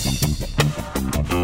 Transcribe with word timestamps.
Thank 0.00 1.32
you. 1.32 1.37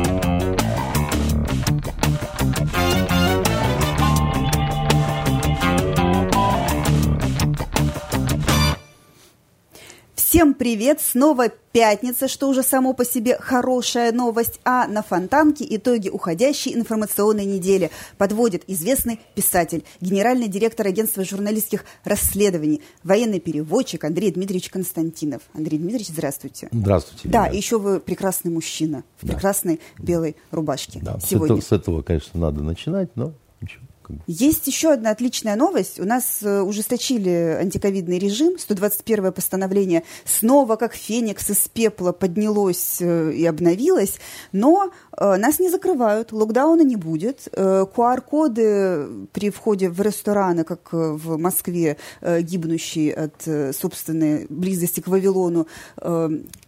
Всем 10.34 10.54
привет! 10.54 11.00
Снова 11.00 11.48
пятница, 11.48 12.26
что 12.26 12.48
уже 12.48 12.64
само 12.64 12.92
по 12.92 13.04
себе 13.04 13.38
хорошая 13.38 14.10
новость, 14.10 14.58
а 14.64 14.88
на 14.88 15.04
Фонтанке 15.04 15.64
итоги 15.76 16.08
уходящей 16.08 16.74
информационной 16.74 17.44
недели 17.44 17.92
подводит 18.18 18.64
известный 18.66 19.20
писатель, 19.36 19.84
генеральный 20.00 20.48
директор 20.48 20.88
агентства 20.88 21.24
журналистских 21.24 21.84
расследований, 22.02 22.82
военный 23.04 23.38
переводчик 23.38 24.02
Андрей 24.02 24.32
Дмитриевич 24.32 24.70
Константинов. 24.70 25.42
Андрей 25.52 25.78
Дмитриевич, 25.78 26.08
здравствуйте. 26.08 26.68
Здравствуйте. 26.72 27.28
Да, 27.28 27.46
и 27.46 27.56
еще 27.56 27.78
вы 27.78 28.00
прекрасный 28.00 28.50
мужчина 28.50 29.04
в 29.20 29.26
да. 29.28 29.34
прекрасной 29.34 29.80
белой 29.98 30.34
рубашке. 30.50 30.98
Да, 31.00 31.20
сегодня. 31.20 31.60
С, 31.62 31.66
этого, 31.66 31.76
с 31.76 31.80
этого, 31.80 32.02
конечно, 32.02 32.40
надо 32.40 32.60
начинать, 32.60 33.14
но 33.14 33.34
ничего. 33.60 33.84
Есть 34.26 34.66
еще 34.66 34.92
одна 34.92 35.10
отличная 35.10 35.56
новость. 35.56 36.00
У 36.00 36.04
нас 36.04 36.38
э, 36.42 36.60
ужесточили 36.60 37.56
антиковидный 37.60 38.18
режим. 38.18 38.58
121 38.58 39.32
постановление 39.32 40.04
снова, 40.24 40.76
как 40.76 40.94
феникс 40.94 41.50
из 41.50 41.68
пепла, 41.68 42.12
поднялось 42.12 42.98
э, 43.00 43.32
и 43.32 43.44
обновилось. 43.46 44.18
Но 44.52 44.90
нас 45.18 45.58
не 45.58 45.70
закрывают, 45.70 46.32
локдауна 46.32 46.82
не 46.82 46.96
будет. 46.96 47.48
QR-коды 47.52 49.26
при 49.32 49.50
входе 49.50 49.88
в 49.88 50.00
рестораны, 50.00 50.64
как 50.64 50.92
в 50.92 51.38
Москве, 51.38 51.96
гибнущие 52.22 53.14
от 53.14 53.74
собственной 53.74 54.46
близости 54.48 55.00
к 55.00 55.08
Вавилону, 55.08 55.66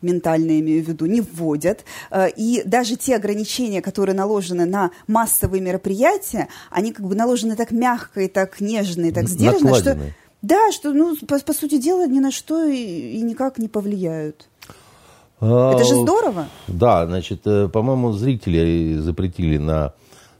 ментально 0.00 0.60
имею 0.60 0.84
в 0.84 0.88
виду, 0.88 1.06
не 1.06 1.20
вводят. 1.20 1.84
И 2.36 2.62
даже 2.64 2.96
те 2.96 3.16
ограничения, 3.16 3.82
которые 3.82 4.16
наложены 4.16 4.64
на 4.64 4.90
массовые 5.06 5.60
мероприятия, 5.60 6.48
они 6.70 6.92
как 6.92 7.06
бы 7.06 7.14
на 7.14 7.26
наложены 7.26 7.56
так 7.56 7.72
мягко 7.72 8.20
и 8.22 8.28
так 8.28 8.60
нежно 8.60 9.06
и 9.06 9.12
так 9.12 9.28
сдержанно, 9.28 9.74
что 9.74 9.98
да, 10.42 10.70
что 10.70 10.92
ну 10.92 11.16
по, 11.16 11.38
по 11.40 11.52
сути 11.52 11.78
дела 11.78 12.06
ни 12.06 12.20
на 12.20 12.30
что 12.30 12.64
и, 12.64 12.76
и 12.76 13.20
никак 13.22 13.58
не 13.58 13.68
повлияют. 13.68 14.48
А, 15.40 15.74
Это 15.74 15.84
же 15.84 15.96
здорово. 15.96 16.46
Да, 16.66 17.06
значит, 17.06 17.46
э, 17.46 17.68
по-моему, 17.68 18.12
зрители 18.12 18.96
запретили 18.98 19.58
на 19.58 19.92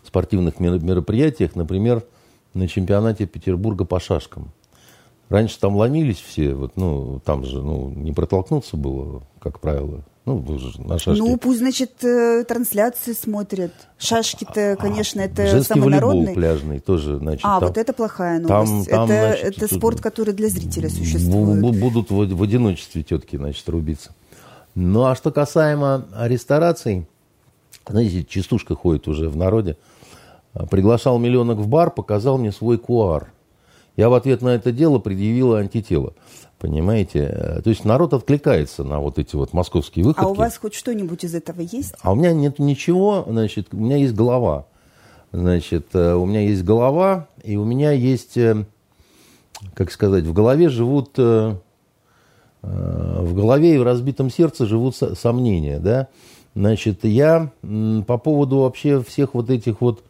спортивных 0.05 0.59
мероприятиях, 0.61 1.55
например, 1.55 2.03
на 2.55 2.69
чемпионате 2.69 3.27
Петербурга 3.27 3.85
по 3.85 4.01
шашкам. 4.01 4.51
Раньше 5.29 5.59
там 5.59 5.77
ломились 5.77 6.21
все, 6.21 6.55
вот, 6.55 6.73
ну, 6.77 7.21
там 7.25 7.45
же 7.45 7.61
ну, 7.61 7.91
не 7.91 8.13
протолкнуться 8.13 8.77
было, 8.77 9.23
как 9.41 9.61
правило. 9.61 10.05
Ну, 10.25 10.45
на 10.79 10.99
шашки. 10.99 11.21
Ну, 11.21 11.37
пусть, 11.37 11.61
значит, 11.61 12.03
э, 12.03 12.43
трансляции 12.49 13.13
смотрят. 13.13 13.73
Шашки-то, 13.97 14.73
а, 14.73 14.77
конечно, 14.77 15.21
это 15.21 15.47
Женский 15.47 15.75
самонародный. 15.75 16.21
волейбол 16.23 16.35
пляжный 16.35 16.81
тоже, 16.81 17.19
значит. 17.19 17.43
А, 17.45 17.61
там, 17.61 17.69
вот 17.69 17.79
это 17.79 17.93
плохая 17.93 18.41
новость. 18.41 18.91
Там, 18.91 19.07
там, 19.07 19.11
это 19.11 19.37
значит, 19.39 19.63
это 19.63 19.75
спорт, 19.75 20.01
который 20.01 20.35
для 20.35 20.49
зрителя 20.49 20.89
существует. 20.91 21.61
Будут 21.61 22.11
в, 22.11 22.35
в 22.35 22.43
одиночестве 22.43 23.05
тетки, 23.05 23.37
значит, 23.37 23.69
рубиться. 23.69 24.15
Ну, 24.77 25.07
а 25.07 25.17
что 25.17 25.33
касаемо 25.33 26.07
рестораций, 26.21 27.07
знаете, 27.89 28.25
частушка 28.25 28.75
ходит 28.77 29.09
уже 29.09 29.31
в 29.31 29.37
народе. 29.37 29.79
Приглашал 30.71 31.19
миллионок 31.19 31.57
в 31.59 31.67
бар, 31.67 31.91
показал 31.91 32.37
мне 32.37 32.53
свой 32.53 32.77
куар. 32.77 33.33
Я 33.97 34.11
в 34.11 34.15
ответ 34.15 34.43
на 34.43 34.51
это 34.51 34.73
дело 34.73 34.99
предъявила 34.99 35.61
антитело. 35.61 36.13
Понимаете? 36.59 37.21
Э, 37.21 37.63
то 37.63 37.71
есть 37.71 37.85
народ 37.87 38.13
откликается 38.13 38.85
на 38.85 39.01
вот 39.01 39.19
эти 39.19 39.35
вот 39.35 39.55
московские 39.55 40.05
выходки. 40.05 40.27
А 40.27 40.29
у 40.29 40.35
вас 40.35 40.59
хоть 40.59 40.75
что-нибудь 40.75 41.25
из 41.25 41.35
этого 41.35 41.63
есть? 41.63 41.95
А 42.03 42.13
у 42.13 42.15
меня 42.15 42.33
нет 42.33 42.59
ничего, 42.59 43.25
значит, 43.27 43.69
у 43.73 43.79
меня 43.79 43.97
есть 43.97 44.15
голова. 44.15 44.67
Значит, 45.33 45.89
э, 45.95 46.15
у 46.15 46.27
меня 46.27 46.41
есть 46.41 46.65
голова, 46.65 47.29
и 47.43 47.57
у 47.57 47.65
меня 47.65 47.93
есть, 47.93 48.37
э, 48.37 48.67
как 49.75 49.91
сказать, 49.91 50.25
в 50.25 50.33
голове 50.35 50.69
живут, 50.69 51.19
в 52.67 53.35
голове 53.35 53.75
и 53.75 53.79
в 53.79 53.83
разбитом 53.83 54.31
сердце 54.31 54.67
живут 54.67 54.97
сомнения, 54.97 55.79
да. 55.79 56.09
Значит, 56.55 57.05
я 57.05 57.51
по 57.63 58.19
поводу 58.19 58.59
вообще 58.59 59.03
всех 59.03 59.35
вот 59.35 59.51
этих 59.51 59.81
вот 59.81 60.03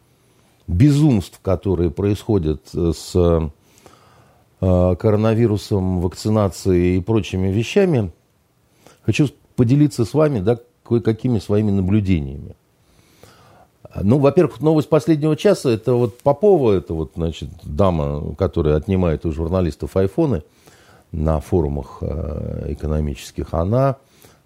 безумств, 0.67 1.39
которые 1.41 1.91
происходят 1.91 2.61
с 2.73 3.51
Э, 4.59 4.95
коронавирусом, 4.95 6.01
вакцинацией 6.01 6.97
и 6.97 6.99
прочими 6.99 7.49
вещами, 7.49 8.11
хочу 9.03 9.29
поделиться 9.55 10.03
с 10.03 10.15
вами 10.15 10.39
да, 10.39 10.57
кое-какими 10.83 11.37
своими 11.37 11.69
наблюдениями. 11.69 12.55
Ну, 14.01 14.17
во-первых, 14.17 14.59
новость 14.59 14.89
последнего 14.89 15.35
часа, 15.35 15.69
это 15.69 15.93
вот 15.93 16.17
Попова, 16.23 16.71
это 16.71 16.95
вот, 16.95 17.11
значит, 17.15 17.49
дама, 17.61 18.33
которая 18.35 18.77
отнимает 18.77 19.27
у 19.27 19.31
журналистов 19.31 19.95
айфоны 19.95 20.41
на 21.11 21.39
форумах 21.39 21.99
э, 22.01 22.73
экономических, 22.73 23.53
она 23.53 23.97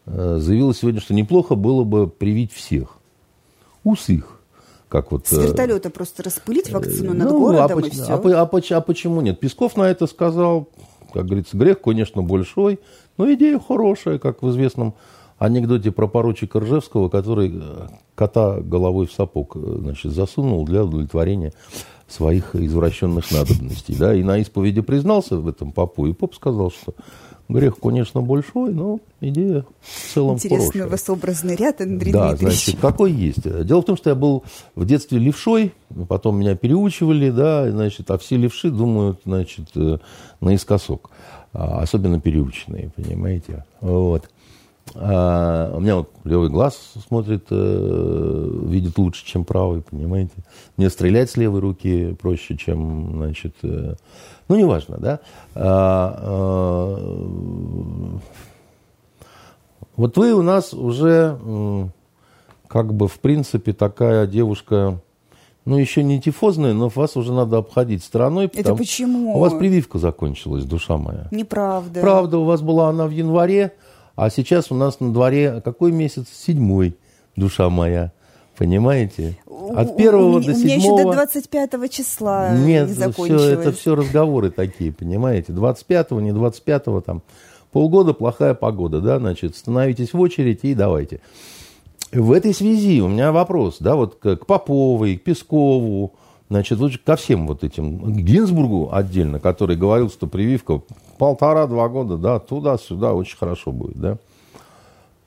э, 0.05 0.37
заявила 0.39 0.73
сегодня, 0.73 1.01
что 1.01 1.13
неплохо 1.13 1.55
было 1.55 1.83
бы 1.83 2.07
привить 2.07 2.53
всех. 2.53 2.97
Ус 3.83 4.09
их 4.09 4.41
как 4.91 5.11
вот... 5.13 5.25
С 5.25 5.31
вертолета 5.31 5.87
э, 5.87 5.91
просто 5.91 6.21
распылить 6.21 6.69
вакцину 6.69 7.13
над 7.13 7.29
ну, 7.29 7.37
а 7.37 7.39
городом 7.39 7.77
а, 7.77 7.87
и 7.87 7.89
все. 7.89 8.13
А, 8.13 8.43
а, 8.43 8.77
а 8.77 8.81
почему 8.81 9.21
нет? 9.21 9.39
Песков 9.39 9.77
на 9.77 9.83
это 9.83 10.05
сказал, 10.05 10.67
как 11.13 11.25
говорится, 11.27 11.55
грех, 11.55 11.79
конечно, 11.79 12.21
большой, 12.21 12.77
но 13.17 13.33
идея 13.33 13.57
хорошая, 13.57 14.19
как 14.19 14.43
в 14.43 14.49
известном 14.49 14.95
анекдоте 15.39 15.91
про 15.91 16.07
поручика 16.07 16.59
Ржевского, 16.59 17.07
который 17.07 17.61
кота 18.15 18.59
головой 18.59 19.07
в 19.07 19.13
сапог 19.13 19.55
значит, 19.55 20.11
засунул 20.11 20.65
для 20.65 20.83
удовлетворения 20.83 21.53
своих 22.11 22.55
извращенных 22.55 23.31
надобностей. 23.31 23.95
Да? 23.97 24.13
И 24.13 24.23
на 24.23 24.37
исповеди 24.39 24.81
признался 24.81 25.37
в 25.37 25.47
этом 25.47 25.71
попу, 25.71 26.07
и 26.07 26.13
поп 26.13 26.35
сказал, 26.35 26.71
что 26.71 26.93
Грех, 27.51 27.75
конечно, 27.81 28.21
большой, 28.21 28.73
но 28.73 28.99
идея 29.19 29.65
в 29.81 30.13
целом 30.13 30.35
Интересный 30.35 30.59
хорошая. 30.59 30.87
у 30.87 30.89
вас 30.89 31.09
образный 31.09 31.55
ряд, 31.57 31.81
Андрей 31.81 32.13
Да, 32.13 32.29
Дмитриевич. 32.29 32.63
значит, 32.65 32.79
какой 32.81 33.11
есть. 33.11 33.65
Дело 33.65 33.81
в 33.81 33.85
том, 33.85 33.97
что 33.97 34.09
я 34.09 34.15
был 34.15 34.43
в 34.75 34.85
детстве 34.85 35.19
левшой, 35.19 35.73
потом 36.07 36.39
меня 36.39 36.55
переучивали, 36.55 37.29
да, 37.29 37.69
значит, 37.69 38.09
а 38.09 38.17
все 38.17 38.37
левши 38.37 38.69
думают, 38.71 39.19
значит, 39.25 39.67
э, 39.75 39.97
наискосок. 40.39 41.09
А, 41.53 41.81
особенно 41.81 42.21
переученные, 42.21 42.91
понимаете. 42.95 43.65
Вот. 43.81 44.29
А, 44.95 45.73
у 45.75 45.79
меня 45.79 45.97
вот 45.97 46.09
левый 46.23 46.49
глаз 46.49 46.93
смотрит, 47.07 47.45
э, 47.49 48.59
видит 48.65 48.97
лучше, 48.97 49.25
чем 49.25 49.45
правый, 49.45 49.81
понимаете. 49.81 50.33
Мне 50.77 50.89
стрелять 50.89 51.29
с 51.29 51.37
левой 51.37 51.61
руки 51.61 52.15
проще, 52.21 52.57
чем, 52.57 53.13
значит, 53.15 53.55
э, 53.63 53.95
ну, 54.47 54.55
неважно, 54.55 54.97
да. 54.97 55.19
А, 55.55 56.19
а, 56.23 56.97
вот 59.95 60.17
вы 60.17 60.33
у 60.33 60.41
нас 60.41 60.73
уже, 60.73 61.37
как 62.67 62.93
бы, 62.93 63.07
в 63.07 63.19
принципе, 63.19 63.71
такая 63.73 64.25
девушка, 64.25 64.99
ну, 65.65 65.77
еще 65.77 66.03
не 66.03 66.19
тифозная, 66.19 66.73
но 66.73 66.89
вас 66.89 67.15
уже 67.15 67.33
надо 67.33 67.59
обходить 67.59 68.03
стороной. 68.03 68.49
Это 68.53 68.75
почему? 68.75 69.35
У 69.35 69.39
вас 69.39 69.53
прививка 69.53 69.99
закончилась, 69.99 70.65
душа 70.65 70.97
моя. 70.97 71.27
Неправда. 71.31 72.01
Правда, 72.01 72.39
у 72.39 72.45
вас 72.45 72.61
была 72.61 72.89
она 72.89 73.05
в 73.05 73.11
январе, 73.11 73.73
а 74.15 74.29
сейчас 74.29 74.71
у 74.71 74.75
нас 74.75 74.99
на 74.99 75.13
дворе 75.13 75.61
какой 75.63 75.91
месяц? 75.91 76.27
Седьмой, 76.31 76.97
душа 77.35 77.69
моя. 77.69 78.11
Понимаете? 78.57 79.37
От 79.47 79.97
первого 79.97 80.39
до 80.39 80.53
седьмого... 80.53 80.61
У 80.61 80.65
меня 80.65 80.75
еще 80.75 81.03
до 81.03 81.13
25 81.13 81.91
числа 81.91 82.55
Нет, 82.55 82.89
не 82.89 82.93
закончилось. 82.93 83.41
Все, 83.41 83.51
это 83.53 83.71
все 83.71 83.95
разговоры 83.95 84.51
такие, 84.51 84.91
понимаете? 84.91 85.51
25-го, 85.51 86.19
не 86.21 86.31
25-го, 86.31 87.01
там 87.01 87.23
полгода 87.71 88.13
плохая 88.13 88.53
погода, 88.53 89.01
да, 89.01 89.17
значит, 89.17 89.55
становитесь 89.55 90.13
в 90.13 90.19
очередь 90.19 90.59
и 90.63 90.73
давайте. 90.73 91.21
В 92.11 92.33
этой 92.33 92.53
связи 92.53 93.01
у 93.01 93.07
меня 93.07 93.31
вопрос, 93.31 93.77
да, 93.79 93.95
вот 93.95 94.15
к, 94.15 94.35
к 94.35 94.45
Поповой, 94.45 95.17
к 95.17 95.23
Пескову, 95.23 96.13
значит, 96.51 96.79
вот 96.79 96.91
ко 96.97 97.15
всем 97.15 97.47
вот 97.47 97.63
этим, 97.63 97.97
к 97.99 98.17
Гинзбургу 98.17 98.89
отдельно, 98.91 99.39
который 99.39 99.77
говорил, 99.77 100.09
что 100.09 100.27
прививка 100.27 100.81
полтора-два 101.17 101.87
года, 101.87 102.17
да, 102.17 102.39
туда-сюда 102.39 103.13
очень 103.13 103.37
хорошо 103.37 103.71
будет, 103.71 103.97
да. 103.97 104.17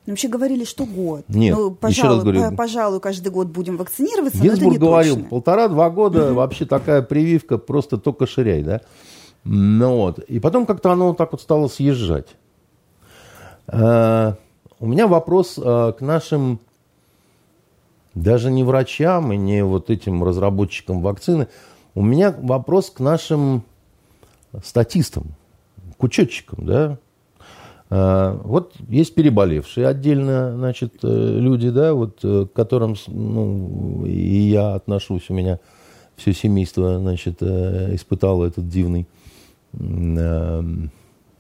Ну, 0.05 0.13
вообще 0.13 0.29
говорили, 0.29 0.65
что 0.65 0.85
год. 0.85 1.25
Нет, 1.29 1.57
ну, 1.57 1.71
пожалуй, 1.71 1.93
еще 1.93 2.09
раз 2.09 2.23
говорю, 2.23 2.51
по, 2.51 2.57
пожалуй, 2.57 3.01
каждый 3.01 3.33
год 3.33 3.47
будем 3.49 3.79
вакцинироваться, 3.79 4.39
Гинзбург 4.39 4.77
говорил, 4.77 5.25
полтора-два 5.25 5.89
года 5.89 6.27
угу. 6.27 6.35
вообще 6.35 6.67
такая 6.67 7.01
прививка, 7.01 7.57
просто 7.57 7.97
только 7.97 8.27
ширяй, 8.27 8.63
да. 8.63 8.83
Ну 9.45 9.97
вот, 9.97 10.19
и 10.19 10.39
потом 10.41 10.67
как-то 10.67 10.93
оно 10.93 11.09
вот 11.09 11.17
так 11.17 11.33
вот 11.33 11.41
стало 11.41 11.69
съезжать. 11.69 12.37
А, 13.67 14.37
у 14.79 14.87
меня 14.87 15.07
вопрос 15.07 15.59
а, 15.59 15.93
к 15.93 16.03
нашим, 16.03 16.61
даже 18.15 18.51
не 18.51 18.65
врачам 18.65 19.33
и 19.33 19.37
не 19.37 19.65
вот 19.65 19.91
этим 19.91 20.23
разработчикам 20.25 21.03
вакцины, 21.03 21.49
у 21.95 22.03
меня 22.03 22.35
вопрос 22.37 22.91
к 22.91 23.01
нашим 23.01 23.63
статистам, 24.63 25.35
к 25.97 26.03
учетчикам, 26.03 26.67
да, 26.67 26.99
А, 27.91 28.41
вот 28.43 28.75
есть 28.89 29.15
переболевшие 29.15 29.87
отдельно, 29.87 30.57
значит, 30.57 30.95
э, 31.03 31.39
люди, 31.39 31.71
да, 31.71 31.93
вот 31.93 32.19
э, 32.25 32.47
к 32.47 32.53
которым, 32.53 32.97
ну, 33.07 34.05
и 34.07 34.39
я 34.51 34.75
отношусь, 34.75 35.29
у 35.29 35.35
меня 35.35 35.61
все 36.17 36.33
семейство, 36.33 36.99
значит, 36.99 37.37
э, 37.41 37.95
испытало 37.95 38.47
этот 38.47 38.69
дивный 38.69 39.07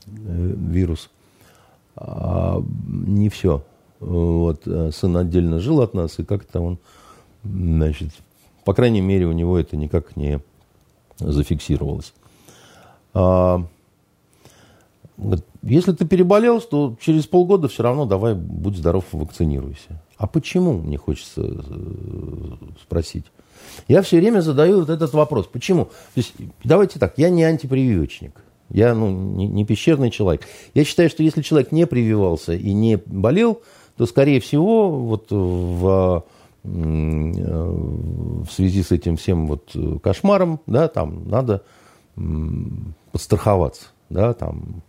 вирус. 0.06 1.10
А 1.96 2.60
не 2.86 3.28
все. 3.28 3.64
Вот, 4.00 4.62
сын 4.64 5.16
отдельно 5.16 5.60
жил 5.60 5.80
от 5.80 5.94
нас, 5.94 6.18
и 6.18 6.24
как-то 6.24 6.60
он, 6.60 6.78
значит, 7.42 8.10
по 8.64 8.74
крайней 8.74 9.00
мере, 9.00 9.26
у 9.26 9.32
него 9.32 9.58
это 9.58 9.76
никак 9.76 10.16
не 10.16 10.40
зафиксировалось. 11.18 12.12
А, 13.12 13.64
если 15.62 15.92
ты 15.92 16.06
переболел, 16.06 16.60
то 16.60 16.96
через 17.00 17.26
полгода 17.26 17.68
все 17.68 17.82
равно 17.82 18.04
давай, 18.06 18.34
будь 18.34 18.76
здоров, 18.76 19.04
вакцинируйся. 19.12 20.02
А 20.16 20.26
почему, 20.26 20.72
мне 20.72 20.96
хочется 20.96 21.42
э, 21.44 21.56
спросить. 22.82 23.24
Я 23.88 24.02
все 24.02 24.18
время 24.18 24.40
задаю 24.40 24.80
вот 24.80 24.90
этот 24.90 25.12
вопрос. 25.12 25.46
Почему? 25.46 25.86
То 25.86 25.90
есть, 26.16 26.34
давайте 26.62 26.98
так, 26.98 27.14
я 27.16 27.30
не 27.30 27.44
антипрививочник. 27.44 28.42
Я 28.70 28.94
ну, 28.94 29.10
не, 29.10 29.46
не 29.46 29.64
пещерный 29.64 30.10
человек. 30.10 30.42
Я 30.74 30.84
считаю, 30.84 31.10
что 31.10 31.22
если 31.22 31.42
человек 31.42 31.70
не 31.70 31.86
прививался 31.86 32.54
и 32.54 32.72
не 32.72 32.96
болел, 32.96 33.60
то, 33.96 34.06
скорее 34.06 34.40
всего, 34.40 34.90
вот 34.90 35.30
в, 35.30 36.24
э, 36.64 36.68
в 36.68 38.48
связи 38.50 38.82
с 38.82 38.92
этим 38.92 39.16
всем 39.16 39.46
вот 39.46 39.74
кошмаром, 40.02 40.60
да, 40.66 40.88
там 40.88 41.28
надо 41.28 41.62
подстраховаться, 43.12 43.86
да, 44.08 44.34
там 44.34 44.82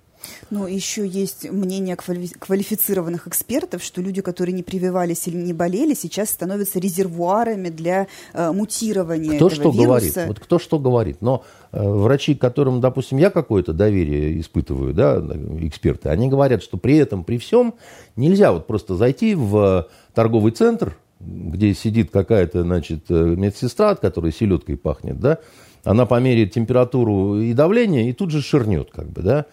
ну, 0.50 0.68
еще 0.68 1.08
есть 1.08 1.50
мнение 1.50 1.96
квалифицированных 1.96 3.28
экспертов, 3.28 3.84
что 3.84 4.02
люди, 4.02 4.22
которые 4.22 4.54
не 4.54 4.64
прививались 4.64 5.28
или 5.28 5.38
не 5.38 5.54
болели, 5.54 5.94
сейчас 5.94 6.30
становятся 6.30 6.80
резервуарами 6.80 7.70
для 7.70 8.08
э, 8.34 8.52
мутирования 8.52 9.36
кто 9.36 9.48
этого 9.48 9.52
что 9.52 9.72
вируса. 9.72 9.86
говорит, 9.86 10.16
вот 10.28 10.40
кто 10.40 10.60
что 10.60 10.80
говорит. 10.80 11.18
Но 11.22 11.44
э, 11.72 11.82
врачи, 11.82 12.36
которым, 12.36 12.82
допустим, 12.82 13.18
я 13.18 13.30
какое-то 13.30 13.74
доверие 13.74 14.40
испытываю, 14.40 14.94
да, 14.94 15.18
эксперты, 15.60 16.10
они 16.10 16.30
говорят, 16.30 16.62
что 16.64 16.78
при 16.78 16.98
этом, 16.98 17.24
при 17.24 17.38
всем 17.38 17.76
нельзя 18.16 18.52
вот 18.52 18.68
просто 18.68 18.96
зайти 18.96 19.36
в 19.36 19.88
торговый 20.14 20.52
центр, 20.52 20.96
где 21.20 21.74
сидит 21.74 22.12
какая-то, 22.12 22.64
значит, 22.64 23.06
э, 23.10 23.14
медсестра, 23.14 23.92
от 23.92 24.00
которой 24.00 24.32
селедкой 24.32 24.78
пахнет, 24.78 25.20
да, 25.20 25.40
она 25.84 26.06
померяет 26.06 26.54
температуру 26.54 27.40
и 27.40 27.54
давление 27.54 28.10
и 28.10 28.14
тут 28.14 28.32
же 28.32 28.42
ширнет, 28.42 28.90
как 28.92 29.10
бы, 29.10 29.22
да, 29.22 29.46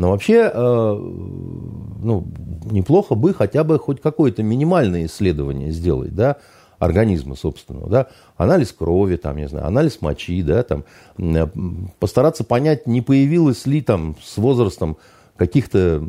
но 0.00 0.12
вообще, 0.12 0.50
э, 0.50 0.94
ну, 0.94 2.26
неплохо 2.70 3.14
бы 3.14 3.34
хотя 3.34 3.64
бы 3.64 3.78
хоть 3.78 4.00
какое-то 4.00 4.42
минимальное 4.42 5.04
исследование 5.04 5.72
сделать, 5.72 6.14
да, 6.14 6.38
организма 6.78 7.36
собственного, 7.36 7.90
да, 7.90 8.06
анализ 8.38 8.72
крови, 8.72 9.16
там, 9.16 9.36
не 9.36 9.46
знаю, 9.46 9.66
анализ 9.66 10.00
мочи, 10.00 10.42
да, 10.42 10.62
там, 10.62 10.84
э, 11.18 11.46
постараться 11.98 12.44
понять, 12.44 12.86
не 12.86 13.02
появилось 13.02 13.66
ли 13.66 13.82
там 13.82 14.16
с 14.24 14.38
возрастом 14.38 14.96
каких-то, 15.40 16.06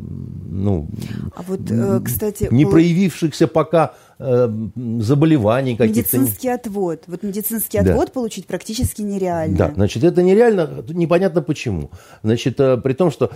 ну, 0.50 0.88
а 1.34 1.40
вот, 1.48 1.60
э, 1.70 2.00
кстати, 2.04 2.48
не 2.50 2.66
проявившихся 2.66 3.46
пока 3.46 3.94
э, 4.18 4.50
заболеваний 4.98 5.74
каких-то. 5.74 6.18
Медицинский 6.18 6.48
отвод. 6.50 7.04
Вот 7.06 7.22
медицинский 7.22 7.78
отвод 7.78 8.08
да. 8.08 8.12
получить 8.12 8.46
практически 8.46 9.00
нереально. 9.00 9.56
Да, 9.56 9.72
значит, 9.74 10.04
это 10.04 10.22
нереально, 10.22 10.84
непонятно 10.90 11.40
почему. 11.40 11.90
Значит, 12.22 12.60
э, 12.60 12.76
при 12.76 12.92
том, 12.92 13.10
что 13.10 13.30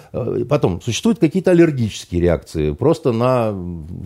потом 0.51 0.83
существуют 0.83 1.19
какие-то 1.19 1.53
аллергические 1.53 2.21
реакции 2.21 2.73
просто 2.73 3.13
на 3.13 3.55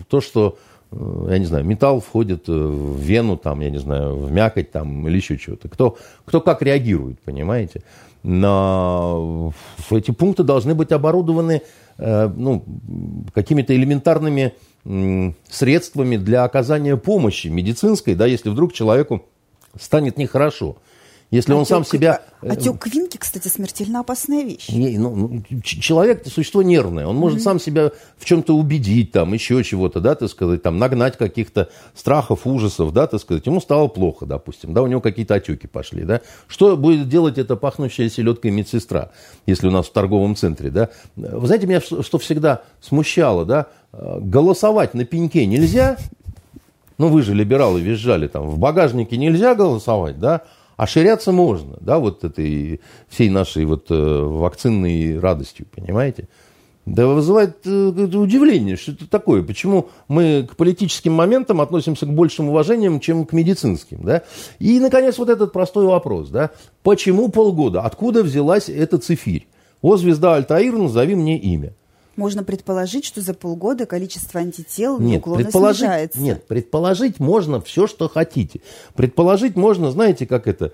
то, 0.07 0.21
что 0.21 0.57
я 0.93 1.39
не 1.39 1.45
знаю, 1.45 1.65
металл 1.65 1.99
входит 1.99 2.47
в 2.47 2.97
вену, 2.99 3.35
там, 3.35 3.59
я 3.59 3.69
не 3.69 3.79
знаю, 3.79 4.15
в 4.15 4.31
мякоть 4.31 4.71
там, 4.71 5.07
или 5.09 5.17
еще 5.17 5.37
что-то. 5.37 5.67
Кто, 5.67 5.97
кто 6.23 6.39
как 6.39 6.61
реагирует, 6.61 7.19
понимаете? 7.19 7.81
Но 8.23 9.53
эти 9.89 10.11
пункты 10.11 10.43
должны 10.43 10.75
быть 10.75 10.91
оборудованы 10.91 11.61
Э, 12.03 12.31
ну, 12.35 12.65
какими-то 13.33 13.75
элементарными 13.75 14.55
средствами 15.47 16.17
для 16.17 16.43
оказания 16.43 16.97
помощи 16.97 17.47
медицинской, 17.49 18.15
да, 18.15 18.25
если 18.25 18.49
вдруг 18.49 18.73
человеку 18.73 19.27
станет 19.79 20.17
нехорошо. 20.17 20.77
Если 21.31 21.53
отек, 21.53 21.59
он 21.59 21.65
сам 21.65 21.85
себя... 21.85 22.21
Э, 22.41 22.49
отек 22.49 22.77
квинки, 22.77 23.15
кстати, 23.15 23.47
смертельно 23.47 24.01
опасная 24.01 24.43
вещь. 24.43 24.67
Не, 24.67 24.97
ну, 24.97 25.15
ну 25.15 25.61
человек– 25.61 26.23
существо 26.27 26.61
нервное. 26.61 27.07
Он 27.07 27.15
может 27.15 27.39
mm-hmm. 27.39 27.43
сам 27.43 27.59
себя 27.59 27.91
в 28.17 28.25
чем-то 28.25 28.53
убедить, 28.53 29.13
там, 29.13 29.31
еще 29.31 29.63
чего-то, 29.63 30.01
да, 30.01 30.15
так 30.15 30.29
сказать, 30.29 30.61
там, 30.61 30.77
нагнать 30.77 31.17
каких-то 31.17 31.69
страхов, 31.95 32.45
ужасов, 32.45 32.91
да, 32.91 33.07
так 33.07 33.21
сказать. 33.21 33.45
Ему 33.45 33.61
стало 33.61 33.87
плохо, 33.87 34.25
допустим, 34.25 34.73
да, 34.73 34.81
у 34.81 34.87
него 34.87 34.99
какие-то 34.99 35.35
отеки 35.35 35.67
пошли, 35.67 36.03
да. 36.03 36.19
Что 36.47 36.75
будет 36.75 37.07
делать 37.07 37.37
эта 37.37 37.55
пахнущая 37.55 38.09
селедкой 38.09 38.51
медсестра, 38.51 39.11
если 39.45 39.67
у 39.67 39.71
нас 39.71 39.87
в 39.87 39.93
торговом 39.93 40.35
центре, 40.35 40.69
да? 40.69 40.89
Вы 41.15 41.47
знаете, 41.47 41.65
меня 41.65 41.79
что 41.79 42.17
всегда 42.19 42.63
смущало, 42.81 43.45
да? 43.45 43.67
Голосовать 43.93 44.93
на 44.93 45.05
пеньке 45.05 45.45
нельзя, 45.45 45.97
ну, 46.97 47.07
вы 47.07 47.21
же 47.21 47.33
либералы 47.33 47.79
визжали 47.79 48.27
там, 48.27 48.49
в 48.49 48.59
багажнике 48.59 49.15
нельзя 49.15 49.55
голосовать, 49.55 50.19
да, 50.19 50.41
а 50.81 50.87
ширяться 50.87 51.31
можно, 51.31 51.77
да, 51.79 51.99
вот 51.99 52.23
этой 52.23 52.81
всей 53.07 53.29
нашей 53.29 53.65
вот 53.65 53.91
э, 53.91 53.93
вакцинной 53.93 55.19
радостью, 55.19 55.67
понимаете? 55.75 56.27
Да 56.87 57.05
вызывает 57.05 57.57
э, 57.67 57.69
удивление, 57.69 58.77
что 58.77 58.93
это 58.93 59.07
такое, 59.07 59.43
почему 59.43 59.89
мы 60.07 60.47
к 60.51 60.55
политическим 60.55 61.13
моментам 61.13 61.61
относимся 61.61 62.07
к 62.07 62.09
большим 62.15 62.49
уважением, 62.49 62.99
чем 62.99 63.27
к 63.27 63.33
медицинским, 63.33 63.99
да? 64.01 64.23
И, 64.57 64.79
наконец, 64.79 65.19
вот 65.19 65.29
этот 65.29 65.53
простой 65.53 65.85
вопрос, 65.85 66.29
да, 66.29 66.49
почему 66.81 67.29
полгода, 67.29 67.81
откуда 67.81 68.23
взялась 68.23 68.67
эта 68.67 68.97
цифирь? 68.97 69.47
О, 69.83 69.97
звезда 69.97 70.33
Альтаир, 70.33 70.73
назови 70.73 71.13
мне 71.13 71.37
имя. 71.37 71.73
Можно 72.21 72.43
предположить, 72.43 73.03
что 73.03 73.19
за 73.19 73.33
полгода 73.33 73.87
количество 73.87 74.39
антител 74.39 74.99
нет, 74.99 75.13
неуклонно 75.13 75.43
предположить, 75.43 75.79
снижается. 75.79 76.19
Нет, 76.19 76.45
предположить 76.45 77.19
можно 77.19 77.59
все, 77.61 77.87
что 77.87 78.07
хотите. 78.07 78.61
Предположить 78.93 79.55
можно, 79.55 79.89
знаете, 79.89 80.27
как 80.27 80.45
это? 80.47 80.71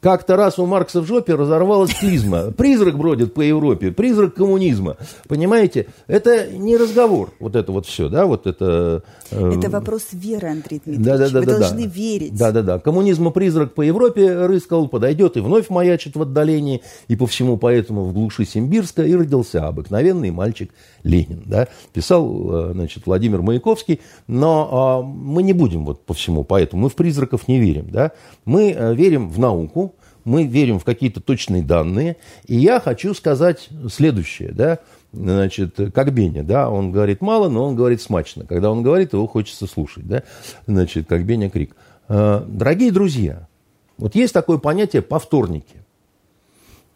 Как-то 0.00 0.36
раз 0.36 0.58
у 0.58 0.64
Маркса 0.64 1.02
в 1.02 1.06
жопе 1.06 1.34
разорвалась 1.34 1.94
клизма. 1.94 2.52
Призрак 2.56 2.96
бродит 2.96 3.34
по 3.34 3.42
Европе, 3.42 3.92
призрак 3.92 4.34
коммунизма. 4.34 4.96
Понимаете? 5.28 5.88
Это 6.06 6.50
не 6.50 6.78
разговор, 6.78 7.34
вот 7.38 7.54
это 7.54 7.70
вот 7.70 7.86
все, 7.86 8.08
да, 8.08 8.24
вот 8.24 8.46
это... 8.46 9.02
Э... 9.30 9.52
Это 9.58 9.68
вопрос 9.68 10.08
веры, 10.12 10.48
Андрей 10.48 10.80
Дмитриевич. 10.84 11.04
Да, 11.04 11.18
да, 11.18 11.28
да, 11.28 11.40
Вы 11.40 11.46
да, 11.46 11.58
должны 11.58 11.82
да. 11.82 11.88
верить. 11.88 12.34
Да, 12.34 12.50
да, 12.50 12.62
да. 12.62 12.78
Коммунизма 12.78 13.30
призрак 13.30 13.74
по 13.74 13.82
Европе 13.82 14.46
рыскал, 14.46 14.88
подойдет 14.88 15.36
и 15.36 15.40
вновь 15.40 15.68
маячит 15.68 16.16
в 16.16 16.22
отдалении, 16.22 16.82
и 17.08 17.16
по 17.16 17.26
всему 17.26 17.58
поэтому 17.58 18.04
в 18.04 18.14
глуши 18.14 18.46
Симбирска 18.46 19.02
и 19.02 19.14
родился 19.14 19.66
обыкновенный 19.66 20.30
мальчик 20.30 20.70
Ленин, 21.02 21.42
да, 21.46 21.68
писал, 21.92 22.70
э, 22.70 22.72
значит, 22.72 23.06
Владимир 23.06 23.42
Маяковский, 23.42 24.00
но 24.26 24.68
а, 24.70 25.02
мы 25.02 25.42
не 25.42 25.52
будем 25.52 25.84
вот 25.84 26.04
по 26.04 26.14
всему 26.14 26.44
поэтому, 26.44 26.82
мы 26.82 26.88
в 26.88 26.94
призраков 26.94 27.48
не 27.48 27.58
верим, 27.58 27.88
да, 27.90 28.12
мы 28.44 28.72
а, 28.72 28.92
верим 28.92 29.30
в 29.30 29.38
науку, 29.38 29.94
мы 30.24 30.44
верим 30.44 30.78
в 30.78 30.84
какие-то 30.84 31.20
точные 31.20 31.62
данные, 31.62 32.16
и 32.46 32.56
я 32.56 32.80
хочу 32.80 33.14
сказать 33.14 33.68
следующее, 33.90 34.52
да, 34.52 34.78
значит, 35.12 35.76
как 35.94 36.12
Беня, 36.12 36.42
да, 36.42 36.70
он 36.70 36.92
говорит 36.92 37.20
мало, 37.20 37.48
но 37.48 37.64
он 37.64 37.74
говорит 37.74 38.02
смачно, 38.02 38.44
когда 38.44 38.70
он 38.70 38.82
говорит, 38.82 39.14
его 39.14 39.26
хочется 39.26 39.66
слушать, 39.66 40.06
да, 40.06 40.22
значит, 40.66 41.08
как 41.08 41.24
Беня 41.24 41.48
Крик. 41.48 41.74
Дорогие 42.08 42.90
друзья, 42.90 43.48
вот 43.96 44.14
есть 44.14 44.34
такое 44.34 44.58
понятие 44.58 45.02
повторники. 45.02 45.79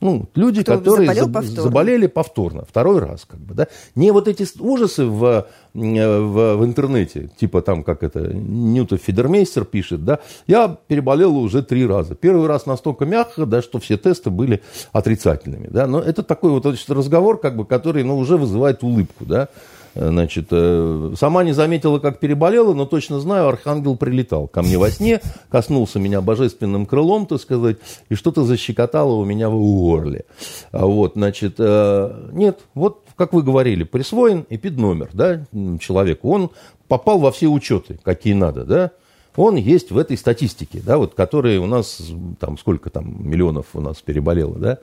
Ну, 0.01 0.29
люди, 0.35 0.63
Кто 0.63 0.79
которые 0.79 1.07
заболел 1.07 1.33
повторно. 1.33 1.63
заболели 1.63 2.07
повторно, 2.07 2.65
второй 2.69 2.99
раз, 2.99 3.25
как 3.25 3.41
бы, 3.41 3.55
да. 3.55 3.69
Не 3.95 4.11
вот 4.11 4.29
эти 4.29 4.47
ужасы 4.61 5.07
в, 5.07 5.47
в, 5.73 6.57
в 6.57 6.65
интернете, 6.65 7.31
типа 7.39 7.63
там, 7.63 7.83
как 7.83 8.03
это, 8.03 8.21
Ньюта 8.21 8.99
Фидермейстер 8.99 9.65
пишет, 9.65 10.05
да, 10.05 10.19
я 10.47 10.77
переболел 10.89 11.37
уже 11.37 11.63
три 11.63 11.87
раза. 11.87 12.15
Первый 12.15 12.47
раз 12.49 12.67
настолько 12.67 13.07
мягко, 13.07 13.47
да, 13.47 13.63
что 13.63 13.79
все 13.79 13.97
тесты 13.97 14.31
были 14.31 14.63
отрицательными, 14.93 15.69
да. 15.69 15.87
Но 15.87 16.01
это 16.01 16.23
такой 16.23 16.51
вот 16.51 16.67
разговор, 16.67 17.41
как 17.41 17.57
бы, 17.57 17.65
который, 17.65 18.03
ну, 18.05 18.19
уже 18.19 18.37
вызывает 18.37 18.83
улыбку, 18.83 19.25
да. 19.25 19.49
Значит, 19.95 20.49
э, 20.51 21.15
сама 21.17 21.45
не 21.45 21.53
заметила, 21.53 22.01
как 22.01 22.19
переболела, 22.19 22.75
но 22.75 22.85
точно 22.85 23.21
знаю, 23.21 23.49
архангел 23.49 23.97
прилетал 23.97 24.49
ко 24.49 24.63
мне 24.63 24.77
во 24.77 24.91
сне, 24.91 25.21
коснулся 25.51 26.01
меня 26.01 26.21
божественным 26.21 26.85
крылом, 26.85 27.27
так 27.27 27.41
сказать, 27.41 27.77
и 28.09 28.17
что-то 28.17 28.45
защекотало 28.45 29.13
у 29.13 29.25
меня 29.25 29.49
в 29.49 29.59
горле. 29.59 30.25
А 30.73 30.87
вот, 30.87 31.13
значит, 31.15 31.55
э, 31.59 32.29
нет, 32.33 32.61
вот, 32.75 33.03
как 33.17 33.33
вы 33.33 33.43
говорили, 33.43 33.85
присвоен 33.85 34.47
эпидномер, 34.51 35.11
да, 35.13 35.47
человеку. 35.79 36.29
Он 36.31 36.51
попал 36.89 37.21
во 37.21 37.31
все 37.31 37.47
учеты, 37.47 37.99
какие 38.03 38.35
надо, 38.35 38.65
да, 38.65 38.91
он 39.37 39.55
есть 39.57 39.93
в 39.93 39.99
этой 39.99 40.17
статистике, 40.17 40.83
да, 40.85 40.99
вот, 40.99 41.15
которые 41.15 41.61
у 41.61 41.67
нас, 41.67 42.01
там, 42.41 42.59
сколько 42.59 42.91
там 42.91 43.29
миллионов 43.29 43.67
у 43.75 43.81
нас 43.81 44.01
переболело, 44.03 44.59
да. 44.59 44.79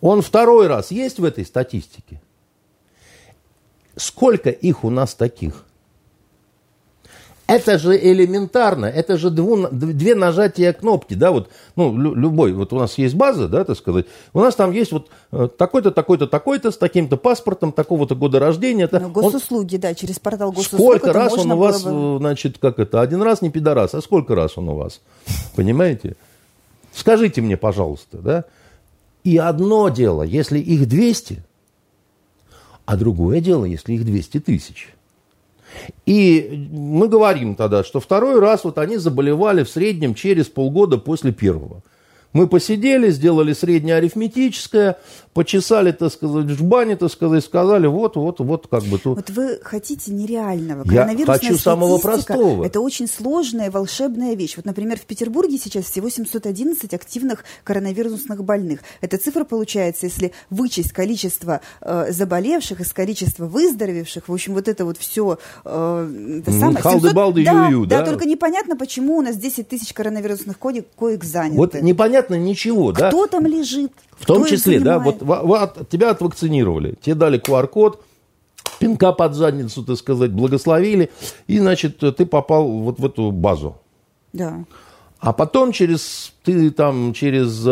Он 0.00 0.22
второй 0.22 0.66
раз 0.66 0.90
есть 0.90 1.18
в 1.18 1.24
этой 1.24 1.44
статистике. 1.44 2.20
Сколько 3.96 4.50
их 4.50 4.84
у 4.84 4.90
нас 4.90 5.14
таких? 5.14 5.64
Это 7.46 7.78
же 7.78 7.96
элементарно, 7.96 8.86
это 8.86 9.16
же 9.16 9.30
дву, 9.30 9.68
две 9.70 10.16
нажатия 10.16 10.72
кнопки, 10.72 11.14
да, 11.14 11.30
вот, 11.30 11.48
ну, 11.76 11.96
любой, 11.96 12.52
вот 12.52 12.72
у 12.72 12.76
нас 12.76 12.98
есть 12.98 13.14
база, 13.14 13.46
да, 13.46 13.62
так 13.62 13.76
сказать, 13.76 14.06
у 14.34 14.40
нас 14.40 14.56
там 14.56 14.72
есть 14.72 14.90
вот 14.90 15.10
э, 15.30 15.48
такой-то, 15.56 15.92
такой-то, 15.92 16.26
такой-то, 16.26 16.72
с 16.72 16.76
таким-то 16.76 17.16
паспортом, 17.16 17.70
такого-то 17.70 18.16
года 18.16 18.40
рождения. 18.40 18.84
Это, 18.84 18.98
ну, 18.98 19.10
госуслуги, 19.10 19.76
он, 19.76 19.80
да, 19.80 19.94
через 19.94 20.18
портал 20.18 20.50
госуслуг. 20.50 20.80
Сколько 20.80 21.12
раз 21.12 21.34
он 21.34 21.52
у 21.52 21.56
вас, 21.56 21.84
бы... 21.84 22.16
Э, 22.16 22.18
значит, 22.18 22.58
как 22.58 22.80
это, 22.80 23.00
один 23.00 23.22
раз 23.22 23.42
не 23.42 23.50
пидорас, 23.50 23.94
а 23.94 24.02
сколько 24.02 24.34
раз 24.34 24.58
он 24.58 24.68
у 24.68 24.74
вас, 24.74 25.00
понимаете? 25.54 26.16
Скажите 26.92 27.42
мне, 27.42 27.56
пожалуйста, 27.56 28.18
да, 28.18 28.44
и 29.22 29.36
одно 29.36 29.88
дело, 29.88 30.24
если 30.24 30.58
их 30.58 30.88
200, 30.88 31.44
а 32.86 32.96
другое 32.96 33.40
дело, 33.40 33.64
если 33.64 33.94
их 33.94 34.04
200 34.04 34.40
тысяч. 34.40 34.88
И 36.06 36.68
мы 36.70 37.08
говорим 37.08 37.54
тогда, 37.54 37.84
что 37.84 38.00
второй 38.00 38.40
раз 38.40 38.64
вот 38.64 38.78
они 38.78 38.96
заболевали 38.96 39.64
в 39.64 39.68
среднем 39.68 40.14
через 40.14 40.46
полгода 40.46 40.96
после 40.96 41.32
первого. 41.32 41.82
Мы 42.36 42.48
посидели, 42.48 43.08
сделали 43.10 43.54
среднее 43.54 43.96
арифметическое, 43.96 44.98
почесали, 45.32 45.92
так 45.92 46.12
сказать, 46.12 46.44
в 46.46 46.64
бане, 46.64 46.96
так 46.96 47.10
сказать, 47.10 47.42
сказали, 47.42 47.86
вот, 47.86 48.16
вот, 48.16 48.40
вот, 48.40 48.66
как 48.68 48.82
бы 48.84 48.98
тут. 48.98 49.16
Вот 49.16 49.30
вы 49.30 49.58
хотите 49.62 50.10
нереального. 50.10 50.84
Я 50.90 51.06
хочу 51.24 51.56
самого 51.56 51.96
простого. 51.98 52.64
Это 52.64 52.80
очень 52.80 53.06
сложная, 53.06 53.70
волшебная 53.70 54.34
вещь. 54.34 54.56
Вот, 54.56 54.66
например, 54.66 54.98
в 54.98 55.06
Петербурге 55.06 55.56
сейчас 55.56 55.86
всего 55.86 56.10
711 56.10 56.92
активных 56.92 57.44
коронавирусных 57.64 58.44
больных. 58.44 58.80
Эта 59.00 59.16
цифра 59.16 59.44
получается, 59.44 60.06
если 60.06 60.32
вычесть 60.50 60.92
количество 60.92 61.62
э, 61.80 62.12
заболевших 62.12 62.80
из 62.80 62.92
количества 62.92 63.46
выздоровевших, 63.46 64.28
в 64.28 64.32
общем, 64.32 64.52
вот 64.52 64.68
это 64.68 64.84
вот 64.84 64.98
все 64.98 65.38
э, 65.64 66.40
это 66.42 66.52
самое. 66.52 66.80
Халды-балды, 66.80 67.44
да, 67.44 67.68
ю-ю, 67.68 67.86
да, 67.86 68.00
да, 68.00 68.06
только 68.06 68.26
непонятно, 68.26 68.76
почему 68.76 69.16
у 69.16 69.22
нас 69.22 69.36
10 69.36 69.68
тысяч 69.68 69.92
коронавирусных 69.94 70.58
коек, 70.58 70.86
коек 70.96 71.24
заняты. 71.24 71.56
Вот 71.56 71.74
непонятно 71.74 72.25
ничего, 72.34 72.92
Кто 72.92 73.00
да? 73.00 73.08
Кто 73.08 73.26
там 73.26 73.46
лежит? 73.46 73.92
В 74.18 74.26
том 74.26 74.44
числе, 74.46 74.80
да, 74.80 74.98
вот 74.98 75.22
от, 75.22 75.88
тебя 75.88 76.10
отвакцинировали, 76.10 76.96
тебе 77.00 77.14
дали 77.14 77.38
QR-код, 77.40 78.02
пинка 78.78 79.12
под 79.12 79.34
задницу, 79.34 79.84
так 79.84 79.96
сказать, 79.96 80.32
благословили, 80.32 81.10
и, 81.46 81.58
значит, 81.58 81.98
ты 81.98 82.26
попал 82.26 82.68
вот 82.68 82.98
в 82.98 83.06
эту 83.06 83.30
базу. 83.30 83.76
Да. 84.32 84.64
А 85.18 85.32
потом 85.32 85.72
через, 85.72 86.32
ты 86.44 86.70
там 86.70 87.12
через, 87.12 87.66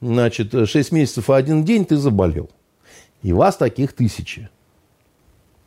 значит, 0.00 0.68
6 0.68 0.92
месяцев 0.92 1.30
и 1.30 1.32
один 1.32 1.64
день 1.64 1.84
ты 1.84 1.96
заболел. 1.96 2.50
И 3.22 3.32
вас 3.32 3.56
таких 3.56 3.92
тысячи. 3.92 4.48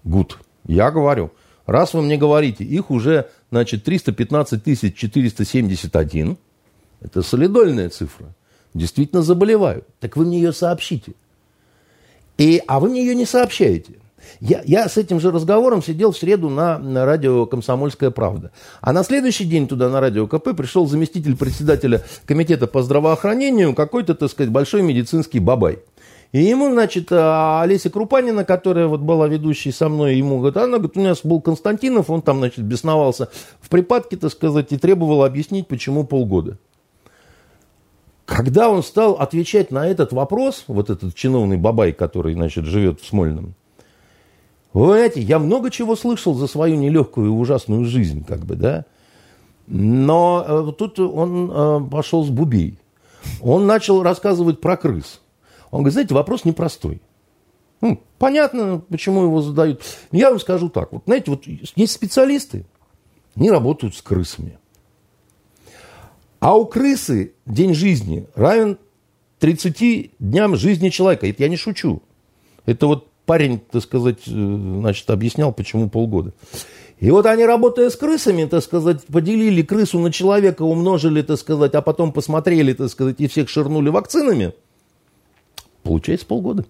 Гуд. 0.03 0.39
Я 0.67 0.91
говорю, 0.91 1.31
раз 1.65 1.93
вы 1.93 2.01
мне 2.01 2.17
говорите, 2.17 2.63
их 2.63 2.91
уже, 2.91 3.29
значит, 3.51 3.83
315 3.83 4.95
471, 4.95 6.37
это 7.05 7.21
солидольная 7.21 7.89
цифра 7.89 8.33
действительно 8.73 9.21
заболевают. 9.21 9.85
Так 9.99 10.17
вы 10.17 10.25
мне 10.25 10.37
ее 10.37 10.51
сообщите. 10.51 11.13
И, 12.37 12.61
а 12.67 12.79
вы 12.79 12.89
мне 12.89 13.05
ее 13.05 13.15
не 13.15 13.25
сообщаете. 13.25 13.93
Я, 14.39 14.63
я 14.65 14.89
с 14.89 14.97
этим 14.97 15.19
же 15.19 15.31
разговором 15.31 15.83
сидел 15.83 16.11
в 16.11 16.17
среду 16.17 16.49
на, 16.49 16.79
на 16.79 17.05
радио 17.05 17.45
«Комсомольская 17.45 18.09
правда». 18.09 18.51
А 18.81 18.91
на 18.91 19.03
следующий 19.03 19.45
день 19.45 19.67
туда 19.67 19.87
на 19.87 20.01
радио 20.01 20.25
КП 20.25 20.55
пришел 20.57 20.87
заместитель 20.87 21.37
председателя 21.37 22.03
комитета 22.25 22.65
по 22.65 22.81
здравоохранению, 22.81 23.75
какой-то, 23.75 24.15
так 24.15 24.31
сказать, 24.31 24.51
большой 24.51 24.81
медицинский 24.81 25.39
бабай. 25.39 25.77
И 26.31 26.41
ему, 26.41 26.71
значит, 26.71 27.09
а, 27.11 27.61
Олеся 27.61 27.91
Крупанина, 27.91 28.43
которая 28.43 28.87
вот 28.87 29.01
была 29.01 29.27
ведущей 29.27 29.71
со 29.71 29.89
мной, 29.89 30.15
ему 30.15 30.39
говорит, 30.39 30.57
она 30.57 30.79
говорит, 30.79 30.97
у 30.97 31.01
нас 31.01 31.19
был 31.23 31.39
Константинов, 31.39 32.09
он 32.09 32.23
там, 32.23 32.39
значит, 32.39 32.65
бесновался 32.65 33.29
в 33.61 33.69
припадке, 33.69 34.17
так 34.17 34.31
сказать, 34.31 34.71
и 34.71 34.77
требовал 34.77 35.23
объяснить, 35.23 35.67
почему 35.67 36.03
полгода. 36.03 36.57
Когда 38.25 38.69
он 38.69 38.81
стал 38.81 39.13
отвечать 39.13 39.71
на 39.71 39.87
этот 39.87 40.11
вопрос, 40.11 40.63
вот 40.67 40.89
этот 40.89 41.13
чиновный 41.13 41.57
бабай, 41.57 41.93
который, 41.93 42.33
значит, 42.33 42.65
живет 42.65 42.99
в 42.99 43.05
Смольном, 43.05 43.53
вы 44.73 44.87
знаете, 44.87 45.21
я 45.21 45.39
много 45.39 45.69
чего 45.69 45.95
слышал 45.95 46.33
за 46.33 46.47
свою 46.47 46.75
нелегкую 46.75 47.27
и 47.27 47.29
ужасную 47.29 47.85
жизнь, 47.85 48.25
как 48.25 48.39
бы, 48.39 48.55
да, 48.55 48.85
но 49.67 50.45
э, 50.45 50.71
тут 50.77 50.99
он 50.99 51.51
э, 51.51 51.89
пошел 51.89 52.25
с 52.25 52.29
бубей. 52.29 52.77
Он 53.41 53.65
начал 53.65 54.03
рассказывать 54.03 54.61
про 54.61 54.77
крыс. 54.77 55.21
Он 55.71 55.79
говорит, 55.79 55.93
знаете, 55.93 56.13
вопрос 56.13 56.45
непростой. 56.45 57.01
Ну, 57.81 58.01
понятно, 58.17 58.81
почему 58.89 59.23
его 59.23 59.41
задают. 59.41 59.81
Я 60.11 60.29
вам 60.29 60.39
скажу 60.39 60.69
так. 60.69 60.91
Вот, 60.91 61.03
знаете, 61.05 61.31
вот 61.31 61.45
есть 61.45 61.93
специалисты, 61.93 62.65
они 63.35 63.49
работают 63.49 63.95
с 63.95 64.01
крысами. 64.01 64.57
А 66.39 66.55
у 66.55 66.65
крысы 66.65 67.33
день 67.45 67.73
жизни 67.73 68.27
равен 68.35 68.77
30 69.39 70.11
дням 70.19 70.55
жизни 70.55 70.89
человека. 70.89 71.27
Это 71.27 71.43
я 71.43 71.49
не 71.49 71.57
шучу. 71.57 72.01
Это 72.65 72.87
вот 72.87 73.09
парень, 73.25 73.59
так 73.59 73.81
сказать, 73.81 74.19
э, 74.27 74.31
значит, 74.31 75.09
объяснял, 75.09 75.51
почему 75.51 75.89
полгода. 75.89 76.33
И 76.99 77.11
вот 77.11 77.25
они, 77.25 77.45
работая 77.45 77.89
с 77.89 77.95
крысами, 77.95 78.45
так 78.45 78.63
сказать, 78.63 79.05
поделили 79.05 79.61
крысу 79.61 79.99
на 79.99 80.11
человека, 80.11 80.63
умножили, 80.63 81.21
так 81.21 81.37
сказать, 81.37 81.73
а 81.75 81.81
потом 81.81 82.13
посмотрели, 82.13 82.73
так 82.73 82.89
сказать, 82.89 83.15
и 83.19 83.27
всех 83.27 83.49
ширнули 83.49 83.89
вакцинами. 83.89 84.53
Получается 85.83 86.25
полгода. 86.25 86.65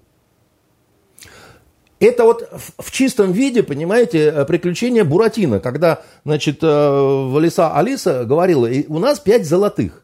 Это 2.06 2.24
вот 2.24 2.48
в, 2.52 2.92
чистом 2.92 3.32
виде, 3.32 3.64
понимаете, 3.64 4.26
э, 4.28 4.46
приключение 4.46 5.04
Буратино, 5.04 5.60
когда, 5.60 6.04
значит, 6.24 6.60
э, 6.62 6.68
в 6.68 7.40
леса 7.40 7.76
Алиса 7.76 8.26
говорила, 8.26 8.70
у 8.88 9.00
нас 9.00 9.20
пять 9.20 9.46
золотых. 9.46 10.04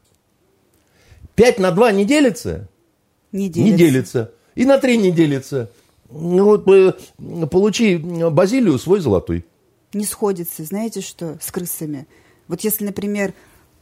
Пять 1.35 1.59
на 1.59 1.71
два 1.71 1.91
не 1.91 2.05
делится? 2.05 2.67
Не 3.31 3.49
делится. 3.49 3.71
Не 3.71 3.77
делится. 3.77 4.31
И 4.55 4.65
на 4.65 4.79
три 4.79 4.97
не 4.97 5.11
делится. 5.11 5.69
Ну 6.09 6.45
вот 6.45 6.67
э, 6.67 6.93
получи 7.47 7.97
Базилию 7.97 8.77
свой 8.79 8.99
золотой. 8.99 9.45
Не 9.93 10.05
сходится, 10.05 10.63
знаете 10.63 11.01
что, 11.01 11.37
с 11.39 11.51
крысами. 11.51 12.07
Вот 12.47 12.61
если, 12.61 12.85
например, 12.85 13.33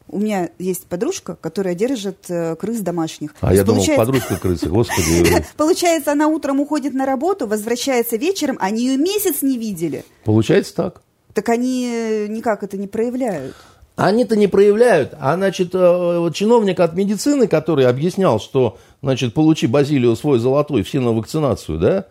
у 0.09 0.19
меня 0.19 0.49
есть 0.57 0.85
подружка, 0.85 1.35
которая 1.35 1.75
держит 1.75 2.25
э, 2.29 2.55
крыс 2.55 2.81
домашних. 2.81 3.35
А 3.41 3.53
я 3.53 3.63
думал, 3.63 3.85
подружка 3.95 4.37
крысы, 4.37 4.67
господи. 4.69 5.45
Получается, 5.55 6.11
она 6.11 6.27
утром 6.27 6.59
уходит 6.59 6.93
на 6.93 7.05
работу, 7.05 7.47
возвращается 7.47 8.17
вечером, 8.17 8.57
они 8.59 8.85
ее 8.85 8.97
месяц 8.97 9.41
не 9.41 9.57
видели. 9.57 10.03
Получается 10.25 10.75
так. 10.75 11.01
Так 11.33 11.49
они 11.49 11.89
э, 11.91 12.27
никак 12.27 12.63
это 12.63 12.77
не 12.77 12.87
проявляют. 12.87 13.55
Они-то 13.95 14.35
не 14.35 14.47
проявляют. 14.47 15.13
А, 15.19 15.35
значит, 15.35 15.71
э, 15.73 16.31
чиновник 16.33 16.79
от 16.79 16.95
медицины, 16.95 17.47
который 17.47 17.85
объяснял, 17.85 18.39
что, 18.39 18.77
значит, 19.01 19.33
получи 19.33 19.67
Базилию 19.67 20.15
свой 20.15 20.39
золотой, 20.39 20.83
все 20.83 20.99
на 20.99 21.11
вакцинацию, 21.11 21.77
да? 21.77 22.05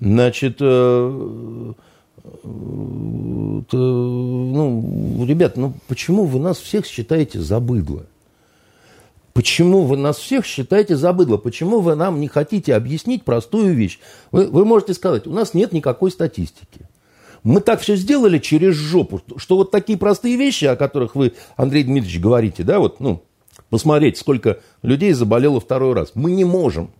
Значит, 0.00 0.60
ну, 3.72 5.24
ребят, 5.26 5.56
ну 5.56 5.74
почему 5.88 6.24
вы 6.24 6.38
нас 6.40 6.58
всех 6.58 6.86
считаете 6.86 7.40
за 7.40 7.60
быдло? 7.60 8.06
Почему 9.32 9.82
вы 9.82 9.96
нас 9.98 10.16
всех 10.16 10.46
считаете 10.46 10.96
за 10.96 11.12
быдло? 11.12 11.36
Почему 11.36 11.80
вы 11.80 11.94
нам 11.94 12.20
не 12.20 12.28
хотите 12.28 12.74
объяснить 12.74 13.22
простую 13.22 13.74
вещь? 13.74 13.98
Вы, 14.32 14.46
вы 14.48 14.64
можете 14.64 14.94
сказать, 14.94 15.26
у 15.26 15.32
нас 15.32 15.52
нет 15.52 15.72
никакой 15.72 16.10
статистики. 16.10 16.88
Мы 17.42 17.60
так 17.60 17.80
все 17.80 17.96
сделали 17.96 18.38
через 18.38 18.74
жопу, 18.74 19.20
что 19.36 19.56
вот 19.56 19.70
такие 19.70 19.98
простые 19.98 20.36
вещи, 20.36 20.64
о 20.64 20.74
которых 20.74 21.14
вы, 21.14 21.34
Андрей 21.56 21.84
Дмитриевич, 21.84 22.20
говорите, 22.20 22.62
да, 22.62 22.78
вот, 22.78 22.98
ну, 22.98 23.22
посмотреть, 23.68 24.16
сколько 24.16 24.60
людей 24.82 25.12
заболело 25.12 25.60
второй 25.60 25.92
раз. 25.92 26.12
Мы 26.14 26.32
не 26.32 26.44
можем. 26.44 26.90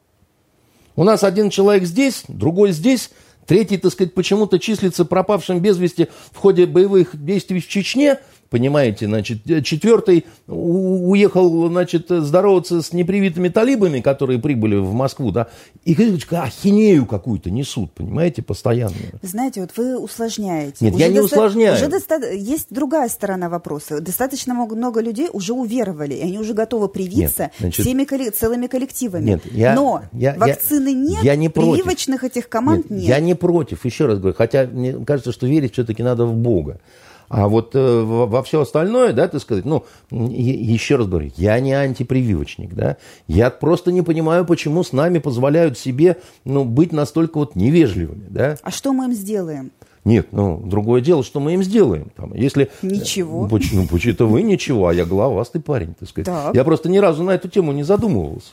У 0.95 1.05
нас 1.05 1.25
один 1.25 1.51
человек 1.51 1.85
здесь, 1.85 2.25
другой 2.29 2.73
здесь, 2.73 3.11
Третий, 3.47 3.79
так 3.79 3.93
сказать, 3.93 4.15
почему-то 4.15 4.59
числится 4.59 5.05
пропавшим 5.05 5.61
без 5.61 5.79
вести 5.79 6.09
в 6.33 6.37
ходе 6.37 6.67
боевых 6.67 7.11
действий 7.13 7.61
в 7.61 7.69
Чечне– 7.69 8.19
Понимаете, 8.57 9.05
значит, 9.05 9.43
четвертый 9.65 10.25
уехал, 10.47 11.69
значит, 11.69 12.07
здороваться 12.09 12.81
с 12.81 12.95
непривитыми 12.95 13.51
талибами, 13.51 14.01
которые 14.01 14.39
прибыли 14.39 14.77
в 14.77 14.95
Москву, 14.95 15.31
да, 15.31 15.49
и 15.85 15.95
ахинею 16.31 17.05
какую-то 17.05 17.51
несут, 17.51 17.93
понимаете, 17.93 18.41
постоянно. 18.41 18.95
Знаете, 19.21 19.61
вот 19.61 19.73
вы 19.77 19.99
усложняете. 19.99 20.87
Нет, 20.87 20.95
уже 20.95 21.05
я 21.05 21.11
не 21.11 21.21
доста... 21.21 21.37
усложняю. 21.37 21.75
Уже 21.75 21.89
доста... 21.89 22.33
Есть 22.33 22.69
другая 22.71 23.11
сторона 23.11 23.51
вопроса. 23.51 24.01
Достаточно 24.01 24.55
много, 24.55 25.03
людей 25.03 25.29
уже 25.31 25.53
уверовали, 25.53 26.15
и 26.15 26.23
они 26.23 26.39
уже 26.39 26.55
готовы 26.55 26.89
привиться 26.89 27.43
нет, 27.43 27.53
значит, 27.59 27.85
всеми 27.85 28.05
коллек... 28.05 28.35
целыми 28.35 28.69
коллективами. 28.69 29.27
Нет, 29.27 29.43
я, 29.53 29.75
Но 29.75 30.01
я, 30.13 30.35
вакцины 30.35 30.89
я, 30.89 30.95
нет, 30.95 31.25
я 31.25 31.37
не 31.37 31.51
прививочных 31.51 32.21
против. 32.21 32.37
этих 32.39 32.49
команд 32.49 32.89
нет, 32.89 33.01
нет. 33.01 33.09
Я 33.11 33.21
не 33.21 33.35
против, 33.35 33.85
еще 33.85 34.07
раз 34.07 34.19
говорю, 34.19 34.35
хотя 34.35 34.65
мне 34.65 34.95
кажется, 35.05 35.31
что 35.31 35.47
верить 35.47 35.75
все-таки 35.75 36.03
надо 36.03 36.25
в 36.25 36.35
Бога. 36.35 36.81
А 37.29 37.49
вот 37.49 37.75
э, 37.75 38.03
во 38.03 38.43
все 38.43 38.61
остальное, 38.61 39.13
да, 39.13 39.29
так 39.29 39.41
сказать, 39.41 39.65
ну, 39.65 39.85
еще 40.11 40.97
раз 40.97 41.07
говорю, 41.09 41.31
я 41.37 41.59
не 41.61 41.73
антипрививочник, 41.73 42.75
да, 42.75 42.97
я 43.27 43.51
просто 43.51 43.93
не 43.93 44.03
понимаю, 44.03 44.45
почему 44.45 44.85
с 44.85 44.93
нами 44.93 45.19
позволяют 45.19 45.79
себе, 45.79 46.19
ну, 46.45 46.65
быть 46.65 46.93
настолько 46.93 47.39
вот 47.39 47.57
невежливыми, 47.57 48.27
да. 48.29 48.57
А 48.63 48.71
что 48.71 48.93
мы 48.93 49.07
им 49.07 49.13
сделаем? 49.13 49.73
Нет, 50.05 50.29
ну, 50.31 50.63
другое 50.65 51.01
дело, 51.01 51.25
что 51.25 51.41
мы 51.41 51.55
им 51.55 51.65
сделаем. 51.65 52.13
Там, 52.15 52.33
если, 52.33 52.71
ничего. 52.81 53.49
Ну, 53.51 53.89
почему-то 53.89 54.27
вы 54.27 54.43
ничего, 54.43 54.87
а 54.87 54.95
я 54.95 55.05
головастый 55.05 55.61
парень, 55.61 55.95
так 55.99 56.09
сказать. 56.09 56.27
Так. 56.27 56.55
Я 56.55 56.63
просто 56.63 56.89
ни 56.89 56.99
разу 56.99 57.25
на 57.25 57.33
эту 57.33 57.49
тему 57.49 57.73
не 57.73 57.83
задумывался. 57.83 58.53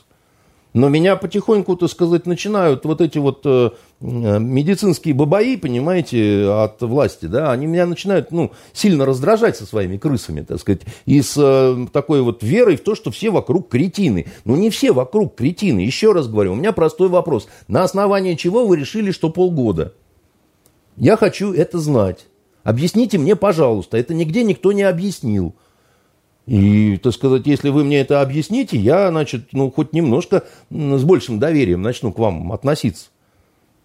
Но 0.73 0.89
меня 0.89 1.15
потихоньку, 1.15 1.75
так 1.75 1.89
сказать, 1.89 2.25
начинают 2.25 2.83
вот 2.85 2.99
эти 2.99 3.19
вот 3.19 3.41
э, 3.45 3.69
медицинские 3.99 5.13
бабаи, 5.13 5.55
понимаете, 5.55 6.47
от 6.49 6.81
власти, 6.81 7.27
да, 7.27 7.51
они 7.51 7.67
меня 7.67 7.85
начинают, 7.85 8.31
ну, 8.31 8.51
сильно 8.73 9.05
раздражать 9.05 9.55
со 9.55 9.67
своими 9.67 9.97
крысами, 9.97 10.41
так 10.41 10.59
сказать, 10.59 10.81
и 11.05 11.21
с 11.21 11.35
э, 11.37 11.87
такой 11.93 12.23
вот 12.23 12.41
верой 12.41 12.77
в 12.77 12.83
то, 12.83 12.95
что 12.95 13.11
все 13.11 13.29
вокруг 13.29 13.69
кретины. 13.69 14.25
Ну, 14.45 14.55
не 14.55 14.71
все 14.71 14.91
вокруг 14.91 15.35
кретины. 15.35 15.81
Еще 15.81 16.11
раз 16.11 16.27
говорю, 16.27 16.53
у 16.53 16.55
меня 16.55 16.71
простой 16.71 17.07
вопрос. 17.07 17.47
На 17.67 17.83
основании 17.83 18.33
чего 18.33 18.65
вы 18.65 18.77
решили, 18.77 19.11
что 19.11 19.29
полгода? 19.29 19.93
Я 20.97 21.17
хочу 21.17 21.53
это 21.53 21.77
знать. 21.77 22.25
Объясните 22.63 23.19
мне, 23.19 23.35
пожалуйста. 23.35 23.97
Это 23.97 24.13
нигде 24.13 24.43
никто 24.43 24.71
не 24.71 24.83
объяснил. 24.83 25.53
И, 26.45 26.97
так 26.97 27.13
сказать, 27.13 27.43
если 27.45 27.69
вы 27.69 27.83
мне 27.83 28.01
это 28.01 28.21
объясните, 28.21 28.77
я, 28.77 29.09
значит, 29.09 29.49
ну, 29.53 29.71
хоть 29.71 29.93
немножко 29.93 30.43
с 30.69 31.03
большим 31.03 31.39
доверием 31.39 31.81
начну 31.81 32.11
к 32.11 32.19
вам 32.19 32.51
относиться. 32.51 33.07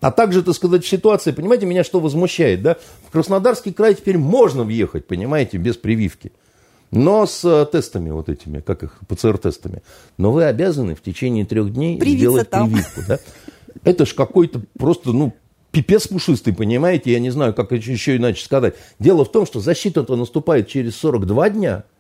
А 0.01 0.11
также, 0.11 0.43
так 0.43 0.55
сказать, 0.55 0.85
в 0.85 0.89
ситуации, 0.89 1.33
понимаете, 1.33 1.67
меня 1.67 1.85
что 1.85 2.01
возмущает, 2.01 2.63
да? 2.63 2.77
В 3.07 3.11
Краснодарский 3.11 3.73
край 3.73 3.95
теперь 3.95 4.19
можно 4.19 4.65
въехать, 4.65 5.07
понимаете, 5.07 5.57
без 5.57 5.77
прививки. 5.77 6.33
Но 6.91 7.27
с 7.27 7.45
э, 7.45 7.67
тестами 7.67 8.11
вот 8.11 8.29
этими, 8.29 8.61
как 8.61 8.83
их, 8.83 8.99
ПЦР-тестами. 9.09 9.83
Но 10.17 10.33
вы 10.33 10.45
обязаны 10.45 10.95
в 10.95 11.03
течение 11.03 11.45
трех 11.45 11.73
дней 11.73 11.99
Привиться 11.99 12.19
сделать 12.19 12.51
там. 12.51 12.69
прививку, 12.69 13.01
да? 13.07 13.19
Это 13.85 14.07
ж 14.07 14.15
какой-то 14.15 14.63
просто, 14.79 15.13
ну, 15.13 15.35
пипец 15.71 16.09
пушистый, 16.09 16.55
понимаете? 16.55 17.13
Я 17.13 17.21
не 17.21 17.31
знаю, 17.31 17.53
как 17.53 17.73
еще 17.73 18.17
иначе 18.17 18.43
сказать. 18.45 18.75
Дело 18.99 19.25
в 19.25 19.31
том, 19.31 19.47
что 19.47 19.61
защита-то 19.61 20.17
наступает 20.17 20.69
через 20.69 20.97
42 20.97 21.51
дня– 21.51 21.85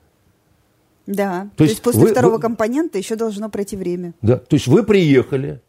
да, 1.08 1.48
то, 1.52 1.56
то 1.56 1.64
есть, 1.64 1.76
есть 1.76 1.82
после 1.82 2.02
вы, 2.02 2.10
второго 2.10 2.34
вы... 2.34 2.40
компонента 2.40 2.98
еще 2.98 3.16
должно 3.16 3.48
пройти 3.48 3.76
время. 3.76 4.12
Да, 4.20 4.36
то 4.36 4.54
есть 4.54 4.66
вы 4.66 4.82
приехали, 4.82 5.62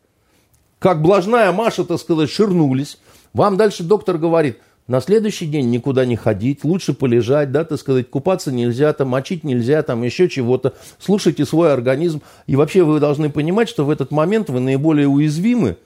как 0.79 1.01
блажная 1.01 1.53
Маша, 1.53 1.85
так 1.85 1.97
сказать, 1.97 2.29
ширнулись. 2.29 2.99
Вам 3.31 3.55
дальше 3.55 3.83
доктор 3.83 4.17
говорит, 4.17 4.57
на 4.87 4.99
следующий 4.99 5.45
день 5.45 5.69
никуда 5.69 6.03
не 6.03 6.17
ходить, 6.17 6.65
лучше 6.65 6.93
полежать, 6.93 7.53
да, 7.53 7.63
так 7.63 7.79
сказать, 7.79 8.09
купаться 8.09 8.51
нельзя, 8.51 8.91
там, 8.91 9.07
мочить 9.07 9.45
нельзя, 9.45 9.81
там, 9.81 10.03
еще 10.03 10.27
чего-то. 10.27 10.73
Слушайте 10.99 11.45
свой 11.45 11.71
организм. 11.71 12.21
И 12.45 12.57
вообще 12.57 12.83
вы 12.83 12.99
должны 12.99 13.29
понимать, 13.29 13.69
что 13.69 13.85
в 13.85 13.91
этот 13.91 14.11
момент 14.11 14.49
вы 14.49 14.59
наиболее 14.59 15.07
уязвимы, 15.07 15.77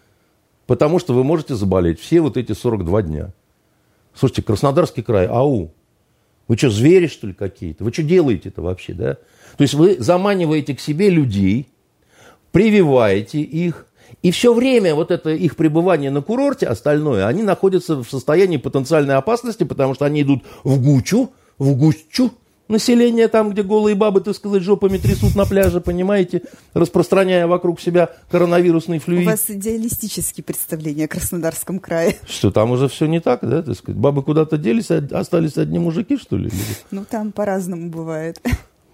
потому 0.66 0.98
что 0.98 1.14
вы 1.14 1.24
можете 1.24 1.54
заболеть 1.54 2.00
все 2.00 2.22
вот 2.22 2.38
эти 2.38 2.54
42 2.54 3.02
дня. 3.04 3.34
Слушайте, 4.16 4.42
Краснодарский 4.42 5.04
край, 5.04 5.28
ау. 5.28 5.72
Вы 6.48 6.58
что, 6.58 6.70
звери, 6.70 7.08
что 7.08 7.28
ли, 7.28 7.34
какие-то? 7.34 7.84
Вы 7.84 7.94
что 7.94 8.04
делаете-то 8.04 8.62
вообще, 8.62 8.94
да? 8.94 9.14
То 9.58 9.62
есть 9.62 9.74
вы 9.74 9.98
заманиваете 10.00 10.76
к 10.76 10.80
себе 10.80 11.10
людей, 11.10 11.68
прививаете 12.52 13.42
их, 13.42 13.88
и 14.22 14.32
все 14.32 14.54
время 14.54 14.96
вот 14.96 15.12
это 15.12 15.32
их 15.32 15.56
пребывание 15.56 16.12
на 16.12 16.22
курорте, 16.22 16.68
остальное, 16.68 17.28
они 17.28 17.44
находятся 17.44 18.04
в 18.04 18.10
состоянии 18.10 18.58
потенциальной 18.58 19.16
опасности, 19.16 19.64
потому 19.64 19.96
что 19.96 20.06
они 20.06 20.22
идут 20.22 20.44
в 20.64 20.82
гучу, 20.82 21.32
в 21.58 21.76
гущу 21.76 22.32
населения, 22.68 23.28
там, 23.28 23.52
где 23.52 23.64
голые 23.64 23.96
бабы, 23.96 24.22
так 24.22 24.36
сказать, 24.36 24.64
жопами 24.64 24.98
трясут 24.98 25.36
на 25.36 25.46
пляже, 25.46 25.82
понимаете, 25.82 26.44
распространяя 26.74 27.48
вокруг 27.48 27.80
себя 27.80 28.10
коронавирусный 28.30 29.00
флюид. 29.00 29.28
У 29.28 29.32
вас 29.32 29.46
идеалистические 29.50 30.44
представления 30.44 31.06
о 31.06 31.08
Краснодарском 31.08 31.80
крае. 31.80 32.18
Что, 32.28 32.52
там 32.52 32.72
уже 32.72 32.88
все 32.88 33.06
не 33.06 33.20
так, 33.20 33.42
да, 33.42 33.62
так 33.62 33.76
сказать? 33.76 34.00
Бабы 34.00 34.24
куда-то 34.24 34.58
делись, 34.58 34.92
а 34.92 35.06
остались 35.12 35.58
одни 35.58 35.80
мужики, 35.80 36.18
что 36.18 36.38
ли? 36.38 36.50
Ну, 36.92 37.06
там 37.10 37.32
по-разному 37.32 37.90
бывает. 37.90 38.42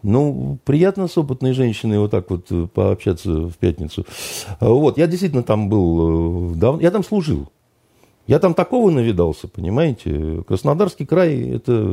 Ну, 0.02 0.60
приятно 0.64 1.08
с 1.08 1.18
опытной 1.18 1.54
женщиной 1.54 2.00
вот 2.00 2.12
так 2.12 2.30
вот 2.30 2.48
э, 2.52 2.68
пообщаться 2.74 3.30
в 3.30 3.58
пятницу. 3.58 4.06
Вот, 4.62 4.98
я 4.98 5.08
действительно 5.08 5.44
там 5.44 5.68
был, 5.68 6.54
э, 6.56 6.80
я 6.82 6.92
там 6.92 7.04
служил. 7.04 7.52
Я 8.30 8.38
там 8.38 8.54
такого 8.54 8.92
навидался, 8.92 9.48
понимаете. 9.48 10.44
Краснодарский 10.48 11.08
край, 11.08 11.50
это 11.50 11.84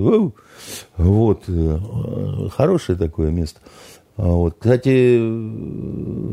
вот, 0.99 1.45
э, 1.49 1.79
хорошее 2.55 2.99
такое 2.99 3.31
место. 3.31 3.61
А 4.19 4.27
вот. 4.27 4.57
Кстати, 4.59 5.17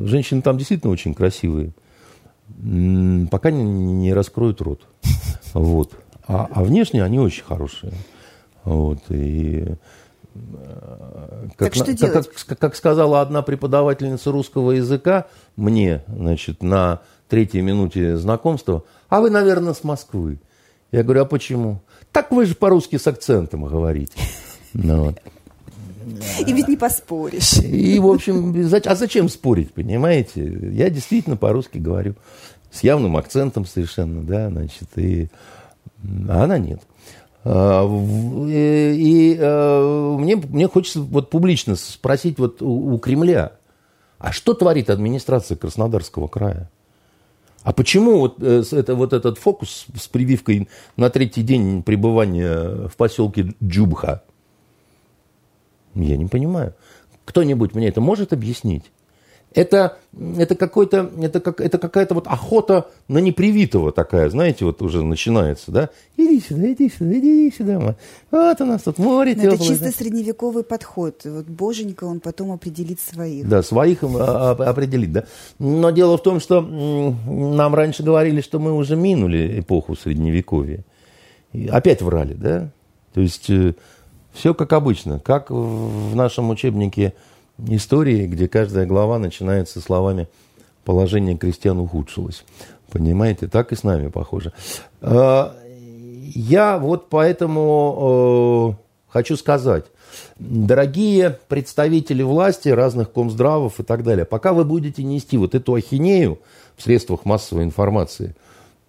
женщины 0.06 0.42
там 0.42 0.58
действительно 0.58 0.92
очень 0.92 1.14
красивые. 1.14 1.72
Пока 3.32 3.50
не, 3.50 4.14
раскроют 4.14 4.60
рот. 4.60 4.82
Вот. 5.54 5.94
А, 6.28 6.50
а 6.52 6.66
внешне 6.66 7.02
они 7.02 7.20
очень 7.20 7.46
хорошие. 7.46 7.94
Вот. 8.66 9.00
И 9.08 9.76
как, 11.56 11.58
так 11.58 11.76
что 11.76 11.94
делать? 11.94 12.30
Как, 12.46 12.60
как 12.60 12.76
сказала 12.76 13.22
одна 13.22 13.42
преподавательница 13.42 14.34
русского 14.34 14.72
языка 14.72 15.28
мне, 15.56 16.04
значит, 16.08 16.62
на 16.62 17.00
третьей 17.30 17.62
минуте 17.62 18.18
знакомства, 18.18 18.84
а 19.14 19.22
вы, 19.22 19.30
наверное, 19.30 19.76
с 19.76 19.84
Москвы. 19.84 20.40
Я 20.92 21.04
говорю, 21.04 21.22
а 21.22 21.26
почему? 21.26 21.82
Так 22.12 22.32
вы 22.32 22.48
же 22.48 22.56
по-русски 22.56 22.98
с 22.98 23.06
акцентом 23.06 23.66
говорите. 23.66 24.18
Ну, 24.76 25.04
вот. 25.04 25.20
И 26.48 26.52
ведь 26.52 26.68
не 26.68 26.78
поспоришь. 26.78 27.60
И, 27.60 28.00
в 28.00 28.08
общем, 28.08 28.56
а 28.86 28.96
зачем 28.96 29.30
спорить, 29.30 29.72
понимаете? 29.72 30.44
Я 30.72 30.90
действительно 30.90 31.38
по-русски 31.38 31.78
говорю. 31.78 32.16
С 32.72 32.82
явным 32.82 33.16
акцентом 33.16 33.68
совершенно, 33.68 34.24
да, 34.24 34.50
значит, 34.50 34.88
и... 34.96 35.30
А 36.28 36.46
она 36.46 36.58
нет. 36.58 36.82
А, 37.44 37.86
и 38.48 39.38
э, 39.40 40.16
мне, 40.18 40.38
мне 40.38 40.68
хочется 40.68 41.02
вот 41.02 41.30
публично 41.30 41.76
спросить 41.76 42.40
вот 42.40 42.64
у, 42.64 42.96
у 42.96 42.98
Кремля, 42.98 43.52
а 44.18 44.32
что 44.32 44.56
творит 44.56 44.90
администрация 44.90 45.56
Краснодарского 45.56 46.28
края? 46.28 46.68
А 47.64 47.72
почему 47.72 48.20
вот, 48.20 48.42
э, 48.42 48.64
это, 48.72 48.96
вот 48.96 49.14
этот 49.14 49.38
фокус 49.38 49.86
с 49.96 50.08
прививкой 50.08 50.68
на 50.98 51.10
третий 51.10 51.44
день 51.44 51.82
пребывания 51.84 52.88
в 52.88 52.96
поселке 52.98 53.54
Джубха? 53.64 54.24
Я 55.96 56.18
не 56.18 56.26
понимаю. 56.26 56.76
Кто-нибудь 57.26 57.74
мне 57.74 57.88
это 57.88 58.02
может 58.02 58.34
объяснить? 58.34 58.92
Это, 59.56 59.98
это, 60.38 60.56
какой-то, 60.56 61.12
это, 61.22 61.40
как, 61.40 61.62
это 61.62 61.78
какая-то 61.78 62.16
вот 62.16 62.28
охота 62.28 62.88
на 63.08 63.20
непривитого 63.20 63.92
такая, 63.92 64.30
знаете, 64.30 64.66
вот 64.66 64.82
уже 64.82 65.04
начинается, 65.04 65.72
да? 65.72 65.90
Иди 66.18 66.40
сюда, 66.40 66.72
иди 66.72 66.90
сюда, 66.90 67.20
иди 67.20 67.54
сюда. 67.56 67.96
Вот 68.32 68.62
у 68.62 68.66
нас 68.66 68.82
тут 68.84 68.98
море 68.98 69.36
теплое. 69.36 69.56
Это 69.56 69.64
чисто 69.64 69.86
да? 69.86 69.92
средневековый 69.92 70.64
подход. 70.64 71.22
Вот 71.26 71.46
боженька, 71.46 72.06
он 72.06 72.20
потом 72.20 72.52
определит 72.52 73.00
своих. 73.00 73.48
Да, 73.48 73.62
своих 73.62 74.04
а, 74.04 74.56
а, 74.58 74.70
определит, 74.70 75.12
да. 75.12 75.26
Но 75.60 75.92
дело 75.92 76.18
в 76.18 76.24
том, 76.24 76.40
что 76.40 76.62
нам 76.62 77.76
раньше 77.76 78.04
говорили, 78.04 78.42
что 78.42 78.60
мы 78.60 78.74
уже 78.74 78.96
минули 78.96 79.60
эпоху 79.60 79.96
средневековья. 79.96 80.84
И 81.52 81.68
опять 81.68 82.02
врали, 82.02 82.34
да? 82.34 82.72
То 83.14 83.22
есть 83.22 83.50
э, 83.50 83.76
все 84.34 84.54
как 84.54 84.74
обычно, 84.74 85.20
как 85.20 85.52
в 85.52 86.16
нашем 86.16 86.50
учебнике 86.50 87.14
истории, 87.68 88.26
где 88.26 88.48
каждая 88.48 88.86
глава 88.86 89.20
начинается 89.20 89.82
словами 89.82 90.28
«положение 90.86 91.38
крестьян 91.38 91.80
ухудшилось». 91.80 92.44
Понимаете, 92.92 93.48
так 93.48 93.72
и 93.72 93.76
с 93.76 93.84
нами 93.84 94.10
похоже. 94.10 94.54
А, 95.02 95.56
я 96.36 96.78
вот 96.78 97.10
поэтому 97.10 98.78
э, 98.78 99.12
хочу 99.12 99.36
сказать, 99.36 99.86
дорогие 100.38 101.40
представители 101.48 102.22
власти, 102.22 102.70
разных 102.70 103.12
комздравов 103.12 103.80
и 103.80 103.84
так 103.84 104.04
далее, 104.04 104.26
пока 104.26 104.54
вы 104.54 104.64
будете 104.64 105.04
нести 105.04 105.38
вот 105.38 105.56
эту 105.56 105.74
ахинею 105.74 106.40
в 106.76 106.84
средствах 106.84 107.26
массовой 107.26 107.64
информации, 107.64 108.36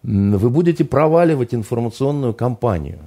вы 0.02 0.50
будете 0.50 0.84
проваливать 0.84 1.54
информационную 1.54 2.34
кампанию. 2.34 2.98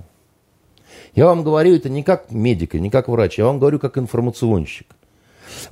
Я 1.13 1.25
вам 1.25 1.43
говорю 1.43 1.75
это 1.75 1.89
не 1.89 2.03
как 2.03 2.31
медик, 2.31 2.73
не 2.73 2.89
как 2.89 3.07
врач, 3.07 3.37
я 3.37 3.45
вам 3.45 3.59
говорю 3.59 3.79
как 3.79 3.97
информационщик. 3.97 4.87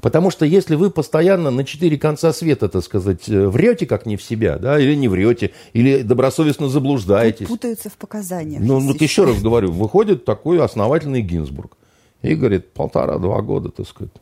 Потому 0.02 0.32
что 0.32 0.46
если 0.46 0.76
вы 0.76 0.90
постоянно 0.90 1.52
на 1.52 1.64
четыре 1.64 1.98
конца 1.98 2.34
света, 2.34 2.70
так 2.70 2.84
сказать, 2.84 3.28
э, 3.30 3.48
врете 3.48 3.86
как 3.86 4.06
не 4.06 4.18
в 4.18 4.24
себя, 4.24 4.58
да, 4.58 4.80
или 4.80 4.96
не 4.96 5.08
врете, 5.08 5.52
или 5.74 6.02
добросовестно 6.02 6.70
заблуждаетесь. 6.70 7.48
Путаются 7.48 7.90
в 7.90 7.98
показаниях. 7.98 8.62
Ну, 8.64 8.80
вот 8.80 9.02
еще 9.02 9.26
раз 9.26 9.42
говорю, 9.42 9.72
выходит 9.72 10.26
такой 10.26 10.62
основательный 10.62 11.22
Гинзбург 11.22 11.78
и 12.22 12.36
говорит, 12.36 12.74
полтора-два 12.74 13.42
года, 13.42 13.70
так 13.70 13.88
сказать, 13.88 14.14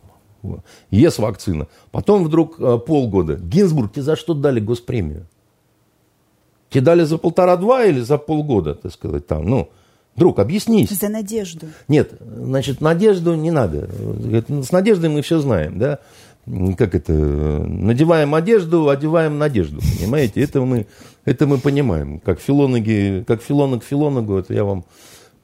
ЕС 0.91 1.19
вакцина. 1.19 1.67
Потом 1.91 2.23
вдруг 2.23 2.59
э, 2.59 2.77
полгода. 2.77 3.35
Гинзбург, 3.35 3.93
тебе 3.93 4.03
за 4.03 4.15
что 4.15 4.33
дали 4.33 4.59
госпремию? 4.59 5.27
Тебе 6.69 6.81
дали 6.81 7.03
за 7.03 7.17
полтора-два 7.17 7.85
или 7.85 7.99
за 7.99 8.17
полгода, 8.17 8.75
так 8.75 8.91
сказать, 8.91 9.27
там, 9.27 9.47
ну, 9.47 9.69
Друг, 10.15 10.39
объяснись. 10.39 10.89
За 10.89 11.09
надежду. 11.09 11.67
Нет, 11.87 12.13
значит, 12.21 12.81
надежду 12.81 13.33
не 13.33 13.51
надо. 13.51 13.89
С 14.47 14.71
надеждой 14.71 15.09
мы 15.09 15.21
все 15.21 15.39
знаем, 15.39 15.79
да? 15.79 15.99
Как 16.77 16.93
это? 16.93 17.13
Надеваем 17.13 18.35
одежду, 18.35 18.89
одеваем 18.89 19.37
надежду, 19.37 19.79
понимаете? 19.97 20.41
Это 20.41 20.61
мы, 20.61 20.87
это 21.25 21.47
мы 21.47 21.57
понимаем. 21.57 22.19
Как 22.19 22.39
филологи, 22.39 23.23
как 23.25 23.41
филоног 23.41 23.83
филологу, 23.83 24.37
это 24.37 24.53
я 24.53 24.65
вам... 24.65 24.85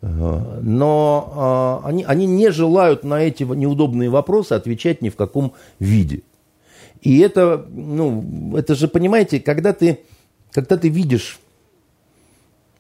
Э, 0.01 0.60
но 0.62 1.82
э, 1.84 1.88
они, 1.88 2.03
они 2.03 2.25
не 2.25 2.51
желают 2.51 3.03
на 3.03 3.21
эти 3.21 3.43
неудобные 3.43 4.10
вопросы 4.10 4.53
отвечать 4.53 5.01
ни 5.01 5.10
в 5.10 5.15
каком 5.15 5.53
виде. 5.79 6.23
И 7.01 7.19
это, 7.19 7.65
ну, 7.69 8.58
это 8.58 8.75
же, 8.75 8.89
понимаете, 8.89 9.39
когда 9.39 9.71
ты, 9.71 9.99
когда 10.51 10.77
ты 10.77 10.89
видишь, 10.89 11.39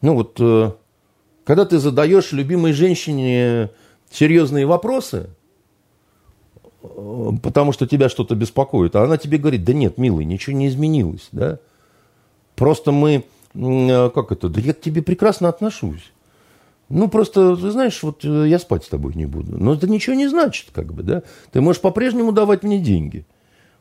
ну 0.01 0.15
вот, 0.15 0.37
э, 0.41 0.71
когда 1.49 1.65
ты 1.65 1.79
задаешь 1.79 2.31
любимой 2.31 2.73
женщине 2.73 3.71
серьезные 4.11 4.67
вопросы, 4.67 5.31
э, 6.83 7.29
потому 7.41 7.71
что 7.71 7.87
тебя 7.87 8.07
что-то 8.07 8.35
беспокоит, 8.35 8.95
а 8.95 9.03
она 9.03 9.17
тебе 9.17 9.39
говорит, 9.39 9.63
да 9.63 9.73
нет, 9.73 9.97
милый, 9.97 10.25
ничего 10.25 10.55
не 10.55 10.67
изменилось, 10.67 11.27
да, 11.31 11.57
просто 12.55 12.91
мы, 12.91 13.25
э, 13.55 14.09
как 14.13 14.31
это, 14.31 14.47
да 14.47 14.61
я 14.61 14.75
к 14.75 14.81
тебе 14.81 15.01
прекрасно 15.01 15.49
отношусь. 15.49 16.11
Ну, 16.87 17.07
просто, 17.09 17.55
ты 17.55 17.71
знаешь, 17.71 18.03
вот 18.03 18.23
я 18.23 18.59
спать 18.59 18.83
с 18.83 18.89
тобой 18.89 19.15
не 19.15 19.25
буду. 19.25 19.57
Но 19.57 19.73
это 19.73 19.89
ничего 19.89 20.15
не 20.15 20.27
значит, 20.27 20.67
как 20.71 20.93
бы, 20.93 21.01
да. 21.01 21.23
Ты 21.51 21.61
можешь 21.61 21.81
по-прежнему 21.81 22.31
давать 22.31 22.61
мне 22.61 22.77
деньги. 22.77 23.25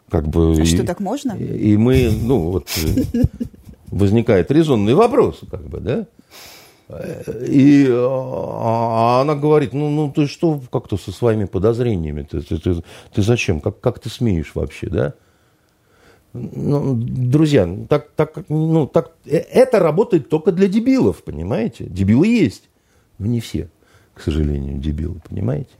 Как 0.08 0.26
бы, 0.26 0.54
а 0.56 0.62
и, 0.62 0.64
что, 0.64 0.86
так 0.86 1.00
можно? 1.00 1.32
И, 1.32 1.72
и 1.72 1.76
мы, 1.76 2.10
ну, 2.10 2.50
вот, 2.50 2.68
э, 2.82 3.02
возникает 3.88 4.50
резонный 4.50 4.94
вопрос, 4.94 5.40
как 5.50 5.68
бы, 5.68 5.80
да? 5.80 6.06
И 7.46 7.86
а, 7.90 9.18
а 9.18 9.20
она 9.20 9.34
говорит, 9.34 9.72
ну, 9.74 9.90
ну 9.90 10.10
ты 10.10 10.26
что 10.26 10.60
как-то 10.72 10.96
со 10.96 11.12
своими 11.12 11.44
подозрениями, 11.44 12.22
ты, 12.22 12.40
ты, 12.40 12.58
ты, 12.58 12.82
ты 13.12 13.22
зачем, 13.22 13.60
как, 13.60 13.80
как 13.80 13.98
ты 13.98 14.08
смеешь 14.08 14.52
вообще, 14.54 14.88
да? 14.88 15.14
Ну, 16.32 16.94
друзья, 16.94 17.68
так, 17.88 18.10
так, 18.16 18.48
ну, 18.48 18.86
так, 18.86 19.12
э, 19.26 19.36
это 19.36 19.78
работает 19.78 20.28
только 20.28 20.52
для 20.52 20.68
дебилов, 20.68 21.24
понимаете? 21.24 21.84
Дебилы 21.84 22.26
есть, 22.26 22.68
но 23.18 23.26
не 23.26 23.40
все 23.40 23.68
к 24.18 24.22
сожалению, 24.22 24.78
дебилы, 24.78 25.20
понимаете? 25.28 25.70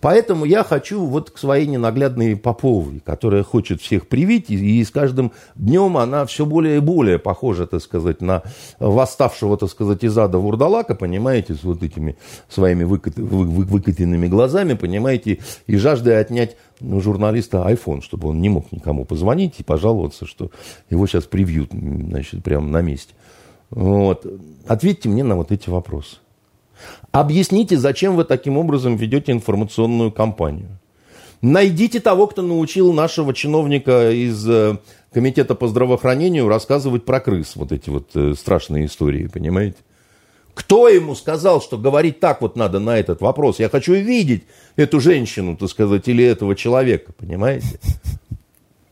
Поэтому 0.00 0.44
я 0.44 0.62
хочу 0.62 1.04
вот 1.04 1.30
к 1.30 1.38
своей 1.38 1.66
ненаглядной 1.66 2.36
Поповой, 2.36 3.00
которая 3.04 3.42
хочет 3.42 3.80
всех 3.80 4.08
привить, 4.08 4.50
и, 4.50 4.80
и 4.80 4.84
с 4.84 4.90
каждым 4.90 5.32
днем 5.54 5.96
она 5.96 6.26
все 6.26 6.44
более 6.44 6.76
и 6.76 6.80
более 6.80 7.18
похожа, 7.18 7.66
так 7.66 7.80
сказать, 7.80 8.20
на 8.20 8.42
восставшего, 8.78 9.56
так 9.56 9.70
сказать, 9.70 10.04
из 10.04 10.16
ада 10.18 10.38
вурдалака, 10.38 10.94
понимаете, 10.94 11.54
с 11.54 11.64
вот 11.64 11.82
этими 11.82 12.16
своими 12.48 12.84
выкат, 12.84 13.16
вы, 13.16 13.44
вы, 13.44 13.64
выкатенными 13.64 14.28
глазами, 14.28 14.74
понимаете, 14.74 15.38
и 15.66 15.76
жаждой 15.76 16.20
отнять 16.20 16.56
у 16.80 17.00
журналиста 17.00 17.58
iPhone, 17.68 18.02
чтобы 18.02 18.28
он 18.28 18.40
не 18.40 18.50
мог 18.50 18.70
никому 18.70 19.04
позвонить 19.06 19.54
и 19.58 19.64
пожаловаться, 19.64 20.26
что 20.26 20.50
его 20.90 21.06
сейчас 21.06 21.24
привьют, 21.24 21.70
значит, 21.72 22.44
прямо 22.44 22.68
на 22.68 22.82
месте. 22.82 23.14
Вот. 23.70 24.26
Ответьте 24.66 25.08
мне 25.08 25.24
на 25.24 25.36
вот 25.36 25.52
эти 25.52 25.70
вопросы. 25.70 26.16
Объясните, 27.12 27.76
зачем 27.76 28.16
вы 28.16 28.24
таким 28.24 28.58
образом 28.58 28.96
ведете 28.96 29.32
информационную 29.32 30.12
кампанию. 30.12 30.78
Найдите 31.40 32.00
того, 32.00 32.26
кто 32.26 32.42
научил 32.42 32.92
нашего 32.92 33.32
чиновника 33.32 34.10
из 34.10 34.48
э, 34.48 34.78
Комитета 35.12 35.54
по 35.54 35.68
здравоохранению 35.68 36.48
рассказывать 36.48 37.04
про 37.04 37.20
крыс. 37.20 37.54
Вот 37.54 37.72
эти 37.72 37.88
вот 37.90 38.10
э, 38.14 38.34
страшные 38.34 38.86
истории, 38.86 39.28
понимаете? 39.28 39.76
Кто 40.52 40.88
ему 40.88 41.14
сказал, 41.14 41.62
что 41.62 41.78
говорить 41.78 42.18
так 42.18 42.42
вот 42.42 42.56
надо 42.56 42.80
на 42.80 42.98
этот 42.98 43.20
вопрос? 43.20 43.60
Я 43.60 43.68
хочу 43.68 43.94
видеть 43.94 44.42
эту 44.74 44.98
женщину, 44.98 45.56
так 45.56 45.70
сказать, 45.70 46.08
или 46.08 46.24
этого 46.24 46.56
человека, 46.56 47.12
понимаете? 47.16 47.78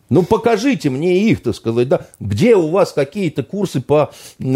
Ну, 0.08 0.22
покажите 0.22 0.88
мне 0.88 1.18
их, 1.28 1.42
так 1.42 1.54
сказать, 1.56 1.88
да. 1.88 2.06
Где 2.20 2.54
у 2.54 2.68
вас 2.68 2.92
какие-то 2.92 3.42
курсы 3.42 3.80
по 3.80 4.12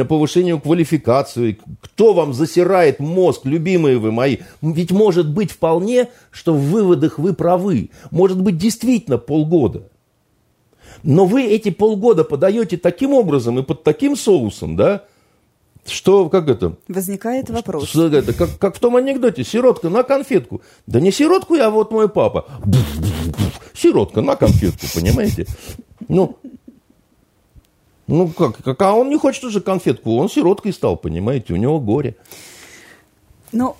повышению 0.08 0.60
квалификации? 0.60 1.58
Кто 1.80 2.12
вам 2.12 2.32
засирает 2.32 3.00
мозг, 3.00 3.42
любимые 3.44 3.98
вы 3.98 4.12
мои? 4.12 4.38
Ведь 4.62 4.92
может 4.92 5.28
быть 5.28 5.50
вполне, 5.50 6.08
что 6.30 6.54
в 6.54 6.60
выводах 6.60 7.18
вы 7.18 7.34
правы. 7.34 7.90
Может 8.10 8.40
быть, 8.40 8.58
действительно 8.58 9.18
полгода. 9.18 9.88
Но 11.02 11.24
вы 11.24 11.44
эти 11.44 11.70
полгода 11.70 12.24
подаете 12.24 12.76
таким 12.76 13.14
образом 13.14 13.58
и 13.58 13.62
под 13.62 13.82
таким 13.82 14.16
соусом, 14.16 14.76
да, 14.76 15.04
что, 15.86 16.28
как 16.28 16.48
это? 16.48 16.76
Возникает 16.88 17.50
вопрос. 17.50 17.88
Что, 17.88 18.06
это, 18.06 18.32
как, 18.32 18.58
как 18.58 18.76
в 18.76 18.78
том 18.78 18.96
анекдоте, 18.96 19.44
сиротка 19.44 19.88
на 19.88 20.02
конфетку. 20.02 20.62
Да 20.86 21.00
не 21.00 21.10
сиротку 21.10 21.54
я, 21.54 21.66
а 21.66 21.70
вот 21.70 21.90
мой 21.90 22.08
папа. 22.08 22.46
Сиротка 23.74 24.20
на 24.20 24.36
конфетку, 24.36 24.86
понимаете? 24.94 25.46
Ну, 26.08 26.36
ну 28.06 28.28
как, 28.28 28.62
как, 28.62 28.82
а 28.82 28.94
он 28.94 29.08
не 29.08 29.16
хочет 29.16 29.44
уже 29.44 29.60
конфетку, 29.60 30.16
он 30.16 30.28
сироткой 30.28 30.72
стал, 30.72 30.96
понимаете, 30.96 31.54
у 31.54 31.56
него 31.56 31.80
горе. 31.80 32.16
Ну, 33.52 33.76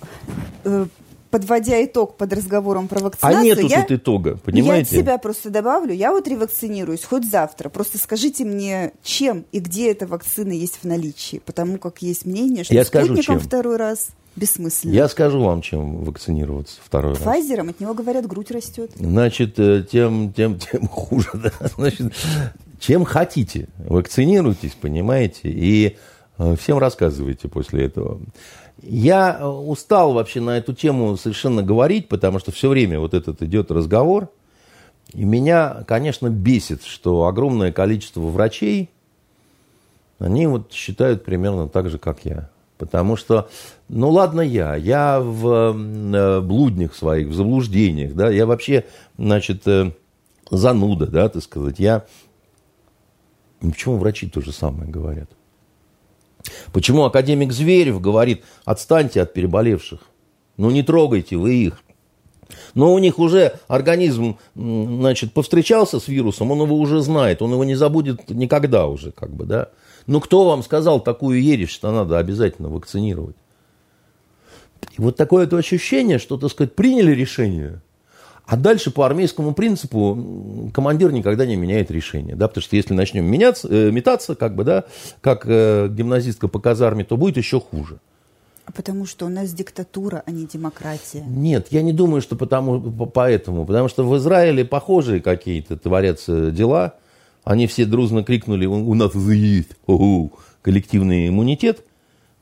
э, 0.63 0.85
подводя 1.31 1.83
итог 1.83 2.17
под 2.17 2.33
разговором 2.33 2.87
про 2.87 2.99
вакцинацию... 2.99 3.41
А 3.41 3.43
нету 3.43 3.67
я, 3.67 3.81
тут 3.81 3.91
итога, 3.91 4.37
понимаете? 4.37 4.95
Я 4.95 4.99
от 4.99 5.05
себя 5.05 5.17
просто 5.17 5.49
добавлю, 5.49 5.93
я 5.93 6.11
вот 6.11 6.27
ревакцинируюсь 6.27 7.03
хоть 7.03 7.29
завтра. 7.29 7.69
Просто 7.69 7.97
скажите 7.97 8.45
мне, 8.45 8.91
чем 9.01 9.45
и 9.51 9.59
где 9.59 9.91
эта 9.91 10.05
вакцина 10.05 10.51
есть 10.51 10.79
в 10.81 10.85
наличии. 10.85 11.41
Потому 11.43 11.77
как 11.77 12.01
есть 12.01 12.25
мнение, 12.25 12.63
что 12.63 12.73
я 12.73 12.83
спутником 12.83 13.23
скажу, 13.23 13.39
второй 13.39 13.77
раз 13.77 14.09
бессмысленно. 14.35 14.93
Я 14.93 15.07
скажу 15.07 15.41
вам, 15.41 15.61
чем 15.61 16.03
вакцинироваться 16.03 16.79
второй 16.83 17.15
Файзером, 17.15 17.27
раз. 17.27 17.35
Файзером, 17.35 17.69
от 17.69 17.79
него, 17.79 17.93
говорят, 17.93 18.27
грудь 18.27 18.51
растет. 18.51 18.91
Значит, 18.95 19.59
э, 19.59 19.85
тем, 19.89 20.33
тем, 20.33 20.59
тем 20.59 20.87
хуже. 20.87 21.29
Да? 21.33 21.51
Значит, 21.75 22.13
чем 22.79 23.05
хотите, 23.05 23.67
вакцинируйтесь, 23.77 24.73
понимаете, 24.79 25.49
и 25.49 25.97
э, 26.37 26.55
всем 26.59 26.77
рассказывайте 26.77 27.47
после 27.47 27.85
этого. 27.85 28.19
Я 28.81 29.37
э, 29.39 29.45
устал 29.45 30.13
вообще 30.13 30.41
на 30.41 30.57
эту 30.57 30.73
тему 30.73 31.17
совершенно 31.17 31.63
говорить, 31.63 32.07
потому 32.07 32.39
что 32.39 32.51
все 32.51 32.69
время 32.69 32.99
вот 32.99 33.13
этот 33.13 33.41
идет 33.41 33.71
разговор. 33.71 34.29
И 35.13 35.23
меня, 35.23 35.83
конечно, 35.87 36.29
бесит, 36.29 36.83
что 36.83 37.25
огромное 37.25 37.71
количество 37.71 38.21
врачей, 38.21 38.89
они 40.19 40.47
вот 40.47 40.71
считают 40.71 41.23
примерно 41.23 41.67
так 41.67 41.89
же, 41.89 41.97
как 41.97 42.25
я. 42.25 42.49
Потому 42.77 43.15
что, 43.15 43.49
ну 43.89 44.09
ладно 44.09 44.41
я, 44.41 44.75
я 44.75 45.19
в 45.19 45.75
э, 45.75 46.41
блуднях 46.41 46.95
своих, 46.95 47.27
в 47.27 47.33
заблуждениях, 47.33 48.15
да, 48.15 48.29
я 48.29 48.45
вообще, 48.45 48.85
значит, 49.17 49.67
э, 49.67 49.91
зануда, 50.49 51.07
да, 51.07 51.29
так 51.29 51.43
сказать, 51.43 51.79
я... 51.79 52.05
Почему 53.59 53.97
врачи 53.97 54.27
то 54.27 54.41
же 54.41 54.51
самое 54.51 54.89
говорят? 54.89 55.29
Почему 56.73 57.03
академик 57.05 57.51
Зверев 57.51 58.01
говорит, 58.01 58.43
отстаньте 58.65 59.21
от 59.21 59.33
переболевших, 59.33 59.99
ну 60.57 60.71
не 60.71 60.83
трогайте 60.83 61.37
вы 61.37 61.55
их. 61.55 61.81
Но 62.73 62.93
у 62.93 62.99
них 62.99 63.19
уже 63.19 63.59
организм, 63.67 64.37
значит, 64.55 65.33
повстречался 65.33 65.99
с 65.99 66.07
вирусом, 66.07 66.51
он 66.51 66.61
его 66.61 66.77
уже 66.77 67.01
знает, 67.01 67.41
он 67.41 67.51
его 67.53 67.63
не 67.63 67.75
забудет 67.75 68.29
никогда 68.29 68.87
уже, 68.87 69.11
как 69.11 69.33
бы, 69.33 69.45
да. 69.45 69.69
Ну 70.07 70.19
кто 70.19 70.45
вам 70.45 70.63
сказал 70.63 70.99
такую 70.99 71.41
ересь, 71.41 71.69
что 71.69 71.91
надо 71.91 72.17
обязательно 72.17 72.69
вакцинировать? 72.69 73.35
И 74.97 75.01
вот 75.01 75.15
такое 75.15 75.45
это 75.45 75.57
ощущение, 75.57 76.19
что, 76.19 76.37
так 76.37 76.51
сказать, 76.51 76.75
приняли 76.75 77.11
решение– 77.11 77.81
а 78.45 78.57
дальше 78.57 78.91
по 78.91 79.05
армейскому 79.05 79.53
принципу 79.53 80.71
командир 80.73 81.11
никогда 81.11 81.45
не 81.45 81.55
меняет 81.55 81.91
решение. 81.91 82.35
Да, 82.35 82.47
потому 82.47 82.63
что 82.63 82.75
если 82.75 82.93
начнем 82.93 83.25
меняться, 83.25 83.67
э, 83.69 83.91
метаться, 83.91 84.35
как 84.35 84.55
бы, 84.55 84.63
да, 84.63 84.83
как 85.21 85.43
э, 85.45 85.87
гимназистка 85.89 86.47
по 86.47 86.59
казарме, 86.59 87.03
то 87.03 87.17
будет 87.17 87.37
еще 87.37 87.59
хуже. 87.59 87.99
А 88.65 88.71
потому 88.71 89.05
что 89.05 89.25
у 89.25 89.29
нас 89.29 89.53
диктатура, 89.53 90.23
а 90.25 90.31
не 90.31 90.45
демократия. 90.45 91.23
Нет, 91.27 91.67
я 91.71 91.81
не 91.81 91.93
думаю, 91.93 92.21
что 92.21 92.35
потому, 92.35 92.79
поэтому. 93.07 93.65
Потому 93.65 93.87
что 93.87 94.07
в 94.07 94.15
Израиле 94.17 94.65
похожие 94.65 95.21
какие-то 95.21 95.77
творятся 95.77 96.51
дела. 96.51 96.95
Они 97.43 97.65
все 97.67 97.85
дружно 97.85 98.23
крикнули, 98.23 98.65
у 98.67 98.93
нас 98.93 99.15
есть 99.15 99.69
коллективный 100.61 101.29
иммунитет. 101.29 101.83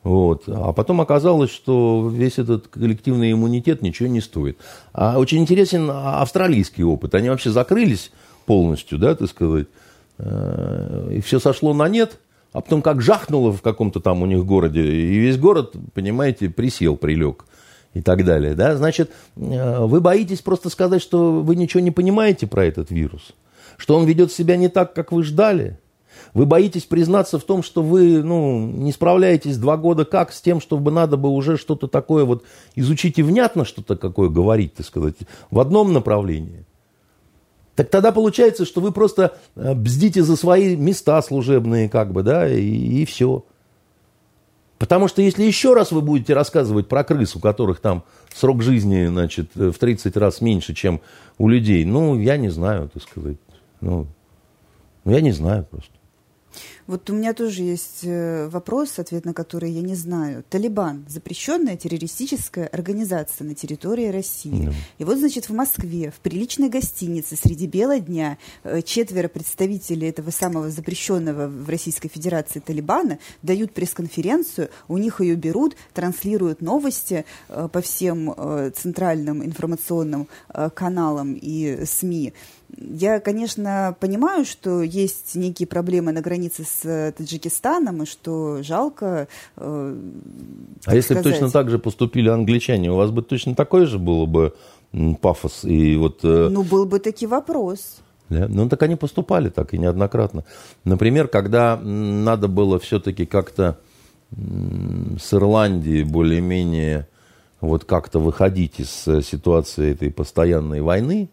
Вот. 0.04 0.44
А 0.48 0.72
потом 0.72 1.02
оказалось, 1.02 1.52
что 1.52 2.10
весь 2.12 2.40
этот 2.40 2.68
коллективный 2.68 3.32
иммунитет 3.32 3.82
ничего 3.82 4.08
не 4.08 4.22
стоит. 4.22 4.58
А 4.94 5.20
очень 5.20 5.40
интересен 5.40 5.90
австралийский 5.92 6.84
опыт. 6.84 7.16
Они 7.16 7.30
вообще 7.30 7.50
закрылись 7.50 8.12
полностью, 8.46 8.98
да, 8.98 9.14
так 9.14 9.30
сказать, 9.30 9.68
э, 10.18 11.12
и 11.16 11.22
все 11.22 11.40
сошло 11.40 11.74
на 11.74 11.88
нет, 11.88 12.20
а 12.52 12.62
потом 12.62 12.82
как 12.82 13.02
жахнуло 13.02 13.52
в 13.52 13.62
каком-то 13.62 14.00
там 14.00 14.24
у 14.24 14.26
них 14.26 14.44
городе, 14.44 14.82
и 14.82 15.20
весь 15.20 15.38
город, 15.38 15.76
понимаете, 15.94 16.50
присел, 16.50 16.98
прилег 16.98 17.46
и 17.94 18.02
так 18.02 18.26
далее, 18.26 18.56
да, 18.56 18.76
значит, 18.76 19.12
э, 19.36 19.86
вы 19.86 20.02
боитесь 20.02 20.42
просто 20.42 20.70
сказать, 20.70 21.04
что 21.04 21.42
вы 21.44 21.56
ничего 21.56 21.82
не 21.82 21.92
понимаете 21.92 22.48
про 22.48 22.66
этот 22.66 22.90
вирус, 22.90 23.34
что 23.78 23.96
он 23.96 24.06
ведет 24.06 24.32
себя 24.32 24.56
не 24.56 24.68
так, 24.68 24.94
как 24.94 25.12
вы 25.12 25.24
ждали– 25.24 25.78
Вы 26.34 26.46
боитесь 26.46 26.84
признаться 26.84 27.40
в 27.40 27.44
том, 27.44 27.64
что 27.64 27.82
вы 27.82 28.24
ну, 28.24 28.68
не 28.68 28.92
справляетесь 28.92 29.58
два 29.58 29.78
года 29.78 30.06
как 30.06 30.32
с 30.32 30.42
тем, 30.42 30.62
чтобы 30.62 30.92
надо 30.92 31.18
бы 31.18 31.30
уже 31.30 31.58
что-то 31.58 31.88
такое 31.88 32.26
вот 32.26 32.44
изучить 32.76 33.20
и 33.20 33.24
внятно 33.24 33.66
что-то 33.66 33.96
какое 33.96 34.30
говорить, 34.30 34.76
так 34.76 34.86
сказать, 34.86 35.16
в 35.52 35.60
одном 35.60 35.94
направлении. 35.94 36.66
Так 37.76 37.90
тогда 37.90 38.12
получается, 38.12 38.66
что 38.66 38.82
вы 38.82 38.92
просто 38.92 39.38
э, 39.56 39.74
бздите 39.74 40.22
за 40.22 40.36
свои 40.36 40.76
места 40.76 41.22
служебные, 41.22 41.88
как 41.88 42.12
бы, 42.12 42.24
да, 42.24 42.50
и, 42.50 42.62
и 42.62 43.06
все. 43.06 43.46
Потому 44.80 45.10
что 45.10 45.22
если 45.22 45.44
еще 45.44 45.74
раз 45.74 45.92
вы 45.92 46.02
будете 46.02 46.34
рассказывать 46.34 46.88
про 46.88 47.04
крыс, 47.04 47.36
у 47.36 47.40
которых 47.40 47.82
там 47.82 48.04
срок 48.34 48.64
жизни, 48.64 49.06
значит, 49.08 49.52
в 49.54 49.74
30 49.74 50.16
раз 50.16 50.40
меньше, 50.40 50.74
чем 50.74 51.02
у 51.38 51.50
людей, 51.50 51.84
ну, 51.84 52.18
я 52.18 52.38
не 52.38 52.50
знаю, 52.50 52.90
так 52.94 53.04
сказать. 53.04 53.38
Ну, 53.82 54.08
ну 55.04 55.12
я 55.12 55.20
не 55.20 55.34
знаю 55.34 55.66
просто. 55.70 55.99
Вот 56.90 57.08
у 57.12 57.14
меня 57.14 57.36
тоже 57.36 57.62
есть 57.62 58.00
э, 58.02 58.48
вопрос, 58.48 58.98
ответ 58.98 59.24
на 59.24 59.36
который 59.36 59.70
я 59.70 59.82
не 59.82 59.94
знаю. 59.94 60.44
Талибан– 60.50 61.06
запрещенная 61.08 61.78
террористическая 61.78 62.66
организация 62.66 63.46
на 63.46 63.54
территории 63.54 64.08
России. 64.08 64.66
Да. 64.66 64.74
И 64.98 65.04
вот, 65.04 65.20
значит, 65.20 65.50
в 65.50 65.54
Москве, 65.54 66.10
в 66.10 66.20
приличной 66.20 66.68
гостинице 66.68 67.36
среди 67.36 67.68
бела 67.68 68.00
дня 68.00 68.40
э, 68.64 68.82
четверо 68.82 69.28
представителей 69.28 70.10
этого 70.10 70.32
самого 70.32 70.72
запрещенного 70.72 71.46
в 71.46 71.70
Российской 71.70 72.10
Федерации 72.10 72.60
Талибана 72.60 73.20
дают 73.44 73.72
пресс-конференцию, 73.72 74.72
у 74.88 74.98
них 74.98 75.22
ее 75.22 75.36
берут, 75.36 75.76
транслируют 75.94 76.60
новости 76.60 77.24
э, 77.50 77.70
по 77.72 77.82
всем 77.82 78.34
центральным 78.76 79.46
информационным 79.46 80.28
каналам 80.74 81.38
и 81.40 81.86
СМИ. 81.86 82.34
Я, 82.78 83.20
конечно, 83.20 83.96
понимаю, 84.00 84.46
что 84.46 84.82
есть 84.82 85.36
некие 85.36 85.68
проблемы 85.68 86.12
на 86.12 86.22
границе 86.22 86.64
с 86.64 86.86
э, 86.86 87.12
Таджикистаном, 87.12 88.04
и 88.04 88.06
что 88.06 88.62
жалко. 88.62 89.28
Э, 89.58 89.96
а 90.86 90.96
если 90.96 91.16
бы 91.16 91.22
точно 91.22 91.50
так 91.50 91.70
же 91.70 91.80
поступили 91.80 92.30
англичане, 92.30 92.92
у 92.92 92.96
вас 92.96 93.12
бы 93.12 93.22
точно 93.22 93.56
такой 93.56 93.86
же 93.86 93.98
было 93.98 94.26
бы 94.26 94.54
пафос 95.22 95.66
и 95.66 95.96
вот. 95.98 96.20
Э... 96.24 96.50
Ну 96.50 96.64
был 96.64 96.86
бы 96.86 97.00
таки 97.00 97.28
вопрос. 97.28 97.98
Да? 98.30 98.48
Ну 98.48 98.70
так 98.70 98.82
они 98.84 98.96
поступали 98.96 99.50
так 99.50 99.74
и 99.74 99.78
неоднократно. 99.78 100.44
Например, 100.84 101.28
когда 101.28 101.78
надо 101.78 102.48
было 102.48 102.80
все-таки 102.80 103.26
как-то 103.26 103.80
с 104.32 105.34
Ирландии 105.34 106.04
более-менее 106.04 107.08
вот 107.62 107.86
как-то 107.86 108.20
выходить 108.20 108.80
из 108.80 109.08
э, 109.08 109.22
ситуации 109.22 109.92
этой 109.92 110.12
постоянной 110.12 110.82
войны, 110.82 111.30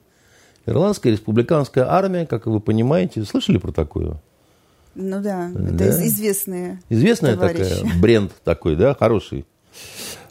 Ирландская 0.67 1.13
республиканская 1.13 1.89
армия, 1.89 2.27
как 2.27 2.47
вы 2.47 2.61
понимаете, 2.61 3.25
слышали 3.25 3.59
про 3.59 3.73
такое? 3.73 4.17
Ну 4.97 5.21
да, 5.21 5.51
да. 5.55 5.85
это 5.87 6.07
известные 6.07 6.81
Известная 6.89 7.35
товарищи. 7.35 7.77
такая, 7.77 7.93
бренд 8.01 8.33
такой, 8.45 8.77
да, 8.77 8.95
хороший. 8.95 9.47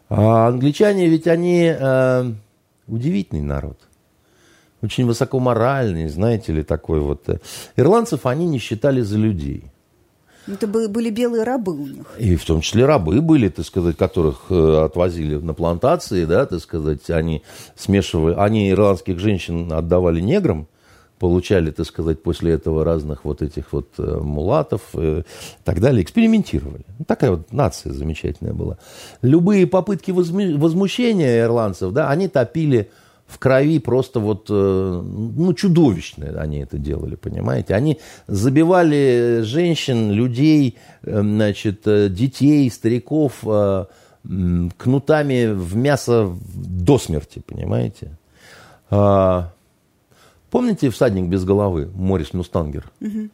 А 0.09 0.47
англичане 0.47 1.07
ведь 1.07 1.27
они 1.27 1.73
э, 1.77 2.31
удивительный 2.87 3.41
народ. 3.41 3.79
Очень 4.81 5.05
высокоморальный, 5.05 6.07
знаете 6.09 6.51
ли, 6.51 6.63
такой 6.63 6.99
вот. 6.99 7.27
Ирландцев 7.75 8.25
они 8.25 8.45
не 8.45 8.59
считали 8.59 9.01
за 9.01 9.17
людей. 9.17 9.71
Это 10.47 10.67
были 10.67 11.09
белые 11.09 11.43
рабы 11.43 11.73
у 11.73 11.87
них. 11.87 12.05
И 12.19 12.35
в 12.35 12.45
том 12.45 12.61
числе 12.61 12.85
рабы 12.85 13.21
были, 13.21 13.49
так 13.49 13.65
сказать, 13.65 13.97
которых 13.97 14.45
э, 14.49 14.83
отвозили 14.85 15.35
на 15.35 15.53
плантации, 15.53 16.25
да, 16.25 16.45
так 16.45 16.59
сказать, 16.59 17.09
они 17.09 17.41
смешивали, 17.75 18.35
они 18.35 18.69
ирландских 18.69 19.19
женщин 19.19 19.71
отдавали 19.71 20.21
неграм, 20.21 20.67
получали, 21.17 21.71
так 21.71 21.85
сказать, 21.87 22.21
после 22.21 22.53
этого 22.53 22.83
разных 22.83 23.25
вот 23.25 23.41
этих 23.41 23.71
вот 23.73 23.89
э, 23.97 24.19
мулатов 24.19 24.81
и 24.93 25.23
так 25.63 25.79
далее, 25.79 26.03
экспериментировали. 26.03 26.85
Ну, 26.99 27.05
такая 27.05 27.31
вот 27.31 27.51
нация 27.51 27.93
замечательная 27.93 28.53
была. 28.53 28.77
Любые 29.21 29.65
попытки 29.65 30.11
возмущения 30.11 31.41
ирландцев, 31.41 31.91
да, 31.91 32.09
они 32.09 32.27
топили 32.27 32.91
в 33.27 33.39
крови 33.39 33.79
просто 33.79 34.19
вот, 34.19 34.47
э, 34.49 34.53
ну, 34.53 35.53
чудовищно 35.53 36.39
они 36.39 36.59
это 36.59 36.77
делали, 36.77 37.15
понимаете. 37.15 37.73
Они 37.73 37.99
забивали 38.27 39.41
женщин, 39.43 40.11
людей, 40.11 40.77
э, 41.03 41.21
значит, 41.21 41.87
э, 41.87 42.09
детей, 42.09 42.69
стариков 42.69 43.43
кнутами 44.77 45.53
в 45.53 45.75
мясо 45.75 46.35
до 46.55 46.97
смерти, 46.97 47.43
понимаете. 47.45 48.17
А, 48.89 49.51
помните 50.49 50.89
«Всадник 50.89 51.25
без 51.27 51.43
головы» 51.43 51.91
Морис 51.93 52.33
Мустангер? 52.33 52.91
Угу 53.01 53.29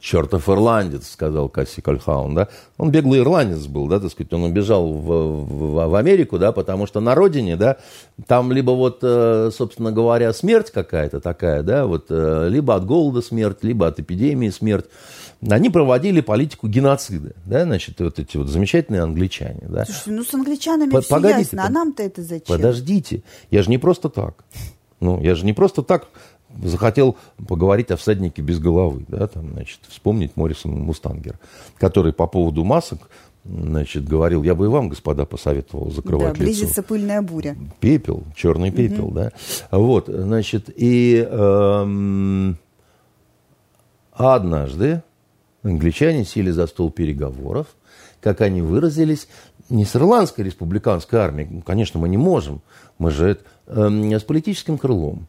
чертов 0.00 0.48
ирландец, 0.48 1.10
сказал 1.10 1.48
Касси 1.48 1.80
Кальхаун, 1.80 2.34
да, 2.34 2.48
он 2.76 2.90
беглый 2.90 3.20
ирландец 3.20 3.66
был, 3.66 3.88
да, 3.88 3.98
так 3.98 4.10
сказать, 4.10 4.32
он 4.32 4.44
убежал 4.44 4.92
в, 4.92 5.06
в, 5.44 5.88
в 5.88 5.94
Америку, 5.94 6.38
да, 6.38 6.52
потому 6.52 6.86
что 6.86 7.00
на 7.00 7.14
родине, 7.14 7.56
да, 7.56 7.78
там 8.26 8.52
либо 8.52 8.70
вот, 8.70 9.00
э, 9.02 9.50
собственно 9.52 9.90
говоря, 9.90 10.32
смерть 10.32 10.70
какая-то 10.70 11.20
такая, 11.20 11.62
да, 11.62 11.86
вот, 11.86 12.06
э, 12.10 12.48
либо 12.48 12.76
от 12.76 12.86
голода 12.86 13.22
смерть, 13.22 13.58
либо 13.62 13.88
от 13.88 13.98
эпидемии 13.98 14.50
смерть, 14.50 14.86
они 15.48 15.68
проводили 15.70 16.20
политику 16.20 16.68
геноцида, 16.68 17.32
да, 17.44 17.64
значит, 17.64 17.98
вот 17.98 18.20
эти 18.20 18.36
вот 18.36 18.48
замечательные 18.48 19.02
англичане, 19.02 19.62
да. 19.62 19.84
Слушайте, 19.84 20.12
ну 20.12 20.24
с 20.24 20.32
англичанами 20.32 20.90
По, 20.90 21.00
все 21.00 21.10
погодите, 21.10 21.40
ясно, 21.40 21.64
а 21.66 21.70
нам-то 21.70 22.04
это 22.04 22.22
зачем? 22.22 22.46
Подождите, 22.46 23.22
я 23.50 23.62
же 23.62 23.70
не 23.70 23.78
просто 23.78 24.08
так, 24.08 24.44
ну, 25.00 25.20
я 25.20 25.34
же 25.34 25.44
не 25.44 25.52
просто 25.52 25.82
так 25.82 26.08
захотел 26.62 27.16
поговорить 27.46 27.90
о 27.90 27.96
всаднике 27.96 28.42
без 28.42 28.58
головы, 28.58 29.04
да, 29.08 29.26
там, 29.26 29.52
значит, 29.52 29.80
вспомнить 29.88 30.36
Моррисон 30.36 30.72
Мустангер, 30.72 31.38
который 31.78 32.12
по 32.12 32.26
поводу 32.26 32.64
масок 32.64 33.08
значит, 33.44 34.06
говорил, 34.06 34.42
я 34.42 34.54
бы 34.54 34.66
и 34.66 34.68
вам, 34.68 34.88
господа, 34.88 35.24
посоветовал 35.24 35.90
закрывать 35.90 36.34
да, 36.34 36.38
близится 36.38 36.80
лицо. 36.80 36.82
пыльная 36.82 37.22
буря. 37.22 37.56
Пепел, 37.80 38.24
черный 38.34 38.70
пепел, 38.70 39.06
угу. 39.06 39.14
да. 39.14 39.32
Вот, 39.70 40.08
значит, 40.08 40.70
и 40.74 41.26
эм, 41.28 42.58
однажды 44.12 45.02
англичане 45.62 46.24
сели 46.24 46.50
за 46.50 46.66
стол 46.66 46.90
переговоров, 46.90 47.68
как 48.20 48.40
они 48.40 48.62
выразились, 48.62 49.28
не 49.70 49.84
с 49.84 49.94
ирландской 49.96 50.42
республиканской 50.42 51.20
армией, 51.20 51.62
конечно, 51.64 52.00
мы 52.00 52.08
не 52.08 52.16
можем, 52.16 52.62
мы 52.98 53.10
же 53.10 53.38
э, 53.66 54.18
с 54.18 54.22
политическим 54.22 54.78
крылом. 54.78 55.28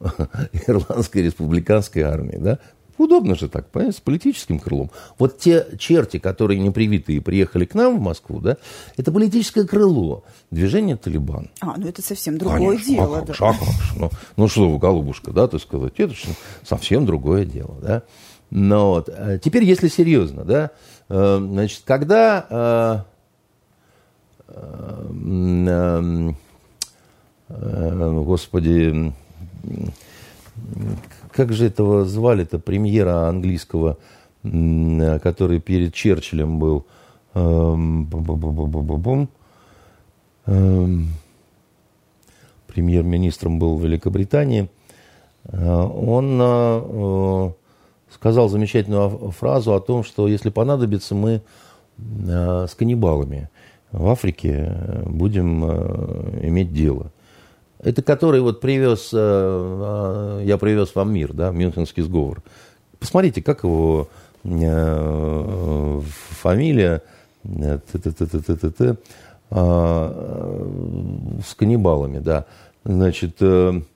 Ирландской 0.66 1.22
республиканской 1.22 2.02
армии, 2.02 2.36
да? 2.38 2.58
Удобно 2.98 3.36
же 3.36 3.48
так, 3.48 3.70
понимаете, 3.70 3.98
с 3.98 4.00
политическим 4.00 4.58
крылом. 4.58 4.90
Вот 5.18 5.38
те 5.38 5.66
черти, 5.78 6.18
которые 6.18 6.58
непривитые 6.58 7.20
приехали 7.20 7.64
к 7.64 7.74
нам 7.74 7.96
в 7.96 8.00
Москву, 8.00 8.40
да, 8.40 8.56
это 8.96 9.12
политическое 9.12 9.64
крыло 9.64 10.24
движения 10.50 10.96
Талибан. 10.96 11.48
А, 11.60 11.76
ну 11.76 11.86
это 11.86 12.02
совсем 12.02 12.38
другое 12.38 12.76
Конечно, 12.76 12.92
дело. 12.92 13.18
А 13.18 13.20
как, 13.20 13.38
да. 13.38 13.48
а 13.48 13.52
как 13.52 13.68
ну, 13.96 14.10
ну 14.36 14.48
что 14.48 14.68
вы, 14.68 14.78
голубушка, 14.78 15.30
да, 15.30 15.46
так 15.46 15.60
сказать, 15.60 15.92
это 15.96 16.12
же 16.12 16.26
совсем 16.64 17.06
другое 17.06 17.44
дело, 17.44 17.76
да. 17.80 18.02
Но 18.50 18.90
вот, 18.90 19.08
э, 19.08 19.38
теперь, 19.42 19.62
если 19.62 19.86
серьезно, 19.86 20.44
да, 20.44 20.70
э, 21.08 21.38
значит, 21.40 21.82
когда 21.84 23.04
э, 23.08 24.58
господи, 27.48 29.12
как 31.32 31.52
же 31.52 31.66
этого 31.66 32.04
звали-то, 32.04 32.58
премьера 32.58 33.28
английского, 33.28 33.98
который 34.42 35.60
перед 35.60 35.94
Черчиллем 35.94 36.58
был, 36.58 36.86
эм, 37.34 38.08
эм, 40.46 41.08
премьер-министром 42.66 43.58
был 43.58 43.76
в 43.76 43.84
Великобритании, 43.84 44.70
э, 45.44 45.74
он 45.74 46.38
э, 46.40 47.52
сказал 48.14 48.48
замечательную 48.48 49.30
фразу 49.32 49.74
о 49.74 49.80
том, 49.80 50.04
что 50.04 50.28
если 50.28 50.50
понадобится, 50.50 51.14
мы 51.14 51.42
э, 51.98 52.66
с 52.68 52.74
каннибалами 52.74 53.48
в 53.90 54.08
Африке 54.08 54.76
будем 55.06 55.64
иметь 56.46 56.72
дело. 56.72 57.10
Это 57.80 58.02
который 58.02 58.40
вот 58.40 58.60
привез, 58.60 59.10
э, 59.12 59.16
э, 59.16 60.42
я 60.44 60.58
привез 60.58 60.94
вам 60.94 61.12
мир, 61.12 61.32
да, 61.32 61.50
Мюнхенский 61.52 62.02
сговор. 62.02 62.42
Посмотрите, 62.98 63.40
как 63.40 63.62
его 63.62 64.08
э, 64.44 66.00
фамилия 66.40 67.02
с 67.44 67.84
каннибалами, 71.56 72.18
да. 72.18 72.44
Значит, 72.84 73.40
и 73.40 73.86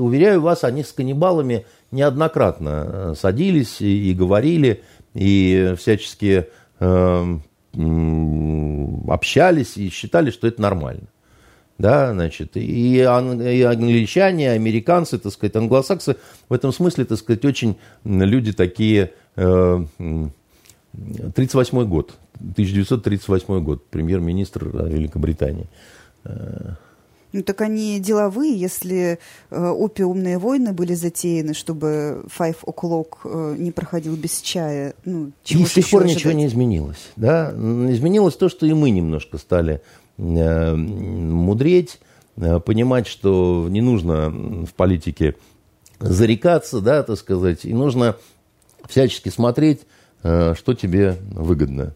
уверяю 0.00 0.40
вас, 0.40 0.64
они 0.64 0.82
с 0.82 0.92
каннибалами 0.92 1.66
неоднократно 1.92 3.14
садились 3.16 3.80
и, 3.80 4.12
говорили, 4.14 4.82
и 5.14 5.74
всячески 5.78 6.48
общались 9.08 9.76
и 9.76 9.88
считали, 9.90 10.30
что 10.30 10.46
это 10.46 10.60
нормально. 10.60 11.08
да, 11.78 12.12
значит, 12.12 12.56
и, 12.56 12.96
и 12.96 13.00
англичане, 13.02 14.50
американцы, 14.50 15.18
так 15.18 15.32
сказать, 15.32 15.54
англосаксы 15.54 16.16
в 16.48 16.52
этом 16.52 16.72
смысле, 16.72 17.04
так 17.04 17.18
сказать, 17.18 17.44
очень 17.44 17.76
люди 18.04 18.52
такие, 18.52 19.12
э, 19.36 19.84
38 21.34 21.84
год, 21.84 22.14
1938 22.40 23.60
год, 23.62 23.86
премьер-министр 23.86 24.66
Великобритании. 24.88 25.68
Ну 27.32 27.42
так 27.42 27.60
они 27.60 28.00
деловые, 28.00 28.58
если 28.58 29.18
э, 29.50 29.68
опиумные 29.68 30.38
войны 30.38 30.72
были 30.72 30.94
затеяны, 30.94 31.52
чтобы 31.52 32.24
Five 32.36 32.56
O'Clock 32.64 33.18
э, 33.24 33.56
не 33.58 33.70
проходил 33.70 34.16
без 34.16 34.40
чая. 34.40 34.94
Ну, 35.04 35.32
чего 35.44 35.64
и 35.64 35.66
с 35.66 35.72
тех 35.72 35.90
пор 35.90 36.04
ожидать? 36.04 36.16
ничего 36.16 36.32
не 36.32 36.46
изменилось. 36.46 37.10
Да? 37.16 37.50
Изменилось 37.50 38.36
то, 38.36 38.48
что 38.48 38.64
и 38.64 38.72
мы 38.72 38.90
немножко 38.90 39.36
стали 39.36 39.82
э, 40.16 40.74
мудреть, 40.74 42.00
э, 42.36 42.60
понимать, 42.60 43.06
что 43.06 43.66
не 43.68 43.82
нужно 43.82 44.30
в 44.64 44.72
политике 44.74 45.34
зарекаться, 46.00 46.80
да, 46.80 47.02
так 47.02 47.18
сказать, 47.18 47.64
и 47.64 47.74
нужно 47.74 48.16
всячески 48.88 49.28
смотреть, 49.28 49.80
э, 50.22 50.54
что 50.56 50.74
тебе 50.74 51.18
выгодно. 51.30 51.94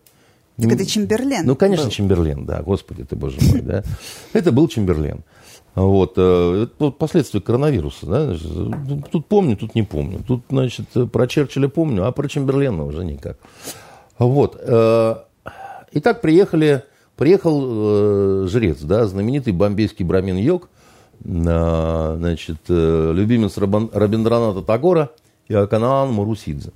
Так 0.61 0.73
это 0.73 0.85
Чемберлен. 0.85 1.47
Ну, 1.47 1.57
конечно, 1.57 1.87
был. 1.87 1.93
Чемберлен, 1.93 2.45
да, 2.45 2.62
господи 2.62 3.05
ты, 3.05 3.17
боже 3.17 3.38
мой, 3.41 3.62
да. 3.62 3.83
Это 4.33 4.53
был 4.53 4.69
Чемберлен. 4.69 5.25
Вот, 5.75 6.15
э, 6.19 6.65
это 6.65 6.91
последствия 6.91 7.41
коронавируса, 7.41 8.07
да, 8.07 8.37
тут 9.11 9.27
помню, 9.27 9.57
тут 9.57 9.75
не 9.75 9.83
помню. 9.83 10.23
Тут, 10.27 10.43
значит, 10.51 10.85
про 11.11 11.27
Черчилля 11.27 11.69
помню, 11.69 12.07
а 12.07 12.12
про 12.12 12.29
Чемберлена 12.29 12.85
уже 12.85 13.05
никак. 13.05 13.38
Вот. 14.19 14.61
Э, 14.61 15.17
итак, 15.93 16.21
приехали, 16.21 16.85
приехал 17.17 17.62
э, 17.65 18.47
жрец, 18.49 18.83
да, 18.83 19.07
знаменитый 19.07 19.55
бомбейский 19.55 20.05
брамин 20.05 20.37
Йог, 20.37 20.69
значит, 21.25 22.59
любимец 22.69 23.57
Рабиндраната 23.57 24.61
Тагора 24.61 25.11
и 25.49 25.55
Аканаан 25.55 26.12
Мурусидзе. 26.12 26.73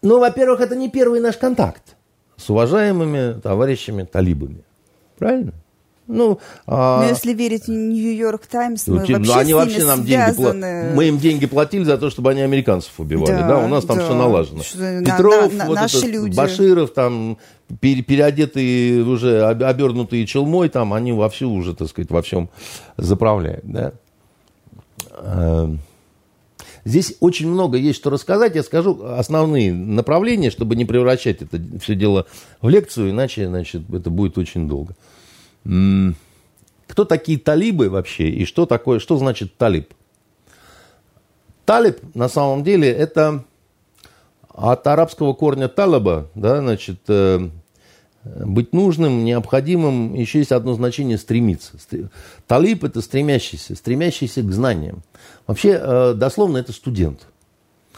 Ну, 0.00 0.18
во-первых, 0.18 0.60
это 0.60 0.74
не 0.74 0.90
первый 0.90 1.20
наш 1.20 1.36
контакт 1.36 1.91
с 2.36 2.50
уважаемыми 2.50 3.40
товарищами 3.40 4.04
талибами. 4.04 4.62
Правильно? 5.18 5.52
Ну, 6.08 6.40
а... 6.66 7.02
Но 7.02 7.08
если 7.08 7.32
верить 7.32 7.68
Нью-Йорк 7.68 8.46
Таймс, 8.46 8.86
мы 8.88 8.94
ну, 8.94 9.00
вообще 9.00 9.34
они 9.34 9.54
вообще 9.54 9.84
нам 9.84 10.04
связаны. 10.04 10.82
деньги 10.82 10.94
Мы 10.96 11.04
им 11.08 11.18
деньги 11.18 11.46
платили 11.46 11.84
за 11.84 11.96
то, 11.96 12.10
чтобы 12.10 12.30
они 12.30 12.40
американцев 12.40 12.98
убивали. 12.98 13.30
Да, 13.30 13.48
да 13.48 13.58
у 13.58 13.68
нас 13.68 13.84
там 13.84 13.98
да. 13.98 14.04
все 14.04 14.14
налажено. 14.14 14.62
Что, 14.62 15.00
Петров, 15.00 15.52
на, 15.52 15.58
на, 15.58 15.66
вот 15.66 15.74
наши 15.76 15.98
этот, 15.98 16.10
люди. 16.10 16.36
Баширов, 16.36 16.92
там 16.92 17.38
переодетые 17.80 19.04
уже, 19.04 19.44
обернутые 19.44 20.26
челмой, 20.26 20.68
там 20.68 20.92
они 20.92 21.12
вовсю 21.12 21.50
уже, 21.50 21.74
так 21.74 21.88
сказать, 21.88 22.10
во 22.10 22.20
всем 22.20 22.50
заправляют. 22.96 23.64
Да? 23.64 23.92
Здесь 26.84 27.16
очень 27.20 27.48
много 27.48 27.78
есть 27.78 27.98
что 27.98 28.10
рассказать. 28.10 28.56
Я 28.56 28.62
скажу 28.62 29.04
основные 29.04 29.72
направления, 29.72 30.50
чтобы 30.50 30.74
не 30.74 30.84
превращать 30.84 31.42
это 31.42 31.60
все 31.80 31.94
дело 31.94 32.26
в 32.60 32.68
лекцию, 32.68 33.10
иначе 33.10 33.46
значит, 33.46 33.82
это 33.92 34.10
будет 34.10 34.36
очень 34.36 34.68
долго. 34.68 34.94
Кто 36.88 37.04
такие 37.04 37.38
талибы 37.38 37.88
вообще 37.88 38.28
и 38.28 38.44
что 38.44 38.66
такое, 38.66 38.98
что 38.98 39.16
значит 39.16 39.56
талиб? 39.56 39.94
Талиб 41.64 41.98
на 42.14 42.28
самом 42.28 42.64
деле 42.64 42.90
это 42.90 43.44
от 44.48 44.86
арабского 44.86 45.32
корня 45.32 45.68
талаба, 45.68 46.28
да, 46.34 46.60
значит, 46.60 47.00
э, 47.08 47.48
быть 48.24 48.72
нужным, 48.72 49.24
необходимым, 49.24 50.14
еще 50.14 50.38
есть 50.38 50.52
одно 50.52 50.74
значение 50.74 51.18
стремиться. 51.18 51.72
Талиб 52.46 52.84
это 52.84 53.00
стремящийся, 53.00 53.74
стремящийся 53.74 54.42
к 54.42 54.52
знаниям. 54.52 55.02
Вообще, 55.46 55.78
э, 55.80 56.14
дословно, 56.14 56.58
это 56.58 56.72
студент. 56.72 57.26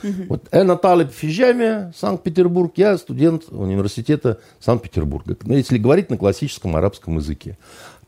Угу. 0.03 0.23
Вот 0.29 0.49
Эна 0.51 0.77
Талиб 0.77 1.11
в 1.11 1.15
Фижаме, 1.15 1.93
Санкт-Петербург, 1.97 2.73
я 2.77 2.99
студент 2.99 3.45
университета 3.51 4.39
Санкт-Петербурга, 4.61 5.37
если 5.47 5.79
говорить 5.79 6.11
на 6.11 6.17
классическом 6.19 6.77
арабском 6.77 7.17
языке. 7.17 7.57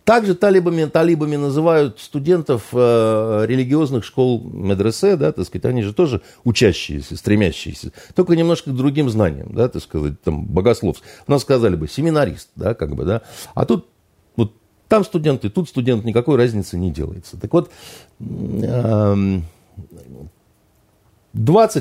Также 0.07 0.35
талибами, 0.37 0.85
талибами 0.85 1.35
называют 1.35 1.99
студентов 1.99 2.69
э, 2.73 3.45
религиозных 3.49 4.05
школ 4.05 4.41
медресе, 4.41 5.17
да, 5.17 5.33
так 5.33 5.45
сказать, 5.45 5.65
они 5.65 5.83
же 5.83 5.93
тоже 5.93 6.23
учащиеся, 6.45 7.17
стремящиеся, 7.17 7.91
только 8.15 8.37
немножко 8.37 8.71
к 8.71 8.77
другим 8.77 9.11
знаниям, 9.11 9.53
да, 9.53 9.69
так 9.69 9.83
сказать, 9.83 10.23
там, 10.23 10.47
богословств. 10.47 11.03
У 11.27 11.33
нас 11.33 11.43
сказали 11.43 11.75
бы 11.75 11.89
семинарист, 11.89 12.51
да, 12.55 12.75
как 12.75 12.95
бы, 12.95 13.05
да, 13.05 13.23
а 13.55 13.67
тут 13.67 13.89
вот 14.37 14.53
там 14.87 15.05
студенты, 15.05 15.51
тут 15.51 15.69
студент, 15.69 16.05
никакой 16.05 16.37
разницы 16.37 16.79
не 16.79 16.93
делается. 16.93 17.37
Так 17.37 17.53
вот, 17.53 17.73
20 18.21 19.43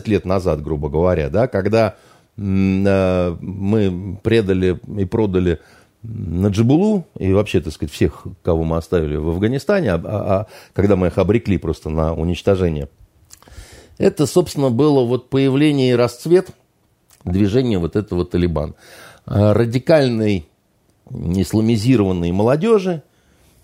лет 0.07 0.25
назад, 0.25 0.63
грубо 0.63 0.89
говоря, 0.89 1.29
да, 1.29 1.47
когда 1.47 1.95
э, 2.37 3.35
мы 3.39 4.17
предали 4.23 4.79
и 4.97 5.05
продали 5.05 5.59
Наджибулу 6.07 7.05
и 7.17 7.33
вообще, 7.33 7.61
так 7.61 7.73
сказать, 7.73 7.93
всех, 7.93 8.25
кого 8.43 8.63
мы 8.63 8.77
оставили 8.77 9.15
в 9.15 9.29
Афганистане, 9.29 9.93
а, 9.93 9.99
а 10.03 10.47
когда 10.73 10.95
мы 10.95 11.07
их 11.07 11.17
обрекли 11.17 11.57
просто 11.57 11.89
на 11.89 12.13
уничтожение, 12.13 12.89
это, 13.97 14.25
собственно, 14.25 14.69
было 14.69 15.05
вот 15.05 15.29
появление 15.29 15.91
и 15.91 15.95
расцвет 15.95 16.49
движения 17.23 17.79
вот 17.79 17.95
этого 17.95 18.25
Талибан. 18.25 18.75
А, 19.25 19.53
радикальной, 19.53 20.47
исламизированной 21.09 22.31
молодежи, 22.31 23.03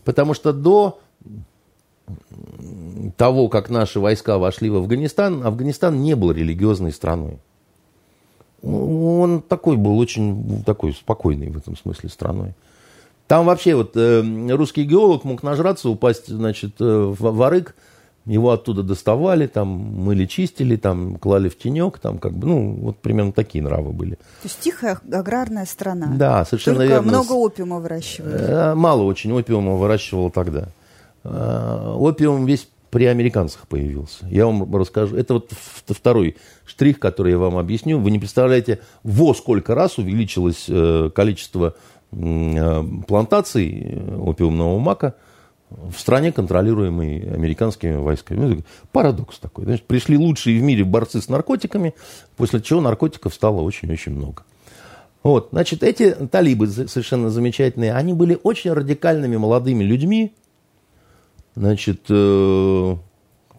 потому 0.03 0.33
что 0.33 0.53
до 0.53 0.99
того, 3.17 3.49
как 3.49 3.69
наши 3.69 3.99
войска 3.99 4.37
вошли 4.37 4.69
в 4.69 4.75
Афганистан, 4.75 5.45
Афганистан 5.45 6.01
не 6.01 6.15
был 6.15 6.31
религиозной 6.31 6.91
страной. 6.91 7.39
Он 8.63 9.41
такой 9.41 9.77
был, 9.77 9.97
очень 9.97 10.63
такой 10.63 10.93
спокойный 10.93 11.49
в 11.49 11.57
этом 11.57 11.75
смысле 11.75 12.09
страной. 12.09 12.53
Там 13.27 13.45
вообще 13.45 13.75
вот 13.75 13.95
э, 13.95 14.21
русский 14.49 14.83
геолог 14.83 15.23
мог 15.23 15.41
нажраться, 15.41 15.89
упасть, 15.89 16.27
значит, 16.27 16.75
э, 16.79 16.83
в, 16.85 17.17
в 17.17 17.41
арык, 17.43 17.75
его 18.25 18.51
оттуда 18.51 18.83
доставали, 18.83 19.47
там 19.47 19.67
мыли, 19.67 20.25
чистили, 20.25 20.75
там 20.75 21.15
клали 21.15 21.49
в 21.49 21.57
тенек, 21.57 21.97
там 21.97 22.19
как 22.19 22.33
бы, 22.33 22.47
ну, 22.47 22.73
вот 22.73 22.97
примерно 22.97 23.31
такие 23.31 23.63
нравы 23.63 23.93
были. 23.93 24.15
То 24.15 24.19
есть 24.43 24.59
тихая 24.59 24.99
аграрная 25.11 25.65
страна. 25.65 26.11
Да, 26.15 26.45
совершенно 26.45 26.77
Только 26.79 26.93
верно. 26.93 27.07
много 27.07 27.31
опиума 27.31 27.79
выращивали. 27.79 28.35
Э, 28.37 28.75
мало 28.75 29.03
очень 29.03 29.31
опиума 29.31 29.75
выращивал 29.75 30.29
тогда. 30.29 30.67
Э, 31.23 31.93
опиум 31.97 32.45
весь 32.45 32.67
при 32.91 33.05
американцах 33.05 33.67
появился. 33.67 34.27
Я 34.29 34.45
вам 34.45 34.75
расскажу. 34.75 35.15
Это 35.15 35.35
вот 35.35 35.51
второй 35.87 36.35
штрих, 36.65 36.99
который 36.99 37.31
я 37.31 37.37
вам 37.37 37.57
объясню. 37.57 37.99
Вы 37.99 38.11
не 38.11 38.19
представляете, 38.19 38.81
во 39.03 39.33
сколько 39.33 39.73
раз 39.73 39.97
увеличилось 39.97 40.65
э, 40.67 41.09
количество 41.15 41.75
э, 42.11 42.83
плантаций 43.07 43.81
э, 43.81 44.17
опиумного 44.17 44.77
мака 44.77 45.15
в 45.69 45.97
стране, 45.97 46.33
контролируемой 46.33 47.33
американскими 47.33 47.95
войсками. 47.95 48.39
Ну, 48.39 48.61
парадокс 48.91 49.39
такой. 49.39 49.63
Значит, 49.63 49.85
пришли 49.87 50.17
лучшие 50.17 50.59
в 50.59 50.63
мире 50.63 50.83
борцы 50.83 51.21
с 51.21 51.29
наркотиками, 51.29 51.95
после 52.35 52.61
чего 52.61 52.81
наркотиков 52.81 53.33
стало 53.33 53.61
очень-очень 53.61 54.11
много. 54.11 54.43
Вот, 55.23 55.49
значит, 55.51 55.81
эти 55.83 56.11
талибы 56.11 56.67
совершенно 56.67 57.29
замечательные, 57.29 57.93
они 57.93 58.13
были 58.13 58.37
очень 58.41 58.73
радикальными 58.73 59.37
молодыми 59.37 59.83
людьми, 59.83 60.33
Значит, 61.55 62.05
э, 62.09 62.95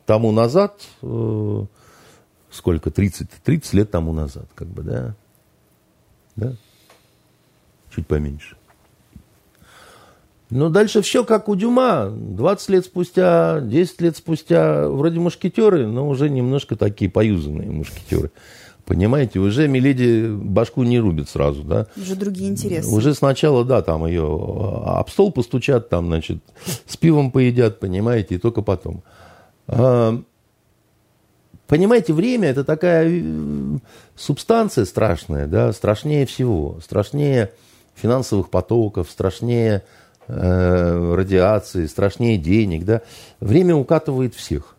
тому 0.06 0.32
назад, 0.32 0.80
э, 1.02 1.64
сколько, 2.50 2.90
30, 2.90 3.28
30 3.44 3.74
лет 3.74 3.90
тому 3.90 4.12
назад, 4.12 4.46
как 4.54 4.68
бы, 4.68 4.82
да? 4.82 5.14
Да? 6.36 6.52
Чуть 7.94 8.06
поменьше. 8.06 8.56
Но 10.52 10.68
дальше 10.68 11.00
все 11.00 11.24
как 11.24 11.48
у 11.48 11.54
Дюма. 11.54 12.10
20 12.10 12.68
лет 12.68 12.84
спустя, 12.84 13.60
10 13.60 14.00
лет 14.02 14.16
спустя, 14.18 14.86
вроде 14.86 15.18
мушкетеры, 15.18 15.86
но 15.86 16.06
уже 16.06 16.28
немножко 16.28 16.76
такие 16.76 17.10
поюзанные 17.10 17.70
мушкетеры. 17.70 18.30
Понимаете, 18.84 19.38
уже 19.38 19.68
Миледи 19.68 20.26
башку 20.28 20.82
не 20.82 20.98
рубит 20.98 21.28
сразу, 21.28 21.62
да. 21.62 21.86
Уже 21.96 22.16
другие 22.16 22.50
интересы. 22.50 22.90
Уже 22.90 23.14
сначала, 23.14 23.64
да, 23.64 23.80
там 23.80 24.06
ее 24.06 24.24
об 24.24 25.08
стол 25.08 25.30
постучат, 25.30 25.88
там, 25.88 26.06
значит, 26.06 26.38
с 26.86 26.96
пивом 26.96 27.30
поедят, 27.30 27.78
понимаете, 27.78 28.34
и 28.34 28.38
только 28.38 28.60
потом. 28.60 29.04
А, 29.68 30.20
понимаете, 31.68 32.12
время 32.12 32.48
это 32.48 32.64
такая 32.64 33.08
э, 33.08 33.78
субстанция 34.16 34.84
страшная, 34.84 35.46
да, 35.46 35.72
страшнее 35.72 36.26
всего, 36.26 36.78
страшнее 36.82 37.52
финансовых 37.94 38.50
потоков, 38.50 39.08
страшнее 39.08 39.84
э, 40.26 41.14
радиации, 41.14 41.86
страшнее 41.86 42.36
денег, 42.36 42.84
да. 42.84 43.02
Время 43.38 43.76
укатывает 43.76 44.34
всех. 44.34 44.71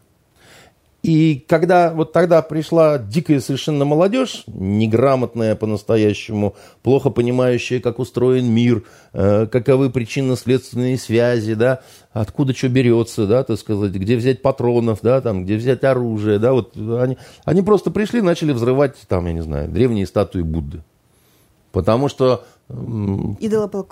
И 1.03 1.43
когда 1.49 1.93
вот 1.93 2.13
тогда 2.13 2.41
пришла 2.41 2.97
дикая 2.97 3.41
совершенно 3.41 3.83
молодежь, 3.83 4.45
неграмотная 4.47 5.53
по-настоящему, 5.53 6.55
плохо 6.81 7.09
понимающая, 7.09 7.81
как 7.81 7.99
устроен 7.99 8.49
мир, 8.49 8.85
э, 9.11 9.45
каковы 9.47 9.89
причинно-следственные 9.89 10.97
связи, 10.97 11.55
да, 11.55 11.81
откуда 12.13 12.55
что 12.55 12.69
берется, 12.69 13.27
да, 13.27 13.43
так 13.43 13.59
сказать, 13.59 13.91
где 13.91 14.15
взять 14.15 14.41
патронов, 14.41 14.99
да, 15.01 15.19
там, 15.19 15.43
где 15.43 15.57
взять 15.57 15.83
оружие, 15.83 16.39
да, 16.39 16.53
вот 16.53 16.77
они, 16.77 17.17
они 17.43 17.61
просто 17.63 17.91
пришли, 17.91 18.21
начали 18.21 18.53
взрывать, 18.53 18.95
там, 19.09 19.25
я 19.25 19.33
не 19.33 19.43
знаю, 19.43 19.67
древние 19.67 20.07
статуи 20.07 20.41
Будды. 20.41 20.83
Потому 21.73 22.07
что 22.07 22.45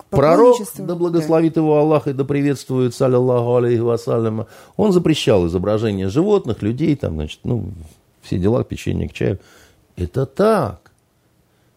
Пророк, 0.10 0.58
да 0.78 0.96
благословит 0.96 1.54
да. 1.54 1.62
его 1.62 1.78
Аллах 1.78 2.08
и 2.08 2.14
да 2.14 2.24
приветствует, 2.24 2.96
саллиллаху 2.96 3.58
алейхи 3.58 3.80
вассаляма, 3.80 4.48
он 4.78 4.92
запрещал 4.92 5.46
изображение 5.48 6.10
животных, 6.10 6.62
людей, 6.62 6.96
там, 6.96 7.16
значит, 7.16 7.42
ну, 7.44 7.66
все 8.22 8.38
дела, 8.38 8.64
печенье 8.64 9.10
к 9.10 9.14
чаю. 9.14 9.40
Это 9.98 10.26
так. 10.26 10.92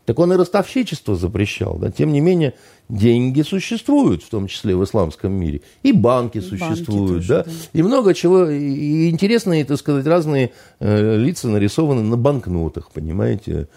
Так 0.06 0.18
он 0.18 0.32
и 0.32 0.36
ростовщичество 0.36 1.16
запрещал. 1.16 1.78
Да? 1.78 1.90
Тем 1.90 2.12
не 2.12 2.20
менее, 2.20 2.54
деньги 2.88 3.40
существуют, 3.42 4.22
в 4.22 4.28
том 4.28 4.48
числе 4.48 4.76
в 4.76 4.84
исламском 4.84 5.32
мире. 5.32 5.62
И 5.82 5.92
банки 5.92 6.38
и 6.38 6.40
существуют. 6.42 6.88
Банки 6.88 7.26
тоже, 7.26 7.28
да? 7.28 7.44
да? 7.44 7.50
И 7.72 7.82
много 7.82 8.12
чего. 8.12 8.48
И 8.50 9.08
интересные, 9.08 9.64
так 9.64 9.78
сказать, 9.78 10.06
разные 10.06 10.52
э, 10.78 11.16
лица 11.16 11.48
нарисованы 11.48 12.02
на 12.02 12.18
банкнотах, 12.18 12.90
понимаете 12.90 13.68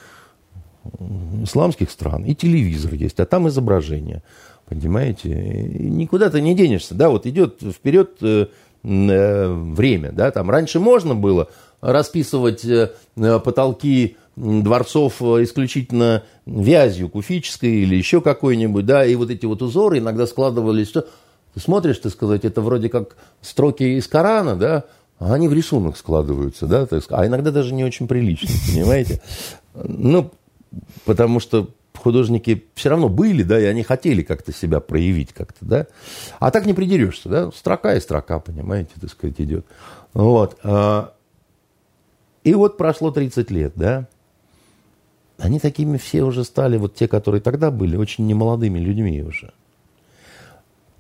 исламских 1.43 1.91
стран, 1.91 2.23
и 2.25 2.35
телевизор 2.35 2.93
есть, 2.93 3.19
а 3.19 3.25
там 3.25 3.47
изображение. 3.47 4.23
Понимаете? 4.67 5.29
И 5.29 5.89
никуда 5.89 6.29
ты 6.29 6.41
не 6.41 6.53
денешься. 6.53 6.93
Да, 6.93 7.09
вот 7.09 7.25
идет 7.25 7.61
вперед 7.61 8.17
э, 8.21 8.47
э, 8.83 9.47
время. 9.47 10.11
Да, 10.11 10.31
там 10.31 10.49
раньше 10.49 10.79
можно 10.79 11.15
было 11.15 11.49
расписывать 11.79 12.65
э, 12.65 12.91
потолки 13.15 14.17
дворцов 14.35 15.21
исключительно 15.21 16.23
вязью 16.45 17.09
куфической 17.09 17.71
или 17.71 17.95
еще 17.95 18.21
какой-нибудь, 18.21 18.85
да, 18.85 19.05
и 19.05 19.15
вот 19.15 19.31
эти 19.31 19.45
вот 19.45 19.61
узоры 19.61 19.99
иногда 19.99 20.27
складывались. 20.27 20.91
Ты 20.91 21.03
смотришь, 21.59 21.97
ты 21.97 22.09
сказать, 22.09 22.45
это 22.45 22.61
вроде 22.61 22.89
как 22.89 23.15
строки 23.41 23.83
из 23.83 24.07
Корана, 24.07 24.55
да, 24.55 24.83
а 25.17 25.33
они 25.33 25.47
в 25.47 25.53
рисунок 25.53 25.97
складываются, 25.97 26.67
да, 26.67 26.88
а 27.09 27.25
иногда 27.25 27.51
даже 27.51 27.73
не 27.73 27.83
очень 27.83 28.07
прилично, 28.07 28.49
понимаете? 28.71 29.21
Ну, 29.73 30.31
потому 31.05 31.39
что 31.39 31.70
художники 31.97 32.65
все 32.76 32.89
равно 32.89 33.09
были, 33.09 33.43
да, 33.43 33.59
и 33.59 33.65
они 33.65 33.84
хотели 33.84 34.22
как-то 34.22 34.53
себя 34.53 34.80
проявить 34.80 35.34
как-то, 35.34 35.65
да. 35.65 35.88
А 36.39 36.51
так 36.51 36.65
не 36.65 36.74
придерешься, 36.74 37.30
да, 37.30 37.51
строка 37.51 37.95
и 37.95 37.99
строка, 37.99 38.39
понимаете, 38.39 38.91
так 38.99 39.09
сказать, 39.09 39.39
идет. 39.39 39.65
Вот. 40.13 40.57
А, 40.63 41.13
и 42.43 42.53
вот 42.53 42.78
прошло 42.78 43.11
30 43.11 43.51
лет, 43.51 43.74
да. 43.76 44.07
Они 45.38 45.59
такими 45.59 45.97
все 45.97 46.24
уже 46.24 46.43
стали, 46.43 46.78
вот 46.78 46.95
те, 46.95 47.07
которые 47.07 47.41
тогда 47.41 47.72
были, 47.72 47.97
очень 47.97 48.26
немолодыми 48.26 48.80
людьми 48.80 49.22
уже. 49.22 49.53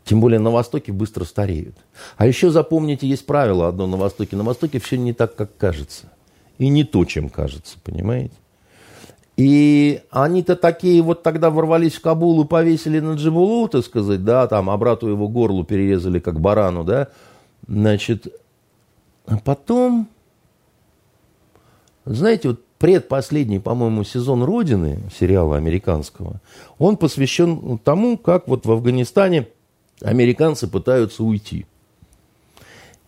Тем 0.03 0.21
более 0.21 0.39
на 0.39 0.51
Востоке 0.51 0.91
быстро 0.91 1.25
стареют. 1.25 1.75
А 2.17 2.27
еще 2.27 2.49
запомните, 2.49 3.07
есть 3.07 3.25
правило 3.25 3.67
одно 3.67 3.87
на 3.87 3.97
Востоке. 3.97 4.37
На 4.37 4.43
Востоке 4.43 4.79
все 4.79 4.97
не 4.97 5.11
так, 5.11 5.35
как 5.35 5.57
кажется. 5.57 6.09
И 6.57 6.69
не 6.69 6.85
то, 6.85 7.03
чем 7.03 7.29
кажется, 7.29 7.77
понимаете? 7.83 8.33
И 9.37 10.01
они-то 10.09 10.55
такие 10.55 11.01
вот 11.03 11.21
тогда 11.21 11.51
ворвались 11.51 11.93
в 11.93 12.01
Кабул 12.01 12.43
и 12.43 12.47
повесили 12.47 12.99
на 12.99 13.13
Джибулу, 13.13 13.67
так 13.67 13.85
сказать, 13.85 14.25
да, 14.25 14.47
там, 14.47 14.67
а 14.67 14.73
его 14.73 15.27
горлу 15.27 15.63
перерезали, 15.63 16.17
как 16.19 16.39
барану, 16.39 16.83
да, 16.83 17.09
значит, 17.67 18.27
а 19.27 19.37
потом, 19.37 20.09
знаете, 22.05 22.49
вот 22.49 22.65
предпоследний, 22.79 23.59
по-моему, 23.59 24.03
сезон 24.03 24.43
«Родины», 24.43 25.03
сериала 25.15 25.57
американского, 25.57 26.41
он 26.79 26.97
посвящен 26.97 27.77
тому, 27.77 28.17
как 28.17 28.47
вот 28.47 28.65
в 28.65 28.71
Афганистане 28.71 29.47
американцы 30.01 30.67
пытаются 30.67 31.23
уйти. 31.23 31.67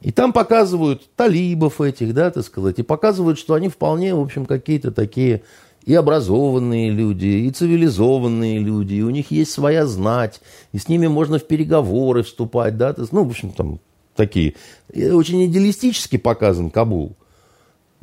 И 0.01 0.11
там 0.11 0.31
показывают 0.31 1.09
талибов 1.15 1.81
этих, 1.81 2.13
да, 2.13 2.29
так 2.31 2.45
сказать, 2.45 2.77
и 2.79 2.83
показывают, 2.83 3.39
что 3.39 3.55
они 3.55 3.67
вполне, 3.67 4.13
в 4.13 4.21
общем, 4.21 4.45
какие-то 4.45 4.91
такие 4.91 5.43
и 5.85 5.93
образованные 5.93 6.91
люди, 6.91 7.25
и 7.25 7.49
цивилизованные 7.51 8.59
люди, 8.59 8.95
и 8.95 9.01
у 9.01 9.09
них 9.09 9.31
есть 9.31 9.51
своя 9.51 9.85
знать, 9.85 10.41
и 10.71 10.77
с 10.77 10.87
ними 10.87 11.07
можно 11.07 11.39
в 11.39 11.47
переговоры 11.47 12.23
вступать, 12.23 12.77
да, 12.77 12.95
ну, 13.11 13.23
в 13.23 13.29
общем, 13.29 13.51
там 13.51 13.79
такие. 14.15 14.55
Очень 14.93 15.45
идеалистически 15.45 16.17
показан 16.17 16.69
Кабул. 16.69 17.15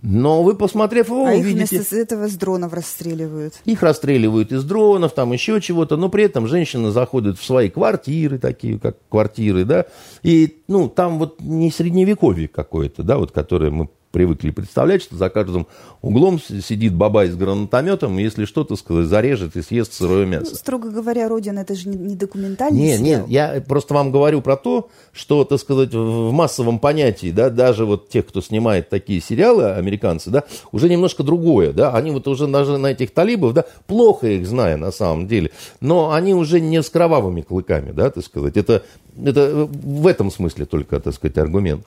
Но 0.03 0.43
вы, 0.43 0.55
посмотрев 0.55 1.09
его, 1.09 1.27
а 1.27 1.33
увидите... 1.33 1.65
их 1.65 1.71
вместо 1.71 1.97
этого 1.97 2.29
с 2.29 2.35
дронов 2.35 2.73
расстреливают. 2.75 3.55
Их 3.65 3.83
расстреливают 3.83 4.53
из 4.53 4.63
дронов, 4.63 5.15
там 5.15 5.33
еще 5.33 5.61
чего-то, 5.61 5.97
но 5.97 6.11
при 6.11 6.25
этом 6.25 6.47
женщины 6.47 6.91
заходят 6.91 7.39
в 7.39 7.45
свои 7.45 7.71
квартиры, 7.71 8.39
такие 8.39 8.79
как 8.79 8.97
квартиры, 9.09 9.65
да, 9.65 9.87
и, 10.23 10.63
ну, 10.69 10.89
там 10.89 11.19
вот 11.19 11.41
не 11.41 11.71
средневековье 11.71 12.47
какое-то, 12.47 13.03
да, 13.03 13.17
вот, 13.17 13.33
которое 13.33 13.71
мы 13.71 13.89
привыкли 14.17 14.51
представлять, 14.51 15.03
что 15.03 15.15
за 15.15 15.29
каждым 15.29 15.67
углом 16.01 16.41
сидит 16.41 16.95
баба 16.95 17.27
с 17.27 17.37
гранатометом, 17.37 18.19
и 18.19 18.23
если 18.23 18.47
что-то 18.47 18.75
сказать, 18.77 19.09
зарежет 19.09 19.57
и 19.57 19.63
съест 19.63 19.93
сырое 19.93 20.25
ну, 20.25 20.33
мясо. 20.33 20.47
Ну, 20.53 20.57
строго 20.57 20.89
говоря, 20.89 21.29
Родина 21.29 21.59
это 21.59 21.75
же 21.75 21.91
не 21.91 22.17
документальный 22.17 22.81
Нет, 22.81 23.01
сериал. 23.01 23.27
нет, 23.27 23.29
я 23.29 23.61
просто 23.61 23.93
вам 23.93 24.11
говорю 24.11 24.41
про 24.41 24.57
то, 24.57 24.89
что, 25.13 25.45
так 25.45 25.61
сказать, 25.61 25.93
в 25.93 26.33
массовом 26.33 26.79
понятии, 26.79 27.31
да, 27.31 27.51
даже 27.51 27.85
вот 27.85 28.09
тех, 28.09 28.27
кто 28.27 28.41
снимает 28.41 28.89
такие 28.89 29.21
сериалы, 29.21 29.73
американцы, 29.73 30.31
да, 30.31 30.45
уже 30.73 30.89
немножко 30.89 31.23
другое, 31.23 31.75
да, 31.75 31.93
они 31.93 32.11
вот 32.11 32.27
уже 32.27 32.47
даже 32.47 32.79
на 32.79 32.93
этих 32.93 33.11
талибов, 33.11 33.53
да, 33.53 33.67
плохо 33.87 34.29
их 34.29 34.47
зная 34.47 34.79
на 34.79 34.93
самом 34.93 35.29
деле, 35.29 35.51
но 35.83 36.13
они 36.13 36.33
уже 36.33 36.59
не 36.63 36.83
с 36.83 36.89
кровавыми 36.89 37.43
клыками, 37.43 37.93
да, 37.93 38.09
так 38.09 38.25
сказать, 38.25 38.57
это, 38.57 38.83
это 39.23 39.69
в 39.71 40.07
этом 40.07 40.31
смысле 40.31 40.65
только, 40.65 41.01
так 41.01 41.13
сказать, 41.13 41.37
аргумент. 41.37 41.85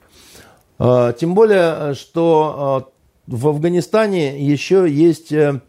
А, 0.82 1.12
тем 1.12 1.34
более, 1.34 1.94
что 1.94 2.54
а, 2.56 2.90
в 3.26 3.48
Афганистане 3.48 4.42
еще 4.42 4.86
есть 4.90 5.30
э, 5.30 5.60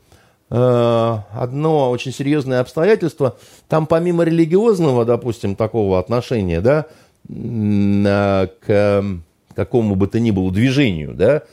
э, 0.49 1.18
одно 1.34 1.91
очень 1.91 2.14
серьезное 2.14 2.62
обстоятельство. 2.62 3.38
Там 3.68 3.88
помимо 3.88 4.24
религиозного, 4.24 5.03
допустим, 5.03 5.55
такого 5.57 5.99
отношения, 5.99 6.62
да, 6.62 6.88
к 7.28 9.03
какому 9.53 9.95
бы 9.95 10.07
то 10.07 10.20
ни 10.20 10.32
было 10.32 10.49
движению, 10.49 11.14
да, 11.14 11.43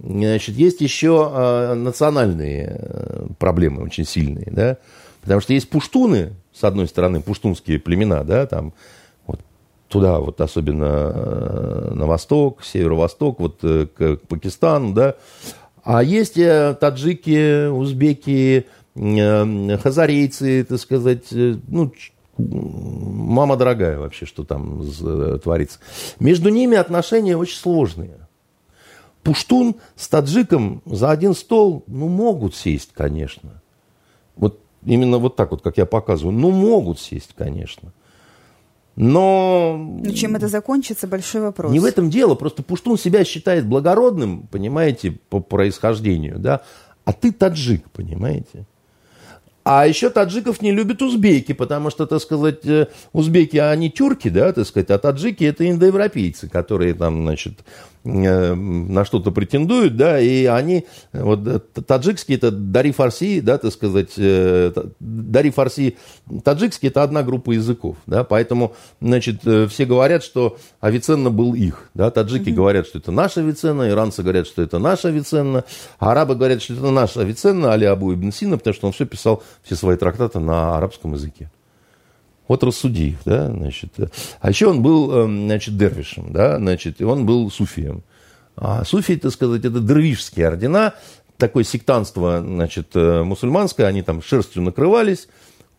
значит, 0.00 0.54
есть 0.54 0.80
еще 0.80 1.74
национальные 1.74 2.78
э, 2.80 3.26
проблемы 3.38 3.82
очень 3.82 4.06
сильные, 4.06 4.48
да, 4.50 4.78
потому 5.22 5.40
что 5.40 5.52
есть 5.52 5.68
пуштуны, 5.68 6.34
с 6.54 6.62
одной 6.62 6.86
стороны, 6.86 7.20
пуштунские 7.20 7.80
племена, 7.80 8.22
да, 8.22 8.46
там 8.46 8.72
туда, 9.88 10.20
вот 10.20 10.40
особенно 10.40 11.12
э, 11.14 11.90
на 11.94 12.06
восток, 12.06 12.62
северо-восток, 12.64 13.40
вот 13.40 13.58
э, 13.62 13.86
к 13.86 14.18
Пакистану, 14.28 14.92
да. 14.92 15.16
А 15.82 16.02
есть 16.02 16.36
э, 16.36 16.76
таджики, 16.78 17.68
узбеки, 17.68 18.66
хазарейцы, 18.94 20.64
так 20.64 20.80
сказать, 20.80 21.26
ну, 21.30 21.92
мама 22.36 23.56
дорогая 23.56 23.98
вообще, 23.98 24.26
что 24.26 24.42
там 24.42 24.84
творится. 25.40 25.78
Между 26.18 26.48
ними 26.48 26.76
отношения 26.76 27.36
очень 27.36 27.58
сложные. 27.58 28.18
Пуштун 29.22 29.76
с 29.94 30.08
таджиком 30.08 30.82
за 30.84 31.10
один 31.10 31.34
стол, 31.34 31.84
ну, 31.86 32.08
могут 32.08 32.56
сесть, 32.56 32.90
конечно. 32.92 33.62
Вот 34.34 34.60
именно 34.84 35.18
вот 35.18 35.36
так 35.36 35.52
вот, 35.52 35.62
как 35.62 35.78
я 35.78 35.86
показываю, 35.86 36.36
ну, 36.36 36.50
могут 36.50 36.98
сесть, 36.98 37.34
конечно. 37.36 37.92
Но... 39.00 39.76
Но 40.02 40.10
чем 40.10 40.34
это 40.34 40.48
закончится, 40.48 41.06
большой 41.06 41.42
вопрос. 41.42 41.70
Не 41.70 41.78
в 41.78 41.84
этом 41.84 42.10
дело, 42.10 42.34
просто 42.34 42.64
Пуштун 42.64 42.98
себя 42.98 43.24
считает 43.24 43.64
благородным, 43.64 44.48
понимаете, 44.50 45.12
по 45.12 45.38
происхождению, 45.38 46.40
да, 46.40 46.62
а 47.04 47.12
ты 47.12 47.30
таджик, 47.30 47.88
понимаете. 47.92 48.66
А 49.70 49.86
еще 49.86 50.08
таджиков 50.08 50.62
не 50.62 50.72
любят 50.72 51.02
узбеки, 51.02 51.52
потому 51.52 51.90
что, 51.90 52.06
так 52.06 52.22
сказать, 52.22 52.64
э, 52.64 52.86
узбеки, 53.12 53.58
они 53.58 53.90
тюрки, 53.90 54.28
да, 54.28 54.50
так 54.54 54.66
сказать, 54.66 54.88
а 54.88 54.96
таджики 54.96 55.44
это 55.44 55.68
индоевропейцы, 55.68 56.48
которые 56.48 56.94
там, 56.94 57.20
значит, 57.24 57.60
Э, 58.04 58.54
на 58.54 59.04
что-то 59.04 59.32
претендуют, 59.32 59.96
да, 59.96 60.20
и 60.20 60.46
они, 60.46 60.86
вот 61.12 61.46
э, 61.46 61.58
таджикский 61.84 62.36
это 62.36 62.50
Дари 62.50 62.92
Фарси, 62.92 63.40
да, 63.40 63.58
так 63.58 63.72
сказать, 63.72 64.12
Дари 64.16 65.50
Фарси, 65.50 65.96
таджикский 66.44 66.88
это 66.88 67.02
одна 67.02 67.22
группа 67.22 67.50
языков, 67.50 67.96
да, 68.06 68.24
поэтому, 68.24 68.74
значит, 69.00 69.40
все 69.42 69.84
говорят, 69.84 70.22
что 70.22 70.56
Авиценна 70.80 71.30
был 71.30 71.54
их, 71.54 71.90
да, 71.92 72.10
таджики 72.10 72.48
mm-hmm. 72.48 72.54
говорят, 72.54 72.86
что 72.86 72.98
это 72.98 73.10
наша 73.10 73.40
Авиценна, 73.40 73.90
иранцы 73.90 74.22
говорят, 74.22 74.46
что 74.46 74.62
это 74.62 74.78
наша 74.78 75.08
Авиценна, 75.08 75.64
а 75.98 76.12
арабы 76.12 76.34
говорят, 76.34 76.62
что 76.62 76.74
это 76.74 76.90
наша 76.90 77.22
Авиценна, 77.22 77.72
Али 77.72 77.84
Абу 77.84 78.14
Ибн 78.14 78.30
Сина, 78.30 78.58
потому 78.58 78.74
что 78.74 78.86
он 78.86 78.92
все 78.92 79.06
писал, 79.06 79.42
все 79.62 79.76
свои 79.76 79.96
трактаты 79.96 80.38
на 80.38 80.76
арабском 80.76 81.14
языке. 81.14 81.50
Вот 82.48 82.64
рассуди 82.64 83.16
да, 83.24 83.50
значит. 83.50 83.92
А 84.40 84.48
еще 84.48 84.68
он 84.68 84.82
был, 84.82 85.12
эм, 85.12 85.46
значит, 85.46 85.76
дервишем, 85.76 86.32
да, 86.32 86.56
значит, 86.56 87.00
и 87.00 87.04
он 87.04 87.26
был 87.26 87.50
суфием. 87.50 88.02
А 88.56 88.84
суфи, 88.84 89.16
так 89.16 89.32
сказать, 89.32 89.64
это 89.64 89.80
дервишские 89.80 90.48
ордена, 90.48 90.94
такое 91.36 91.62
сектанство, 91.62 92.40
значит, 92.44 92.88
э, 92.94 93.22
мусульманское, 93.22 93.86
они 93.86 94.02
там 94.02 94.22
шерстью 94.22 94.62
накрывались, 94.62 95.28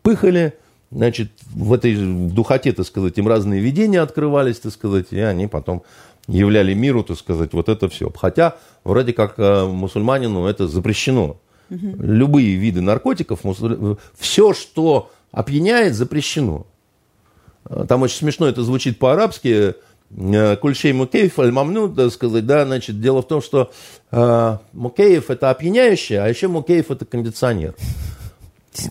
пыхали, 0.01 0.53
значит, 0.91 1.31
в 1.51 1.73
этой 1.73 1.95
духоте, 1.95 2.71
так 2.71 2.85
сказать, 2.85 3.17
им 3.17 3.27
разные 3.27 3.59
видения 3.59 4.01
открывались, 4.01 4.59
так 4.59 4.71
сказать, 4.71 5.07
и 5.11 5.19
они 5.19 5.47
потом 5.47 5.83
являли 6.27 6.73
миру, 6.73 7.03
так 7.03 7.17
сказать, 7.17 7.53
вот 7.53 7.67
это 7.67 7.89
все. 7.89 8.11
Хотя, 8.15 8.57
вроде 8.83 9.13
как 9.13 9.33
э, 9.37 9.65
мусульманину 9.65 10.45
это 10.45 10.67
запрещено. 10.67 11.37
Угу. 11.69 11.95
Любые 11.99 12.55
виды 12.55 12.81
наркотиков, 12.81 13.41
все, 14.17 14.53
что 14.53 15.11
опьяняет, 15.31 15.95
запрещено. 15.95 16.65
Э, 17.69 17.85
там 17.87 18.01
очень 18.01 18.17
смешно 18.17 18.47
это 18.47 18.63
звучит 18.63 18.99
по-арабски. 18.99 19.75
Э, 20.11 20.55
Кульшей 20.57 20.93
Мукеев, 20.93 21.37
аль-Мамну, 21.37 21.89
так 21.89 22.11
сказать, 22.11 22.45
да, 22.45 22.65
значит, 22.65 22.99
дело 22.99 23.21
в 23.21 23.27
том, 23.27 23.41
что 23.41 23.71
э, 24.11 24.57
Мукеев 24.73 25.29
это 25.29 25.49
опьяняющее, 25.49 26.21
а 26.21 26.27
еще 26.27 26.47
Мукеев 26.47 26.91
это 26.91 27.05
кондиционер. 27.05 27.75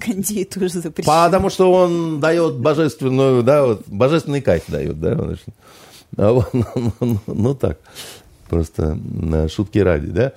Кондей 0.01 0.45
тоже 0.45 0.81
запрещено. 0.81 1.25
Потому 1.25 1.51
что 1.51 1.73
он 1.73 2.21
дает 2.21 2.57
божественную, 2.57 3.43
да, 3.43 3.65
вот, 3.65 3.85
божественный 3.87 4.43
кайф 4.43 4.65
дает, 4.69 5.01
да, 5.01 5.15
значит. 5.15 5.47
Ну, 6.17 6.45
ну, 6.53 6.93
ну, 7.01 7.21
ну 7.27 7.55
так, 7.55 7.79
просто 8.49 8.99
шутки 9.49 9.79
ради, 9.79 10.09
да. 10.09 10.33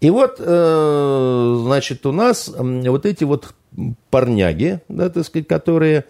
И 0.00 0.10
вот, 0.10 0.36
э, 0.38 1.56
значит, 1.64 2.04
у 2.06 2.12
нас 2.12 2.48
вот 2.48 3.06
эти 3.06 3.24
вот 3.24 3.54
парняги, 4.10 4.80
да, 4.88 5.08
так 5.08 5.24
сказать, 5.24 5.48
которые 5.48 6.04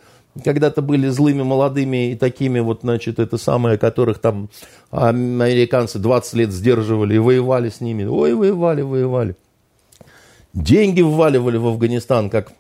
когда-то 0.45 0.83
были 0.83 1.09
злыми 1.09 1.43
молодыми 1.43 2.11
и 2.11 2.17
такими 2.17 2.61
вот, 2.61 2.81
значит, 2.83 3.19
это 3.19 3.39
самое, 3.39 3.79
которых 3.79 4.19
там 4.19 4.51
американцы 4.91 5.99
20 5.99 6.35
лет 6.35 6.53
сдерживали 6.53 7.15
и 7.15 7.19
воевали 7.19 7.71
с 7.71 7.81
ними. 7.81 8.05
Ой, 8.05 8.35
воевали, 8.35 8.83
воевали. 8.83 9.37
Деньги 10.53 11.03
вваливали 11.03 11.57
в 11.57 11.67
Афганистан, 11.67 12.29
как, 12.29 12.53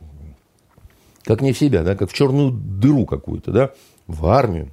как 1.24 1.40
не 1.40 1.52
в 1.52 1.58
себя, 1.58 1.82
да, 1.82 1.96
как 1.96 2.10
в 2.10 2.14
черную 2.14 2.50
дыру 2.50 3.04
какую-то, 3.04 3.50
да, 3.50 3.70
в 4.06 4.26
армию 4.26 4.70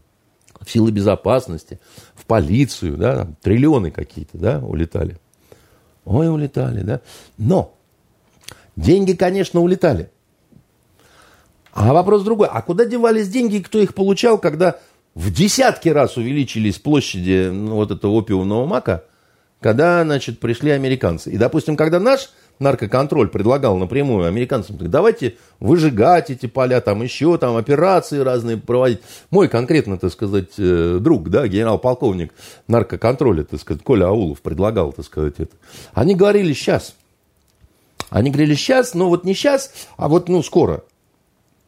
в 0.64 0.72
силы 0.72 0.92
безопасности, 0.92 1.80
в 2.16 2.26
полицию, 2.26 2.98
да, 2.98 3.18
там, 3.18 3.36
триллионы 3.42 3.92
какие-то, 3.92 4.38
да, 4.38 4.60
улетали. 4.60 5.18
Ой, 6.06 6.30
улетали, 6.30 6.82
да. 6.82 7.02
Но 7.38 7.76
деньги, 8.76 9.14
конечно, 9.14 9.62
улетали. 9.62 10.10
А 11.74 11.94
вопрос 11.94 12.24
другой. 12.24 12.48
А 12.52 12.62
куда 12.62 12.86
девались 12.86 13.30
деньги, 13.30 13.60
кто 13.60 13.80
их 13.80 13.94
получал, 13.94 14.38
когда 14.38 14.80
в 15.16 15.32
десятки 15.32 15.90
раз 15.90 16.18
увеличились 16.18 16.78
площади 16.78 17.50
ну, 17.52 17.76
вот 17.76 17.92
этого 17.92 18.12
опиумного 18.12 18.66
мака, 18.66 19.06
когда, 19.60 20.04
значит, 20.04 20.40
пришли 20.40 20.72
американцы. 20.72 21.32
И, 21.32 21.38
допустим, 21.38 21.78
когда 21.78 22.00
наш 22.00 22.30
наркоконтроль 22.60 23.30
предлагал 23.30 23.78
напрямую 23.78 24.28
американцам, 24.28 24.78
давайте 24.80 25.36
выжигать 25.60 26.30
эти 26.30 26.46
поля, 26.46 26.82
там 26.82 27.02
еще 27.02 27.38
там 27.38 27.58
операции 27.58 28.20
разные 28.20 28.58
проводить. 28.58 29.02
Мой 29.32 29.48
конкретно, 29.48 29.98
так 29.98 30.12
сказать, 30.12 30.52
э, 30.58 30.98
друг, 31.00 31.30
да, 31.30 31.48
генерал-полковник 31.48 32.34
наркоконтроля, 32.68 33.44
так 33.44 33.60
сказать, 33.60 33.84
Коля 33.84 34.06
Аулов 34.08 34.42
предлагал, 34.42 34.94
так 34.94 35.06
сказать, 35.06 35.36
это. 35.38 35.56
Они 35.94 36.16
говорили 36.16 36.54
сейчас. 36.54 36.96
Они 38.10 38.30
говорили 38.30 38.56
сейчас, 38.56 38.94
но 38.94 39.10
вот 39.10 39.24
не 39.26 39.34
сейчас, 39.34 39.72
а 39.98 40.08
вот, 40.08 40.30
ну, 40.30 40.44
скоро. 40.44 40.84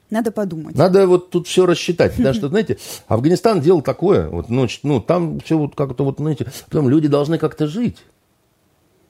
Надо 0.09 0.31
подумать. 0.31 0.75
Надо 0.75 1.07
вот 1.07 1.31
тут 1.31 1.47
все 1.47 1.65
рассчитать. 1.65 2.13
Потому 2.17 2.33
что, 2.33 2.49
знаете, 2.49 2.77
Афганистан 3.07 3.61
делал 3.61 3.81
такое. 3.81 4.27
Вот, 4.29 4.49
ну, 4.49 4.67
ну 4.83 5.01
там 5.01 5.39
все 5.39 5.57
вот 5.57 5.75
как-то 5.75 6.03
вот, 6.05 6.17
знаете, 6.17 6.47
потом 6.69 6.89
люди 6.89 7.07
должны 7.07 7.37
как-то 7.37 7.67
жить. 7.67 7.97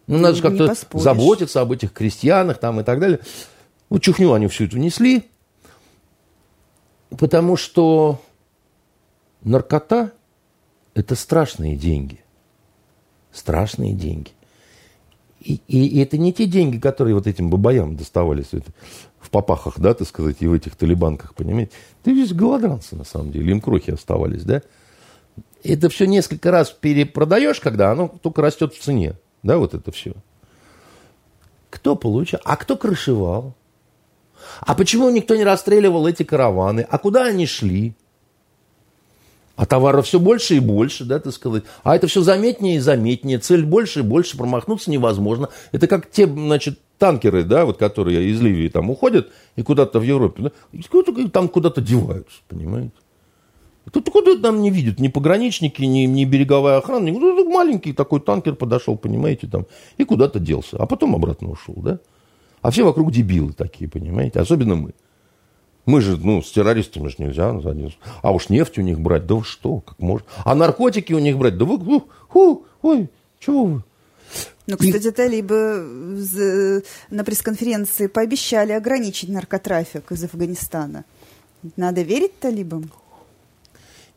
Ну, 0.07 0.19
надо 0.19 0.35
же 0.35 0.41
как-то 0.41 0.73
заботиться 0.93 1.61
об 1.61 1.71
этих 1.71 1.91
крестьянах 1.91 2.59
там 2.59 2.79
и 2.79 2.83
так 2.83 2.99
далее. 2.99 3.19
Вот 3.89 4.01
чухню 4.01 4.33
они 4.33 4.47
всю 4.47 4.65
эту 4.65 4.77
несли, 4.77 5.23
потому 7.09 7.55
что 7.55 8.21
наркота– 9.43 10.11
это 10.93 11.15
страшные 11.15 11.75
деньги. 11.75 12.19
Страшные 13.31 13.93
деньги. 13.93 14.31
И, 15.41 15.61
и, 15.67 15.85
и 15.87 15.99
это 15.99 16.17
не 16.17 16.33
те 16.33 16.45
деньги, 16.47 16.79
которые 16.79 17.13
вот 17.13 17.27
этим 17.27 17.49
бабаям 17.49 17.95
доставались 17.95 18.47
это, 18.51 18.71
в 19.19 19.29
попахах, 19.29 19.79
да, 19.79 19.93
так 19.93 20.07
сказать, 20.07 20.37
и 20.39 20.47
в 20.47 20.53
этих 20.53 20.75
талибанках, 20.75 21.35
понимаете. 21.35 21.71
Это 22.01 22.11
весь 22.11 22.33
голодранцы, 22.33 22.95
на 22.95 23.03
самом 23.03 23.31
деле, 23.31 23.51
им 23.51 23.61
крохи 23.61 23.91
оставались, 23.91 24.43
да. 24.43 24.61
Это 25.63 25.89
все 25.89 26.05
несколько 26.05 26.51
раз 26.51 26.71
перепродаешь, 26.71 27.59
когда 27.59 27.91
оно 27.91 28.07
только 28.07 28.41
растет 28.41 28.73
в 28.73 28.81
цене. 28.81 29.15
Да, 29.45 29.59
вот 29.59 29.75
это 29.75 29.91
все. 29.91 30.13
Кто 31.69 31.95
получал? 31.95 32.41
А 32.43 32.57
кто 32.57 32.75
крышевал? 32.75 33.53
А 34.61 34.73
почему 34.73 35.11
никто 35.11 35.35
не 35.35 35.43
расстреливал 35.43 36.07
эти 36.07 36.23
караваны? 36.23 36.87
А 36.89 36.97
куда 36.97 37.25
они 37.25 37.45
шли? 37.45 37.93
А 39.55 39.67
товаров 39.67 40.07
все 40.07 40.19
больше 40.19 40.55
и 40.55 40.59
больше, 40.59 41.05
да, 41.05 41.19
так 41.19 41.31
сказать. 41.31 41.63
А 41.83 41.95
это 41.95 42.07
все 42.07 42.21
заметнее 42.21 42.77
и 42.77 42.79
заметнее. 42.79 43.37
Цель 43.37 43.63
больше 43.63 43.99
и 43.99 44.01
больше, 44.01 44.35
промахнуться 44.35 44.89
невозможно. 44.89 45.49
Это 45.71 45.85
как 45.85 46.09
те, 46.09 46.25
значит, 46.25 46.79
танкеры, 46.97 47.43
да, 47.43 47.65
вот 47.65 47.77
которые 47.77 48.27
из 48.27 48.41
Ливии 48.41 48.69
там 48.69 48.89
уходят 48.89 49.31
и 49.55 49.61
куда-то 49.61 49.99
в 49.99 50.03
Европе, 50.03 50.41
да, 50.41 50.51
и 50.73 51.29
там 51.29 51.49
куда-то 51.49 51.81
деваются, 51.81 52.39
понимаете. 52.47 52.93
Тут 53.91 54.09
куда 54.09 54.36
там 54.36 54.61
не 54.61 54.71
видят, 54.71 54.99
ни 54.99 55.09
пограничники, 55.09 55.83
ни, 55.83 56.05
ни 56.05 56.25
береговая 56.25 56.77
охрана, 56.77 57.11
ну, 57.11 57.49
маленький 57.49 57.93
такой 57.93 58.19
танкер 58.19 58.55
подошел, 58.55 58.97
понимаете, 58.97 59.47
там, 59.47 59.67
и 59.97 60.03
куда-то 60.03 60.39
делся, 60.39 60.77
а 60.77 60.88
потом 60.88 61.15
обратно 61.15 61.51
ушел, 61.51 61.75
да. 61.77 61.99
А 62.61 62.71
все 62.71 62.83
вокруг 62.83 63.11
дебилы 63.11 63.53
такие, 63.53 63.88
понимаете, 63.88 64.39
особенно 64.39 64.75
мы. 64.75 64.93
Мы 65.86 66.01
же, 66.01 66.17
ну, 66.17 66.41
с 66.41 66.51
террористами 66.51 67.09
же 67.09 67.17
нельзя. 67.19 67.55
А 68.23 68.31
уж 68.31 68.49
нефть 68.49 68.79
у 68.79 68.81
них 68.81 68.99
брать, 68.99 69.27
да 69.27 69.36
вы 69.36 69.43
что, 69.43 69.81
как 69.81 69.99
можно. 69.99 70.25
А 70.43 70.55
наркотики 70.55 71.13
у 71.13 71.19
них 71.19 71.38
брать, 71.38 71.59
да 71.59 71.65
вы, 71.65 71.77
ху, 71.77 72.07
ху, 72.27 72.65
ой, 72.81 73.07
чего 73.39 73.65
вы. 73.65 73.83
Ну, 74.65 74.77
кстати, 74.77 75.11
талибы 75.11 76.83
на 77.11 77.23
пресс-конференции 77.23 78.07
пообещали 78.07 78.71
ограничить 78.71 79.29
наркотрафик 79.29 80.11
из 80.11 80.23
Афганистана. 80.23 81.05
Надо 81.77 82.01
верить 82.01 82.39
талибам? 82.39 82.89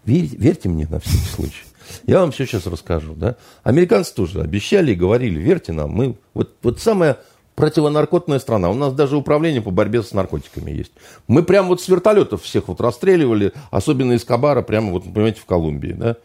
Верь, 0.04 0.36
верьте 0.36 0.68
мне 0.68 0.86
на 0.88 1.00
всякий 1.00 1.28
случай. 1.28 1.64
Я 2.06 2.20
вам 2.20 2.32
все 2.32 2.46
сейчас 2.46 2.66
расскажу. 2.66 3.14
Да? 3.14 3.36
Американцы 3.62 4.14
тоже 4.14 4.40
обещали 4.40 4.92
и 4.92 4.94
говорили, 4.94 5.38
верьте 5.38 5.72
нам. 5.72 5.90
Мы 5.90 6.16
вот, 6.34 6.54
вот 6.62 6.80
самая 6.80 7.18
противонаркотная 7.54 8.38
страна. 8.38 8.70
У 8.70 8.74
нас 8.74 8.92
даже 8.92 9.16
управление 9.16 9.60
по 9.60 9.70
борьбе 9.70 10.02
с 10.02 10.12
наркотиками 10.12 10.70
есть. 10.70 10.92
Мы 11.26 11.42
прямо 11.42 11.68
вот 11.68 11.80
с 11.80 11.88
вертолетов 11.88 12.42
всех 12.42 12.68
вот 12.68 12.80
расстреливали, 12.80 13.52
особенно 13.70 14.12
из 14.12 14.24
Кабара, 14.24 14.62
прямо 14.62 14.92
вот, 14.92 15.04
понимаете, 15.04 15.40
в 15.40 15.44
Колумбии. 15.44 15.92
Да? 15.92 16.16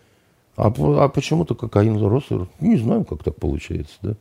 А, 0.55 0.71
а 0.77 1.07
почему-то 1.09 1.55
кокаин 1.55 1.97
зарос. 1.97 2.25
Не 2.59 2.77
знаю, 2.77 3.03
как 3.03 3.23
так 3.23 3.35
получается. 3.35 3.95
Да? 4.01 4.13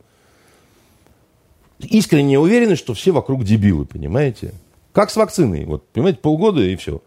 Искренне 1.81 2.39
уверены, 2.39 2.77
что 2.77 2.95
все 2.95 3.11
вокруг 3.11 3.45
дебилы, 3.45 3.85
понимаете? 3.85 4.55
Как 4.93 5.11
с 5.11 5.17
вакциной. 5.17 5.65
Вот, 5.65 5.87
понимаете, 5.89 6.21
полгода 6.21 6.63
и 6.63 6.77
все. 6.77 7.03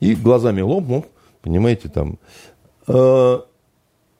И 0.00 0.14
глазами 0.14 0.62
лоб, 0.62 0.88
лоб 0.88 1.06
Понимаете, 1.42 1.88
там... 1.88 2.18
Э, 2.86 3.40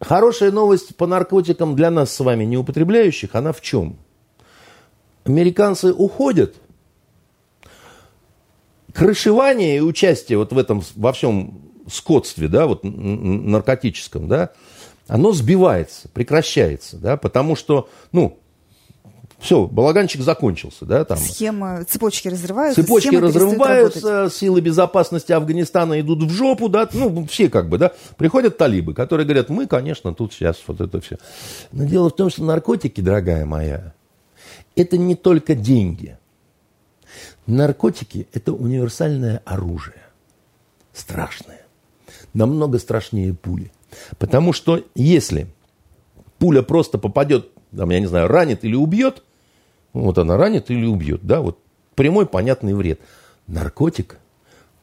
хорошая 0.01 0.51
новость 0.51 0.97
по 0.97 1.07
наркотикам 1.07 1.77
для 1.77 1.91
нас 1.91 2.12
с 2.12 2.20
вами, 2.20 2.45
не 2.45 2.57
употребляющих, 2.57 3.35
она 3.35 3.53
в 3.53 3.61
чем? 3.61 3.97
Американцы 5.25 5.93
уходят. 5.93 6.57
Крышевание 8.93 9.79
и 9.79 9.81
участие 9.81 10.37
вот 10.37 10.53
в 10.53 10.59
этом, 10.59 10.83
во 10.97 11.12
всем 11.12 11.62
скотстве, 11.91 12.49
да, 12.49 12.66
вот 12.66 12.81
наркотическом, 12.85 14.29
да, 14.29 14.53
оно 15.09 15.33
сбивается, 15.33 16.09
прекращается, 16.09 16.99
да, 16.99 17.16
потому 17.16 17.57
что, 17.57 17.89
ну, 18.12 18.39
все, 19.43 19.66
балаганчик 19.66 20.20
закончился, 20.20 20.84
да, 20.84 21.05
там. 21.05 21.18
Схема, 21.18 21.84
цепочки 21.84 22.28
разрываются. 22.28 22.80
Цепочки 22.80 23.16
разрываются, 23.16 24.30
силы 24.32 24.61
безопасности 24.61 25.32
Афганистана 25.32 26.01
идут 26.01 26.22
в 26.22 26.30
жопу, 26.30 26.68
да, 26.68 26.88
ну, 26.93 27.26
все 27.26 27.51
как 27.51 27.68
бы, 27.68 27.76
да. 27.76 27.90
Приходят 28.16 28.57
талибы, 28.57 28.95
которые 28.95 29.26
говорят, 29.26 29.49
мы, 29.49 29.66
конечно, 29.66 30.14
тут 30.14 30.32
сейчас 30.32 30.59
вот 30.68 30.80
это 30.80 31.01
все. 31.01 31.18
Но 31.72 31.84
дело 31.84 32.11
в 32.11 32.14
том, 32.14 32.30
что 32.30 32.45
наркотики, 32.45 33.01
дорогая 33.01 33.45
моя, 33.45 33.95
это 34.76 34.97
не 34.97 35.16
только 35.16 35.57
деньги. 35.57 36.16
Наркотики– 37.49 38.28
это 38.32 38.53
универсальное 38.53 39.43
оружие. 39.45 40.03
Страшное. 40.93 41.62
Намного 42.32 42.78
страшнее 42.78 43.34
пули. 43.34 43.72
Потому 44.18 44.53
что 44.53 44.84
если 44.95 45.49
пуля 46.38 46.62
просто 46.62 46.97
попадет, 46.97 47.49
там, 47.76 47.90
я 47.90 47.99
не 47.99 48.07
знаю, 48.07 48.28
ранит 48.28 48.62
или 48.64 48.76
убьет– 48.76 49.24
вот 49.93 50.18
она 50.18 50.36
ранит 50.36 50.70
или 50.70 50.86
убьет. 50.86 51.20
Да? 51.22 51.40
Вот 51.40 51.59
прямой 51.95 52.26
понятный 52.26 52.74
вред. 52.74 53.01
Наркотик, 53.47 54.18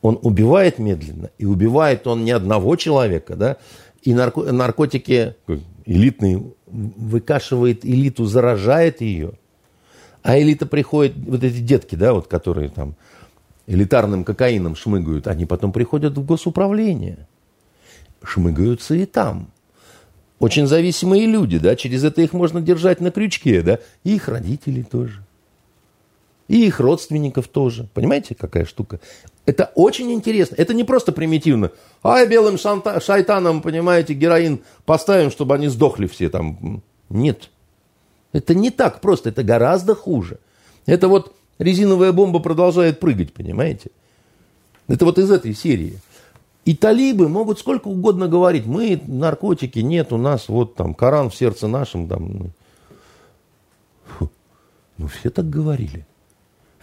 он 0.01 0.20
убивает 0.22 0.80
медленно, 0.80 1.30
и 1.38 1.45
убивает 1.45 2.07
он 2.07 2.24
не 2.24 2.32
одного 2.32 2.76
человека. 2.76 3.36
Да? 3.36 3.57
И 4.03 4.14
нарко- 4.14 4.51
наркотики, 4.51 5.36
элитные 5.86 6.43
выкашивает 6.68 7.86
элиту, 7.86 8.26
заражает 8.26 9.01
ее. 9.01 9.34
А 10.22 10.39
элита 10.39 10.66
приходит, 10.66 11.16
вот 11.18 11.43
эти 11.43 11.60
детки, 11.60 11.95
да, 11.95 12.14
вот, 12.14 12.28
которые 12.28 12.70
там 12.70 12.95
элитарным 13.68 14.24
кокаином 14.24 14.76
шмыгают, 14.76 15.28
они 15.28 15.45
потом 15.45 15.72
приходят 15.72 16.18
в 16.18 16.26
госуправление. 16.26 17.28
Шмыгаются 18.24 18.95
и 18.95 19.05
там. 19.05 19.49
Очень 20.40 20.68
зависимые 20.68 21.26
люди, 21.26 21.58
да, 21.60 21.76
через 21.76 22.04
это 22.04 22.22
их 22.22 22.32
можно 22.34 22.62
держать 22.62 23.02
на 23.02 23.12
крючке, 23.12 23.62
да, 23.62 23.80
и 24.06 24.16
их 24.16 24.30
родителей 24.30 24.84
тоже. 24.84 25.22
И 26.48 26.66
их 26.66 26.80
родственников 26.80 27.48
тоже. 27.48 27.88
Понимаете, 27.94 28.36
какая 28.36 28.66
штука? 28.66 29.00
Это 29.46 29.72
очень 29.76 30.12
интересно. 30.12 30.56
Это 30.58 30.74
не 30.74 30.84
просто 30.84 31.12
примитивно. 31.12 31.72
Ай, 32.04 32.28
белым 32.28 32.56
шанта- 32.56 33.00
шайтанам, 33.02 33.62
понимаете, 33.62 34.14
героин 34.14 34.62
поставим, 34.86 35.30
чтобы 35.30 35.56
они 35.56 35.68
сдохли 35.68 36.08
все 36.08 36.30
там. 36.30 36.82
Нет. 37.10 37.50
Это 38.32 38.56
не 38.56 38.72
так 38.72 39.02
просто. 39.02 39.30
Это 39.30 39.44
гораздо 39.44 39.94
хуже. 39.94 40.40
Это 40.86 41.08
вот 41.08 41.36
резиновая 41.60 42.12
бомба 42.14 42.40
продолжает 42.40 43.00
прыгать, 43.00 43.34
понимаете? 43.34 43.92
Это 44.88 45.06
вот 45.06 45.20
из 45.20 45.30
этой 45.30 45.54
серии. 45.54 46.00
И 46.66 46.76
талибы 46.76 47.30
могут 47.30 47.60
сколько 47.60 47.88
угодно 47.88 48.28
говорить. 48.28 48.66
Мы 48.66 49.01
наркотики, 49.07 49.80
нет, 49.80 50.14
у 50.14 50.18
нас 50.18 50.49
вот 50.49 50.76
там 50.76 50.93
Коран 50.93 51.30
в 51.30 51.36
сердце 51.36 51.68
нашем. 51.68 52.07
Там. 52.07 52.51
Фу. 54.05 54.30
Ну, 54.97 55.07
все 55.07 55.30
так 55.30 55.49
говорили 55.49 56.05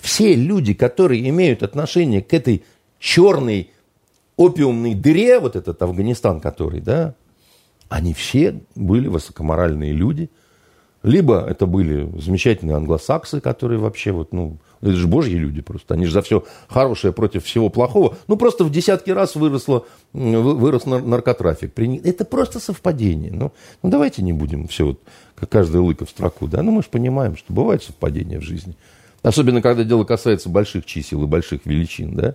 все 0.07 0.35
люди, 0.35 0.73
которые 0.73 1.29
имеют 1.29 1.65
отношение 1.65 2.23
к 2.23 2.33
этой 2.33 2.65
черной 3.01 3.73
опиумной 4.37 4.95
дыре, 4.95 5.41
вот 5.41 5.57
этот 5.57 5.83
Афганистан, 5.83 6.41
который, 6.41 6.81
да, 6.81 7.15
они 7.89 8.15
все 8.15 8.61
были 8.75 9.09
высокоморальные 9.09 9.93
люди. 9.93 10.31
Либо 11.07 11.41
это 11.41 11.67
были 11.67 12.11
замечательные 12.21 12.77
англосаксы, 12.77 13.41
которые 13.41 13.79
вообще 13.79 14.11
вот, 14.11 14.33
ну, 14.33 14.59
это 14.81 14.91
же 14.95 15.07
божьи 15.07 15.37
люди 15.37 15.63
просто. 15.63 15.95
Они 15.95 16.05
же 16.05 16.11
за 16.11 16.21
все 16.21 16.45
хорошее 16.67 17.13
против 17.13 17.45
всего 17.45 17.71
плохого. 17.71 18.17
Ну, 18.27 18.37
просто 18.37 18.65
в 18.65 18.73
десятки 18.73 19.11
раз 19.11 19.37
выросло, 19.37 19.87
вырос 20.13 20.85
наркотрафик. 20.85 21.79
Это 21.79 22.25
просто 22.25 22.59
совпадение. 22.59 23.31
Ну, 23.33 23.53
ну 23.85 23.91
давайте 23.91 24.21
не 24.23 24.33
будем 24.33 24.67
все 24.67 24.85
вот, 24.85 25.01
как 25.37 25.49
каждая 25.49 25.81
лыка 25.81 26.07
в 26.07 26.11
строку. 26.11 26.49
Да? 26.49 26.65
Ну, 26.65 26.73
мы 26.73 26.83
же 26.83 26.89
понимаем, 26.91 27.37
что 27.37 27.53
бывают 27.53 27.85
совпадения 27.85 28.41
в 28.41 28.43
жизни. 28.43 28.75
Особенно, 29.23 29.63
когда 29.63 29.85
дело 29.85 30.03
касается 30.03 30.49
больших 30.49 30.87
чисел 30.87 31.23
и 31.23 31.27
больших 31.29 31.67
величин, 31.67 32.17
да? 32.17 32.35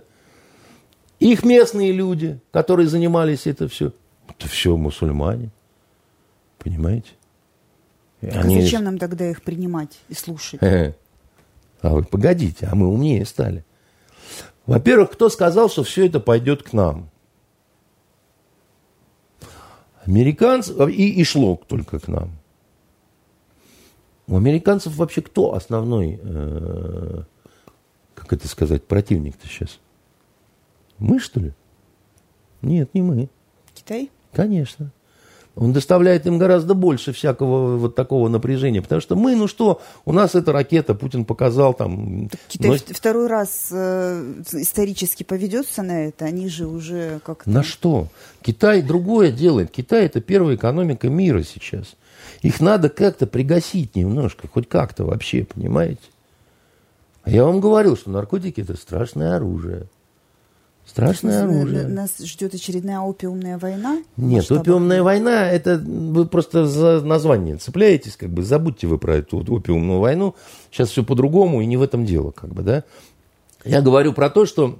Их 1.20 1.44
местные 1.44 1.92
люди, 1.92 2.40
которые 2.52 2.88
занимались 2.88 3.46
это 3.46 3.68
все, 3.68 3.92
это 4.30 4.48
все 4.48 4.78
мусульмане. 4.78 5.50
Понимаете? 6.58 7.10
Они... 8.22 8.58
А 8.58 8.62
зачем 8.62 8.84
нам 8.84 8.98
тогда 8.98 9.28
их 9.28 9.42
принимать 9.42 9.98
и 10.08 10.14
слушать? 10.14 10.60
А 10.62 11.90
вы 11.90 12.04
погодите, 12.04 12.68
а 12.70 12.76
мы 12.76 12.86
умнее 12.86 13.26
стали. 13.26 13.64
Во-первых, 14.66 15.10
кто 15.10 15.28
сказал, 15.28 15.68
что 15.68 15.82
все 15.82 16.06
это 16.06 16.20
пойдет 16.20 16.62
к 16.62 16.72
нам? 16.72 17.10
Американцы, 20.04 20.72
и, 20.90 21.20
и 21.20 21.24
шло 21.24 21.60
только 21.66 21.98
к 21.98 22.06
нам. 22.08 22.30
У 24.28 24.36
американцев 24.36 24.96
вообще 24.96 25.20
кто 25.22 25.54
основной, 25.54 26.20
э, 26.22 27.22
как 28.14 28.32
это 28.32 28.46
сказать, 28.46 28.84
противник-то 28.86 29.46
сейчас? 29.48 29.80
Мы, 30.98 31.18
что 31.18 31.40
ли? 31.40 31.52
Нет, 32.62 32.94
не 32.94 33.02
мы. 33.02 33.28
Китай? 33.74 34.10
Конечно. 34.32 34.92
Он 35.54 35.72
доставляет 35.72 36.26
им 36.26 36.38
гораздо 36.38 36.72
больше 36.72 37.12
всякого 37.12 37.76
вот 37.76 37.94
такого 37.94 38.28
напряжения. 38.28 38.80
Потому 38.80 39.00
что 39.02 39.16
мы, 39.16 39.36
ну 39.36 39.46
что, 39.46 39.82
у 40.06 40.12
нас 40.12 40.34
эта 40.34 40.50
ракета, 40.52 40.94
Путин 40.94 41.26
показал 41.26 41.74
там... 41.74 42.30
Китай 42.48 42.70
но... 42.70 42.76
второй 42.94 43.26
раз 43.26 43.68
э, 43.70 44.34
исторически 44.52 45.24
поведется 45.24 45.82
на 45.82 46.06
это, 46.06 46.24
они 46.24 46.48
же 46.48 46.66
уже 46.66 47.20
как-то... 47.24 47.50
На 47.50 47.62
что? 47.62 48.08
Китай 48.40 48.80
другое 48.80 49.30
делает. 49.30 49.70
Китай 49.70 50.06
это 50.06 50.22
первая 50.22 50.56
экономика 50.56 51.08
мира 51.08 51.42
сейчас. 51.42 51.96
Их 52.40 52.60
надо 52.60 52.88
как-то 52.88 53.26
пригасить 53.26 53.94
немножко, 53.94 54.48
хоть 54.48 54.68
как-то 54.68 55.04
вообще, 55.04 55.44
понимаете? 55.44 56.00
А 57.24 57.30
я 57.30 57.44
вам 57.44 57.60
говорил, 57.60 57.96
что 57.96 58.10
наркотики 58.10 58.62
это 58.62 58.74
страшное 58.74 59.36
оружие. 59.36 59.86
Страшное 60.86 61.44
оружие. 61.44 61.86
Нас 61.86 62.18
ждет 62.18 62.54
очередная 62.54 63.00
опиумная 63.00 63.58
война? 63.58 64.02
Нет, 64.16 64.50
опиумная 64.50 65.02
война, 65.02 65.48
это 65.48 65.78
вы 65.78 66.26
просто 66.26 66.66
за 66.66 67.00
название 67.00 67.56
цепляетесь, 67.56 68.16
как 68.16 68.30
бы 68.30 68.42
забудьте 68.42 68.86
вы 68.86 68.98
про 68.98 69.16
эту 69.16 69.38
опиумную 69.38 70.00
войну. 70.00 70.34
Сейчас 70.70 70.90
все 70.90 71.04
по-другому, 71.04 71.62
и 71.62 71.66
не 71.66 71.76
в 71.76 71.82
этом 71.82 72.04
дело, 72.04 72.30
как 72.32 72.50
бы, 72.50 72.62
да. 72.62 72.84
Я 73.64 73.80
говорю 73.80 74.12
про 74.12 74.28
то, 74.28 74.44
что 74.44 74.76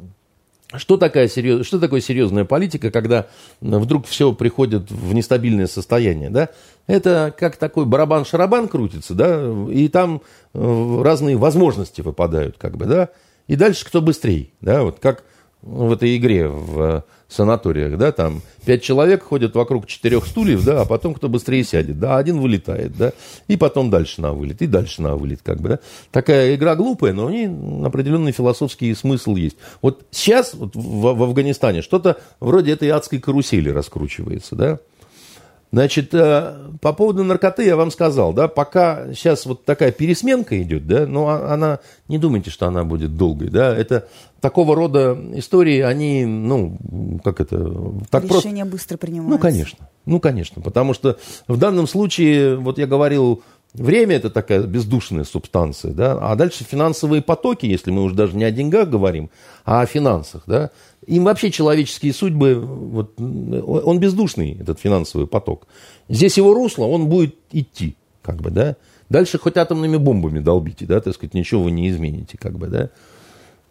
что, 0.75 0.97
такая 0.97 1.29
серьез... 1.29 1.67
что 1.67 1.79
такое 1.79 2.01
серьезная 2.01 2.45
политика, 2.45 2.91
когда 2.91 3.27
вдруг 3.61 4.07
все 4.07 4.33
приходит 4.33 4.91
в 4.91 5.13
нестабильное 5.13 5.67
состояние? 5.67 6.31
Да? 6.31 6.49
Это 6.87 7.35
как 7.37 7.57
такой 7.57 7.85
барабан-шарабан 7.85 8.69
крутится, 8.69 9.15
да? 9.15 9.53
и 9.71 9.89
там 9.89 10.23
э, 10.55 11.03
разные 11.03 11.37
возможности 11.37 12.01
выпадают, 12.01 12.57
как 12.59 12.77
бы, 12.77 12.87
да? 12.87 13.11
и 13.49 13.57
дальше 13.57 13.85
кто 13.85 14.01
быстрее. 14.01 14.49
Да? 14.61 14.83
Вот 14.83 14.99
как 14.99 15.25
в 15.63 15.93
этой 15.93 16.17
игре 16.17 16.49
в 16.49 17.05
санаториях, 17.29 17.97
да, 17.97 18.13
там 18.13 18.43
пять 18.65 18.83
человек 18.83 19.23
ходят 19.23 19.55
вокруг 19.55 19.87
четырех 19.87 20.27
стульев, 20.27 20.65
да, 20.65 20.83
а 20.83 20.85
потом 20.85 21.15
кто 21.15 21.29
быстрее 21.29 21.65
сядет, 21.65 21.99
да, 21.99 22.19
один 22.19 22.41
вылетает, 22.41 22.97
да, 22.97 23.13
и 23.49 23.57
потом 23.57 23.91
дальше 23.91 24.21
на 24.21 24.33
вылет, 24.33 24.61
и 24.61 24.67
дальше 24.67 25.03
на 25.03 25.17
вылет, 25.17 25.41
как 25.43 25.61
бы, 25.61 25.69
да. 25.71 25.79
Такая 26.11 26.55
игра 26.55 26.77
глупая, 26.77 27.13
но 27.13 27.27
у 27.27 27.31
нее 27.31 27.87
определенный 27.87 28.33
философский 28.33 28.95
смысл 28.95 29.37
есть. 29.37 29.57
Вот 29.81 30.05
сейчас 30.11 30.55
вот 30.55 30.75
в, 30.75 31.15
в 31.15 31.23
Афганистане 31.23 31.81
что-то 31.81 32.19
вроде 32.41 32.73
этой 32.73 32.91
адской 32.91 33.19
карусели 33.19 33.71
раскручивается, 33.71 34.55
да, 34.57 34.79
Значит, 35.73 36.13
э, 36.13 36.69
по 36.83 36.93
поводу 36.93 37.25
наркоты 37.25 37.65
я 37.65 37.77
вам 37.77 37.91
сказал, 37.91 38.35
да, 38.35 38.47
пока 38.47 39.15
сейчас 39.15 39.47
вот 39.47 39.65
такая 39.65 39.91
пересменка 39.91 40.63
идет, 40.63 40.87
да, 40.87 41.07
но 41.07 41.29
она, 41.29 41.81
не 42.09 42.19
думайте, 42.19 42.51
что 42.51 42.67
она 42.67 42.85
будет 42.85 43.17
долгой, 43.17 43.49
да, 43.49 43.75
это 43.75 44.07
такого 44.41 44.77
рода 44.77 45.19
истории, 45.35 45.81
они, 45.81 46.27
ну, 46.27 46.79
как 47.25 47.41
это... 47.41 47.57
Так 48.11 48.25
Решения 48.25 48.65
просто... 48.65 48.71
быстро 48.71 48.97
принимаются. 48.99 49.35
Ну, 49.35 49.39
конечно, 49.39 49.89
ну, 50.05 50.21
конечно, 50.21 50.61
потому 50.61 50.93
что 50.93 51.19
в 51.49 51.57
данном 51.57 51.87
случае, 51.87 52.57
вот 52.57 52.77
я 52.77 52.87
говорил, 52.87 53.43
время 53.75 54.17
это 54.17 54.31
такая 54.31 54.63
бездушная 54.63 55.25
субстанция, 55.25 55.93
да, 55.93 56.19
а 56.21 56.37
дальше 56.37 56.65
финансовые 56.65 57.23
потоки, 57.23 57.67
если 57.67 57.91
мы 57.91 58.03
уже 58.03 58.15
даже 58.15 58.37
не 58.37 58.45
о 58.45 58.51
деньгах 58.51 58.89
говорим, 58.89 59.31
а 59.65 59.81
о 59.81 59.87
финансах, 59.87 60.43
да, 60.47 60.71
им 61.07 61.25
вообще 61.25 61.51
человеческие 61.51 62.13
судьбы, 62.13 62.55
вот, 62.55 63.19
он 63.19 63.99
бездушный, 63.99 64.59
этот 64.61 64.79
финансовый 64.79 65.27
поток. 65.27 65.67
Здесь 66.09 66.37
его 66.37 66.55
русло, 66.55 66.85
он 66.85 67.09
будет 67.09 67.37
идти, 67.51 67.97
как 68.23 68.41
бы, 68.41 68.51
да. 68.51 68.77
Дальше 69.09 69.39
хоть 69.39 69.57
атомными 69.57 69.97
бомбами 69.97 70.41
долбите, 70.41 70.87
да, 70.87 71.01
так 71.01 71.15
сказать, 71.15 71.35
ничего 71.35 71.65
вы 71.65 71.71
не 71.71 71.89
измените, 71.91 72.39
как 72.39 72.59
бы, 72.59 72.69
да. 72.69 72.91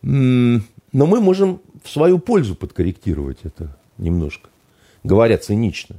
Но 0.01 0.61
мы 0.91 1.21
можем 1.21 1.61
в 1.83 1.89
свою 1.89 2.19
пользу 2.19 2.55
подкорректировать 2.55 3.37
это 3.43 3.77
немножко, 3.97 4.49
говоря 5.03 5.37
цинично. 5.37 5.95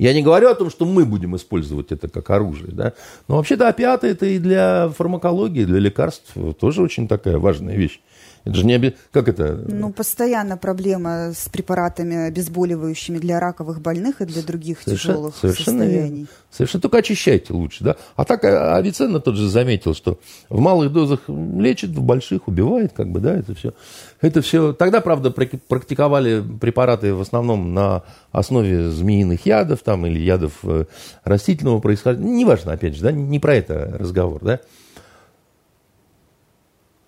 Я 0.00 0.14
не 0.14 0.22
говорю 0.22 0.48
о 0.48 0.54
том, 0.54 0.70
что 0.70 0.86
мы 0.86 1.04
будем 1.04 1.36
использовать 1.36 1.92
это 1.92 2.08
как 2.08 2.30
оружие, 2.30 2.72
да. 2.72 2.94
Но 3.28 3.36
вообще-то 3.36 3.68
опиаты 3.68 4.06
это 4.06 4.24
и 4.24 4.38
для 4.38 4.88
фармакологии, 4.96 5.66
для 5.66 5.78
лекарств 5.78 6.32
тоже 6.58 6.80
очень 6.80 7.06
такая 7.06 7.36
важная 7.36 7.76
вещь. 7.76 8.00
Это 8.44 8.54
же 8.54 8.64
не 8.64 8.76
оби... 8.76 8.96
Как 9.12 9.28
это? 9.28 9.64
Ну, 9.68 9.92
постоянно 9.92 10.56
проблема 10.56 11.32
с 11.34 11.48
препаратами 11.48 12.28
обезболивающими 12.28 13.18
для 13.18 13.38
раковых 13.38 13.80
больных 13.80 14.20
и 14.20 14.24
для 14.24 14.42
других 14.42 14.80
совершенно, 14.82 15.14
тяжелых 15.14 15.36
совершенно 15.36 15.78
состояний. 15.80 16.10
Верно. 16.10 16.28
Совершенно. 16.50 16.82
Только 16.82 16.98
очищайте 16.98 17.52
лучше, 17.52 17.84
да? 17.84 17.96
А 18.16 18.24
так 18.24 18.44
а, 18.44 18.76
Авиценна 18.76 19.20
тот 19.20 19.36
же 19.36 19.48
заметил, 19.48 19.94
что 19.94 20.18
в 20.48 20.60
малых 20.60 20.92
дозах 20.92 21.20
лечит, 21.28 21.90
в 21.90 22.02
больших 22.02 22.48
убивает, 22.48 22.92
как 22.92 23.10
бы, 23.10 23.20
да, 23.20 23.36
это 23.36 23.54
все. 23.54 23.74
Это 24.20 24.40
все. 24.42 24.72
Тогда, 24.72 25.00
правда, 25.00 25.30
практиковали 25.30 26.42
препараты 26.60 27.14
в 27.14 27.20
основном 27.20 27.74
на 27.74 28.02
основе 28.32 28.90
змеиных 28.90 29.46
ядов 29.46 29.80
там, 29.80 30.06
или 30.06 30.18
ядов 30.18 30.52
э, 30.62 30.84
растительного 31.24 31.80
происхождения. 31.80 32.30
Неважно, 32.30 32.72
опять 32.72 32.96
же, 32.96 33.02
да, 33.02 33.12
не 33.12 33.38
про 33.38 33.54
это 33.54 33.96
разговор, 33.98 34.40
да. 34.42 34.60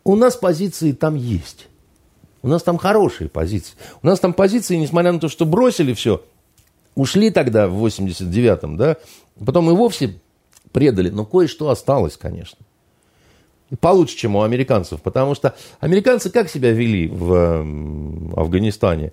У 0.05 0.17
нас 0.17 0.37
позиции 0.37 0.93
там 0.93 1.15
есть. 1.15 1.69
У 2.43 2.49
нас 2.49 2.63
там 2.63 2.79
хорошие 2.79 3.29
позиции. 3.29 3.75
У 4.03 4.07
нас 4.07 4.19
там 4.19 4.33
позиции, 4.33 4.77
несмотря 4.77 5.13
на 5.13 5.21
то, 5.21 5.29
что 5.29 5.47
бросили 5.47 5.95
все, 5.95 6.23
ушли 6.95 7.31
тогда 7.31 7.69
в 7.69 7.85
89-м, 7.87 8.77
да, 8.77 8.97
потом 9.45 9.71
и 9.71 9.75
вовсе 9.75 10.19
предали, 10.73 11.11
но 11.11 11.25
кое-что 11.25 11.71
осталось, 11.71 12.17
конечно. 12.17 12.59
И 13.71 13.77
получше, 13.77 14.17
чем 14.17 14.37
у 14.37 14.43
американцев, 14.43 15.01
потому 15.03 15.35
что 15.35 15.55
американцы 15.81 16.31
как 16.31 16.51
себя 16.51 16.73
вели 16.73 17.09
в 17.09 17.65
Афганистане? 18.37 19.13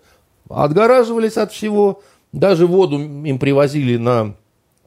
Отгораживались 0.50 1.38
от 1.38 1.54
всего, 1.54 2.02
даже 2.34 2.66
воду 2.66 3.00
им 3.00 3.38
привозили 3.38 3.98
на 3.98 4.36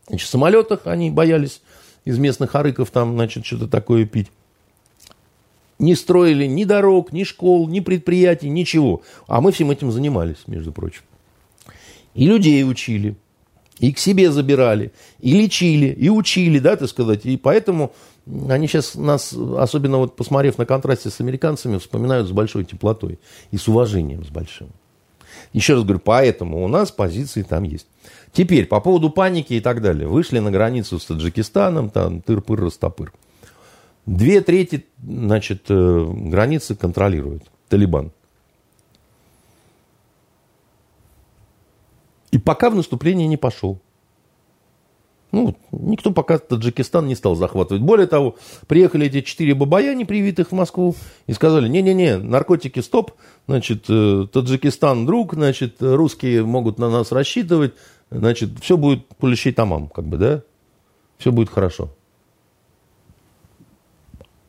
Значит, 0.09 0.29
самолетах 0.29 0.87
они 0.87 1.11
боялись 1.11 1.63
из 2.05 2.19
местных 2.19 2.55
арыков 2.55 2.91
там, 2.91 3.15
значит, 3.15 3.47
что-то 3.47 3.69
такое 3.69 4.05
пить. 4.05 4.31
Не 5.83 5.97
строили 5.97 6.47
ни 6.47 6.63
дорог, 6.63 7.13
ни 7.13 7.25
школ, 7.25 7.69
ни 7.69 7.81
предприятий, 7.81 8.49
ничего. 8.49 9.03
А 9.27 9.41
мы 9.41 9.51
всем 9.51 9.73
этим 9.73 9.91
занимались, 9.91 10.39
между 10.47 10.71
прочим. 10.71 11.03
И 12.15 12.25
людей 12.25 12.63
учили, 12.63 13.17
и 13.81 13.93
к 13.93 13.99
себе 13.99 14.31
забирали, 14.31 14.93
и 15.19 15.33
лечили, 15.33 15.87
и 15.87 16.09
учили, 16.09 16.61
да, 16.61 16.77
так 16.77 16.89
сказать. 16.89 17.27
И 17.27 17.37
поэтому 17.37 17.93
они 18.49 18.69
сейчас 18.69 18.95
нас, 18.95 19.33
особенно 19.33 19.99
вот 19.99 20.15
посмотрев 20.15 20.57
на 20.57 20.67
контрасте 20.67 21.11
с 21.11 21.21
американцами, 21.21 21.79
вспоминают 21.79 22.29
с 22.29 22.31
большой 22.31 22.65
теплотой 22.65 23.19
и 23.51 23.57
с 23.57 23.67
уважением 23.67 24.25
с 24.25 24.29
большим. 24.29 24.69
Еще 25.53 25.75
раз 25.75 25.83
говорю, 25.83 25.99
поэтому 25.99 26.65
у 26.65 26.69
нас 26.69 26.93
позиции 26.93 27.43
там 27.43 27.65
есть. 27.65 27.89
Теперь, 28.33 28.67
по 28.67 28.81
поводу 28.81 29.11
паники 29.11 29.55
и 29.55 29.61
так 29.61 29.83
далее. 29.83 30.07
Вышли 30.07 30.39
на 30.39 30.53
границу 30.53 31.01
с 31.01 31.07
Таджикистаном, 31.07 31.91
там 31.91 32.21
тыр-пыр, 32.21 32.61
растопыр. 32.61 33.13
Две 34.07 34.41
трети, 34.41 34.87
значит, 35.03 35.67
э, 35.69 36.07
границы 36.09 36.75
контролирует 36.75 37.45
Талибан. 37.69 38.11
И 42.33 42.39
пока 42.39 42.71
в 42.71 42.75
наступление 42.75 43.29
не 43.29 43.37
пошел. 43.37 43.81
Ну, 45.31 45.57
никто 45.71 46.11
пока 46.11 46.39
Таджикистан 46.39 47.07
не 47.07 47.15
стал 47.15 47.37
захватывать. 47.37 47.83
Более 47.83 48.07
того, 48.07 48.37
приехали 48.67 49.07
эти 49.07 49.23
четыре 49.23 49.55
бабая, 49.55 49.95
непривитых 49.95 50.49
в 50.49 50.55
Москву, 50.55 50.95
и 51.27 51.33
сказали, 51.33 51.69
не-не-не, 51.69 52.19
наркотики 52.19 52.81
стоп, 52.81 53.13
значит, 53.47 53.87
э, 53.89 54.27
Таджикистан 54.31 55.07
друг, 55.07 55.35
значит, 55.35 55.77
русские 55.81 56.45
могут 56.45 56.79
на 56.79 56.91
нас 56.91 57.13
рассчитывать, 57.13 57.75
значит, 58.11 58.59
все 58.61 58.77
будет 58.77 59.07
полещей 59.07 59.53
тамам, 59.53 59.89
как 59.89 60.07
бы, 60.07 60.19
да? 60.19 60.43
Все 61.19 61.31
будет 61.33 61.49
хорошо. 61.49 61.95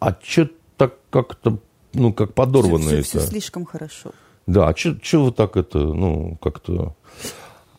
А 0.03 0.17
что 0.21 0.49
так 0.75 0.95
как-то, 1.09 1.59
ну, 1.93 2.11
как 2.11 2.33
подорвано 2.33 2.87
все, 2.87 2.95
это? 2.97 3.03
Все, 3.03 3.19
все 3.19 3.27
слишком 3.27 3.65
хорошо. 3.65 4.11
Да, 4.45 4.67
а 4.67 4.75
что 4.75 5.23
вы 5.23 5.31
так 5.31 5.55
это, 5.55 5.79
ну, 5.79 6.37
как-то... 6.41 6.95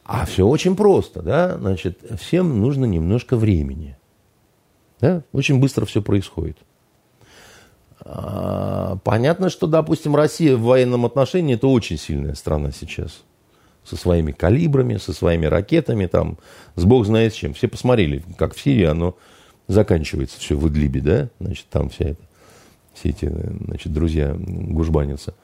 А 0.05 0.25
все 0.25 0.47
очень 0.47 0.75
просто, 0.75 1.23
да, 1.23 1.59
значит, 1.59 1.99
всем 2.19 2.61
нужно 2.61 2.87
немножко 2.87 3.37
времени. 3.37 3.99
Да? 5.01 5.23
Очень 5.33 5.61
быстро 5.61 5.85
все 5.85 6.01
происходит. 6.01 6.57
А, 8.01 8.97
понятно, 9.05 9.51
что, 9.51 9.67
допустим, 9.67 10.17
Россия 10.17 10.57
в 10.57 10.63
военном 10.63 11.05
отношении 11.05 11.57
это 11.57 11.67
очень 11.67 11.99
сильная 11.99 12.35
страна 12.35 12.71
сейчас. 12.71 13.23
Со 13.83 13.97
своими 13.97 14.33
калибрами, 14.33 14.97
со 14.97 15.13
своими 15.13 15.45
ракетами, 15.45 16.07
там, 16.07 16.39
с 16.75 16.85
бог 16.85 17.05
знает 17.05 17.35
с 17.35 17.37
чем. 17.37 17.53
Все 17.53 17.69
посмотрели, 17.69 18.23
как 18.39 18.55
в 18.55 18.61
Сирии 18.61 18.85
оно 18.85 19.15
заканчивается 19.69 20.39
все 20.39 20.57
в 20.57 20.69
Идлибе, 20.69 21.01
да, 21.01 21.29
значит, 21.41 21.67
там 21.71 21.89
вся 21.89 22.11
это, 22.11 22.23
все 22.95 23.11
эти, 23.11 23.33
значит, 23.67 23.93
друзья 23.93 24.35
гужбанятся. 24.39 25.35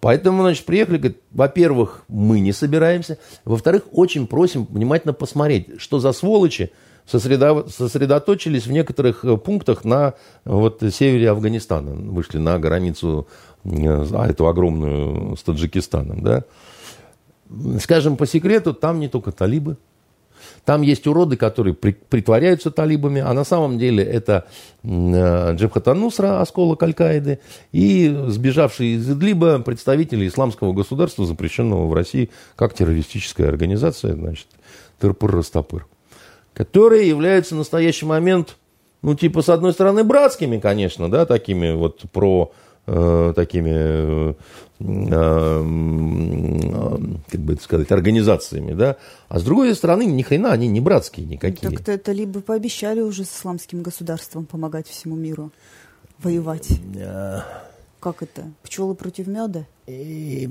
Поэтому, 0.00 0.42
значит, 0.42 0.66
приехали, 0.66 0.98
говорят, 0.98 1.18
во-первых, 1.30 2.04
мы 2.08 2.40
не 2.40 2.52
собираемся, 2.52 3.18
во-вторых, 3.44 3.84
очень 3.92 4.26
просим 4.26 4.66
внимательно 4.66 5.14
посмотреть, 5.14 5.80
что 5.80 5.98
за 5.98 6.12
сволочи 6.12 6.72
сосредо... 7.06 7.66
сосредоточились 7.68 8.66
в 8.66 8.72
некоторых 8.72 9.24
э, 9.24 9.36
пунктах 9.36 9.84
на 9.84 10.14
вот, 10.44 10.82
севере 10.92 11.30
Афганистана, 11.30 11.92
вышли 11.92 12.38
на 12.38 12.58
границу 12.58 13.28
а, 13.64 14.26
эту 14.28 14.46
огромную 14.46 15.36
с 15.36 15.42
Таджикистаном, 15.42 16.22
да. 16.22 16.44
Скажем 17.80 18.16
по 18.16 18.26
секрету, 18.26 18.74
там 18.74 19.00
не 19.00 19.08
только 19.08 19.32
талибы, 19.32 19.78
там 20.68 20.82
есть 20.82 21.06
уроды, 21.06 21.38
которые 21.38 21.72
притворяются 21.72 22.70
талибами, 22.70 23.22
а 23.22 23.32
на 23.32 23.44
самом 23.44 23.78
деле 23.78 24.04
это 24.04 24.44
э, 24.82 25.54
Джабхат 25.54 25.86
Нусра, 25.86 26.42
осколок 26.42 26.82
Аль-Каиды, 26.82 27.38
и 27.72 28.14
сбежавшие 28.26 28.96
из 28.96 29.10
Идлиба 29.10 29.60
представители 29.60 30.28
исламского 30.28 30.74
государства, 30.74 31.24
запрещенного 31.24 31.86
в 31.86 31.94
России 31.94 32.28
как 32.54 32.74
террористическая 32.74 33.48
организация, 33.48 34.14
значит, 34.14 34.46
Тырпыр-Растопыр, 35.00 35.86
которые 36.52 37.08
являются 37.08 37.54
в 37.54 37.58
настоящий 37.58 38.04
момент, 38.04 38.58
ну, 39.00 39.14
типа, 39.14 39.40
с 39.40 39.48
одной 39.48 39.72
стороны, 39.72 40.04
братскими, 40.04 40.58
конечно, 40.58 41.10
да, 41.10 41.24
такими 41.24 41.72
вот 41.72 42.02
про 42.12 42.52
Э, 42.90 43.34
такими, 43.36 43.70
э, 43.70 44.32
э, 44.80 45.62
как 47.30 47.40
бы 47.40 47.52
это 47.52 47.62
сказать, 47.62 47.92
организациями, 47.92 48.72
да, 48.72 48.96
а 49.28 49.38
с 49.38 49.42
другой 49.42 49.74
стороны, 49.74 50.06
ни 50.06 50.22
хрена 50.22 50.52
они 50.52 50.68
не 50.68 50.80
братские 50.80 51.26
никакие. 51.26 51.70
Так-то 51.70 51.92
это 51.92 52.12
либо 52.12 52.40
пообещали 52.40 53.02
уже 53.02 53.24
с 53.24 53.28
исламским 53.28 53.82
государством 53.82 54.46
помогать 54.46 54.86
всему 54.86 55.16
миру 55.16 55.52
воевать. 56.22 56.80
Как 58.00 58.22
это? 58.22 58.44
Пчелы 58.62 58.94
против 58.94 59.26
меда? 59.26 59.66
И, 59.86 60.48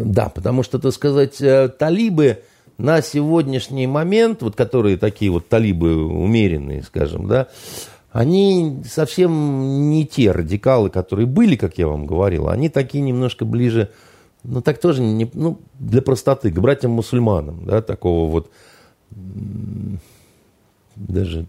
да, 0.00 0.28
потому 0.28 0.62
что, 0.62 0.78
так 0.78 0.92
сказать, 0.92 1.38
талибы 1.78 2.42
на 2.76 3.00
сегодняшний 3.00 3.86
момент, 3.86 4.42
вот 4.42 4.54
которые 4.54 4.98
такие 4.98 5.30
вот 5.30 5.48
талибы 5.48 6.04
умеренные, 6.04 6.82
скажем, 6.82 7.26
да, 7.26 7.48
они 8.12 8.82
совсем 8.84 9.90
не 9.90 10.06
те 10.06 10.30
радикалы, 10.32 10.90
которые 10.90 11.26
были, 11.26 11.56
как 11.56 11.78
я 11.78 11.88
вам 11.88 12.06
говорил. 12.06 12.48
Они 12.48 12.68
такие 12.68 13.02
немножко 13.02 13.44
ближе, 13.44 13.90
ну 14.44 14.60
так 14.60 14.78
тоже, 14.78 15.02
не, 15.02 15.30
ну, 15.32 15.60
для 15.78 16.02
простоты, 16.02 16.50
к 16.50 16.58
братьям-мусульманам, 16.58 17.64
да, 17.64 17.80
такого 17.80 18.30
вот 18.30 18.50
даже 20.94 21.46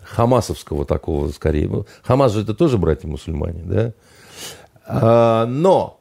хамасовского 0.00 0.84
такого 0.84 1.28
скорее. 1.28 1.84
Хамас 2.02 2.32
же 2.32 2.42
это 2.42 2.54
тоже 2.54 2.78
братья-мусульмане, 2.78 3.62
да. 3.64 3.92
А, 4.86 5.46
но 5.46 6.00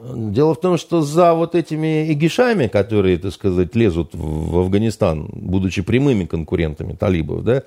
Дело 0.00 0.54
в 0.54 0.60
том, 0.60 0.78
что 0.78 1.02
за 1.02 1.34
вот 1.34 1.54
этими 1.54 2.10
игишами, 2.12 2.68
которые, 2.68 3.18
так 3.18 3.32
сказать, 3.32 3.74
лезут 3.74 4.10
в 4.14 4.58
Афганистан, 4.58 5.28
будучи 5.32 5.82
прямыми 5.82 6.24
конкурентами 6.24 6.92
талибов, 6.92 7.42
да, 7.44 7.64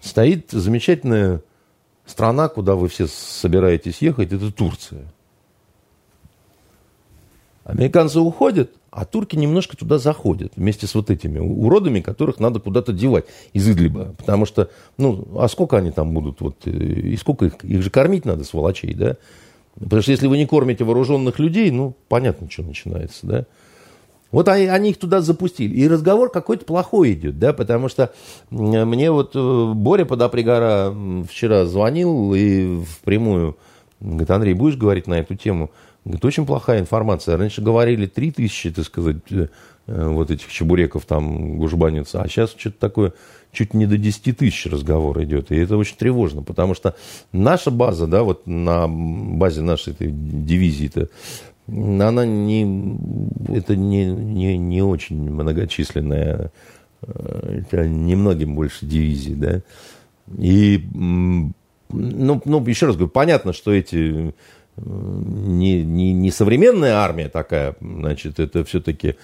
стоит 0.00 0.50
замечательная 0.50 1.42
страна, 2.04 2.48
куда 2.48 2.74
вы 2.74 2.88
все 2.88 3.06
собираетесь 3.06 4.02
ехать, 4.02 4.32
это 4.32 4.50
Турция. 4.50 5.04
Американцы 7.64 8.18
уходят, 8.18 8.70
а 8.90 9.04
турки 9.04 9.36
немножко 9.36 9.76
туда 9.76 9.98
заходят 9.98 10.52
вместе 10.56 10.86
с 10.86 10.94
вот 10.94 11.10
этими 11.10 11.38
уродами, 11.38 12.00
которых 12.00 12.40
надо 12.40 12.60
куда-то 12.60 12.92
девать 12.92 13.26
из 13.52 13.68
Идлиба. 13.68 14.14
Потому 14.16 14.46
что, 14.46 14.70
ну, 14.96 15.28
а 15.38 15.46
сколько 15.48 15.76
они 15.76 15.90
там 15.90 16.12
будут, 16.14 16.40
вот, 16.40 16.66
э, 16.66 16.70
и 16.70 17.16
сколько 17.16 17.44
их, 17.44 17.62
их 17.62 17.82
же 17.82 17.90
кормить 17.90 18.24
надо, 18.24 18.44
сволочей, 18.44 18.94
да? 18.94 19.16
Потому 19.78 20.02
что 20.02 20.10
если 20.10 20.26
вы 20.26 20.38
не 20.38 20.46
кормите 20.46 20.84
вооруженных 20.84 21.38
людей, 21.38 21.70
ну, 21.70 21.94
понятно, 22.08 22.50
что 22.50 22.62
начинается, 22.62 23.26
да. 23.26 23.46
Вот 24.30 24.48
они, 24.48 24.90
их 24.90 24.98
туда 24.98 25.22
запустили. 25.22 25.74
И 25.74 25.88
разговор 25.88 26.30
какой-то 26.30 26.66
плохой 26.66 27.14
идет, 27.14 27.38
да, 27.38 27.54
потому 27.54 27.88
что 27.88 28.12
мне 28.50 29.10
вот 29.10 29.32
э, 29.34 29.72
Боря 29.74 30.04
Подопригора 30.04 30.94
вчера 31.26 31.64
звонил 31.64 32.34
и 32.34 32.82
впрямую 32.84 33.56
говорит, 34.00 34.30
Андрей, 34.30 34.54
будешь 34.54 34.76
говорить 34.76 35.06
на 35.06 35.14
эту 35.14 35.34
тему? 35.34 35.70
Говорит, 36.04 36.24
очень 36.24 36.46
плохая 36.46 36.80
информация. 36.80 37.36
Раньше 37.36 37.62
говорили 37.62 38.06
3 38.06 38.32
тысячи, 38.32 38.70
так 38.70 38.84
сказать, 38.84 39.16
э, 39.30 39.48
вот 39.86 40.30
этих 40.30 40.48
чебуреков 40.48 41.04
там 41.06 41.58
гужбанится, 41.58 42.20
а 42.20 42.28
сейчас 42.28 42.54
что-то 42.56 42.78
такое 42.78 43.12
чуть 43.52 43.74
не 43.74 43.86
до 43.86 43.96
10 43.96 44.36
тысяч 44.36 44.66
разговор 44.66 45.22
идет. 45.22 45.50
И 45.50 45.56
это 45.56 45.76
очень 45.76 45.96
тревожно, 45.96 46.42
потому 46.42 46.74
что 46.74 46.96
наша 47.32 47.70
база, 47.70 48.06
да, 48.06 48.22
вот 48.22 48.46
на 48.46 48.86
базе 48.88 49.62
нашей 49.62 49.92
этой 49.92 50.10
дивизии-то, 50.12 51.08
она 51.66 52.24
не, 52.24 52.62
это 53.48 53.76
не, 53.76 54.06
не, 54.06 54.56
не 54.56 54.82
очень 54.82 55.30
многочисленная, 55.30 56.50
это 57.02 57.86
немногим 57.86 58.54
больше 58.54 58.86
дивизий, 58.86 59.34
да. 59.34 59.62
И, 60.36 60.84
ну, 60.92 61.52
ну, 61.90 62.66
еще 62.66 62.86
раз 62.86 62.96
говорю, 62.96 63.10
понятно, 63.10 63.52
что 63.52 63.72
эти 63.72 64.34
э, 64.76 64.82
не, 64.82 65.82
не, 65.82 66.12
не 66.12 66.30
современная 66.30 66.96
армия 66.96 67.28
такая, 67.28 67.76
значит, 67.80 68.38
это 68.38 68.64
все-таки 68.64 69.16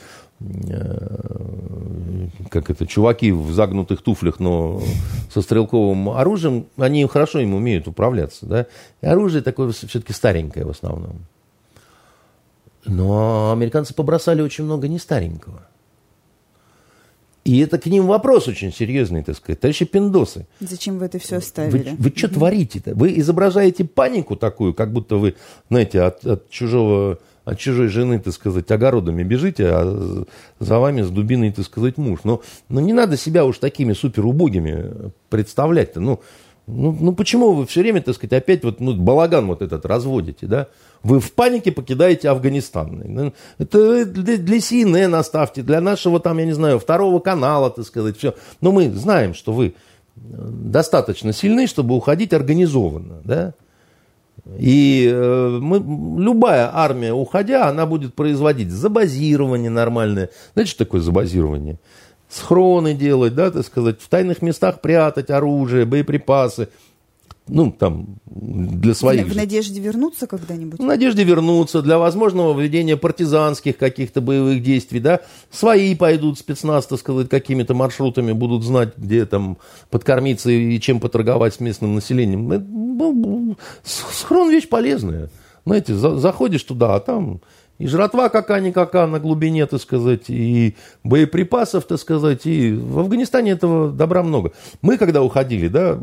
как 2.51 2.70
это, 2.70 2.87
чуваки 2.87 3.32
в 3.32 3.53
загнутых 3.53 4.03
туфлях, 4.03 4.41
но 4.41 4.82
со 5.32 5.43
стрелковым 5.43 6.11
оружием, 6.11 6.66
они 6.76 7.07
хорошо 7.07 7.41
им 7.41 7.55
умеют 7.55 7.89
управляться, 7.89 8.47
да. 8.47 8.66
И 9.01 9.07
оружие 9.07 9.43
такое 9.43 9.70
все-таки 9.72 10.12
старенькое 10.12 10.66
в 10.66 10.70
основном. 10.70 11.26
Но 12.85 13.53
американцы 13.53 13.95
побросали 13.95 14.43
очень 14.43 14.64
много 14.64 14.89
не 14.89 14.99
старенького. 14.99 15.62
И 17.45 17.59
это 17.59 17.78
к 17.78 17.87
ним 17.87 18.07
вопрос 18.07 18.49
очень 18.49 18.72
серьезный, 18.72 19.22
так 19.22 19.37
сказать. 19.37 19.61
Товарищи 19.61 19.85
пиндосы. 19.85 20.47
Зачем 20.61 20.99
вы 20.99 21.07
это 21.07 21.18
все 21.18 21.37
оставили? 21.37 21.91
Вы, 21.91 21.97
вы 21.99 22.12
что 22.16 22.28
творите-то? 22.28 22.95
Вы 22.95 23.18
изображаете 23.18 23.85
панику 23.85 24.35
такую, 24.35 24.72
как 24.72 24.93
будто 24.93 25.16
вы, 25.16 25.35
знаете, 25.68 26.01
от, 26.01 26.24
от 26.24 26.49
чужого 26.49 27.18
от 27.45 27.59
чужой 27.59 27.89
жены, 27.89 28.19
так 28.19 28.33
сказать, 28.33 28.71
огородами 28.71 29.23
бежите, 29.23 29.69
а 29.69 30.25
за 30.59 30.79
вами 30.79 31.03
с 31.03 31.11
дубиной, 31.11 31.53
так 31.53 31.65
сказать, 31.65 31.99
муж. 31.99 32.21
Но, 32.25 32.43
но 32.69 32.81
не 32.81 32.93
надо 32.93 33.17
себя 33.17 33.45
уж 33.45 33.59
такими 33.59 33.93
супер 33.93 34.27
убогими 34.27 35.11
представлять-то. 35.29 36.01
Ну, 36.01 36.21
ну, 36.67 36.97
ну 36.99 37.13
почему 37.13 37.53
вы 37.53 37.67
все 37.67 37.81
время, 37.81 38.01
так 38.01 38.15
сказать, 38.15 38.33
опять 38.33 38.65
вот 38.65 38.81
ну, 38.81 38.95
балаган 38.95 39.47
вот 39.47 39.61
этот 39.61 39.85
разводите, 39.85 40.47
да? 40.47 40.69
Вы 41.03 41.21
в 41.21 41.33
панике 41.33 41.71
покидаете 41.71 42.31
Афганистан. 42.31 43.03
Ну, 43.05 43.35
это 43.59 44.07
для, 44.07 44.39
для 44.39 44.57
CNN 44.57 45.15
оставьте, 45.15 45.63
для 45.63 45.83
нашего 45.83 46.21
там, 46.21 46.39
я 46.39 46.47
не 46.47 46.55
знаю, 46.55 46.79
второго 46.79 47.21
канала, 47.21 47.69
так 47.69 47.85
сказать, 47.85 48.17
все. 48.17 48.35
Но 48.63 48.73
мы 48.73 48.91
знаем, 48.91 49.35
что 49.35 49.53
вы 49.53 49.75
достаточно 50.17 51.35
сильны, 51.35 51.67
чтобы 51.67 51.95
уходить 51.95 52.33
организованно, 52.33 53.21
да? 53.25 53.53
И 54.59 55.09
э, 55.11 55.59
мы, 55.61 55.79
любая 56.23 56.71
армия, 56.73 57.13
уходя, 57.13 57.69
она 57.69 57.87
будет 57.87 58.15
производить 58.15 58.71
забазирование 58.71 59.71
нормальное. 59.71 60.31
Знаете, 60.53 60.71
что 60.71 60.85
такое 60.85 61.01
забазирование? 61.01 61.79
Схроны 62.29 62.95
делать, 62.95 63.35
да, 63.35 63.51
так 63.51 63.65
сказать, 63.65 64.01
в 64.01 64.09
тайных 64.09 64.43
местах 64.43 64.81
прятать 64.81 65.31
оружие, 65.31 65.85
боеприпасы– 65.87 66.69
ну, 67.47 67.71
там, 67.71 68.17
для 68.25 68.95
своих. 68.95 69.27
В, 69.27 69.37
надежде 69.37 69.81
вернуться 69.81 70.27
когда-нибудь? 70.27 70.81
В 70.81 70.83
надежде 70.83 71.25
вернуться, 71.25 71.83
для 71.83 71.99
возможного 71.99 72.59
введения 72.59 72.97
партизанских 72.97 73.77
каких-то 73.77 74.21
боевых 74.23 74.63
действий, 74.63 75.01
да. 75.01 75.21
Свои 75.51 75.95
пойдут, 75.95 76.39
спецназ, 76.39 76.87
так 76.87 76.99
сказать, 76.99 77.29
какими-то 77.29 77.75
маршрутами 77.75 78.33
будут 78.33 78.65
знать, 78.65 78.97
где 78.97 79.27
там 79.27 79.59
подкормиться 79.91 80.51
и 80.51 80.81
чем 80.81 81.01
поторговать 81.01 81.55
с 81.55 81.61
местным 81.61 81.95
населением. 81.95 82.49
Ну, 82.49 83.57
схрон 83.83 84.51
вещь 84.51 84.69
полезная. 84.69 85.29
Знаете, 85.67 85.95
заходишь 85.95 86.63
туда, 86.63 86.95
а 86.95 87.01
там 87.01 87.41
и 87.79 87.87
жратва 87.87 88.29
какая-никакая 88.29 89.07
на 89.07 89.18
глубине, 89.18 89.66
так 89.66 89.81
сказать, 89.81 90.29
и 90.29 90.77
боеприпасов, 91.03 91.85
так 91.85 91.99
сказать, 91.99 92.47
и 92.47 92.72
в 92.72 93.01
Афганистане 93.01 93.53
этого 93.53 93.91
добра 93.91 94.22
много. 94.22 94.53
Мы, 94.81 94.97
когда 94.97 95.22
уходили, 95.22 95.68
да, 95.68 95.99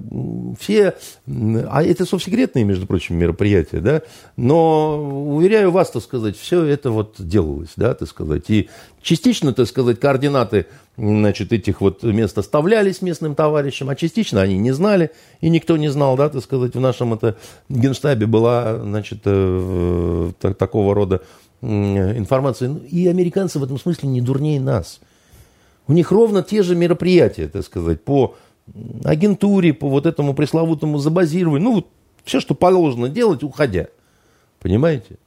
все, 0.60 0.96
а 1.28 1.84
это 1.84 2.06
совсекретные, 2.06 2.66
между 2.66 2.88
прочим, 2.88 3.18
мероприятия, 3.18 3.80
да, 3.80 4.02
но, 4.36 5.34
уверяю 5.34 5.72
вас, 5.72 5.92
так 5.92 6.04
сказать, 6.04 6.38
все 6.38 6.64
это 6.64 6.92
вот 6.92 7.16
делалось, 7.20 7.72
да, 7.78 7.94
так 7.94 8.10
сказать, 8.10 8.50
и 8.50 8.70
частично, 9.02 9.54
так 9.54 9.68
сказать, 9.68 10.00
координаты 10.00 10.66
значит, 10.98 11.54
этих 11.54 11.82
вот 11.82 12.04
мест 12.04 12.38
оставлялись 12.38 13.02
местным 13.02 13.34
товарищам, 13.34 13.90
а 13.90 13.96
частично 13.96 14.42
они 14.42 14.58
не 14.58 14.72
знали, 14.72 15.12
и 15.40 15.50
никто 15.50 15.78
не 15.78 15.88
знал, 15.88 16.18
да, 16.18 16.30
так 16.30 16.44
сказать, 16.44 16.76
в 16.76 16.80
нашем 16.80 17.14
это 17.14 17.38
генштабе 17.70 18.26
была, 18.26 18.78
значит, 18.78 19.20
э, 19.26 20.32
так, 20.40 20.58
такого 20.58 20.94
рода 20.94 21.22
информации. 21.62 22.68
Ну, 22.68 22.80
и 22.80 23.08
американцы 23.08 23.60
в 23.60 23.64
этом 23.64 23.80
смысле 23.80 24.10
не 24.10 24.22
дурнее 24.22 24.60
нас. 24.60 25.00
У 25.88 25.94
них 25.94 26.12
ровно 26.12 26.44
те 26.44 26.64
же 26.64 26.76
мероприятия, 26.76 27.48
так 27.48 27.64
сказать, 27.64 28.04
по 28.04 28.36
агентуре, 29.04 29.74
по 29.74 29.90
вот 29.90 30.06
этому 30.06 30.34
пресловутому 30.34 30.98
забазированию. 30.98 31.70
Ну, 31.70 31.88
все, 32.24 32.40
что 32.40 32.56
положено 32.56 33.10
делать, 33.10 33.44
уходя. 33.44 33.88
Понимаете? 34.60 35.18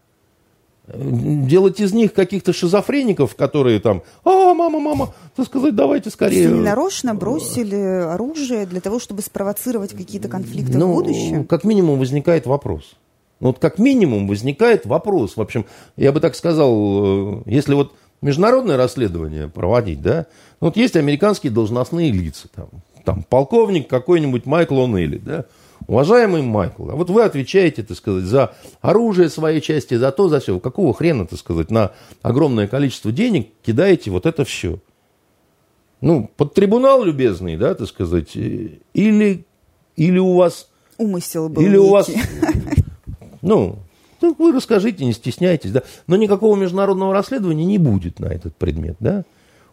Делать 0.87 1.81
из 1.81 1.95
них 1.95 2.13
каких-то 2.13 2.53
шизофреников, 2.53 3.37
которые 3.37 3.81
там, 3.81 4.03
а, 4.23 4.53
мама, 4.53 4.79
мама, 4.79 5.15
так 5.35 5.47
сказать, 5.47 5.75
давайте 5.75 6.11
скорее. 6.11 6.49
Они 6.49 6.61
нарочно 6.61 7.15
бросили 7.15 7.75
оружие 7.75 8.67
для 8.67 8.83
того, 8.83 8.99
чтобы 8.99 9.23
спровоцировать 9.23 9.93
какие-то 9.95 10.29
конфликты 10.29 10.77
ну, 10.77 10.93
в 10.93 10.95
будущем? 10.97 11.47
Как 11.47 11.65
минимум 11.65 11.99
возникает 11.99 12.45
вопрос. 12.47 12.97
Ну, 13.45 13.51
вот 13.51 13.59
как 13.59 13.79
минимум 13.79 14.27
возникает 14.27 14.87
вопрос. 14.87 15.37
В 15.37 15.41
общем, 15.43 15.67
я 15.99 16.13
бы 16.13 16.21
так 16.21 16.35
сказал, 16.35 17.41
э, 17.41 17.43
если 17.45 17.75
вот 17.75 17.93
международное 18.23 18.79
расследование 18.79 19.49
проводить, 19.49 20.01
да, 20.01 20.25
ну, 20.63 20.69
вот 20.69 20.79
есть 20.79 20.97
американские 20.97 21.53
должностные 21.53 22.11
лица, 22.11 22.49
там, 22.55 22.69
там 23.05 23.23
полковник 23.23 23.87
какой-нибудь 23.87 24.47
Майкл 24.47 24.77
О'Нейли, 24.81 25.21
да, 25.23 25.45
уважаемый 25.87 26.41
Майкл, 26.41 26.89
а 26.89 26.95
вот 26.95 27.11
вы 27.11 27.23
отвечаете, 27.23 27.83
так 27.83 27.99
сказать, 27.99 28.25
за 28.25 28.55
оружие 28.81 29.29
своей 29.29 29.61
части, 29.61 29.93
за 29.93 30.11
то, 30.11 30.31
за 30.31 30.41
все. 30.41 30.59
Какого 30.59 30.95
хрена, 30.95 31.27
так 31.27 31.39
сказать, 31.39 31.71
на 31.71 31.93
огромное 32.23 32.67
количество 32.67 33.13
денег 33.13 33.49
кидаете 33.63 34.11
вот 34.11 34.25
это 34.25 34.47
все? 34.47 34.79
Ну, 36.01 36.31
под 36.39 36.55
трибунал 36.55 37.05
любезный, 37.05 37.59
да, 37.59 37.75
так 37.75 37.89
сказать, 37.89 38.35
э, 38.37 38.79
или, 38.95 39.45
или 39.97 40.19
у 40.19 40.33
вас... 40.33 40.71
Умысел 40.97 41.51
был 41.51 41.61
Или 41.61 41.77
некий. 41.77 41.79
у 41.79 41.91
вас 41.91 42.11
Ну, 43.45 43.79
так 44.21 44.39
вы 44.39 44.53
расскажите, 44.53 45.05
не 45.05 45.13
стесняйтесь, 45.13 45.71
да. 45.71 45.83
Но 46.07 46.17
никакого 46.17 46.57
международного 46.57 47.13
расследования 47.13 47.67
не 47.67 47.79
будет 47.79 48.19
на 48.19 48.27
этот 48.27 48.57
предмет, 48.57 48.97
да. 49.01 49.25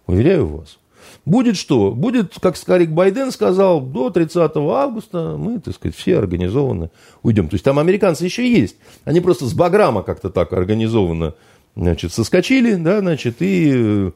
Уверяю 0.07 0.47
вас. 0.47 0.77
Будет 1.25 1.55
что? 1.55 1.91
Будет, 1.91 2.33
как 2.41 2.57
Скарик 2.57 2.89
Байден 2.89 3.31
сказал, 3.31 3.79
до 3.79 4.09
30 4.09 4.51
августа 4.55 5.35
мы, 5.37 5.59
так 5.59 5.73
сказать, 5.73 5.95
все 5.95 6.17
организованно 6.17 6.89
уйдем. 7.23 7.47
То 7.47 7.55
есть 7.55 7.63
там 7.63 7.79
американцы 7.79 8.25
еще 8.25 8.49
есть. 8.51 8.75
Они 9.05 9.21
просто 9.21 9.45
с 9.45 9.53
Баграма 9.53 10.03
как-то 10.03 10.29
так 10.29 10.51
организованно, 10.51 11.33
значит, 11.75 12.11
соскочили, 12.13 12.75
да, 12.75 12.99
значит, 12.99 13.37
и, 13.39 14.11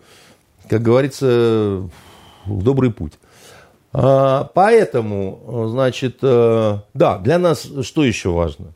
как 0.68 0.82
говорится, 0.82 1.90
в 2.46 2.64
добрый 2.64 2.92
путь. 2.92 3.14
А, 3.94 4.52
поэтому, 4.54 5.68
значит, 5.70 6.18
э, 6.22 6.80
да, 6.94 7.18
для 7.20 7.40
нас 7.40 7.66
что 7.84 8.04
еще 8.04 8.30
важно? 8.30 8.74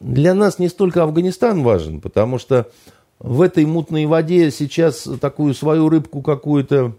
Для 0.00 0.34
нас 0.34 0.58
не 0.58 0.68
столько 0.68 1.02
Афганистан 1.02 1.62
важен, 1.62 2.00
потому 2.00 2.38
что 2.38 2.70
в 3.18 3.42
этой 3.42 3.66
мутной 3.66 4.06
воде 4.06 4.50
сейчас 4.50 5.06
такую 5.20 5.54
свою 5.54 5.88
рыбку 5.90 6.22
какую-то 6.22 6.94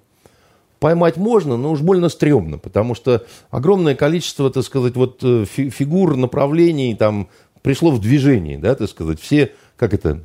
поймать 0.80 1.18
можно, 1.18 1.58
но 1.58 1.72
уж 1.72 1.82
больно 1.82 2.10
стрёмно, 2.10 2.58
потому 2.58 2.96
что 2.96 3.26
огромное 3.50 3.96
количество, 3.96 4.50
так 4.50 4.64
сказать, 4.64 4.96
вот 4.96 5.20
э, 5.24 5.46
фигур, 5.46 6.16
направлений 6.16 6.96
там 6.96 7.28
пришло 7.62 7.92
в 7.92 8.00
движение, 8.00 8.58
да, 8.58 8.76
так 8.76 8.90
сказать, 8.90 9.20
все, 9.20 9.52
как 9.76 9.94
это, 9.94 10.22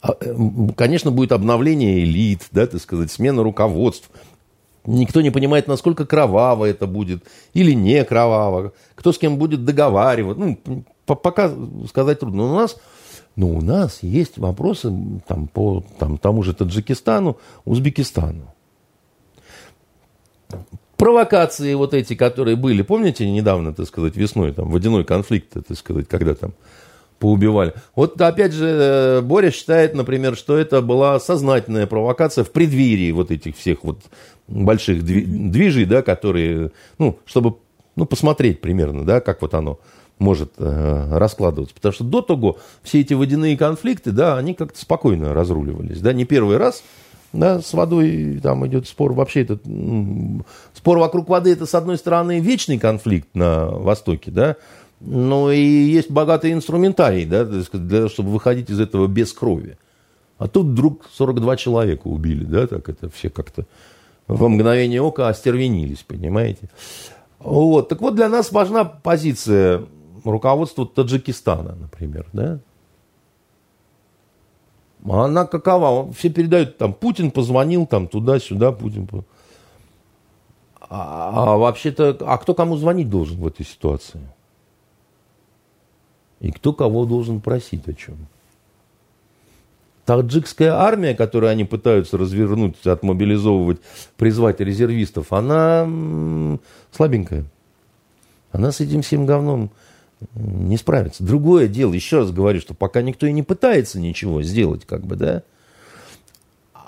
а, 0.00 0.16
э, 0.20 0.34
конечно, 0.76 1.10
будет 1.10 1.30
обновление 1.30 2.02
элит, 2.02 2.48
да, 2.50 2.66
так 2.66 2.80
сказать, 2.80 3.10
смена 3.10 3.42
руководств, 3.42 4.10
Никто 4.84 5.20
не 5.20 5.30
понимает, 5.30 5.68
насколько 5.68 6.04
кроваво 6.04 6.64
это 6.64 6.88
будет 6.88 7.22
или 7.54 7.72
не 7.72 8.04
кроваво, 8.04 8.72
кто 8.96 9.12
с 9.12 9.18
кем 9.18 9.36
будет 9.36 9.64
договаривать. 9.64 10.38
Ну, 10.38 10.58
пока 11.06 11.50
сказать 11.88 12.20
трудно. 12.20 12.46
Но 12.46 12.52
у 12.52 12.56
нас, 12.56 12.76
но 13.36 13.48
у 13.48 13.60
нас 13.60 14.02
есть 14.02 14.38
вопросы 14.38 14.92
там, 15.26 15.48
по 15.48 15.84
там, 15.98 16.18
тому 16.18 16.42
же 16.42 16.54
Таджикистану, 16.54 17.38
Узбекистану. 17.64 18.54
Провокации 20.96 21.74
вот 21.74 21.94
эти, 21.94 22.14
которые 22.14 22.56
были, 22.56 22.82
помните, 22.82 23.28
недавно, 23.28 23.74
так 23.74 23.86
сказать, 23.86 24.16
весной, 24.16 24.52
там, 24.52 24.70
водяной 24.70 25.04
конфликт, 25.04 25.52
так 25.52 25.76
сказать, 25.76 26.06
когда 26.08 26.34
там 26.34 26.52
поубивали. 27.22 27.72
Вот 27.94 28.20
опять 28.20 28.52
же, 28.52 28.66
э, 28.66 29.20
Боря 29.20 29.52
считает, 29.52 29.94
например, 29.94 30.36
что 30.36 30.56
это 30.56 30.82
была 30.82 31.20
сознательная 31.20 31.86
провокация 31.86 32.42
в 32.42 32.50
преддверии 32.50 33.12
вот 33.12 33.30
этих 33.30 33.56
всех 33.56 33.84
вот 33.84 34.00
больших 34.48 35.04
движей, 35.04 35.84
да, 35.84 36.02
которые, 36.02 36.72
ну, 36.98 37.18
чтобы, 37.24 37.56
ну, 37.94 38.06
посмотреть 38.06 38.60
примерно, 38.60 39.04
да, 39.04 39.20
как 39.20 39.40
вот 39.42 39.54
оно 39.54 39.78
может 40.22 40.52
э, 40.56 41.08
раскладываться. 41.10 41.74
Потому 41.74 41.92
что 41.92 42.04
до 42.04 42.22
того 42.22 42.58
все 42.82 43.00
эти 43.00 43.12
водяные 43.12 43.56
конфликты, 43.56 44.12
да, 44.12 44.38
они 44.38 44.54
как-то 44.54 44.80
спокойно 44.80 45.34
разруливались. 45.34 46.00
Да, 46.00 46.12
не 46.12 46.24
первый 46.24 46.56
раз 46.56 46.82
да, 47.32 47.60
с 47.60 47.72
водой 47.72 48.40
там 48.42 48.66
идет 48.66 48.86
спор. 48.86 49.12
Вообще 49.12 49.42
этот 49.42 49.62
спор 50.74 50.98
вокруг 50.98 51.28
воды 51.28 51.52
это, 51.52 51.66
с 51.66 51.74
одной 51.74 51.98
стороны, 51.98 52.40
вечный 52.40 52.78
конфликт 52.78 53.28
на 53.34 53.66
Востоке, 53.66 54.30
да, 54.30 54.56
но 55.00 55.50
и 55.50 55.60
есть 55.60 56.10
богатый 56.10 56.52
инструментарий, 56.52 57.24
да, 57.24 57.44
для, 57.44 58.08
чтобы 58.08 58.30
выходить 58.30 58.70
из 58.70 58.80
этого 58.80 59.06
без 59.06 59.32
крови. 59.32 59.76
А 60.38 60.48
тут 60.48 60.66
вдруг 60.66 61.08
42 61.12 61.56
человека 61.56 62.08
убили, 62.08 62.44
да, 62.44 62.66
так 62.66 62.88
это 62.88 63.08
все 63.08 63.30
как-то 63.30 63.64
во 64.28 64.48
мгновение 64.48 65.00
ока 65.00 65.28
остервенились, 65.28 66.04
понимаете. 66.06 66.68
Вот. 67.38 67.88
Так 67.88 68.00
вот, 68.00 68.14
для 68.14 68.28
нас 68.28 68.52
важна 68.52 68.84
позиция 68.84 69.82
руководству 70.30 70.86
Таджикистана, 70.86 71.74
например, 71.74 72.26
да? 72.32 72.58
Она 75.04 75.46
какова? 75.46 76.12
Все 76.12 76.30
передают, 76.30 76.78
там, 76.78 76.94
Путин 76.94 77.30
позвонил, 77.30 77.86
там, 77.86 78.06
туда-сюда, 78.06 78.72
Путин... 78.72 79.08
А, 80.88 81.54
а 81.54 81.56
вообще-то, 81.56 82.18
а 82.20 82.36
кто 82.38 82.54
кому 82.54 82.76
звонить 82.76 83.08
должен 83.08 83.38
в 83.38 83.46
этой 83.46 83.64
ситуации? 83.64 84.20
И 86.40 86.52
кто 86.52 86.72
кого 86.72 87.06
должен 87.06 87.40
просить 87.40 87.88
о 87.88 87.94
чем? 87.94 88.26
Таджикская 90.04 90.74
армия, 90.74 91.14
которую 91.14 91.50
они 91.50 91.64
пытаются 91.64 92.18
развернуть, 92.18 92.84
отмобилизовывать, 92.86 93.80
призвать 94.16 94.60
резервистов, 94.60 95.32
она 95.32 95.88
слабенькая. 96.90 97.44
Она 98.50 98.72
с 98.72 98.80
этим 98.80 99.02
всем 99.02 99.24
говном 99.24 99.70
не 100.34 100.76
справится. 100.76 101.24
Другое 101.24 101.68
дело, 101.68 101.92
еще 101.92 102.18
раз 102.18 102.30
говорю, 102.30 102.60
что 102.60 102.74
пока 102.74 103.02
никто 103.02 103.26
и 103.26 103.32
не 103.32 103.42
пытается 103.42 104.00
ничего 104.00 104.42
сделать, 104.42 104.84
как 104.84 105.06
бы, 105.06 105.16
да, 105.16 105.42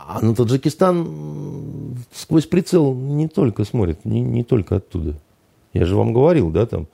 а 0.06 0.20
на 0.20 0.34
Таджикистан 0.34 1.96
сквозь 2.12 2.46
прицел 2.46 2.94
не 2.94 3.26
только 3.26 3.64
смотрит, 3.64 4.04
не, 4.04 4.20
не 4.20 4.44
только 4.44 4.76
оттуда. 4.76 5.18
Я 5.72 5.86
же 5.86 5.96
вам 5.96 6.12
говорил, 6.12 6.50
да, 6.50 6.66
там. 6.66 6.88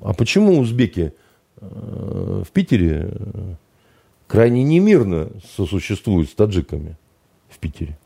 А 0.00 0.14
почему 0.14 0.58
узбеки 0.58 1.12
э, 1.60 2.42
в 2.46 2.50
Питере 2.50 3.10
э, 3.12 3.54
крайне 4.26 4.64
немирно 4.64 5.28
сосуществуют 5.56 6.30
с 6.30 6.34
таджиками 6.34 6.96
в 7.50 7.58
Питере? 7.58 7.98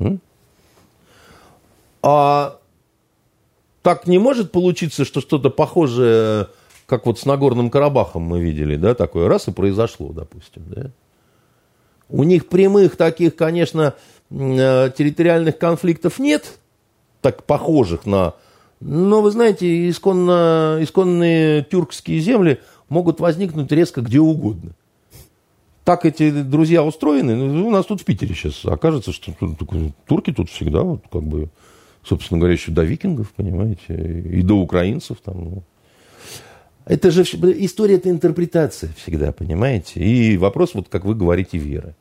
М? 0.00 0.20
А 2.02 2.58
так 3.86 4.08
не 4.08 4.18
может 4.18 4.50
получиться, 4.50 5.04
что 5.04 5.20
что-то 5.20 5.48
похожее, 5.48 6.48
как 6.86 7.06
вот 7.06 7.20
с 7.20 7.24
Нагорным 7.24 7.70
Карабахом 7.70 8.22
мы 8.22 8.40
видели, 8.40 8.74
да, 8.74 8.96
такое 8.96 9.28
раз 9.28 9.46
и 9.46 9.52
произошло, 9.52 10.08
допустим, 10.08 10.64
да. 10.66 10.90
У 12.08 12.24
них 12.24 12.48
прямых 12.48 12.96
таких, 12.96 13.36
конечно, 13.36 13.94
э, 14.28 14.90
территориальных 14.90 15.56
конфликтов 15.58 16.18
нет, 16.18 16.58
так 17.20 17.44
похожих 17.44 18.06
на... 18.06 18.34
Но, 18.80 19.22
вы 19.22 19.30
знаете, 19.30 19.88
исконно, 19.88 20.78
исконные 20.80 21.62
тюркские 21.62 22.18
земли 22.18 22.58
могут 22.88 23.20
возникнуть 23.20 23.70
резко 23.70 24.00
где 24.00 24.18
угодно. 24.18 24.72
Так 25.84 26.04
эти 26.04 26.32
друзья 26.42 26.82
устроены. 26.82 27.36
Ну, 27.36 27.68
у 27.68 27.70
нас 27.70 27.86
тут 27.86 28.00
в 28.00 28.04
Питере 28.04 28.34
сейчас 28.34 28.64
окажется, 28.64 29.12
что 29.12 29.32
турки 30.08 30.32
тут 30.32 30.50
всегда 30.50 30.82
вот 30.82 31.02
как 31.08 31.22
бы 31.22 31.50
собственно 32.06 32.38
говоря, 32.38 32.54
еще 32.54 32.70
до 32.70 32.84
викингов, 32.84 33.32
понимаете, 33.32 33.94
и 33.94 34.42
до 34.42 34.54
украинцев 34.54 35.18
там. 35.24 35.44
Ну. 35.44 35.62
Это 36.84 37.10
же 37.10 37.22
история, 37.22 37.96
это 37.96 38.10
интерпретация 38.10 38.90
всегда, 38.96 39.32
понимаете? 39.32 40.00
И 40.00 40.36
вопрос, 40.36 40.74
вот 40.74 40.88
как 40.88 41.04
вы 41.04 41.14
говорите, 41.14 41.58
веры. 41.58 41.94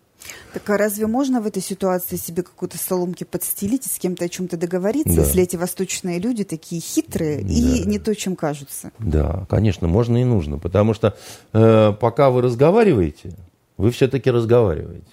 Так 0.53 0.67
а 0.69 0.77
разве 0.77 1.05
можно 1.05 1.39
в 1.41 1.45
этой 1.47 1.61
ситуации 1.61 2.15
себе 2.15 2.41
какую-то 2.41 2.77
соломки 2.77 3.23
подстелить 3.23 3.85
и 3.85 3.89
с 3.89 3.99
кем-то 3.99 4.25
о 4.25 4.29
чем-то 4.29 4.57
договориться, 4.57 5.15
Да. 5.15 5.21
если 5.21 5.43
эти 5.43 5.55
восточные 5.55 6.19
люди 6.19 6.43
такие 6.43 6.81
хитрые 6.81 7.43
Да. 7.43 7.53
и 7.53 7.85
не 7.85 7.99
то, 7.99 8.15
чем 8.15 8.35
кажутся? 8.35 8.91
Да, 8.97 9.45
конечно, 9.49 9.87
можно 9.87 10.17
и 10.19 10.23
нужно, 10.23 10.57
потому 10.57 10.93
что 10.93 11.15
э, 11.53 11.93
пока 11.99 12.29
вы 12.31 12.41
разговариваете, 12.41 13.33
вы 13.77 13.91
все-таки 13.91 14.31
разговариваете. 14.31 15.05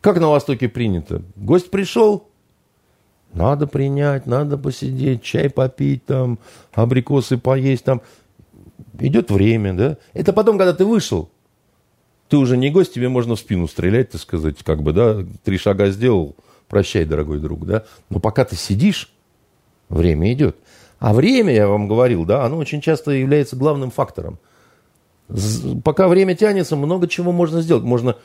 Как 0.00 0.18
на 0.18 0.28
Востоке 0.28 0.68
принято? 0.68 1.22
Гость 1.36 1.70
пришел, 1.70 2.29
надо 3.32 3.66
принять, 3.66 4.26
надо 4.26 4.58
посидеть, 4.58 5.22
чай 5.22 5.50
попить, 5.50 6.04
там, 6.04 6.38
абрикосы 6.72 7.38
поесть, 7.38 7.84
там. 7.84 8.02
Идет 8.98 9.30
время, 9.30 9.72
да? 9.72 9.96
Это 10.12 10.32
потом, 10.32 10.58
когда 10.58 10.74
ты 10.74 10.84
вышел, 10.84 11.30
ты 12.28 12.36
уже 12.36 12.56
не 12.56 12.70
гость, 12.70 12.94
тебе 12.94 13.08
можно 13.08 13.34
в 13.34 13.40
спину 13.40 13.66
стрелять, 13.66 14.10
так 14.10 14.20
сказать, 14.20 14.56
как 14.62 14.82
бы, 14.82 14.92
да, 14.92 15.24
три 15.42 15.58
шага 15.58 15.90
сделал, 15.90 16.36
прощай, 16.68 17.04
дорогой 17.04 17.38
друг, 17.38 17.66
да. 17.66 17.84
Но 18.08 18.20
пока 18.20 18.44
ты 18.44 18.56
сидишь, 18.56 19.12
время 19.88 20.32
идет. 20.32 20.56
А 20.98 21.14
время, 21.14 21.54
я 21.54 21.66
вам 21.66 21.88
говорил, 21.88 22.24
да, 22.24 22.44
оно 22.44 22.58
очень 22.58 22.80
часто 22.80 23.12
является 23.12 23.56
главным 23.56 23.90
фактором. 23.90 24.38
Пока 25.82 26.08
время 26.08 26.34
тянется, 26.34 26.76
много 26.76 27.08
чего 27.08 27.32
можно 27.32 27.62
сделать. 27.62 27.84
Можно, 27.84 28.16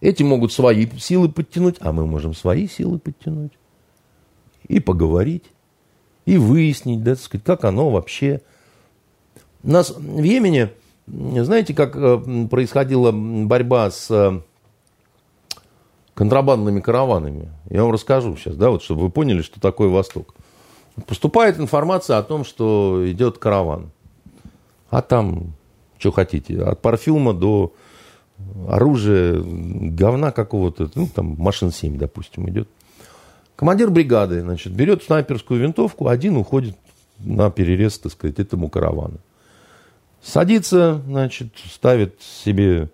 эти 0.00 0.22
могут 0.22 0.52
свои 0.52 0.86
силы 0.98 1.28
подтянуть, 1.28 1.76
а 1.80 1.92
мы 1.92 2.06
можем 2.06 2.34
свои 2.34 2.68
силы 2.68 2.98
подтянуть. 2.98 3.52
И 4.68 4.80
поговорить, 4.80 5.44
и 6.24 6.38
выяснить, 6.38 7.02
да, 7.02 7.14
так 7.14 7.24
сказать, 7.24 7.44
как 7.44 7.64
оно 7.64 7.90
вообще. 7.90 8.40
У 9.62 9.70
нас 9.70 9.90
в 9.96 10.22
Йемене, 10.22 10.72
знаете, 11.06 11.74
как 11.74 11.96
э, 11.96 12.46
происходила 12.50 13.12
борьба 13.12 13.90
с 13.90 14.10
э, 14.10 14.40
контрабандными 16.14 16.80
караванами? 16.80 17.50
Я 17.68 17.82
вам 17.82 17.92
расскажу 17.92 18.36
сейчас, 18.36 18.56
да, 18.56 18.70
вот, 18.70 18.82
чтобы 18.82 19.02
вы 19.02 19.10
поняли, 19.10 19.42
что 19.42 19.60
такое 19.60 19.88
Восток. 19.88 20.34
Поступает 21.06 21.58
информация 21.58 22.18
о 22.18 22.22
том, 22.22 22.44
что 22.44 23.02
идет 23.06 23.38
караван. 23.38 23.90
А 24.90 25.00
там, 25.00 25.54
что 25.98 26.12
хотите, 26.12 26.62
от 26.62 26.82
парфюма 26.82 27.32
до 27.32 27.72
оружия, 28.68 29.40
говна 29.42 30.32
какого-то, 30.32 30.90
ну, 30.94 31.08
там, 31.12 31.36
машин 31.38 31.70
7, 31.70 31.96
допустим, 31.96 32.48
идет. 32.48 32.68
Командир 33.56 33.90
бригады, 33.90 34.40
значит, 34.40 34.72
берет 34.72 35.02
снайперскую 35.02 35.60
винтовку, 35.60 36.08
один 36.08 36.36
уходит 36.36 36.76
на 37.18 37.50
перерез, 37.50 37.98
так 37.98 38.12
сказать, 38.12 38.38
этому 38.38 38.68
каравану. 38.68 39.18
Садится, 40.22 41.02
значит, 41.06 41.48
ставит 41.70 42.20
себе 42.22 42.88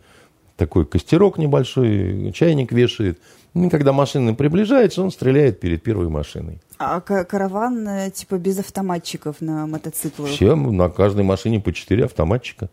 такой 0.56 0.84
костерок 0.86 1.38
небольшой, 1.38 2.32
чайник 2.32 2.72
вешает. 2.72 3.20
И 3.54 3.68
когда 3.70 3.92
машина 3.92 4.34
приближается, 4.34 5.02
он 5.02 5.10
стреляет 5.10 5.60
перед 5.60 5.82
первой 5.82 6.08
машиной. 6.08 6.60
А 6.78 7.00
ка- 7.00 7.24
караван 7.24 7.88
э, 7.88 8.10
типа 8.10 8.38
без 8.38 8.58
автоматчиков 8.58 9.40
на 9.40 9.66
мотоциклах? 9.66 10.30
Все, 10.30 10.54
на 10.54 10.90
каждой 10.90 11.24
машине 11.24 11.60
по 11.60 11.72
4 11.72 12.04
автоматчика. 12.04 12.68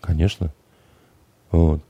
Конечно. 0.00 0.52
Вот. 1.50 1.82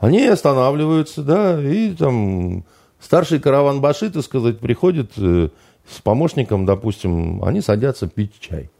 Они 0.00 0.26
останавливаются, 0.26 1.22
да, 1.22 1.62
и 1.62 1.94
там 1.94 2.64
старший 3.00 3.40
караван 3.40 3.80
Баши, 3.80 4.10
так 4.10 4.22
сказать, 4.24 4.58
приходит 4.58 5.12
э, 5.16 5.48
с 5.88 6.00
помощником, 6.00 6.66
допустим, 6.66 7.42
они 7.44 7.60
садятся 7.60 8.06
пить 8.08 8.32
чай. 8.40 8.70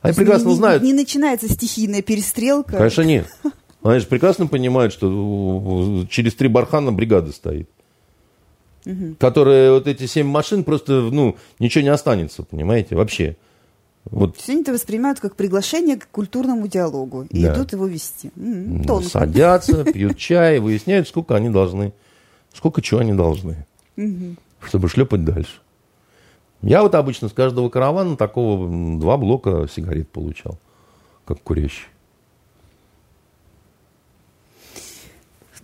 Они 0.00 0.14
прекрасно 0.14 0.46
не, 0.46 0.52
не- 0.52 0.56
знают, 0.56 0.82
Не, 0.82 0.92
начинается 0.94 1.48
стихийная 1.48 2.02
перестрелка. 2.02 2.76
конечно, 2.76 3.02
нет. 3.02 3.26
Они 3.84 3.98
же 3.98 4.06
прекрасно 4.06 4.46
понимают, 4.46 4.92
что 4.92 6.06
через 6.08 6.34
три 6.34 6.46
бархана 6.48 6.92
бригада 6.92 7.32
стоит. 7.32 7.68
Которые 9.18 9.72
вот 9.72 9.86
эти 9.86 10.06
семь 10.06 10.26
машин 10.26 10.64
просто, 10.64 10.92
ну, 11.02 11.36
ничего 11.60 11.82
не 11.82 11.88
останется, 11.90 12.42
понимаете, 12.42 12.96
вообще. 12.96 13.36
Вот 14.04 14.36
Все 14.36 14.52
они 14.52 14.62
это 14.62 14.72
воспринимают 14.72 15.20
как 15.20 15.36
приглашение 15.36 15.96
к 15.96 16.08
культурному 16.10 16.66
диалогу 16.66 17.22
и 17.30 17.42
Да. 17.44 17.54
идут 17.54 17.72
его 17.72 17.86
вести. 17.86 18.32
М, 18.36 18.82
Ну. 18.82 19.00
Садятся, 19.02 19.84
пьют 19.92 20.16
чай, 20.18 20.58
выясняют, 20.58 21.06
сколько 21.06 21.36
они 21.36 21.50
должны, 21.50 21.92
сколько 22.52 22.82
чего 22.82 23.00
они 23.00 23.12
должны, 23.12 23.66
чтобы 24.60 24.88
шлепать 24.88 25.24
дальше. 25.24 25.60
Я 26.62 26.82
вот 26.82 26.94
обычно 26.94 27.28
с 27.28 27.32
каждого 27.32 27.68
каравана 27.68 28.16
такого 28.16 28.68
два 28.98 29.16
блока 29.16 29.66
сигарет 29.72 30.08
получал, 30.08 30.58
как 31.24 31.42
курящий. 31.42 31.86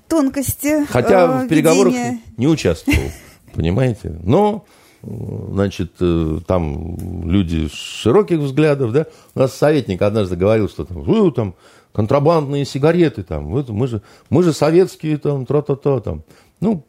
Тонкости. 0.09 0.87
Хотя 0.87 1.43
э, 1.43 1.45
в 1.45 1.49
переговорах 1.49 1.93
ведения. 1.93 2.21
не 2.39 2.49
участвовал, 2.49 3.11
понимаете. 3.55 4.19
Но, 4.25 4.65
значит, 5.03 5.93
э, 6.01 6.39
там 6.47 7.29
люди 7.29 7.69
широких 7.71 8.39
взглядов, 8.39 8.93
да. 8.93 9.07
У 9.35 9.41
нас 9.41 9.55
советник 9.55 10.01
однажды 10.01 10.35
говорил, 10.35 10.69
что 10.71 10.85
там, 10.85 11.05
«Э, 11.07 11.31
там 11.31 11.55
контрабандные 11.93 12.65
сигареты, 12.65 13.23
там, 13.23 13.45
мы 13.45 13.87
же, 13.87 14.01
мы 14.31 14.43
же 14.43 14.55
советские, 14.55 15.19
там, 15.19 15.45
тра-та-та, 15.45 16.01
там. 16.01 16.23
Ну, 16.61 16.85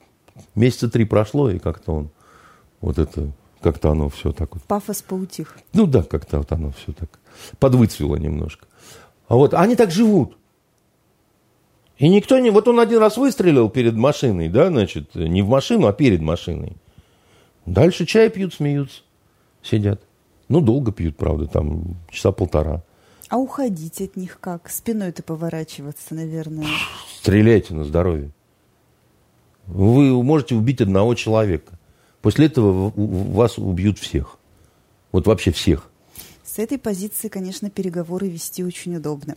месяца 0.55 0.89
три 0.89 1.05
прошло, 1.05 1.49
и 1.49 1.59
как-то 1.59 1.93
он, 1.93 2.09
вот 2.82 2.97
это, 2.97 3.32
как-то 3.61 3.91
оно 3.91 4.09
все 4.09 4.32
так 4.32 4.53
вот 4.53 4.63
Пафос 4.63 5.01
поутих. 5.01 5.57
ну 5.74 5.86
да, 5.86 6.03
как-то 6.03 6.39
вот 6.39 6.51
оно 6.51 6.72
все 6.72 6.93
так 6.93 7.20
подвыцвело 7.59 8.17
немножко. 8.17 8.65
А 9.28 9.36
вот 9.36 9.53
они 9.53 9.76
так 9.76 9.91
живут. 9.91 10.38
И 11.97 12.07
никто 12.07 12.39
не... 12.39 12.49
Вот 12.49 12.67
он 12.67 12.80
один 12.80 12.99
раз 12.99 13.17
выстрелил 13.17 13.70
перед 13.70 13.93
машиной, 13.93 14.47
да, 14.47 14.70
значит, 14.70 15.13
не 15.15 15.41
в 15.41 15.49
машину, 15.49 15.88
а 15.88 15.93
перед 15.93 16.22
машиной. 16.22 16.78
Дальше 17.65 18.05
чай 18.05 18.30
пьют, 18.30 18.53
смеются, 18.53 19.01
сидят. 19.61 20.01
Ну, 20.47 20.61
долго 20.61 20.91
пьют, 20.91 21.17
правда, 21.17 21.45
там 21.45 21.97
часа 22.09 22.32
полтора. 22.32 22.84
А 23.28 23.38
уходить 23.38 24.01
от 24.01 24.15
них 24.15 24.39
как? 24.39 24.70
Спиной-то 24.70 25.22
поворачиваться, 25.22 26.15
наверное. 26.15 26.65
Стреляйте 27.20 27.76
на 27.76 27.84
здоровье. 27.84 28.32
Вы 29.70 30.22
можете 30.24 30.55
убить 30.55 30.82
одного 30.82 31.13
человека. 31.15 31.74
После 32.22 32.47
этого 32.47 32.91
вас 32.95 33.57
убьют 33.57 33.99
всех. 33.99 34.38
Вот 35.11 35.28
вообще 35.28 35.51
всех. 35.51 35.89
С 36.43 36.57
этой 36.57 36.80
позиции, 36.80 37.28
конечно, 37.28 37.70
переговоры 37.70 38.28
вести 38.28 38.63
очень 38.63 38.95
удобно. 38.95 39.36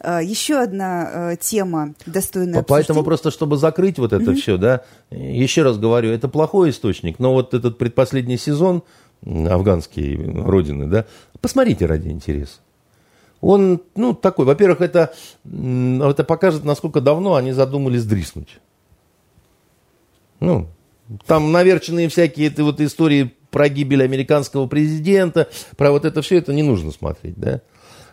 А, 0.00 0.20
Еще 0.20 0.56
одна 0.60 1.32
э, 1.32 1.36
тема, 1.40 1.94
достойная 2.04 2.62
Поэтому 2.64 3.00
обсуждения. 3.00 3.04
просто, 3.04 3.30
чтобы 3.30 3.56
закрыть 3.56 3.98
вот 3.98 4.12
это 4.12 4.34
все, 4.34 4.56
да, 4.56 4.82
еще 5.10 5.62
раз 5.62 5.78
говорю, 5.78 6.10
это 6.10 6.28
плохой 6.28 6.70
источник, 6.70 7.20
но 7.20 7.32
вот 7.32 7.54
этот 7.54 7.78
предпоследний 7.78 8.36
сезон 8.36 8.82
м, 9.22 9.46
афганский 9.46 10.16
родины, 10.16 10.86
да, 10.86 11.04
посмотрите 11.40 11.86
ради 11.86 12.08
интереса. 12.08 12.58
Он, 13.40 13.80
ну, 13.94 14.12
такой, 14.14 14.44
во-первых, 14.44 14.80
это, 14.80 15.14
это 15.44 16.24
покажет, 16.24 16.64
насколько 16.64 17.00
давно 17.00 17.36
они 17.36 17.52
задумались 17.52 18.04
дриснуть. 18.04 18.58
Ну, 20.40 20.68
там 21.26 21.52
наверченные 21.52 22.08
всякие 22.08 22.48
это 22.48 22.64
вот 22.64 22.80
истории 22.80 23.34
про 23.50 23.68
гибель 23.68 24.02
американского 24.02 24.66
президента, 24.66 25.48
про 25.76 25.90
вот 25.90 26.04
это 26.04 26.22
все, 26.22 26.38
это 26.38 26.52
не 26.52 26.62
нужно 26.62 26.92
смотреть, 26.92 27.36
да. 27.36 27.62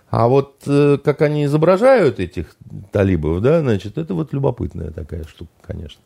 А 0.09 0.27
вот 0.27 0.63
э, 0.65 0.97
как 1.03 1.21
они 1.21 1.45
изображают 1.45 2.19
этих 2.19 2.55
талибов, 2.91 3.41
да, 3.41 3.59
значит, 3.59 3.97
это 3.97 4.13
вот 4.13 4.33
любопытная 4.33 4.91
такая 4.91 5.25
штука, 5.25 5.51
конечно. 5.61 5.99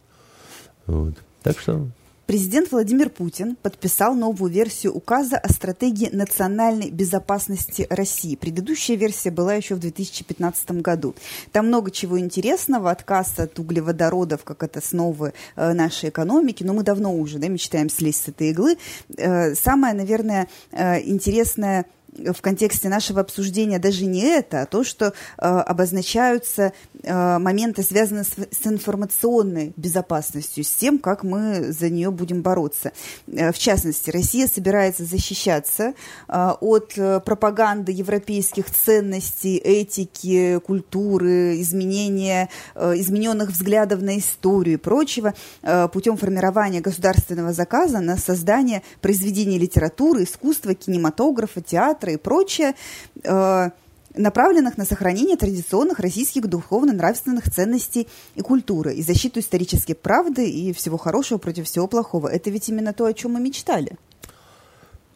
Вот. 0.87 1.15
Так 1.43 1.59
что 1.59 1.87
Президент 2.29 2.71
Владимир 2.71 3.09
Путин 3.09 3.55
подписал 3.55 4.13
новую 4.13 4.51
версию 4.51 4.93
указа 4.93 5.35
о 5.35 5.49
стратегии 5.51 6.11
национальной 6.11 6.91
безопасности 6.91 7.87
России. 7.89 8.35
Предыдущая 8.35 8.97
версия 8.97 9.31
была 9.31 9.55
еще 9.55 9.73
в 9.73 9.79
2015 9.79 10.69
году. 10.73 11.15
Там 11.51 11.69
много 11.69 11.89
чего 11.89 12.19
интересного, 12.19 12.91
отказ 12.91 13.39
от 13.39 13.57
углеводородов 13.57 14.43
как 14.43 14.61
от 14.61 14.77
основы 14.77 15.33
э, 15.55 15.73
нашей 15.73 16.09
экономики, 16.09 16.63
но 16.63 16.73
мы 16.75 16.83
давно 16.83 17.15
уже 17.15 17.39
да, 17.39 17.47
мечтаем 17.47 17.89
слезть 17.89 18.25
с 18.25 18.27
этой 18.27 18.51
иглы. 18.51 18.77
Э, 19.17 19.55
самое, 19.55 19.95
наверное, 19.95 20.47
э, 20.71 21.01
интересное 21.09 21.87
в 22.17 22.41
контексте 22.41 22.89
нашего 22.89 23.21
обсуждения 23.21 23.79
даже 23.79 24.05
не 24.05 24.21
это, 24.21 24.61
а 24.61 24.65
то, 24.65 24.83
что 24.83 25.07
э, 25.07 25.11
обозначаются 25.41 26.73
э, 27.03 27.37
моменты, 27.37 27.83
связанные 27.83 28.23
с, 28.23 28.29
с 28.29 28.65
информационной 28.67 29.73
безопасностью, 29.77 30.63
с 30.63 30.71
тем, 30.71 30.99
как 30.99 31.23
мы 31.23 31.71
за 31.71 31.89
нее 31.89 32.11
будем 32.11 32.41
бороться. 32.41 32.91
Э, 33.27 33.51
в 33.51 33.57
частности, 33.57 34.09
Россия 34.09 34.47
собирается 34.47 35.05
защищаться 35.05 35.93
э, 36.27 36.51
от 36.59 36.93
э, 36.97 37.19
пропаганды 37.19 37.91
европейских 37.91 38.69
ценностей, 38.71 39.57
этики, 39.57 40.59
культуры, 40.59 41.61
изменения, 41.61 42.49
э, 42.75 42.93
измененных 42.97 43.49
взглядов 43.49 44.01
на 44.01 44.17
историю 44.17 44.75
и 44.75 44.77
прочего 44.77 45.33
э, 45.61 45.87
путем 45.91 46.17
формирования 46.17 46.81
государственного 46.81 47.53
заказа 47.53 47.99
на 47.99 48.17
создание 48.17 48.81
произведений 49.01 49.59
литературы, 49.59 50.23
искусства, 50.23 50.73
кинематографа, 50.73 51.61
театра, 51.61 51.98
театра 51.99 52.13
и 52.13 52.17
прочее, 52.17 52.75
э, 53.23 53.69
направленных 54.15 54.77
на 54.77 54.85
сохранение 54.85 55.37
традиционных 55.37 55.99
российских 55.99 56.47
духовно-нравственных 56.47 57.51
ценностей 57.51 58.07
и 58.35 58.41
культуры, 58.41 58.93
и 58.93 59.03
защиту 59.03 59.39
исторической 59.39 59.93
правды 59.93 60.49
и 60.49 60.73
всего 60.73 60.97
хорошего 60.97 61.37
против 61.37 61.65
всего 61.65 61.87
плохого. 61.87 62.27
Это 62.27 62.49
ведь 62.49 62.69
именно 62.69 62.93
то, 62.93 63.05
о 63.05 63.13
чем 63.13 63.33
мы 63.33 63.39
мечтали. 63.39 63.97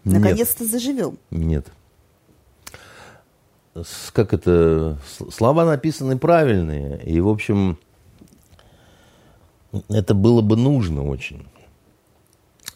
Наконец-то 0.04 0.66
заживем. 0.66 1.18
Нет. 1.32 1.68
Как 4.12 4.34
это? 4.34 5.00
Слова 5.32 5.66
написаны 5.66 6.18
правильные. 6.18 7.02
И, 7.04 7.20
в 7.22 7.30
общем, 7.30 7.78
это 9.90 10.14
было 10.14 10.42
бы 10.42 10.58
нужно 10.58 11.04
очень. 11.04 11.48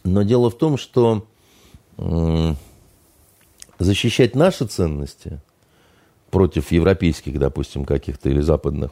Но 0.04 0.24
дело 0.24 0.50
в 0.50 0.58
том, 0.58 0.78
что 0.78 1.28
защищать 3.80 4.36
наши 4.36 4.66
ценности 4.66 5.40
против 6.30 6.72
европейских, 6.72 7.40
допустим, 7.40 7.86
каких-то 7.86 8.30
или 8.30 8.42
западных, 8.42 8.92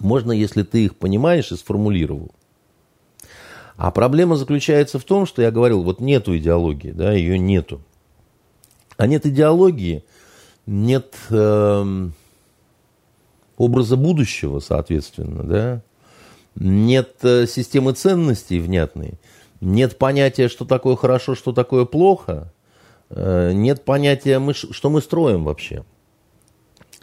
можно, 0.00 0.32
если 0.32 0.62
ты 0.62 0.84
их 0.84 0.96
понимаешь 0.96 1.52
и 1.52 1.56
сформулировал. 1.56 2.32
А 3.76 3.90
проблема 3.90 4.36
заключается 4.36 4.98
в 4.98 5.04
том, 5.04 5.26
что 5.26 5.42
я 5.42 5.50
говорил, 5.50 5.82
вот 5.82 6.00
нету 6.00 6.36
идеологии, 6.36 6.90
да, 6.90 7.12
ее 7.12 7.38
нету. 7.38 7.80
А 8.96 9.06
нет 9.06 9.26
идеологии, 9.26 10.04
нет 10.66 11.14
э, 11.30 12.08
образа 13.56 13.96
будущего, 13.96 14.60
соответственно, 14.60 15.42
да, 15.42 15.82
нет 16.54 17.16
э, 17.22 17.46
системы 17.46 17.94
ценностей 17.94 18.60
внятной, 18.60 19.14
нет 19.60 19.98
понятия, 19.98 20.48
что 20.48 20.64
такое 20.64 20.94
хорошо, 20.94 21.34
что 21.34 21.52
такое 21.52 21.84
плохо– 21.84 22.52
нет 23.14 23.84
понятия, 23.84 24.38
мы, 24.38 24.54
что 24.54 24.90
мы 24.90 25.00
строим 25.00 25.44
вообще. 25.44 25.84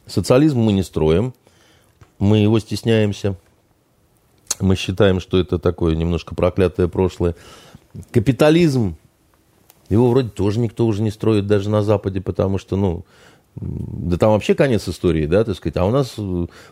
Социализм 0.05 0.59
мы 0.59 0.73
не 0.73 0.83
строим, 0.83 1.33
мы 2.19 2.39
его 2.39 2.59
стесняемся. 2.59 3.35
Мы 4.59 4.75
считаем, 4.75 5.19
что 5.19 5.39
это 5.39 5.57
такое 5.57 5.95
немножко 5.95 6.35
проклятое 6.35 6.87
прошлое. 6.87 7.35
Капитализм, 8.11 8.95
его 9.89 10.09
вроде 10.09 10.29
тоже 10.29 10.59
никто 10.59 10.85
уже 10.85 11.01
не 11.01 11.11
строит 11.11 11.47
даже 11.47 11.69
на 11.69 11.81
Западе, 11.81 12.21
потому 12.21 12.57
что, 12.57 12.75
ну, 12.75 13.05
да 13.55 14.17
там 14.17 14.31
вообще 14.31 14.55
конец 14.55 14.87
истории, 14.87 15.25
да, 15.25 15.43
так 15.43 15.55
сказать. 15.55 15.75
А 15.77 15.85
у 15.85 15.91
нас, 15.91 16.15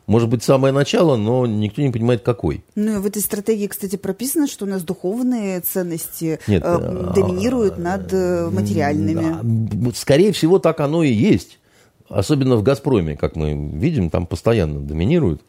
может 0.08 0.30
быть, 0.30 0.44
самое 0.44 0.74
начало, 0.74 1.18
но 1.18 1.46
никто 1.46 1.82
не 1.82 1.92
понимает, 1.92 2.22
какой. 2.22 2.64
Ну, 2.76 2.96
и 2.96 3.00
в 3.00 3.06
этой 3.06 3.22
стратегии, 3.22 3.68
кстати, 3.68 3.98
прописано, 3.98 4.48
что 4.48 4.66
у 4.66 4.68
нас 4.68 4.84
духовные 4.84 5.60
ценности 5.60 6.40
Нет, 6.48 6.64
э, 6.66 7.12
доминируют 7.14 7.76
а, 7.78 7.82
над 7.82 8.14
э, 8.14 8.50
материальными. 8.50 9.92
Скорее 9.94 10.32
всего, 10.32 10.60
так 10.60 10.80
оно 10.80 11.04
и 11.04 11.12
есть. 11.12 11.60
Особенно 12.08 12.56
в 12.56 12.64
«Газпроме», 12.64 13.16
как 13.16 13.36
мы 13.36 13.54
видим, 13.54 14.10
там 14.10 14.26
постоянно 14.26 14.80
доминируют 14.80 15.42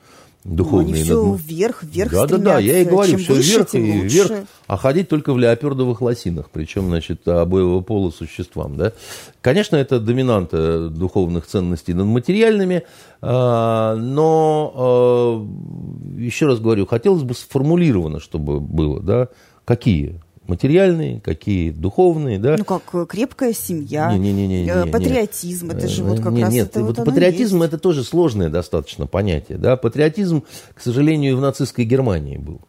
духовные. 0.44 1.04
Ну, 1.04 1.32
они 1.32 1.38
все 1.38 1.48
вверх, 1.48 1.82
вверх 1.82 2.10
Да, 2.12 2.26
да, 2.26 2.38
да, 2.38 2.58
я 2.58 2.78
и 2.78 2.84
говорю, 2.84 3.12
Чем 3.12 3.20
все 3.20 3.34
выше, 3.34 3.50
вверх 3.50 3.74
и 3.74 3.78
лучше. 3.78 4.08
вверх, 4.08 4.32
а 4.66 4.76
ходить 4.76 5.08
только 5.08 5.32
в 5.32 5.38
леопердовых 5.38 6.00
лосинах, 6.00 6.50
причем, 6.50 6.86
значит, 6.88 7.26
обоего 7.28 7.80
пола 7.80 8.10
существам, 8.10 8.76
да. 8.76 8.92
Конечно, 9.40 9.76
это 9.76 10.00
доминанта 10.00 10.88
духовных 10.88 11.46
ценностей 11.46 11.92
над 11.92 12.06
материальными, 12.06 12.84
а, 13.20 13.96
но, 13.96 14.72
а, 14.74 16.18
еще 16.18 16.46
раз 16.46 16.60
говорю, 16.60 16.86
хотелось 16.86 17.22
бы 17.22 17.34
сформулировано, 17.34 18.20
чтобы 18.20 18.60
было, 18.60 19.00
да, 19.00 19.28
какие 19.64 20.20
материальные, 20.50 21.20
какие 21.20 21.70
духовные, 21.70 22.38
да. 22.38 22.56
Ну 22.58 22.64
как 22.64 22.82
э, 22.92 23.06
крепкая 23.08 23.54
семья, 23.54 24.12
не, 24.12 24.32
не, 24.32 24.46
не, 24.46 24.64
не, 24.64 24.86
патриотизм, 24.86 25.68
не, 25.68 25.74
это 25.74 25.88
же 25.88 26.04
вот 26.04 26.20
как 26.20 26.32
не, 26.32 26.42
раз 26.42 26.52
нет, 26.52 26.68
это 26.68 26.84
вот 26.84 26.98
вот 26.98 27.06
патриотизм 27.06 27.62
это 27.62 27.78
тоже 27.78 28.04
сложное 28.04 28.50
достаточно 28.50 29.06
понятие, 29.06 29.58
да. 29.58 29.76
Патриотизм, 29.76 30.42
к 30.74 30.80
сожалению, 30.80 31.36
в 31.36 31.40
нацистской 31.40 31.84
Германии 31.84 32.36
был. 32.36 32.60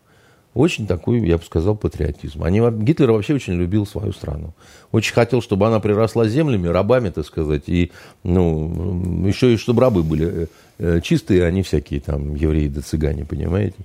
Очень 0.54 0.86
такой, 0.86 1.26
я 1.26 1.38
бы 1.38 1.44
сказал, 1.44 1.76
патриотизм. 1.78 2.44
Они, 2.44 2.60
Гитлер 2.60 3.12
вообще 3.12 3.34
очень 3.34 3.54
любил 3.54 3.86
свою 3.88 4.12
страну. 4.12 4.54
Очень 4.92 5.14
хотел, 5.14 5.42
чтобы 5.42 5.66
она 5.66 5.80
приросла 5.80 6.28
землями, 6.28 6.68
рабами, 6.68 7.10
так 7.10 7.26
сказать, 7.26 7.64
и 7.68 7.92
ну, 8.24 9.26
еще 9.26 9.54
и 9.54 9.58
чтобы 9.58 9.82
рабы 9.82 10.04
были 10.04 10.28
э, 10.28 10.48
э, 10.78 11.02
чистые, 11.02 11.46
а 11.46 11.52
не 11.52 11.64
всякие 11.64 12.02
там 12.02 12.36
евреи 12.36 12.68
да 12.68 12.82
цыгане, 12.82 13.24
понимаете. 13.24 13.78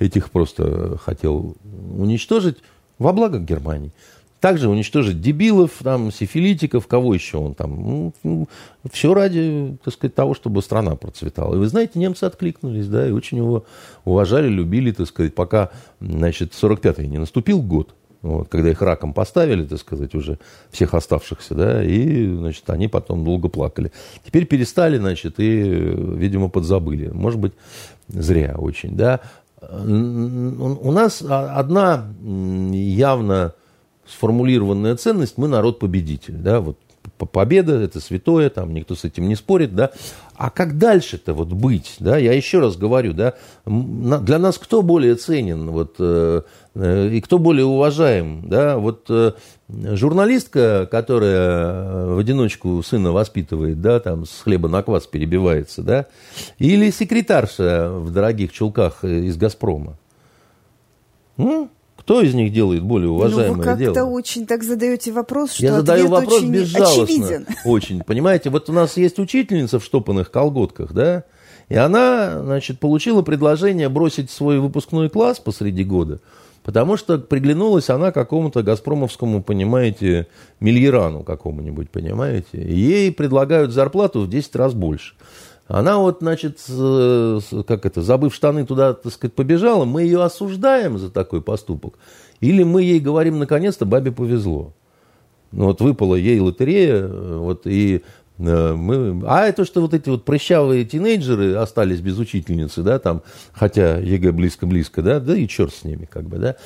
Этих 0.00 0.32
просто 0.32 0.98
хотел 0.98 1.56
уничтожить 1.96 2.58
во 2.98 3.12
благо 3.12 3.38
Германии. 3.38 3.92
Также 4.40 4.68
уничтожить 4.68 5.20
дебилов, 5.20 5.72
там, 5.82 6.12
сифилитиков, 6.12 6.86
кого 6.86 7.12
еще 7.12 7.38
он 7.38 7.54
там. 7.54 7.74
Ну, 7.74 8.12
ну, 8.22 8.48
все 8.92 9.12
ради, 9.12 9.76
так 9.82 9.92
сказать, 9.92 10.14
того, 10.14 10.34
чтобы 10.34 10.62
страна 10.62 10.94
процветала. 10.94 11.56
И 11.56 11.58
вы 11.58 11.66
знаете, 11.66 11.98
немцы 11.98 12.22
откликнулись, 12.22 12.86
да, 12.86 13.08
и 13.08 13.10
очень 13.10 13.38
его 13.38 13.64
уважали, 14.04 14.48
любили, 14.48 14.92
так 14.92 15.08
сказать, 15.08 15.34
пока, 15.34 15.70
значит, 16.00 16.52
45-й 16.52 17.08
не 17.08 17.18
наступил 17.18 17.60
год, 17.60 17.94
вот, 18.22 18.48
когда 18.48 18.70
их 18.70 18.80
раком 18.80 19.12
поставили, 19.12 19.64
так 19.64 19.80
сказать, 19.80 20.14
уже 20.14 20.38
всех 20.70 20.94
оставшихся, 20.94 21.54
да, 21.56 21.84
и, 21.84 22.32
значит, 22.32 22.68
они 22.70 22.86
потом 22.86 23.24
долго 23.24 23.48
плакали. 23.48 23.90
Теперь 24.24 24.46
перестали, 24.46 24.98
значит, 24.98 25.34
и, 25.38 25.62
видимо, 25.62 26.48
подзабыли. 26.48 27.08
Может 27.08 27.40
быть, 27.40 27.52
зря 28.06 28.54
очень, 28.56 28.96
да. 28.96 29.20
У 29.60 30.92
нас 30.92 31.22
одна 31.22 32.06
явно 32.20 33.54
сформулированная 34.06 34.96
ценность, 34.96 35.36
мы 35.36 35.48
народ-победитель, 35.48 36.36
да, 36.36 36.60
вот 36.60 36.78
победа, 37.16 37.80
это 37.80 38.00
святое, 38.00 38.50
там 38.50 38.74
никто 38.74 38.94
с 38.94 39.04
этим 39.04 39.28
не 39.28 39.36
спорит, 39.36 39.74
да. 39.74 39.90
А 40.36 40.50
как 40.50 40.78
дальше-то 40.78 41.34
вот 41.34 41.48
быть, 41.48 41.96
да, 41.98 42.16
я 42.16 42.32
еще 42.32 42.60
раз 42.60 42.76
говорю, 42.76 43.12
да, 43.12 43.34
для 43.66 44.38
нас 44.38 44.58
кто 44.58 44.82
более 44.82 45.16
ценен, 45.16 45.70
вот, 45.70 45.96
э, 45.98 46.42
э, 46.74 47.08
и 47.08 47.20
кто 47.20 47.38
более 47.38 47.64
уважаем, 47.64 48.48
да, 48.48 48.78
вот 48.78 49.06
э, 49.08 49.32
журналистка, 49.68 50.86
которая 50.90 52.06
в 52.06 52.18
одиночку 52.18 52.82
сына 52.82 53.10
воспитывает, 53.12 53.80
да, 53.80 53.98
там 53.98 54.26
с 54.26 54.42
хлеба 54.42 54.68
на 54.68 54.82
квас 54.82 55.06
перебивается, 55.06 55.82
да, 55.82 56.06
или 56.58 56.90
секретарша 56.90 57.90
в 57.90 58.12
дорогих 58.12 58.52
чулках 58.52 59.04
из 59.04 59.36
«Газпрома». 59.36 59.98
Ну, 61.36 61.70
кто 62.08 62.22
из 62.22 62.32
них 62.32 62.54
делает 62.54 62.82
более 62.82 63.10
уважаемое 63.10 63.50
ну, 63.50 63.58
вы 63.58 63.62
как-то 63.62 63.92
дело? 63.92 64.06
очень 64.06 64.46
так 64.46 64.64
задаете 64.64 65.12
вопрос, 65.12 65.52
что 65.52 65.62
Я 65.62 65.74
задаю 65.74 66.08
вопрос 66.08 66.38
очень 66.38 66.52
безжалостно. 66.52 67.02
очевиден. 67.04 67.46
Очень. 67.66 68.00
Понимаете, 68.02 68.48
вот 68.48 68.70
у 68.70 68.72
нас 68.72 68.96
есть 68.96 69.18
учительница 69.18 69.78
в 69.78 69.84
штопанных 69.84 70.30
колготках, 70.30 70.94
да, 70.94 71.24
и 71.68 71.74
она, 71.74 72.42
значит, 72.42 72.80
получила 72.80 73.20
предложение 73.20 73.90
бросить 73.90 74.30
свой 74.30 74.58
выпускной 74.58 75.10
класс 75.10 75.38
посреди 75.38 75.84
года, 75.84 76.20
потому 76.64 76.96
что 76.96 77.18
приглянулась 77.18 77.90
она 77.90 78.10
какому-то 78.10 78.62
газпромовскому, 78.62 79.42
понимаете, 79.42 80.28
мильерану 80.60 81.24
какому-нибудь, 81.24 81.90
понимаете. 81.90 82.46
ей 82.54 83.12
предлагают 83.12 83.72
зарплату 83.72 84.22
в 84.22 84.30
10 84.30 84.56
раз 84.56 84.72
больше. 84.72 85.12
Она 85.68 85.98
вот, 85.98 86.18
значит, 86.20 86.58
как 86.66 87.86
это, 87.86 88.02
забыв 88.02 88.34
штаны 88.34 88.66
туда, 88.66 88.94
так 88.94 89.12
сказать, 89.12 89.34
побежала, 89.34 89.84
мы 89.84 90.02
ее 90.02 90.22
осуждаем 90.22 90.98
за 90.98 91.10
такой 91.10 91.42
поступок. 91.42 91.94
Или 92.40 92.62
мы 92.62 92.82
ей 92.82 93.00
говорим, 93.00 93.38
наконец-то, 93.38 93.84
бабе 93.84 94.10
повезло. 94.10 94.72
Ну, 95.52 95.66
вот 95.66 95.80
выпала 95.80 96.14
ей 96.14 96.40
лотерея, 96.40 97.06
вот, 97.06 97.66
и 97.66 98.02
Э, 98.38 98.74
мы... 98.74 99.22
А 99.26 99.46
это 99.46 99.64
что 99.64 99.80
вот 99.80 99.94
эти 99.94 100.08
вот 100.08 100.24
прыщавые 100.24 100.84
тинейджеры 100.84 101.54
остались 101.54 102.00
без 102.00 102.18
учительницы, 102.18 102.82
да, 102.82 102.98
там, 102.98 103.22
хотя 103.52 103.98
ЕГЭ 103.98 104.32
близко-близко, 104.32 105.02
да, 105.02 105.20
да 105.20 105.36
и 105.36 105.46
черт 105.48 105.74
с 105.74 105.84
ними, 105.84 106.06
как 106.06 106.24
бы, 106.24 106.38
да. 106.38 106.56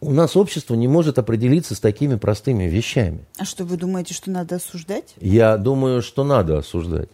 У 0.00 0.12
нас 0.12 0.34
общество 0.34 0.74
не 0.74 0.88
может 0.88 1.18
определиться 1.18 1.74
с 1.74 1.80
такими 1.80 2.14
простыми 2.14 2.64
вещами. 2.64 3.26
А 3.38 3.44
что, 3.44 3.64
вы 3.64 3.76
думаете, 3.76 4.14
что 4.14 4.30
надо 4.30 4.56
осуждать? 4.56 5.14
Я 5.20 5.58
думаю, 5.58 6.00
что 6.00 6.24
надо 6.24 6.56
осуждать. 6.56 7.10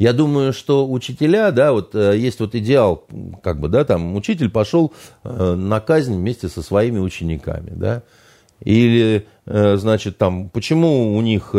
Я 0.00 0.14
думаю, 0.14 0.54
что 0.54 0.90
учителя, 0.90 1.50
да, 1.50 1.72
вот 1.72 1.94
э, 1.94 2.16
есть 2.16 2.40
вот 2.40 2.54
идеал, 2.54 3.06
как 3.42 3.60
бы, 3.60 3.68
да, 3.68 3.84
там 3.84 4.16
учитель 4.16 4.48
пошел 4.48 4.94
э, 5.24 5.54
на 5.54 5.78
казнь 5.80 6.14
вместе 6.14 6.48
со 6.48 6.62
своими 6.62 6.98
учениками, 6.98 7.72
да, 7.74 8.02
или, 8.60 9.26
э, 9.44 9.76
значит, 9.76 10.16
там, 10.16 10.48
почему 10.48 11.14
у 11.14 11.20
них 11.20 11.54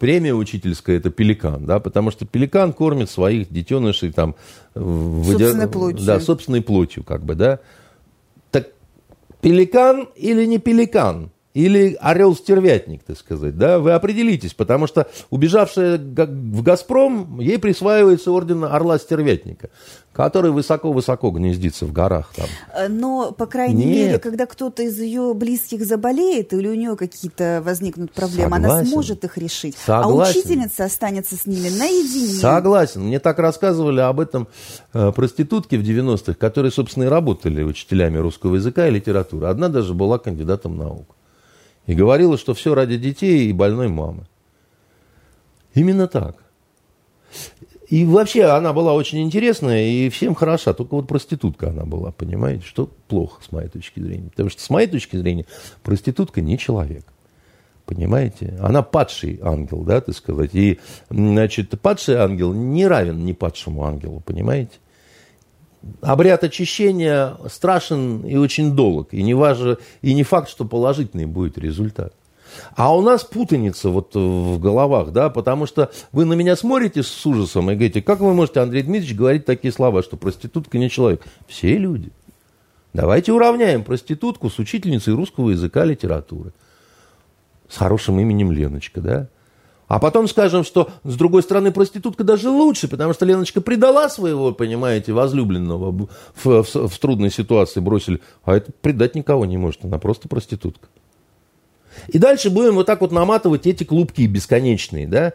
премия 0.00 0.34
учительская 0.34 0.96
это 0.96 1.10
пеликан, 1.10 1.64
да, 1.64 1.78
потому 1.78 2.10
что 2.10 2.26
пеликан 2.26 2.72
кормит 2.72 3.08
своих 3.08 3.52
детенышей 3.52 4.10
там 4.10 4.34
собственной 4.74 5.52
выдер... 5.52 5.68
плотью. 5.68 6.04
Да, 6.04 6.18
собственной 6.18 6.62
плотью, 6.62 7.04
как 7.04 7.24
бы, 7.24 7.36
да. 7.36 7.60
Так 8.50 8.66
пеликан 9.40 10.08
или 10.16 10.44
не 10.44 10.58
пеликан? 10.58 11.30
Или 11.52 11.98
орел-стервятник, 12.00 13.02
так 13.02 13.18
сказать, 13.18 13.58
да, 13.58 13.80
вы 13.80 13.92
определитесь, 13.92 14.54
потому 14.54 14.86
что 14.86 15.08
убежавшая 15.30 15.98
в 15.98 16.62
«Газпром», 16.62 17.40
ей 17.40 17.58
присваивается 17.58 18.30
орден 18.30 18.64
орла-стервятника, 18.64 19.70
который 20.12 20.52
высоко-высоко 20.52 21.30
гнездится 21.30 21.86
в 21.86 21.92
горах 21.92 22.32
там. 22.36 22.46
Э, 22.72 22.86
но, 22.86 23.32
по 23.32 23.46
крайней 23.46 23.84
Нет. 23.84 23.96
мере, 23.96 24.18
когда 24.20 24.46
кто-то 24.46 24.84
из 24.84 25.00
ее 25.00 25.34
близких 25.34 25.84
заболеет 25.84 26.52
или 26.52 26.68
у 26.68 26.74
нее 26.74 26.96
какие-то 26.96 27.60
возникнут 27.64 28.12
проблемы, 28.12 28.56
Согласен. 28.56 28.76
она 28.76 28.84
сможет 28.84 29.24
их 29.24 29.36
решить. 29.36 29.76
А 29.88 30.02
Согласен. 30.04 30.36
А 30.36 30.38
учительница 30.38 30.84
останется 30.84 31.36
с 31.36 31.46
ними 31.46 31.68
наедине. 31.68 32.40
Согласен. 32.40 33.02
Мне 33.02 33.18
так 33.18 33.40
рассказывали 33.40 34.00
об 34.00 34.20
этом 34.20 34.46
э, 34.92 35.10
проститутки 35.10 35.74
в 35.74 35.82
90-х, 35.82 36.34
которые, 36.34 36.70
собственно, 36.70 37.04
и 37.04 37.08
работали 37.08 37.64
учителями 37.64 38.18
русского 38.18 38.54
языка 38.54 38.86
и 38.86 38.92
литературы. 38.92 39.48
Одна 39.48 39.68
даже 39.68 39.94
была 39.94 40.18
кандидатом 40.18 40.76
наук 40.76 41.16
и 41.90 41.94
говорила, 41.94 42.38
что 42.38 42.54
все 42.54 42.72
ради 42.72 42.96
детей 42.96 43.48
и 43.48 43.52
больной 43.52 43.88
мамы. 43.88 44.24
Именно 45.74 46.06
так. 46.06 46.36
И 47.88 48.04
вообще 48.04 48.44
она 48.44 48.72
была 48.72 48.94
очень 48.94 49.20
интересная 49.22 49.88
и 49.88 50.08
всем 50.08 50.36
хороша, 50.36 50.72
только 50.72 50.94
вот 50.94 51.08
проститутка 51.08 51.70
она 51.70 51.84
была, 51.84 52.12
понимаете, 52.12 52.64
что 52.64 52.88
плохо 53.08 53.42
с 53.42 53.50
моей 53.50 53.68
точки 53.68 53.98
зрения. 53.98 54.30
Потому 54.30 54.50
что 54.50 54.62
с 54.62 54.70
моей 54.70 54.86
точки 54.86 55.16
зрения 55.16 55.46
проститутка 55.82 56.40
не 56.40 56.58
человек. 56.58 57.04
Понимаете? 57.86 58.56
Она 58.60 58.82
падший 58.82 59.40
ангел, 59.42 59.82
да, 59.82 60.00
так 60.00 60.14
сказать. 60.14 60.54
И, 60.54 60.78
значит, 61.08 61.70
падший 61.80 62.14
ангел 62.18 62.52
не 62.52 62.86
равен 62.86 63.24
не 63.24 63.34
падшему 63.34 63.84
ангелу, 63.84 64.22
понимаете? 64.24 64.74
Обряд 66.00 66.44
очищения 66.44 67.36
страшен 67.48 68.22
и 68.26 68.36
очень 68.36 68.74
долг. 68.74 69.08
И 69.12 69.22
не, 69.22 69.34
важно, 69.34 69.78
и 70.02 70.14
не 70.14 70.22
факт, 70.22 70.48
что 70.48 70.64
положительный 70.64 71.26
будет 71.26 71.58
результат. 71.58 72.12
А 72.74 72.94
у 72.94 73.00
нас 73.00 73.24
путаница 73.24 73.90
вот 73.90 74.14
в 74.14 74.58
головах, 74.58 75.12
да, 75.12 75.30
потому 75.30 75.66
что 75.66 75.90
вы 76.12 76.24
на 76.24 76.34
меня 76.34 76.56
смотрите 76.56 77.02
с 77.02 77.26
ужасом 77.26 77.70
и 77.70 77.74
говорите, 77.74 78.02
как 78.02 78.20
вы 78.20 78.34
можете, 78.34 78.60
Андрей 78.60 78.82
Дмитриевич, 78.82 79.16
говорить 79.16 79.44
такие 79.44 79.72
слова, 79.72 80.02
что 80.02 80.16
проститутка 80.16 80.78
не 80.78 80.90
человек? 80.90 81.22
Все 81.46 81.76
люди. 81.76 82.10
Давайте 82.92 83.32
уравняем 83.32 83.84
проститутку 83.84 84.50
с 84.50 84.58
учительницей 84.58 85.14
русского 85.14 85.50
языка 85.50 85.84
литературы. 85.84 86.52
С 87.68 87.76
хорошим 87.76 88.18
именем 88.18 88.50
Леночка, 88.50 89.00
да? 89.00 89.28
А 89.90 89.98
потом 89.98 90.28
скажем, 90.28 90.62
что, 90.62 90.88
с 91.02 91.16
другой 91.16 91.42
стороны, 91.42 91.72
проститутка 91.72 92.22
даже 92.22 92.48
лучше, 92.48 92.86
потому 92.86 93.12
что 93.12 93.24
Леночка 93.26 93.60
предала 93.60 94.08
своего, 94.08 94.52
понимаете, 94.52 95.12
возлюбленного 95.12 95.90
в, 95.90 96.62
в, 96.62 96.88
в 96.88 96.98
трудной 97.00 97.32
ситуации, 97.32 97.80
бросили. 97.80 98.20
А 98.44 98.54
это 98.54 98.70
предать 98.82 99.16
никого 99.16 99.44
не 99.46 99.56
может, 99.56 99.84
она 99.84 99.98
просто 99.98 100.28
проститутка. 100.28 100.86
И 102.06 102.18
дальше 102.18 102.50
будем 102.50 102.76
вот 102.76 102.86
так 102.86 103.00
вот 103.00 103.10
наматывать 103.10 103.66
эти 103.66 103.82
клубки 103.82 104.28
бесконечные, 104.28 105.08
да, 105.08 105.32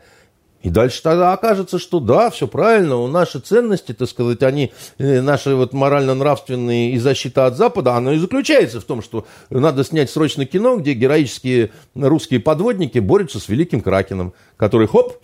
и 0.66 0.70
дальше 0.72 1.04
тогда 1.04 1.32
окажется, 1.32 1.78
что 1.78 2.00
да, 2.00 2.32
все 2.32 2.48
правильно, 2.48 2.98
у 2.98 3.06
наши 3.06 3.40
ценности, 3.40 3.92
так 3.92 4.10
сказать, 4.10 4.42
они, 4.42 4.74
э, 4.98 5.22
наши 5.22 5.54
вот 5.54 5.74
морально-нравственные 5.74 6.94
и 6.94 6.98
защита 6.98 7.46
от 7.46 7.56
Запада, 7.56 7.94
оно 7.94 8.14
и 8.14 8.18
заключается 8.18 8.82
в 8.82 8.84
том, 8.84 9.04
что 9.04 9.28
надо 9.52 9.84
снять 9.84 10.10
срочно 10.10 10.48
кино, 10.48 10.78
где 10.78 10.94
героические 10.94 11.70
русские 11.94 12.40
подводники 12.40 12.98
борются 12.98 13.40
с 13.40 13.48
великим 13.48 13.82
Кракеном, 13.82 14.34
который, 14.58 14.88
хоп, 14.88 15.20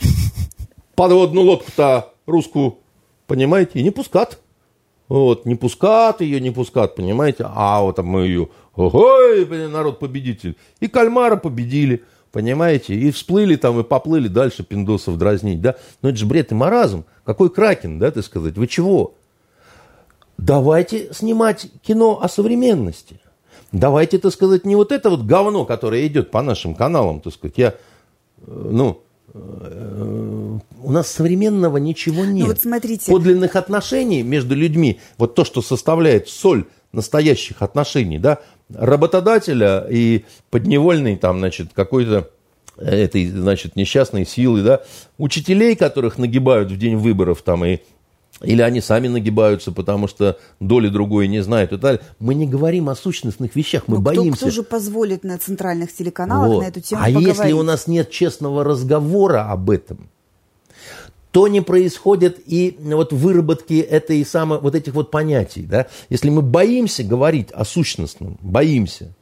подводную 0.95 1.47
лодку-то 1.47 2.13
русскую, 2.27 2.77
понимаете, 3.25 3.79
и 3.79 3.83
не 3.83 3.89
пускат. 3.89 4.37
Вот, 5.09 5.47
не 5.47 5.55
пускат 5.55 6.21
ее, 6.21 6.39
не 6.39 6.51
пускат, 6.51 6.95
понимаете, 6.95 7.47
а 7.47 7.81
вот 7.81 7.97
мы 7.97 8.27
ее, 8.27 8.49
ой, 8.75 9.47
народ 9.69 9.97
победитель. 9.97 10.55
И 10.81 10.87
кальмара 10.87 11.35
победили. 11.35 12.03
Понимаете? 12.31 12.95
И 12.95 13.11
всплыли 13.11 13.57
там, 13.57 13.79
и 13.79 13.83
поплыли 13.83 14.27
дальше 14.27 14.63
пиндосов 14.63 15.17
дразнить, 15.17 15.61
да? 15.61 15.75
Но 16.01 16.09
это 16.09 16.17
же 16.17 16.25
бред 16.25 16.51
и 16.51 16.55
маразм. 16.55 17.05
Какой 17.25 17.49
кракен, 17.49 17.99
да, 17.99 18.09
ты 18.09 18.21
сказать? 18.21 18.55
Вы 18.55 18.67
чего? 18.67 19.15
Давайте 20.37 21.13
снимать 21.13 21.67
кино 21.83 22.19
о 22.21 22.29
современности. 22.29 23.19
Давайте, 23.71 24.17
так 24.17 24.33
сказать, 24.33 24.65
не 24.65 24.75
вот 24.75 24.91
это 24.91 25.09
вот 25.09 25.23
говно, 25.23 25.65
которое 25.65 26.07
идет 26.07 26.31
по 26.31 26.41
нашим 26.41 26.73
каналам, 26.73 27.21
так 27.21 27.33
сказать. 27.33 27.57
Я, 27.57 27.67
э, 27.69 27.75
ну, 28.47 29.01
э, 29.33 30.57
у 30.81 30.91
нас 30.91 31.07
современного 31.07 31.77
ничего 31.77 32.25
нет. 32.25 32.47
Ну 32.47 32.53
вот 32.53 32.61
смотрите. 32.61 33.11
Подлинных 33.11 33.55
отношений 33.55 34.23
между 34.23 34.55
людьми, 34.55 34.99
вот 35.17 35.35
то, 35.35 35.45
что 35.45 35.61
составляет 35.61 36.27
соль 36.27 36.65
настоящих 36.91 37.61
отношений, 37.61 38.17
да, 38.17 38.39
работодателя 38.75 39.85
и 39.89 40.25
подневольной 40.49 41.17
там, 41.17 41.39
значит, 41.39 41.69
какой-то 41.73 42.29
этой, 42.77 43.27
значит, 43.27 43.75
несчастной 43.75 44.25
силы, 44.25 44.63
да, 44.63 44.81
учителей, 45.17 45.75
которых 45.75 46.17
нагибают 46.17 46.71
в 46.71 46.77
день 46.77 46.97
выборов 46.97 47.41
там 47.41 47.65
и 47.65 47.79
или 48.41 48.61
они 48.63 48.81
сами 48.81 49.07
нагибаются, 49.07 49.71
потому 49.71 50.07
что 50.07 50.39
доли 50.59 50.87
другой 50.87 51.27
не 51.27 51.41
знают 51.43 51.71
и 51.71 51.75
так 51.75 51.81
далее. 51.81 52.01
Мы 52.19 52.33
не 52.33 52.47
говорим 52.47 52.89
о 52.89 52.95
сущностных 52.95 53.55
вещах, 53.55 53.83
мы 53.87 53.97
Но 53.97 54.01
боимся. 54.01 54.37
Кто, 54.37 54.47
кто 54.47 54.49
же 54.49 54.63
позволит 54.63 55.23
на 55.23 55.37
центральных 55.37 55.93
телеканалах 55.93 56.47
вот. 56.47 56.63
на 56.63 56.67
эту 56.67 56.81
тему 56.81 57.01
а 57.01 57.05
поговорить? 57.05 57.27
если 57.27 57.51
у 57.51 57.61
нас 57.61 57.85
нет 57.85 58.09
честного 58.09 58.63
разговора 58.63 59.51
об 59.51 59.69
этом, 59.69 60.09
то 61.31 61.47
не 61.47 61.61
происходит 61.61 62.41
и 62.45 62.77
вот 62.79 63.13
выработки 63.13 63.79
этой 63.79 64.25
самой, 64.25 64.59
вот 64.59 64.75
этих 64.75 64.93
вот 64.93 65.11
понятий. 65.11 65.63
Да? 65.63 65.87
Если 66.09 66.29
мы 66.29 66.41
боимся 66.41 67.03
говорить 67.03 67.49
о 67.51 67.65
сущностном, 67.65 68.37
боимся, 68.41 69.13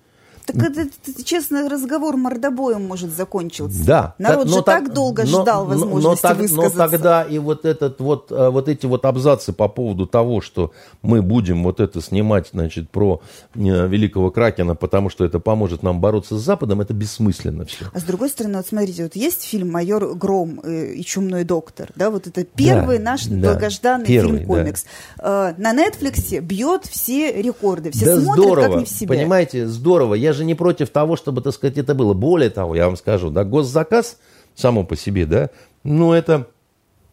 так 0.53 0.77
это, 0.77 1.23
честный 1.23 1.67
разговор 1.67 2.17
мордобоем 2.17 2.85
может 2.85 3.15
закончиться. 3.15 3.85
Да. 3.85 4.15
Народ 4.17 4.47
но 4.47 4.57
же 4.57 4.63
так, 4.63 4.85
так 4.85 4.93
долго 4.93 5.23
но, 5.25 5.41
ждал 5.41 5.65
возможности 5.65 6.03
но, 6.03 6.09
но, 6.09 6.15
так, 6.15 6.37
высказаться. 6.37 6.77
Но 6.77 6.87
тогда 6.87 7.23
и 7.23 7.39
вот, 7.39 7.65
этот, 7.65 7.99
вот, 7.99 8.31
э, 8.31 8.49
вот 8.49 8.67
эти 8.67 8.85
вот 8.85 9.05
абзацы 9.05 9.53
по 9.53 9.67
поводу 9.67 10.05
того, 10.05 10.41
что 10.41 10.71
мы 11.01 11.21
будем 11.21 11.63
вот 11.63 11.79
это 11.79 12.01
снимать, 12.01 12.49
значит, 12.51 12.89
про 12.89 13.21
э, 13.55 13.59
великого 13.59 14.31
Кракена, 14.31 14.75
потому 14.75 15.09
что 15.09 15.25
это 15.25 15.39
поможет 15.39 15.83
нам 15.83 16.01
бороться 16.01 16.37
с 16.37 16.41
Западом, 16.41 16.81
это 16.81 16.93
бессмысленно 16.93 17.65
все. 17.65 17.85
А 17.93 17.99
с 17.99 18.03
другой 18.03 18.29
стороны, 18.29 18.57
вот 18.57 18.67
смотрите, 18.67 19.03
вот 19.03 19.15
есть 19.15 19.43
фильм 19.43 19.71
«Майор 19.71 20.15
Гром» 20.15 20.61
э, 20.63 20.93
и 20.93 21.03
«Чумной 21.03 21.43
доктор», 21.43 21.91
да, 21.95 22.09
вот 22.09 22.27
это 22.27 22.43
первый 22.43 22.97
да, 22.97 23.03
наш 23.03 23.25
да, 23.25 23.51
долгожданный 23.51 24.05
фильм-комикс. 24.05 24.85
Да. 25.17 25.55
На 25.57 25.73
Netflix 25.73 26.39
бьет 26.41 26.85
все 26.85 27.31
рекорды, 27.41 27.91
все 27.91 28.05
да 28.05 28.21
смотрят 28.21 28.45
здорово, 28.45 28.67
как 28.67 28.75
не 28.77 28.85
в 28.85 28.89
себя. 28.89 29.15
Понимаете, 29.15 29.67
здорово. 29.67 30.15
Я 30.15 30.33
же 30.33 30.38
же 30.39 30.45
не 30.45 30.55
против 30.55 30.89
того, 30.89 31.15
чтобы, 31.15 31.41
так 31.41 31.53
сказать, 31.53 31.77
это 31.77 31.93
было. 31.93 32.13
Более 32.13 32.49
того, 32.49 32.75
я 32.75 32.87
вам 32.87 32.97
скажу, 32.97 33.29
да, 33.29 33.43
госзаказ 33.43 34.17
само 34.55 34.83
по 34.83 34.95
себе, 34.95 35.25
да, 35.25 35.49
ну, 35.83 36.13
это 36.13 36.47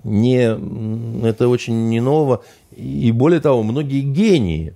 не, 0.04 1.26
это 1.26 1.48
очень 1.48 1.88
не 1.88 2.00
ново. 2.00 2.44
И 2.74 3.12
более 3.12 3.40
того, 3.40 3.62
многие 3.62 4.00
гении, 4.00 4.74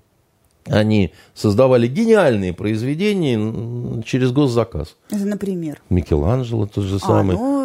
они 0.66 1.12
создавали 1.34 1.86
гениальные 1.86 2.52
произведения 2.52 4.02
через 4.02 4.32
госзаказ. 4.32 4.96
Это, 5.10 5.24
например? 5.24 5.80
Микеланджело 5.90 6.66
тот 6.66 6.84
же 6.84 6.96
а, 6.96 6.98
самый. 6.98 7.36
Ну... 7.36 7.60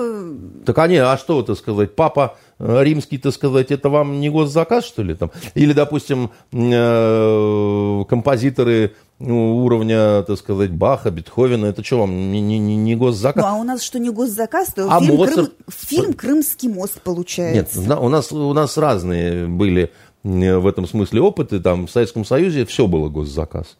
Так 0.65 0.77
они, 0.80 0.97
а 0.97 1.17
что 1.17 1.41
это 1.41 1.55
сказать? 1.55 1.95
Папа 1.95 2.38
э, 2.59 2.84
римский, 2.84 3.17
так 3.17 3.34
сказать, 3.34 3.72
это 3.72 3.89
вам 3.89 4.19
не 4.19 4.30
госзаказ, 4.30 4.85
что 4.85 5.03
ли? 5.03 5.13
Там? 5.13 5.31
Или, 5.53 5.73
допустим, 5.73 6.31
э, 6.51 8.03
композиторы 8.09 8.93
уровня, 9.19 10.23
так 10.23 10.38
сказать, 10.38 10.72
Баха, 10.72 11.09
Бетховена, 11.09 11.67
это 11.69 11.84
что 11.84 11.99
вам, 11.99 12.31
не, 12.31 12.41
не, 12.41 12.59
не 12.59 12.95
госзаказ? 12.95 13.43
Ну, 13.43 13.49
а 13.49 13.55
у 13.55 13.63
нас 13.63 13.81
что, 13.81 13.97
не 13.97 14.09
госзаказ, 14.09 14.73
то 14.73 14.88
а 14.91 14.99
фильм, 14.99 15.15
Моцарт... 15.15 15.35
Крым, 15.35 15.51
фильм 15.69 16.13
«Крымский 16.13 16.67
мост» 16.67 17.01
получается. 17.01 17.80
Нет, 17.80 17.97
у 17.97 18.09
нас, 18.09 18.31
у 18.31 18.53
нас 18.53 18.77
разные 18.77 19.47
были 19.47 19.91
в 20.26 20.68
этом 20.68 20.88
смысле 20.88 21.22
опыты. 21.22 21.60
Там 21.60 21.85
в 21.85 21.91
Советском 21.91 22.26
Союзе 22.26 22.65
все 22.65 22.88
было 22.88 23.10
госзаказ. 23.10 23.77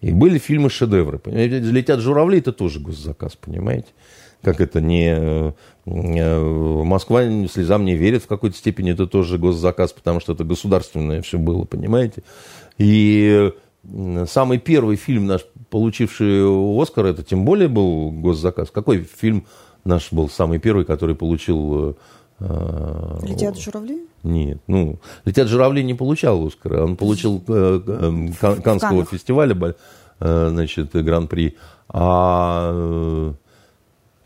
И 0.00 0.12
были 0.12 0.38
фильмы-шедевры. 0.38 1.20
«Летят 1.26 2.00
журавли»– 2.00 2.38
это 2.40 2.52
тоже 2.52 2.78
госзаказ, 2.78 3.36
понимаете? 3.36 3.88
Как 4.42 4.60
это 4.60 4.80
не... 4.80 5.12
Э, 5.16 5.52
Москва 6.84 7.24
слезам 7.48 7.84
не 7.84 7.96
верит 7.96 8.22
в 8.22 8.26
какой-то 8.28 8.56
степени, 8.56 8.92
это 8.92 9.06
тоже 9.08 9.38
госзаказ, 9.38 9.92
потому 9.92 10.20
что 10.20 10.34
это 10.34 10.44
государственное 10.44 11.22
все 11.22 11.38
было, 11.38 11.64
понимаете? 11.64 12.22
И 12.76 13.50
самый 14.28 14.58
первый 14.58 14.96
фильм 14.96 15.26
наш, 15.26 15.44
получивший 15.70 16.44
Оскар, 16.80 17.06
это 17.06 17.24
тем 17.24 17.44
более 17.44 17.68
был 17.68 18.12
госзаказ. 18.12 18.70
Какой 18.70 19.02
фильм 19.02 19.46
наш 19.84 20.12
был 20.12 20.28
самый 20.28 20.60
первый, 20.60 20.84
который 20.84 21.16
получил... 21.16 21.96
Э, 22.40 23.18
«Летят 23.22 23.58
журавли»? 23.58 24.06
Нет, 24.22 24.58
ну, 24.66 24.98
«Летят 25.24 25.48
журавли» 25.48 25.82
не 25.82 25.94
получал 25.94 26.46
Оскара, 26.46 26.84
он 26.84 26.96
получил 26.96 27.42
э, 27.48 27.80
э, 27.86 28.60
Канского 28.62 29.04
фестиваля, 29.04 29.74
э, 30.20 30.48
значит, 30.50 30.92
гран-при. 30.92 31.56
А 31.88 33.32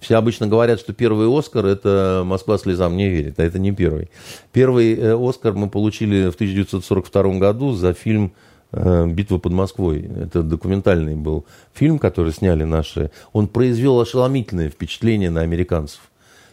все 0.00 0.16
обычно 0.16 0.48
говорят, 0.48 0.80
что 0.80 0.92
первый 0.92 1.26
Оскар– 1.38 1.64
это 1.66 2.22
«Москва 2.24 2.58
слезам 2.58 2.96
не 2.96 3.08
верит», 3.08 3.38
а 3.38 3.44
это 3.44 3.58
не 3.58 3.72
первый. 3.72 4.10
Первый 4.52 4.94
Оскар 5.28 5.52
мы 5.52 5.70
получили 5.70 6.28
в 6.28 6.34
1942 6.34 7.38
году 7.38 7.72
за 7.72 7.92
фильм 7.92 8.32
«Битва 8.72 9.38
под 9.38 9.52
Москвой». 9.52 10.10
Это 10.20 10.42
документальный 10.42 11.14
был 11.14 11.44
фильм, 11.72 12.00
который 12.00 12.32
сняли 12.32 12.64
наши. 12.64 13.12
Он 13.32 13.46
произвел 13.46 14.00
ошеломительное 14.00 14.70
впечатление 14.70 15.30
на 15.30 15.42
американцев. 15.42 16.00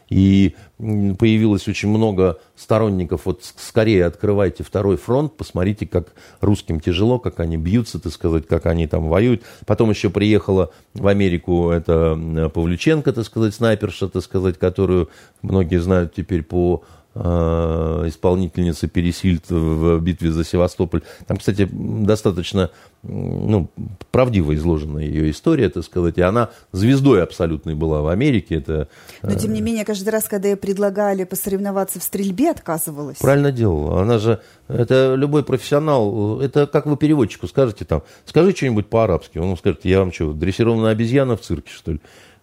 И 0.09 0.55
появилось 0.77 1.67
очень 1.67 1.89
много 1.89 2.39
сторонников, 2.55 3.25
вот 3.25 3.43
скорее 3.57 4.05
открывайте 4.05 4.63
второй 4.63 4.97
фронт, 4.97 5.37
посмотрите, 5.37 5.85
как 5.85 6.13
русским 6.41 6.79
тяжело, 6.79 7.19
как 7.19 7.39
они 7.39 7.57
бьются, 7.57 7.99
так 7.99 8.11
сказать, 8.11 8.47
как 8.47 8.65
они 8.65 8.87
там 8.87 9.07
воюют. 9.07 9.43
Потом 9.65 9.91
еще 9.91 10.09
приехала 10.09 10.71
в 10.93 11.07
Америку 11.07 11.69
это 11.69 12.49
Павлюченко, 12.53 13.13
так 13.13 13.25
сказать, 13.25 13.53
снайперша, 13.53 14.09
так 14.09 14.23
сказать, 14.23 14.57
которую 14.57 15.09
многие 15.41 15.79
знают 15.79 16.13
теперь 16.15 16.43
по 16.43 16.83
Э, 17.15 18.03
исполнительница 18.05 18.87
Пересильд 18.87 19.49
в 19.49 19.99
битве 19.99 20.31
за 20.31 20.43
Севастополь. 20.43 21.01
Там, 21.25 21.37
кстати, 21.37 21.67
достаточно 21.71 22.69
ну, 23.01 23.67
правдиво 24.11 24.53
изложена 24.53 24.99
ее 24.99 25.31
история, 25.31 25.69
так 25.69 25.83
сказать, 25.83 26.19
и 26.19 26.21
она 26.21 26.49
звездой 26.71 27.23
абсолютной 27.23 27.73
была 27.73 28.01
в 28.01 28.09
Америке. 28.09 28.55
Это, 28.57 28.89
Но, 29.23 29.33
тем 29.33 29.53
не 29.53 29.61
менее, 29.61 29.85
каждый 29.85 30.09
раз, 30.09 30.25
когда 30.25 30.49
ей 30.49 30.55
предлагали 30.55 31.23
посоревноваться 31.23 31.99
в 31.99 32.03
стрельбе, 32.03 32.51
отказывалась. 32.51 33.17
Правильно 33.17 33.51
делала. 33.51 34.03
Она 34.03 34.19
же, 34.19 34.39
это 34.67 35.15
любой 35.15 35.43
профессионал, 35.43 36.39
это 36.41 36.67
как 36.67 36.85
вы 36.85 36.95
переводчику 36.95 37.47
скажете 37.47 37.85
там, 37.85 38.03
скажи 38.25 38.51
что-нибудь 38.55 38.87
по-арабски, 38.87 39.39
он 39.39 39.57
скажет, 39.57 39.83
я 39.83 39.99
вам 39.99 40.13
что, 40.13 40.33
дрессированная 40.33 40.91
обезьяна 40.91 41.37
в 41.37 41.41
цирке, 41.41 41.71
что 41.71 41.93
ли? 41.93 42.01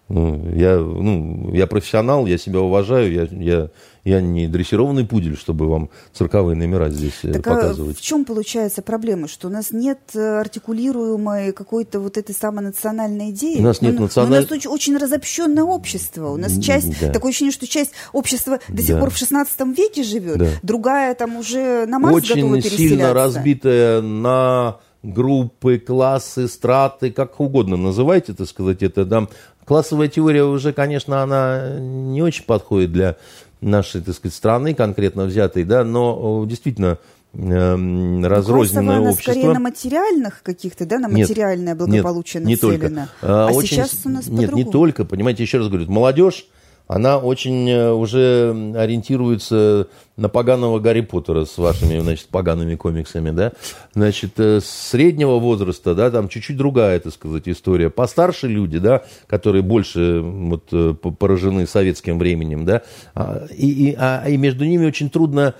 Ну, 0.09 0.41
я, 0.53 0.77
ну, 0.77 1.53
я 1.53 1.67
профессионал, 1.67 2.25
я 2.27 2.37
себя 2.37 2.61
уважаю, 2.61 3.11
я, 3.11 3.27
я, 3.29 3.69
я 4.05 4.21
не 4.21 4.47
дрессированный 4.47 5.05
пудель, 5.05 5.35
чтобы 5.35 5.67
вам 5.67 5.89
цирковые 6.13 6.55
номера 6.55 6.89
здесь 6.89 7.19
э, 7.23 7.33
так, 7.33 7.43
показывать. 7.43 7.97
А 7.97 7.99
в 7.99 8.01
чем 8.01 8.23
получается 8.23 8.81
проблема? 8.81 9.27
Что 9.27 9.49
у 9.49 9.51
нас 9.51 9.71
нет 9.71 9.99
э, 10.15 10.39
артикулируемой 10.39 11.51
какой-то 11.51 11.99
вот 11.99 12.17
этой 12.17 12.33
самой 12.33 12.63
национальной 12.63 13.31
идеи? 13.31 13.59
У 13.59 13.63
нас 13.63 13.81
нет 13.81 13.99
национальной... 13.99 14.37
У 14.37 14.41
нас 14.43 14.51
очень, 14.51 14.69
очень 14.69 14.97
разобщенное 14.97 15.63
общество. 15.63 16.29
У 16.29 16.37
нас 16.37 16.57
часть, 16.57 17.01
да. 17.01 17.11
такое 17.11 17.31
ощущение, 17.31 17.51
что 17.51 17.67
часть 17.67 17.91
общества 18.13 18.59
до 18.69 18.81
сих 18.81 18.95
да. 18.95 19.01
пор 19.01 19.09
в 19.09 19.17
16 19.17 19.59
веке 19.77 20.03
живет, 20.03 20.37
да. 20.37 20.47
другая 20.63 21.15
там 21.15 21.35
уже 21.35 21.85
на 21.85 21.99
Марс 21.99 22.15
очень 22.15 22.35
готова 22.35 22.61
сильно 22.61 23.13
разбитая 23.13 24.01
на 24.01 24.77
группы, 25.03 25.79
классы, 25.79 26.47
страты, 26.47 27.11
как 27.11 27.39
угодно 27.39 27.77
называйте, 27.77 28.33
так 28.33 28.47
сказать, 28.47 28.83
это 28.83 29.05
там 29.05 29.29
Классовая 29.67 30.07
теория 30.07 30.45
уже, 30.45 30.71
конечно, 30.71 31.21
она 31.21 31.77
не 31.77 32.21
очень 32.21 32.45
подходит 32.45 32.93
для 32.93 33.17
нашей, 33.59 34.01
так 34.01 34.15
сказать, 34.15 34.33
страны 34.33 34.73
конкретно 34.73 35.25
взятой, 35.25 35.65
да, 35.65 35.83
но 35.83 36.45
действительно 36.47 36.99
э, 37.33 37.75
разрозненное 38.23 38.99
она 38.99 39.09
общество. 39.09 39.31
скорее 39.31 39.51
на 39.51 39.59
материальных 39.59 40.41
каких-то, 40.41 40.85
да, 40.85 40.99
на 40.99 41.09
материальное 41.09 41.73
нет, 41.73 41.77
благополучие 41.77 42.43
нет, 42.43 42.61
нацелено. 42.61 42.87
Не 42.87 42.95
только. 42.95 43.09
А, 43.21 43.49
а 43.49 43.51
очень, 43.51 43.75
сейчас 43.75 43.91
у 44.05 44.09
нас 44.09 44.27
Нет, 44.27 44.53
не 44.53 44.63
только, 44.63 45.03
понимаете, 45.03 45.43
еще 45.43 45.57
раз 45.57 45.67
говорю, 45.67 45.91
молодежь 45.91 46.47
она 46.87 47.17
очень 47.17 47.69
э, 47.69 47.91
уже 47.91 48.49
ориентируется 48.75 49.87
на 50.15 50.29
поганого 50.29 50.79
Гарри 50.79 51.01
Поттера 51.01 51.45
с 51.45 51.57
вашими, 51.57 51.99
значит, 51.99 52.27
погаными 52.29 52.75
комиксами, 52.75 53.31
да. 53.31 53.51
Значит, 53.93 54.39
э, 54.39 54.61
среднего 54.63 55.37
возраста, 55.37 55.93
да, 55.93 56.09
там 56.09 56.29
чуть-чуть 56.29 56.57
другая, 56.57 56.99
так 56.99 57.13
сказать, 57.13 57.47
история. 57.47 57.89
Постарше 57.89 58.47
люди, 58.47 58.79
да, 58.79 59.03
которые 59.27 59.61
больше 59.61 60.21
вот, 60.21 60.69
э, 60.71 60.93
поражены 60.93 61.67
советским 61.67 62.17
временем, 62.17 62.65
да, 62.65 62.83
а, 63.13 63.45
и, 63.55 63.89
и, 63.89 63.95
а, 63.97 64.23
и 64.27 64.37
между 64.37 64.65
ними 64.65 64.85
очень 64.85 65.09
трудно 65.09 65.55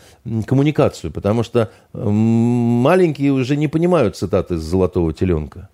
коммуникацию, 0.45 1.11
потому 1.11 1.43
что 1.43 1.69
маленькие 1.93 3.31
уже 3.33 3.57
не 3.57 3.67
понимают 3.67 4.15
цитаты 4.15 4.57
с 4.57 4.61
«Золотого 4.61 5.13
теленка». 5.13 5.69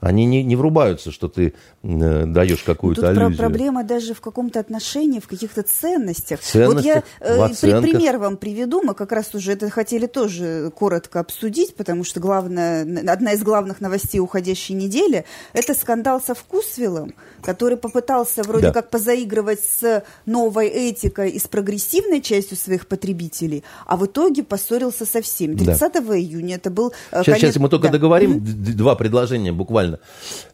Они 0.00 0.26
не, 0.26 0.42
не 0.42 0.56
врубаются, 0.56 1.10
что 1.10 1.28
ты 1.28 1.54
э, 1.82 2.24
даешь 2.26 2.62
какую-то 2.62 3.00
Тут 3.00 3.10
аллюзию. 3.10 3.38
проблема 3.38 3.82
даже 3.82 4.12
в 4.12 4.20
каком-то 4.20 4.60
отношении, 4.60 5.20
в 5.20 5.26
каких-то 5.26 5.62
ценностях. 5.62 6.40
ценностях 6.40 7.04
вот 7.20 7.54
я 7.64 7.78
э, 7.80 7.80
пример 7.80 8.18
вам 8.18 8.36
приведу. 8.36 8.82
Мы 8.82 8.92
как 8.92 9.12
раз 9.12 9.34
уже 9.34 9.52
это 9.52 9.70
хотели 9.70 10.06
тоже 10.06 10.70
коротко 10.74 11.20
обсудить, 11.20 11.74
потому 11.76 12.04
что 12.04 12.20
главное, 12.20 12.82
одна 13.10 13.32
из 13.32 13.42
главных 13.42 13.80
новостей 13.80 14.20
уходящей 14.20 14.74
недели– 14.74 15.24
это 15.54 15.72
скандал 15.72 16.20
со 16.20 16.34
Вкусвиллом, 16.34 17.14
который 17.42 17.78
попытался 17.78 18.42
вроде 18.42 18.66
да. 18.66 18.72
как 18.74 18.90
позаигрывать 18.90 19.60
с 19.60 20.04
новой 20.26 20.68
этикой 20.68 21.30
и 21.30 21.38
с 21.38 21.48
прогрессивной 21.48 22.20
частью 22.20 22.58
своих 22.58 22.86
потребителей, 22.86 23.64
а 23.86 23.96
в 23.96 24.04
итоге 24.04 24.42
поссорился 24.42 25.06
со 25.06 25.22
всеми. 25.22 25.56
30 25.56 25.92
да. 25.92 26.00
июня 26.18 26.56
это 26.56 26.70
был 26.70 26.92
э, 27.10 27.22
сейчас, 27.22 27.24
конец... 27.24 27.40
Сейчас 27.40 27.56
мы 27.56 27.70
только 27.70 27.86
да. 27.86 27.94
договорим 27.94 28.42
два 28.44 28.94
предложения 28.94 29.52
буквально 29.52 29.85
буквально. 29.86 29.98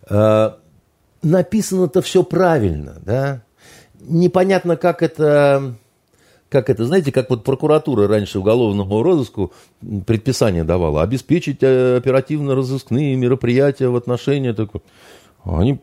Э, 0.08 0.52
написано-то 1.22 2.02
все 2.02 2.22
правильно, 2.22 2.96
да? 3.04 3.42
Непонятно, 4.00 4.76
как 4.76 5.02
это 5.02 5.74
как 6.48 6.68
это, 6.68 6.84
знаете, 6.84 7.12
как 7.12 7.30
вот 7.30 7.44
прокуратура 7.44 8.06
раньше 8.06 8.38
уголовному 8.38 9.02
розыску 9.02 9.54
предписание 10.06 10.64
давала, 10.64 11.02
обеспечить 11.02 11.62
э, 11.62 11.96
оперативно-розыскные 11.96 13.16
мероприятия 13.16 13.88
в 13.88 13.96
отношении 13.96 14.52
такой. 14.52 14.82
Они 15.44 15.80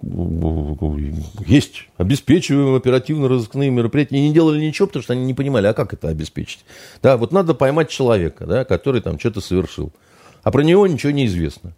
есть, 1.47 1.88
обеспечиваем 1.97 2.76
оперативно-розыскные 2.76 3.71
мероприятия. 3.71 4.17
И 4.17 4.21
не 4.21 4.31
делали 4.31 4.63
ничего, 4.63 4.88
потому 4.88 5.01
что 5.01 5.13
они 5.13 5.26
не 5.26 5.34
понимали, 5.34 5.65
а 5.65 5.73
как 5.73 5.91
это 5.91 6.07
обеспечить. 6.07 6.63
Да, 7.01 7.17
вот 7.17 7.34
надо 7.34 7.55
поймать 7.55 7.89
человека, 7.89 8.45
да, 8.45 8.63
который 8.63 9.01
там 9.01 9.19
что-то 9.19 9.41
совершил. 9.41 9.91
А 10.43 10.51
про 10.51 10.61
него 10.61 10.85
ничего 10.85 11.11
не 11.11 11.26
известно. 11.26 11.73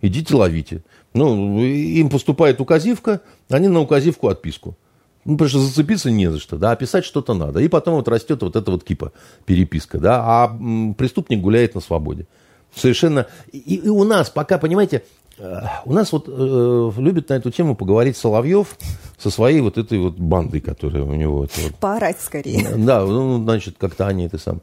Идите 0.00 0.34
ловите. 0.34 0.82
Ну, 1.16 1.60
им 1.62 2.10
поступает 2.10 2.60
указивка, 2.60 3.22
они 3.48 3.68
на 3.68 3.80
указивку 3.80 4.28
отписку. 4.28 4.76
Ну, 5.24 5.32
потому 5.32 5.48
что 5.48 5.58
зацепиться 5.60 6.10
не 6.10 6.30
за 6.30 6.38
что, 6.38 6.58
да, 6.58 6.72
а 6.72 6.76
писать 6.76 7.04
что-то 7.04 7.32
надо. 7.32 7.60
И 7.60 7.68
потом 7.68 7.94
вот 7.94 8.06
растет 8.06 8.42
вот 8.42 8.54
эта 8.54 8.70
вот 8.70 8.84
кипа, 8.84 9.12
переписка, 9.46 9.98
да, 9.98 10.22
а 10.22 10.48
преступник 10.96 11.40
гуляет 11.40 11.74
на 11.74 11.80
свободе. 11.80 12.26
Совершенно. 12.74 13.26
И, 13.50 13.76
и 13.76 13.88
у 13.88 14.04
нас 14.04 14.28
пока, 14.28 14.58
понимаете, 14.58 15.04
э, 15.38 15.62
у 15.86 15.94
нас 15.94 16.12
вот 16.12 16.26
э, 16.28 16.90
любит 16.98 17.30
на 17.30 17.34
эту 17.34 17.50
тему 17.50 17.74
поговорить 17.74 18.18
Соловьев 18.18 18.76
со 19.18 19.30
своей 19.30 19.62
вот 19.62 19.78
этой 19.78 19.98
вот 19.98 20.18
бандой, 20.18 20.60
которая 20.60 21.02
у 21.02 21.14
него. 21.14 21.44
Это 21.44 21.60
вот, 21.62 21.74
Поорать 21.76 22.20
скорее. 22.20 22.68
Да, 22.76 23.04
ну, 23.06 23.42
значит, 23.42 23.76
как-то 23.78 24.06
они 24.06 24.26
это 24.26 24.36
сам. 24.36 24.60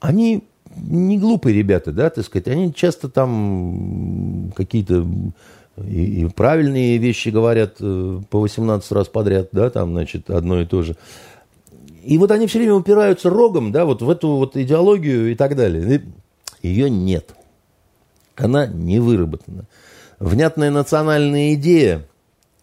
Они 0.00 0.42
не 0.80 1.18
глупые 1.18 1.56
ребята, 1.56 1.92
да, 1.92 2.10
так 2.10 2.24
сказать, 2.24 2.48
они 2.48 2.72
часто 2.74 3.08
там 3.08 4.52
какие-то 4.56 5.06
и, 5.86 6.22
и 6.22 6.28
правильные 6.28 6.98
вещи 6.98 7.28
говорят 7.28 7.76
э, 7.80 8.20
по 8.30 8.40
18 8.40 8.90
раз 8.92 9.08
подряд, 9.08 9.48
да, 9.52 9.70
там, 9.70 9.92
значит, 9.92 10.30
одно 10.30 10.60
и 10.60 10.66
то 10.66 10.82
же. 10.82 10.96
И 12.02 12.16
вот 12.18 12.30
они 12.30 12.46
все 12.46 12.58
время 12.58 12.74
упираются 12.74 13.30
рогом, 13.30 13.72
да, 13.72 13.84
вот 13.84 14.02
в 14.02 14.10
эту 14.10 14.36
вот 14.36 14.56
идеологию 14.56 15.30
и 15.30 15.34
так 15.34 15.56
далее. 15.56 16.02
Ее 16.62 16.90
нет. 16.90 17.34
Она 18.36 18.66
не 18.66 18.98
выработана. 18.98 19.64
Внятная 20.18 20.70
национальная 20.70 21.54
идея, 21.54 22.06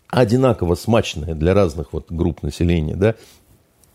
одинаково 0.07 0.75
смачная 0.75 1.35
для 1.35 1.53
разных 1.53 1.93
вот 1.93 2.11
групп 2.11 2.43
населения, 2.43 2.95
да, 2.95 3.15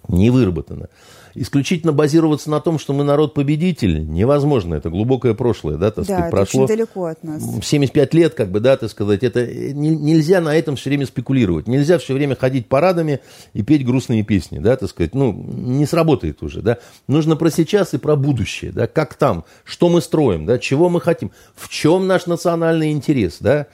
не 0.08 0.30
выработана. 0.30 0.88
Исключительно 1.34 1.92
базироваться 1.92 2.50
на 2.50 2.60
том, 2.60 2.78
что 2.78 2.92
мы 2.92 3.04
народ-победитель, 3.04 4.06
невозможно. 4.08 4.74
Это 4.74 4.90
глубокое 4.90 5.34
прошлое, 5.34 5.76
да, 5.76 5.90
так 5.90 6.06
да, 6.06 6.14
сказать, 6.14 6.30
прошло. 6.30 6.64
очень 6.64 6.76
далеко 6.76 7.04
от 7.06 7.22
нас. 7.22 7.42
75 7.62 8.14
лет, 8.14 8.34
как 8.34 8.50
бы, 8.50 8.60
да, 8.60 8.76
так 8.76 8.90
сказать, 8.90 9.22
это 9.22 9.46
не, 9.46 9.90
нельзя 9.90 10.40
на 10.40 10.54
этом 10.56 10.76
все 10.76 10.90
время 10.90 11.06
спекулировать. 11.06 11.66
Нельзя 11.66 11.98
все 11.98 12.14
время 12.14 12.36
ходить 12.36 12.68
парадами 12.68 13.20
и 13.52 13.62
петь 13.62 13.84
грустные 13.84 14.22
песни, 14.22 14.58
да, 14.58 14.76
так 14.76 14.88
сказать. 14.88 15.14
Ну, 15.14 15.32
не 15.32 15.86
сработает 15.86 16.42
уже, 16.42 16.62
да. 16.62 16.78
Нужно 17.08 17.36
про 17.36 17.50
сейчас 17.50 17.94
и 17.94 17.98
про 17.98 18.16
будущее, 18.16 18.72
да, 18.72 18.86
как 18.86 19.14
там, 19.14 19.44
что 19.64 19.88
мы 19.88 20.00
строим, 20.00 20.46
да, 20.46 20.58
чего 20.58 20.88
мы 20.88 21.00
хотим, 21.00 21.30
в 21.54 21.68
чем 21.68 22.06
наш 22.06 22.26
национальный 22.26 22.92
интерес, 22.92 23.38
да, 23.40 23.66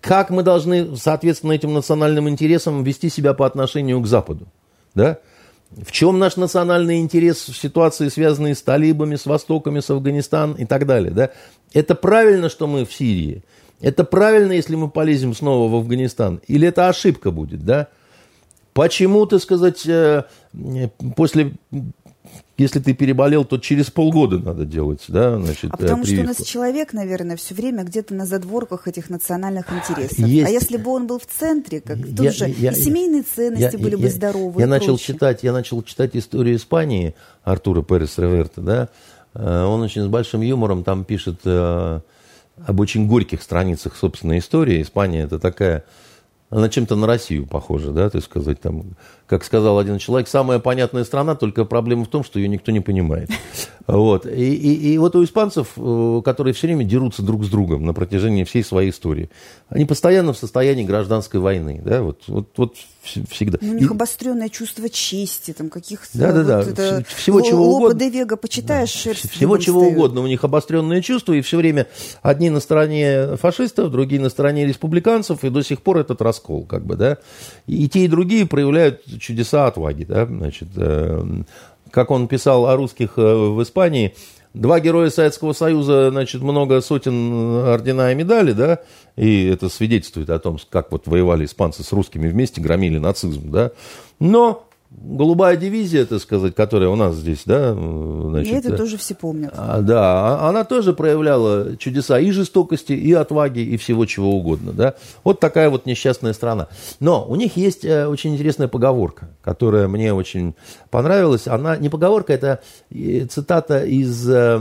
как 0.00 0.30
мы 0.30 0.42
должны, 0.42 0.96
соответственно, 0.96 1.52
этим 1.52 1.74
национальным 1.74 2.28
интересам 2.28 2.82
вести 2.82 3.10
себя 3.10 3.34
по 3.34 3.46
отношению 3.46 4.00
к 4.00 4.06
Западу, 4.06 4.46
да, 4.94 5.18
в 5.76 5.92
чем 5.92 6.18
наш 6.18 6.36
национальный 6.36 7.00
интерес 7.00 7.48
в 7.48 7.56
ситуации, 7.56 8.08
связанной 8.08 8.54
с 8.54 8.62
талибами, 8.62 9.16
с 9.16 9.26
Востоками, 9.26 9.80
с 9.80 9.90
Афганистаном 9.90 10.54
и 10.54 10.64
так 10.64 10.86
далее. 10.86 11.12
Да? 11.12 11.30
Это 11.72 11.94
правильно, 11.94 12.48
что 12.48 12.66
мы 12.66 12.84
в 12.84 12.92
Сирии. 12.92 13.44
Это 13.80 14.04
правильно, 14.04 14.52
если 14.52 14.76
мы 14.76 14.90
полезем 14.90 15.34
снова 15.34 15.70
в 15.70 15.76
Афганистан. 15.76 16.40
Или 16.48 16.68
это 16.68 16.88
ошибка 16.88 17.30
будет, 17.30 17.64
да? 17.64 17.88
Почему, 18.72 19.26
так 19.26 19.40
сказать, 19.40 19.86
э, 19.86 20.24
после 21.16 21.52
если 22.60 22.78
ты 22.78 22.94
переболел, 22.94 23.44
то 23.44 23.58
через 23.58 23.90
полгода 23.90 24.38
надо 24.38 24.64
делать, 24.64 25.02
да, 25.08 25.38
значит, 25.40 25.70
А 25.72 25.76
потому 25.76 26.02
прививку. 26.02 26.14
что 26.14 26.24
у 26.24 26.38
нас 26.38 26.46
человек, 26.46 26.92
наверное, 26.92 27.36
все 27.36 27.54
время 27.54 27.84
где-то 27.84 28.14
на 28.14 28.26
задворках 28.26 28.86
этих 28.88 29.08
национальных 29.10 29.66
интересов. 29.72 30.18
Есть. 30.18 30.46
А 30.48 30.50
если 30.50 30.76
бы 30.76 30.90
он 30.90 31.06
был 31.06 31.18
в 31.18 31.26
центре, 31.26 31.80
как 31.80 31.96
Я- 31.98 32.16
тут 32.16 32.34
же 32.34 32.48
я- 32.48 32.72
и 32.72 32.74
семейные 32.74 33.22
ценности 33.22 33.76
я- 33.76 33.82
были 33.82 33.94
бы 33.96 34.02
я- 34.02 34.10
здоровы. 34.10 34.60
Я 34.60 34.66
начал 34.66 34.96
прочее. 34.96 35.14
читать, 35.14 35.42
я 35.42 35.52
начал 35.52 35.82
читать 35.82 36.10
историю 36.14 36.56
Испании 36.56 37.14
Артура 37.44 37.82
Перес 37.82 38.18
Реверта, 38.18 38.60
да. 38.60 38.88
Э, 39.34 39.64
Он 39.64 39.80
очень 39.82 40.02
с 40.02 40.06
большим 40.08 40.40
юмором 40.42 40.82
там 40.84 41.04
пишет 41.04 41.40
э, 41.44 42.00
об 42.66 42.80
очень 42.80 43.06
горьких 43.06 43.42
страницах 43.42 43.96
собственной 43.96 44.38
истории. 44.38 44.82
Испания 44.82 45.22
это 45.22 45.38
такая, 45.38 45.84
она 46.50 46.68
чем-то 46.68 46.96
на 46.96 47.06
Россию 47.06 47.46
похожа, 47.46 47.92
да, 47.92 48.10
так 48.10 48.22
сказать, 48.24 48.60
там, 48.60 48.96
как 49.30 49.44
сказал 49.44 49.78
один 49.78 49.98
человек, 49.98 50.26
самая 50.28 50.58
понятная 50.58 51.04
страна, 51.04 51.36
только 51.36 51.64
проблема 51.64 52.04
в 52.04 52.08
том, 52.08 52.24
что 52.24 52.40
ее 52.40 52.48
никто 52.48 52.72
не 52.72 52.80
понимает. 52.80 53.30
Вот. 53.86 54.26
И, 54.26 54.54
и- 54.54 54.92
и 54.94 54.98
вот 54.98 55.14
у 55.16 55.22
испанцев, 55.24 55.68
э, 55.76 56.22
которые 56.24 56.52
все 56.52 56.66
время 56.66 56.84
дерутся 56.84 57.22
друг 57.22 57.44
с 57.44 57.48
другом 57.48 57.84
на 57.86 57.94
протяжении 57.94 58.42
всей 58.44 58.62
своей 58.64 58.90
истории, 58.90 59.30
они 59.68 59.84
постоянно 59.84 60.32
в 60.32 60.38
состоянии 60.38 60.84
гражданской 60.84 61.38
войны, 61.40 61.80
да, 61.84 62.02
вот, 62.02 62.22
вот, 62.26 62.48
вот 62.56 62.74
вс- 63.04 63.24
всегда. 63.30 63.58
Ну, 63.60 63.70
у 63.72 63.76
И- 63.76 63.80
них 63.80 63.90
обостренное 63.92 64.48
чувство 64.48 64.88
чести, 64.88 65.52
там 65.52 65.68
каких-то... 65.70 66.18
Да-да-да, 66.18 66.58
вот 66.58 66.68
это 66.68 66.98
вс- 67.00 67.04
всего 67.16 67.40
чего 67.40 67.76
угодно. 67.76 67.98
де 67.98 68.10
Вега 68.10 68.36
почитаешь, 68.36 68.90
шерсть 68.90 69.30
Всего 69.30 69.58
чего 69.58 69.80
встает. 69.80 69.96
угодно. 69.96 70.20
У 70.22 70.26
них 70.26 70.42
обостренные 70.44 71.02
чувства, 71.02 71.32
и 71.34 71.40
все 71.40 71.56
время 71.56 71.86
одни 72.22 72.50
на 72.50 72.58
стороне 72.60 73.36
фашистов, 73.36 73.90
другие 73.92 74.20
на 74.20 74.28
стороне 74.28 74.66
республиканцев, 74.66 75.42
и 75.44 75.50
до 75.50 75.62
сих 75.62 75.82
пор 75.82 75.98
этот 75.98 76.20
раскол, 76.20 76.64
как 76.64 76.84
бы, 76.84 76.96
да. 76.96 77.18
И 77.66 77.88
те, 77.88 78.00
и 78.04 78.08
другие 78.08 78.46
проявляют 78.46 79.02
чудеса 79.20 79.66
отваги, 79.66 80.04
да, 80.04 80.26
значит, 80.26 80.68
э, 80.76 81.24
как 81.90 82.10
он 82.10 82.28
писал 82.28 82.66
о 82.66 82.76
русских 82.76 83.12
э, 83.16 83.22
в 83.22 83.62
Испании, 83.62 84.14
Два 84.52 84.80
героя 84.80 85.10
Советского 85.10 85.52
Союза, 85.52 86.10
значит, 86.10 86.42
много 86.42 86.80
сотен 86.80 87.68
ордена 87.68 88.10
и 88.10 88.16
медали, 88.16 88.50
да, 88.50 88.80
и 89.14 89.46
это 89.46 89.68
свидетельствует 89.68 90.28
о 90.28 90.40
том, 90.40 90.58
как 90.70 90.90
вот 90.90 91.06
воевали 91.06 91.44
испанцы 91.44 91.84
с 91.84 91.92
русскими 91.92 92.26
вместе, 92.26 92.60
громили 92.60 92.98
нацизм, 92.98 93.52
да. 93.52 93.70
Но 94.18 94.66
голубая 94.90 95.56
дивизия, 95.56 96.04
так 96.04 96.20
сказать, 96.20 96.54
которая 96.54 96.88
у 96.88 96.96
нас 96.96 97.14
здесь, 97.14 97.42
да, 97.46 97.72
значит, 97.74 98.52
И 98.52 98.56
это 98.56 98.74
э, 98.74 98.76
тоже 98.76 98.96
все 98.98 99.14
помнят. 99.14 99.52
а, 99.56 99.80
Да, 99.80 100.02
а- 100.02 100.48
она 100.48 100.64
тоже 100.64 100.92
проявляла 100.92 101.76
чудеса 101.76 102.18
и 102.18 102.30
жестокости, 102.32 102.92
и 102.92 103.12
отваги, 103.12 103.60
и 103.60 103.76
всего 103.76 104.04
чего 104.06 104.34
угодно. 104.34 104.72
Да? 104.72 104.94
Вот 105.22 105.38
такая 105.38 105.70
вот 105.70 105.86
несчастная 105.86 106.32
страна. 106.32 106.66
Но 106.98 107.24
у 107.26 107.36
них 107.36 107.56
есть 107.56 107.84
э, 107.84 108.06
очень 108.06 108.34
интересная 108.34 108.68
поговорка, 108.68 109.28
которая 109.42 109.86
мне 109.88 110.12
очень 110.12 110.54
понравилась. 110.90 111.46
Она 111.46 111.76
не 111.76 111.88
поговорка, 111.88 112.32
это 112.32 112.60
э, 112.90 113.26
цитата 113.26 113.84
из 113.84 114.28
э, 114.28 114.58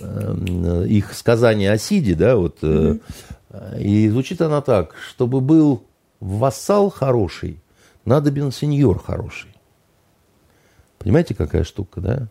э, 0.00 0.86
их 0.88 1.12
сказания 1.12 1.72
о 1.72 1.78
Сиде. 1.78 2.14
Да, 2.14 2.36
вот, 2.36 2.56
э, 2.62 2.96
И 3.78 4.08
звучит 4.08 4.40
она 4.40 4.60
так, 4.60 4.94
чтобы 5.10 5.40
был 5.40 5.82
вассал 6.20 6.90
хороший, 6.90 7.58
надобен 8.06 8.52
сеньор 8.52 9.02
хороший. 9.02 9.50
Понимаете, 10.98 11.34
какая 11.34 11.64
штука, 11.64 12.00
да? 12.00 12.28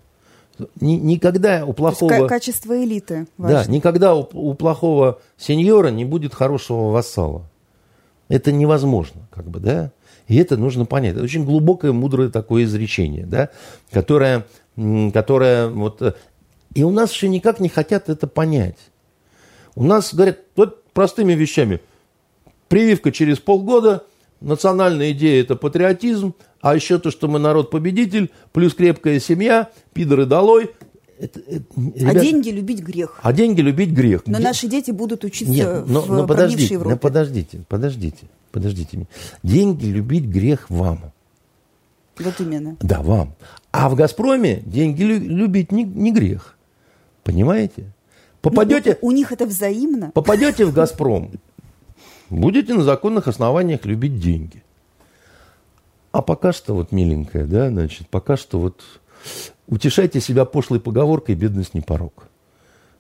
Ни- 0.80 0.94
никогда 0.96 1.66
у 1.66 1.74
То 1.74 1.88
есть 1.88 2.00
ка- 2.00 2.06
плохого... 2.08 2.28
качество 2.28 2.82
элиты 2.84 3.28
Да, 3.38 3.56
важно. 3.56 3.72
никогда 3.72 4.16
у, 4.16 4.22
у 4.32 4.54
плохого 4.54 5.20
сеньора 5.38 5.90
не 5.90 6.06
будет 6.06 6.34
хорошего 6.34 6.92
вассала. 6.92 7.44
Это 8.30 8.52
невозможно, 8.52 9.28
как 9.32 9.46
бы, 9.48 9.60
да? 9.60 9.92
И 10.28 10.38
это 10.38 10.58
нужно 10.58 10.86
понять. 10.86 11.14
Это 11.16 11.24
очень 11.24 11.46
глубокое, 11.46 11.92
мудрое 11.92 12.30
такое 12.30 12.64
изречение, 12.64 13.26
да, 13.26 13.50
которое, 13.92 14.48
которое 15.14 15.68
вот... 15.68 16.02
э, 16.02 16.14
И 16.74 16.84
у 16.84 16.90
нас 16.90 17.12
еще 17.12 17.28
никак 17.30 17.60
не 17.60 17.70
хотят 17.70 18.10
это 18.10 18.26
понять. 18.26 18.78
У 19.76 19.84
нас 19.84 20.14
говорят, 20.14 20.40
вот 20.56 20.86
простыми 20.94 21.34
вещами. 21.34 21.82
Прививка 22.70 23.12
через 23.12 23.38
полгода, 23.40 24.06
национальная 24.42 25.12
идея– 25.12 25.42
это 25.44 25.56
патриотизм, 25.56 26.34
а 26.62 26.76
еще 26.76 27.00
то, 27.00 27.12
что 27.12 27.28
мы 27.28 27.40
народ-победитель, 27.40 28.32
плюс 28.54 28.74
крепкая 28.74 29.20
семья, 29.20 29.70
пидоры 29.94 30.26
долой. 30.26 30.72
Это- 31.18 31.40
это- 31.48 31.64
А 31.78 32.00
ребят, 32.12 32.22
деньги 32.24 32.50
любить 32.50 32.82
грех. 32.82 33.20
а 33.24 33.32
деньги 33.32 33.62
любить 33.62 33.92
грех. 33.92 34.24
Но 34.26 34.34
Где- 34.36 34.44
наши 34.44 34.68
дети 34.68 34.92
будут 34.92 35.24
учиться 35.24 35.54
Нет, 35.54 35.88
но, 35.88 36.02
в 36.02 36.10
но 36.12 36.28
подождите, 36.28 36.74
Европе. 36.74 36.90
но 36.96 36.98
подождите, 37.00 37.60
подождите, 37.70 38.26
подождите. 38.52 39.08
Деньги 39.44 39.86
любить 39.86 40.26
грех 40.26 40.70
вам. 40.70 41.12
Вот 42.20 42.34
именно. 42.40 42.76
Да, 42.82 43.02
вам. 43.02 43.34
А 43.72 43.90
в 43.90 43.96
«Газпроме» 43.96 44.62
деньги 44.66 45.04
лю- 45.04 45.20
любить 45.20 45.72
не, 45.72 45.84
не 45.84 46.12
грех. 46.12 46.56
Понимаете? 47.24 47.86
Попадете, 48.42 48.98
Ну, 49.02 49.08
у 49.08 49.12
них 49.12 49.32
это 49.32 49.46
взаимно. 49.46 50.12
попадете 50.14 50.66
в 50.66 50.74
«Газпром», 50.74 51.32
будете 52.30 52.74
на 52.74 52.84
законных 52.84 53.28
основаниях 53.28 53.86
любить 53.86 54.20
деньги. 54.20 54.64
А 56.12 56.22
пока 56.22 56.54
что, 56.54 56.74
вот, 56.74 56.92
миленькая, 56.92 57.46
да, 57.46 57.70
значит, 57.70 58.08
пока 58.08 58.38
что 58.38 58.60
вот 58.60 58.82
утешайте 59.68 60.22
себя 60.22 60.46
пошлой 60.46 60.80
поговоркой 60.80 61.36
«бедность 61.36 61.74
не 61.74 61.82
порог». 61.82 62.30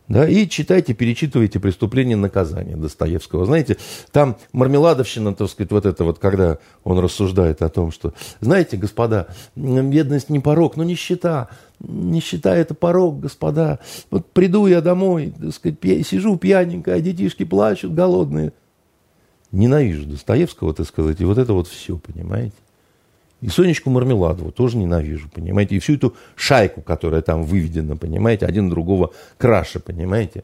Да, 0.07 0.27
и 0.29 0.47
читайте, 0.47 0.93
перечитывайте 0.93 1.59
«Преступление 1.59 2.15
и 2.15 2.19
наказание» 2.19 2.75
Достоевского. 2.75 3.45
Знаете, 3.45 3.77
там 4.11 4.37
мармеладовщина, 4.51 5.33
так 5.33 5.49
сказать, 5.49 5.71
вот 5.71 5.85
это 5.87 6.03
вот, 6.03 6.19
когда 6.19 6.59
он 6.83 6.99
рассуждает 6.99 7.63
о 7.63 7.69
том, 7.69 7.91
что, 7.91 8.13
знаете, 8.39 8.77
господа, 8.77 9.27
бедность 9.55 10.29
не 10.29 10.39
порог, 10.39 10.75
но 10.77 10.83
нищета. 10.83 11.49
Нищета– 11.79 12.55
это 12.57 12.75
порог, 12.75 13.19
господа. 13.19 13.79
Вот 14.11 14.31
приду 14.31 14.67
я 14.67 14.81
домой, 14.81 15.33
так 15.39 15.53
сказать, 15.55 15.79
сижу 16.05 16.37
пьяненько, 16.37 16.93
а 16.93 16.99
детишки 16.99 17.43
плачут, 17.43 17.95
голодные. 17.95 18.53
Ненавижу 19.51 20.05
Достоевского, 20.05 20.73
так 20.73 20.87
сказать, 20.87 21.21
и 21.21 21.25
вот 21.25 21.37
это 21.37 21.53
вот 21.53 21.67
все, 21.67 21.97
понимаете? 21.97 22.55
И 23.41 23.49
Сонечку 23.49 23.89
Мармеладову 23.89 24.51
тоже 24.51 24.77
ненавижу, 24.77 25.29
понимаете? 25.33 25.75
И 25.75 25.79
всю 25.79 25.95
эту 25.95 26.15
шайку, 26.35 26.81
которая 26.81 27.21
там 27.21 27.43
выведена, 27.43 27.95
понимаете? 27.95 28.45
Один 28.45 28.69
другого 28.69 29.13
краше, 29.37 29.79
понимаете? 29.79 30.43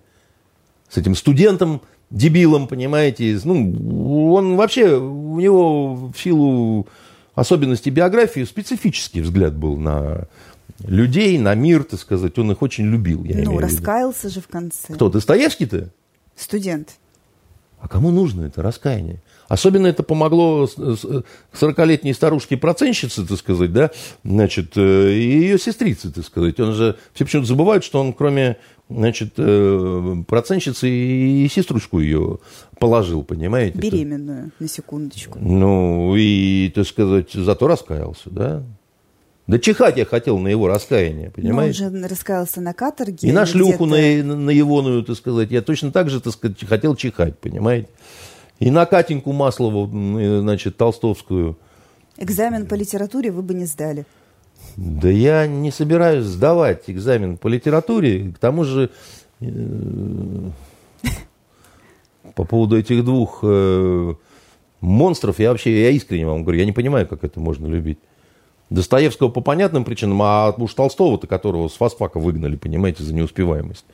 С 0.89 0.97
этим 0.97 1.15
студентом, 1.15 1.81
дебилом, 2.09 2.67
понимаете? 2.67 3.39
Ну, 3.43 4.33
он 4.33 4.55
вообще, 4.55 4.97
у 4.97 5.39
него 5.39 5.95
в 5.95 6.15
силу 6.15 6.87
особенностей 7.33 7.89
биографии 7.89 8.43
специфический 8.43 9.21
взгляд 9.21 9.55
был 9.55 9.77
на 9.77 10.27
людей, 10.83 11.37
на 11.37 11.55
мир, 11.55 11.83
так 11.83 11.99
сказать. 11.99 12.37
Он 12.37 12.51
их 12.51 12.61
очень 12.61 12.85
любил, 12.85 13.23
я 13.23 13.43
Ну, 13.43 13.57
раскаялся 13.57 14.29
же 14.29 14.41
в 14.41 14.47
конце. 14.47 14.93
Кто, 14.93 15.09
Достоевский-то? 15.09 15.89
Студент. 16.35 16.97
А 17.81 17.87
кому 17.87 18.11
нужно 18.11 18.43
это 18.45 18.61
раскаяние? 18.61 19.21
Особенно 19.47 19.87
это 19.87 20.03
помогло 20.03 20.67
с- 20.67 20.75
с- 20.75 21.23
40-летней 21.59 22.13
старушке-проценщице, 22.13 23.25
так 23.25 23.37
сказать, 23.37 23.73
да, 23.73 23.89
значит, 24.23 24.73
э, 24.77 25.11
и 25.13 25.21
ее 25.41 25.57
сестрице, 25.59 26.11
так 26.11 26.23
сказать. 26.23 26.59
Он 26.59 26.73
же, 26.73 26.95
все 27.13 27.25
почему-то 27.25 27.47
забывают, 27.47 27.83
что 27.83 27.99
он 27.99 28.13
кроме, 28.13 28.57
значит, 28.89 29.33
э, 29.37 30.15
проценщицы 30.27 30.87
и 30.89 31.47
сестручку 31.49 31.99
ее 31.99 32.37
положил, 32.79 33.23
понимаете? 33.23 33.77
Беременную, 33.79 34.51
на 34.59 34.67
секундочку. 34.67 35.37
Ну, 35.41 36.15
и, 36.15 36.71
так 36.73 36.85
сказать, 36.87 37.31
зато 37.33 37.67
раскаялся, 37.67 38.29
да? 38.29 38.63
Да 39.47 39.59
чихать 39.59 39.97
я 39.97 40.05
хотел 40.05 40.37
на 40.37 40.47
его 40.47 40.67
раскаяние, 40.67 41.31
Но 41.35 41.57
он 41.57 41.73
же 41.73 41.89
раскаялся 42.07 42.61
на 42.61 42.73
каторге. 42.73 43.27
И 43.27 43.31
на 43.31 43.45
шлюху 43.45 43.85
на, 43.85 43.97
на 43.97 44.49
егоную, 44.49 45.03
так 45.03 45.17
сказать, 45.17 45.51
я 45.51 45.61
точно 45.61 45.91
так 45.91 46.09
же, 46.09 46.21
так 46.21 46.33
сказать, 46.33 46.63
хотел 46.65 46.95
чихать, 46.95 47.37
понимаете? 47.39 47.89
И 48.59 48.69
на 48.69 48.85
Катеньку 48.85 49.33
Маслову, 49.33 49.87
значит, 50.41 50.77
Толстовскую. 50.77 51.57
Экзамен 52.17 52.67
по 52.67 52.75
литературе 52.75 53.31
вы 53.31 53.41
бы 53.41 53.55
не 53.55 53.65
сдали. 53.65 54.05
Да 54.77 55.09
я 55.09 55.47
не 55.47 55.71
собираюсь 55.71 56.25
сдавать 56.25 56.83
экзамен 56.87 57.37
по 57.37 57.47
литературе. 57.47 58.31
К 58.31 58.37
тому 58.37 58.63
же 58.63 58.91
э, 59.39 59.45
по 62.35 62.45
поводу 62.45 62.77
этих 62.77 63.03
двух 63.03 63.39
э, 63.41 64.13
монстров 64.79 65.39
я 65.39 65.49
вообще, 65.49 65.81
я 65.81 65.89
искренне 65.89 66.27
вам 66.27 66.43
говорю, 66.43 66.59
я 66.59 66.65
не 66.65 66.71
понимаю, 66.71 67.07
как 67.07 67.23
это 67.23 67.39
можно 67.39 67.65
любить. 67.67 67.97
Достоевского 68.71 69.27
по 69.27 69.41
понятным 69.41 69.83
причинам, 69.83 70.21
а 70.21 70.55
уж 70.57 70.73
Толстого-то, 70.73 71.27
которого 71.27 71.67
с 71.67 71.73
фасфака 71.73 72.19
выгнали, 72.19 72.55
понимаете, 72.55 73.03
за 73.03 73.13
неуспеваемость. 73.13 73.85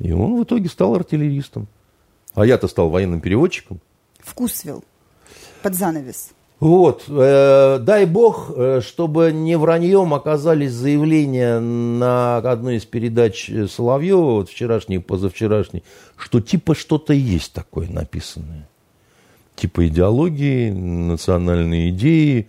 И 0.00 0.12
он 0.12 0.38
в 0.38 0.42
итоге 0.42 0.68
стал 0.68 0.96
артиллеристом. 0.96 1.68
А 2.34 2.44
я-то 2.44 2.66
стал 2.66 2.90
военным 2.90 3.20
переводчиком. 3.20 3.80
Вкусвил. 4.18 4.82
Под 5.62 5.74
занавес. 5.74 6.30
Вот, 6.58 7.04
э, 7.06 7.78
дай 7.80 8.06
бог, 8.06 8.50
э, 8.56 8.80
чтобы 8.82 9.30
не 9.30 9.56
враньем 9.56 10.14
оказались 10.14 10.72
заявления 10.72 11.60
на 11.60 12.38
одной 12.38 12.76
из 12.76 12.86
передач 12.86 13.48
э, 13.50 13.68
Соловьева, 13.68 14.32
вот 14.32 14.48
вчерашней, 14.48 14.98
позавчерашней, 14.98 15.84
что 16.16 16.40
типа 16.40 16.74
что-то 16.74 17.12
есть 17.12 17.52
такое 17.52 17.88
написанное. 17.88 18.68
Типа 19.54 19.86
идеологии, 19.86 20.70
национальные 20.70 21.90
идеи. 21.90 22.48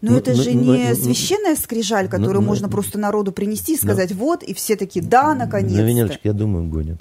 Но 0.00 0.12
ну, 0.12 0.18
это 0.18 0.34
же 0.34 0.52
не 0.52 0.94
священная 0.94 1.56
скрижаль, 1.56 2.08
которую 2.08 2.40
но, 2.40 2.46
можно 2.46 2.66
но, 2.66 2.72
просто 2.72 2.98
народу 2.98 3.32
принести 3.32 3.74
и 3.74 3.76
сказать 3.76 4.10
но, 4.10 4.16
вот, 4.16 4.42
и 4.42 4.54
все 4.54 4.76
такие, 4.76 5.04
да, 5.04 5.34
наконец-то. 5.34 5.82
На 5.82 5.86
Венерочке, 5.86 6.20
я 6.24 6.32
думаю, 6.32 6.66
гонят. 6.68 7.00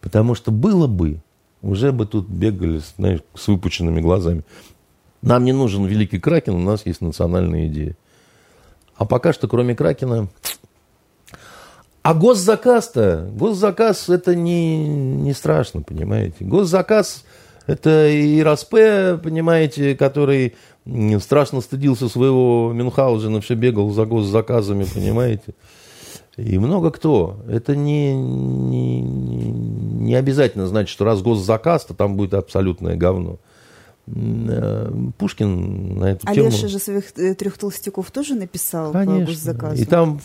Потому 0.00 0.34
что 0.34 0.50
было 0.50 0.86
бы, 0.86 1.20
уже 1.62 1.92
бы 1.92 2.06
тут 2.06 2.28
бегали, 2.28 2.80
знаешь, 2.96 3.20
с 3.34 3.48
выпученными 3.48 4.00
глазами. 4.00 4.44
Нам 5.22 5.44
не 5.44 5.52
нужен 5.52 5.84
великий 5.84 6.18
Кракен, 6.18 6.54
у 6.54 6.60
нас 6.60 6.86
есть 6.86 7.00
национальная 7.00 7.66
идея. 7.66 7.96
А 8.96 9.04
пока 9.04 9.32
что, 9.32 9.48
кроме 9.48 9.74
Кракена... 9.74 10.28
А 12.02 12.14
госзаказ-то, 12.14 13.28
госзаказ 13.34 14.08
это 14.08 14.34
не, 14.34 14.88
не 14.88 15.34
страшно, 15.34 15.82
понимаете. 15.82 16.36
Госзаказ 16.40 17.24
это 17.66 18.08
и 18.08 18.40
РАСП, 18.40 19.20
понимаете, 19.22 19.94
который 19.94 20.56
страшно 21.20 21.60
стыдился 21.60 22.08
своего 22.08 22.72
Мюнхгаузена, 22.72 23.40
все 23.40 23.54
бегал 23.54 23.90
за 23.90 24.06
госзаказами, 24.06 24.84
понимаете. 24.84 25.54
И 26.36 26.58
много 26.58 26.90
кто. 26.92 27.40
Это 27.48 27.74
не, 27.74 28.14
не, 28.14 29.00
не 29.00 30.14
обязательно 30.14 30.66
значит, 30.66 30.90
что 30.90 31.04
раз 31.04 31.20
госзаказ, 31.20 31.86
то 31.86 31.94
там 31.94 32.16
будет 32.16 32.34
абсолютное 32.34 32.96
говно. 32.96 33.38
Э, 34.14 34.90
Пушкин 35.18 35.98
на 35.98 36.12
эту 36.12 36.26
а 36.26 36.34
тему... 36.34 36.48
Леша 36.48 36.68
же 36.68 36.78
своих 36.78 37.16
э, 37.16 37.34
трех 37.34 37.58
толстяков 37.58 38.10
тоже 38.10 38.34
написал 38.34 38.92
Конечно. 38.92 39.54
по. 39.54 39.74
И 39.74 39.84
там, 39.84 40.20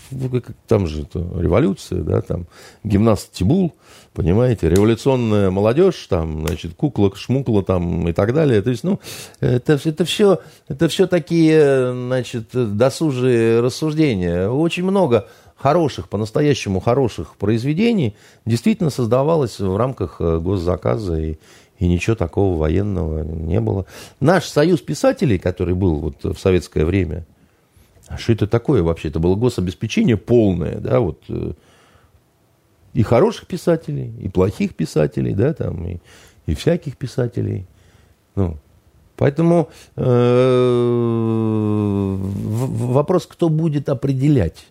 там 0.68 0.88
же 0.88 1.08
революция, 1.14 2.02
да, 2.02 2.22
там 2.22 2.48
гимнаст 2.84 3.32
Тибул, 3.32 3.74
понимаете, 4.14 4.70
революционная 4.70 5.50
молодежь, 5.50 6.08
там, 6.08 6.48
значит, 6.48 6.76
кукла, 6.76 7.12
шмукла 7.16 7.64
там 7.64 8.08
и 8.08 8.14
так 8.14 8.34
далее. 8.34 8.62
То 8.62 8.70
есть, 8.70 8.84
ну, 8.84 9.00
это, 9.40 9.80
это, 9.84 10.06
все, 10.06 10.40
это 10.68 10.88
все 10.88 11.08
такие, 11.08 11.94
значит, 11.94 12.50
досужие 12.54 13.60
рассуждения. 13.60 14.50
Очень 14.50 14.84
много 14.84 15.28
хороших, 15.56 16.10
по-настоящему 16.10 16.80
хороших 16.82 17.38
произведений 17.38 18.16
действительно 18.46 18.90
создавалось 18.90 19.60
в 19.60 19.78
рамках 19.78 20.18
э, 20.20 20.40
госзаказа 20.40 21.18
и, 21.18 21.38
и 21.80 21.88
ничего 21.88 22.16
такого 22.16 22.58
военного 22.58 23.24
не 23.24 23.60
было. 23.60 23.86
Наш 24.20 24.46
союз 24.46 24.82
писателей, 24.82 25.40
который 25.40 25.76
был 25.76 26.00
вот 26.00 26.24
в 26.24 26.40
советское 26.40 26.86
время, 26.86 27.26
а 28.08 28.18
что 28.18 28.34
это 28.34 28.48
такое 28.48 28.84
вообще? 28.84 29.08
Это 29.10 29.20
было 29.20 29.36
гособеспечение 29.36 30.18
полное, 30.18 30.80
да, 30.80 31.00
вот 31.00 31.24
э, 31.30 31.54
и 32.94 33.02
хороших 33.02 33.48
писателей, 33.48 34.14
и 34.22 34.30
плохих 34.30 34.76
писателей, 34.76 35.34
да, 35.34 35.54
там, 35.54 35.86
и, 35.88 35.98
и 36.46 36.54
всяких 36.54 36.98
писателей. 36.98 37.66
Ну, 38.36 38.58
поэтому 39.16 39.70
э, 39.96 40.04
вопрос, 42.20 43.26
кто 43.26 43.50
будет 43.50 43.90
определять, 43.90 44.68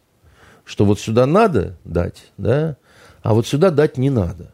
что 0.64 0.84
вот 0.84 1.00
сюда 1.00 1.26
надо 1.26 1.76
дать, 1.84 2.30
да, 2.36 2.76
а 3.22 3.34
вот 3.34 3.46
сюда 3.46 3.70
дать 3.70 3.98
не 3.98 4.10
надо. 4.10 4.51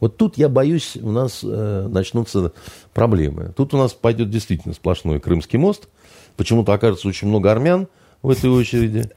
Вот 0.00 0.16
тут, 0.16 0.36
я 0.36 0.48
боюсь, 0.48 0.96
у 1.00 1.10
нас 1.10 1.40
э, 1.42 1.88
начнутся 1.88 2.52
проблемы. 2.92 3.52
Тут 3.56 3.74
у 3.74 3.78
нас 3.78 3.92
пойдет 3.92 4.30
действительно 4.30 4.74
сплошной 4.74 5.20
Крымский 5.20 5.58
мост. 5.58 5.88
Почему-то 6.36 6.72
окажется 6.72 7.08
очень 7.08 7.28
много 7.28 7.50
армян 7.50 7.88
в 8.22 8.30
этой 8.30 8.50
очереди. 8.50 9.10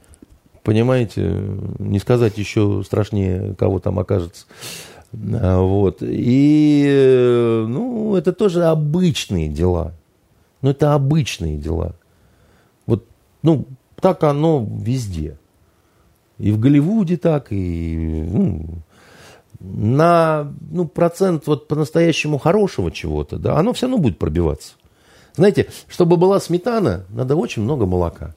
Понимаете, 0.62 1.42
не 1.78 1.98
сказать 1.98 2.38
еще 2.38 2.82
страшнее, 2.84 3.54
кого 3.54 3.80
там 3.80 3.98
окажется. 3.98 4.46
А, 5.12 5.60
вот. 5.60 5.98
И, 6.02 6.84
э, 6.86 7.66
ну, 7.68 8.16
это 8.16 8.32
тоже 8.32 8.64
обычные 8.64 9.48
дела. 9.48 9.94
Ну, 10.62 10.70
это 10.70 10.94
обычные 10.94 11.56
дела. 11.56 11.94
Вот, 12.86 13.04
ну, 13.42 13.66
так 14.00 14.22
оно 14.24 14.66
везде. 14.70 15.38
И 16.38 16.52
в 16.52 16.58
Голливуде 16.58 17.16
так, 17.16 17.48
и 17.50 18.26
ну, 18.30 18.64
на 19.60 20.52
ну, 20.70 20.86
процент 20.86 21.46
вот 21.46 21.68
по-настоящему 21.68 22.38
хорошего 22.38 22.90
чего-то, 22.90 23.38
да, 23.38 23.56
оно 23.56 23.72
все 23.72 23.86
равно 23.86 23.98
будет 23.98 24.18
пробиваться. 24.18 24.74
Знаете, 25.34 25.68
чтобы 25.88 26.16
была 26.16 26.40
сметана, 26.40 27.04
надо 27.10 27.36
очень 27.36 27.62
много 27.62 27.86
молока. 27.86 28.34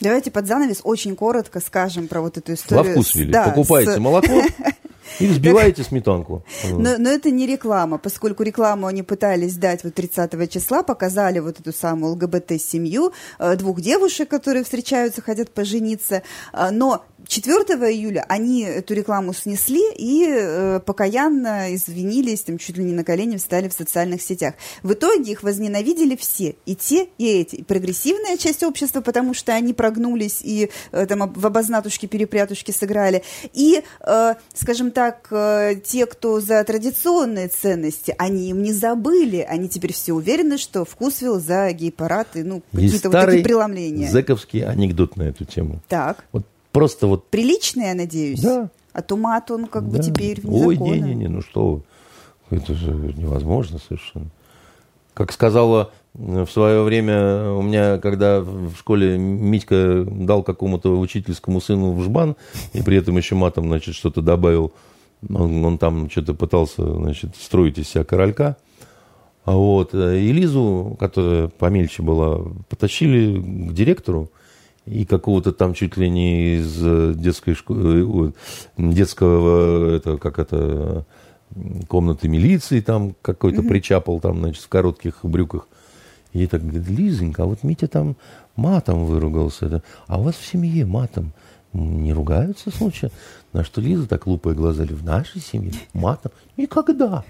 Давайте 0.00 0.30
под 0.30 0.46
занавес 0.46 0.80
очень 0.84 1.16
коротко 1.16 1.60
скажем 1.60 2.08
про 2.08 2.20
вот 2.20 2.36
эту 2.36 2.52
историю. 2.52 2.84
Во 2.84 2.90
вкус 2.90 3.14
вели. 3.14 3.32
Да, 3.32 3.48
Покупаете 3.48 3.92
с... 3.92 3.98
молоко, 3.98 4.42
И 5.20 5.26
взбиваете 5.26 5.82
сметанку. 5.82 6.44
Но, 6.64 6.96
но 6.98 7.10
это 7.10 7.30
не 7.30 7.46
реклама, 7.46 7.96
поскольку 7.98 8.42
рекламу 8.42 8.86
они 8.86 9.02
пытались 9.02 9.56
дать 9.56 9.84
вот 9.84 9.94
30 9.94 10.50
числа, 10.50 10.82
показали 10.82 11.38
вот 11.38 11.60
эту 11.60 11.72
самую 11.72 12.12
ЛГБТ-семью, 12.12 13.12
э, 13.38 13.56
двух 13.56 13.80
девушек, 13.80 14.28
которые 14.28 14.64
встречаются, 14.64 15.22
хотят 15.22 15.50
пожениться. 15.50 16.22
Э, 16.52 16.70
но 16.70 17.04
4 17.28 17.54
июля 17.92 18.24
они 18.28 18.62
эту 18.62 18.94
рекламу 18.94 19.32
снесли 19.32 19.82
и 19.96 20.26
э, 20.28 20.80
покаянно 20.84 21.74
извинились, 21.74 22.42
там 22.42 22.58
чуть 22.58 22.76
ли 22.76 22.84
не 22.84 22.92
на 22.92 23.04
колени 23.04 23.36
встали 23.36 23.68
в 23.68 23.72
социальных 23.72 24.22
сетях. 24.22 24.54
В 24.82 24.92
итоге 24.92 25.32
их 25.32 25.42
возненавидели 25.42 26.16
все, 26.16 26.56
и 26.66 26.74
те, 26.74 27.08
и 27.18 27.26
эти. 27.26 27.56
И 27.56 27.62
прогрессивная 27.62 28.36
часть 28.36 28.62
общества, 28.62 29.00
потому 29.00 29.34
что 29.34 29.52
они 29.52 29.72
прогнулись 29.72 30.40
и 30.42 30.70
э, 30.92 31.06
там 31.06 31.32
в 31.32 31.46
обознатушки-перепрятушки 31.46 32.70
сыграли. 32.70 33.22
И, 33.52 33.82
э, 34.00 34.34
скажем 34.54 34.90
так, 34.90 35.26
э, 35.30 35.74
те, 35.84 36.06
кто 36.06 36.40
за 36.40 36.62
традиционные 36.64 37.48
ценности, 37.48 38.14
они 38.18 38.50
им 38.50 38.62
не 38.62 38.72
забыли. 38.72 39.46
Они 39.48 39.68
теперь 39.68 39.92
все 39.92 40.12
уверены, 40.12 40.58
что 40.58 40.84
вкусвил 40.84 41.40
за 41.40 41.72
гей-парад 41.72 42.28
и 42.34 42.42
ну, 42.42 42.62
какие-то 42.72 43.10
вот 43.10 43.20
такие 43.20 43.42
преломления. 43.44 44.10
зэковский 44.10 44.64
анекдот 44.64 45.16
на 45.16 45.24
эту 45.24 45.44
тему. 45.44 45.80
Так. 45.88 46.24
Вот 46.32 46.46
Просто 46.76 47.06
вот... 47.06 47.30
Приличный, 47.30 47.86
я 47.86 47.94
надеюсь? 47.94 48.42
Да. 48.42 48.68
А 48.92 49.00
то 49.00 49.16
мат, 49.16 49.50
он 49.50 49.64
как 49.64 49.90
да. 49.90 49.96
бы 49.96 50.04
теперь 50.04 50.42
вне 50.42 50.66
Ой, 50.66 50.76
не-не-не, 50.76 51.28
ну 51.28 51.40
что 51.40 51.80
Это 52.50 52.74
же 52.74 52.92
невозможно 53.16 53.78
совершенно. 53.78 54.26
Как 55.14 55.32
сказала 55.32 55.90
э, 56.12 56.44
в 56.44 56.50
свое 56.50 56.82
время 56.82 57.52
у 57.52 57.62
меня, 57.62 57.96
когда 57.96 58.40
в 58.40 58.76
школе 58.76 59.16
Митька 59.16 60.04
дал 60.06 60.42
какому-то 60.42 61.00
учительскому 61.00 61.62
сыну 61.62 61.92
в 61.92 62.02
жбан, 62.02 62.36
и 62.74 62.82
при 62.82 62.98
этом 62.98 63.16
еще 63.16 63.36
матом, 63.36 63.68
значит, 63.68 63.94
что-то 63.94 64.20
добавил, 64.20 64.74
он, 65.26 65.64
он 65.64 65.78
там 65.78 66.10
что-то 66.10 66.34
пытался, 66.34 66.94
значит, 66.94 67.36
строить 67.36 67.78
из 67.78 67.88
себя 67.88 68.04
королька. 68.04 68.58
А 69.46 69.52
вот, 69.52 69.94
э, 69.94 70.20
и 70.20 70.30
Лизу, 70.30 70.94
которая 71.00 71.48
помельче 71.48 72.02
была, 72.02 72.38
потащили 72.68 73.40
к 73.40 73.72
директору, 73.72 74.30
и 74.86 75.04
какого-то 75.04 75.52
там 75.52 75.74
чуть 75.74 75.96
ли 75.96 76.08
не 76.08 76.56
из 76.56 76.78
э, 76.80 77.12
детской 77.14 77.54
школы, 77.54 78.32
э, 78.78 78.82
детского, 78.82 79.96
это, 79.96 80.16
как 80.16 80.38
это, 80.38 81.04
комнаты 81.88 82.28
милиции 82.28 82.80
там 82.80 83.14
какой-то 83.22 83.62
mm-hmm. 83.62 83.68
причапал 83.68 84.20
там, 84.20 84.38
значит, 84.38 84.62
в 84.62 84.68
коротких 84.68 85.18
брюках. 85.22 85.68
И 86.32 86.46
так 86.46 86.62
говорит, 86.62 86.88
Лизонька, 86.88 87.44
а 87.44 87.46
вот 87.46 87.62
Митя 87.62 87.88
там 87.88 88.16
матом 88.56 89.06
выругался. 89.06 89.82
А 90.06 90.20
у 90.20 90.24
вас 90.24 90.34
в 90.34 90.46
семье 90.46 90.84
матом 90.84 91.32
не 91.72 92.12
ругаются 92.12 92.70
случайно? 92.70 93.14
На 93.52 93.64
что 93.64 93.80
Лиза 93.80 94.06
так 94.06 94.26
лупая 94.26 94.54
глаза, 94.54 94.84
в 94.84 95.04
нашей 95.04 95.40
семье 95.40 95.72
матом 95.94 96.32
никогда. 96.56 97.24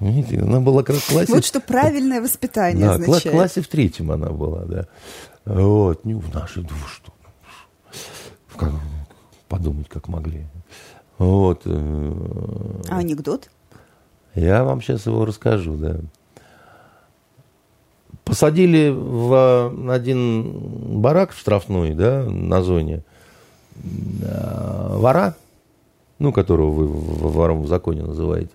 Видите, 0.00 0.40
она 0.40 0.60
была 0.60 0.82
как 0.82 0.96
классе... 0.96 1.32
Вот 1.32 1.44
что 1.44 1.60
правильное 1.60 2.20
воспитание 2.20 2.86
да, 2.86 2.94
означает. 2.94 3.26
в 3.26 3.30
классе 3.30 3.60
в 3.60 3.68
третьем 3.68 4.10
она 4.10 4.30
была, 4.30 4.64
да. 4.64 4.86
Вот, 5.44 6.04
не 6.04 6.14
в 6.14 6.32
нашей, 6.32 6.62
ну 6.62 6.68
что, 6.86 7.12
как, 8.56 8.72
подумать, 9.48 9.88
как 9.88 10.08
могли. 10.08 10.46
Вот. 11.18 11.62
Э, 11.64 12.80
а 12.88 12.98
анекдот? 12.98 13.50
Я 14.34 14.64
вам 14.64 14.80
сейчас 14.80 15.06
его 15.06 15.24
расскажу, 15.24 15.76
да. 15.76 15.96
Посадили 18.24 18.88
в 18.88 19.92
один 19.92 21.00
барак 21.00 21.32
штрафной, 21.32 21.94
да, 21.94 22.24
на 22.24 22.62
зоне, 22.62 23.02
э, 23.74 24.96
вора, 24.96 25.36
ну, 26.18 26.32
которого 26.32 26.70
вы 26.70 26.86
вором 26.86 27.62
в 27.62 27.66
законе 27.66 28.02
называете, 28.02 28.52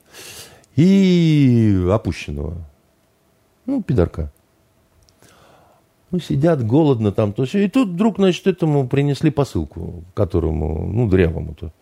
и 0.75 1.85
опущенного, 1.91 2.55
ну, 3.65 3.83
пидорка. 3.83 4.31
Ну, 6.11 6.19
сидят 6.19 6.65
голодно 6.65 7.11
там, 7.11 7.33
то 7.33 7.45
все. 7.45 7.65
И 7.65 7.69
тут 7.69 7.89
вдруг, 7.89 8.17
значит, 8.17 8.47
этому 8.47 8.87
принесли 8.87 9.29
посылку, 9.29 10.05
которому, 10.13 10.87
ну, 10.87 11.09
дрявому-то. 11.09 11.73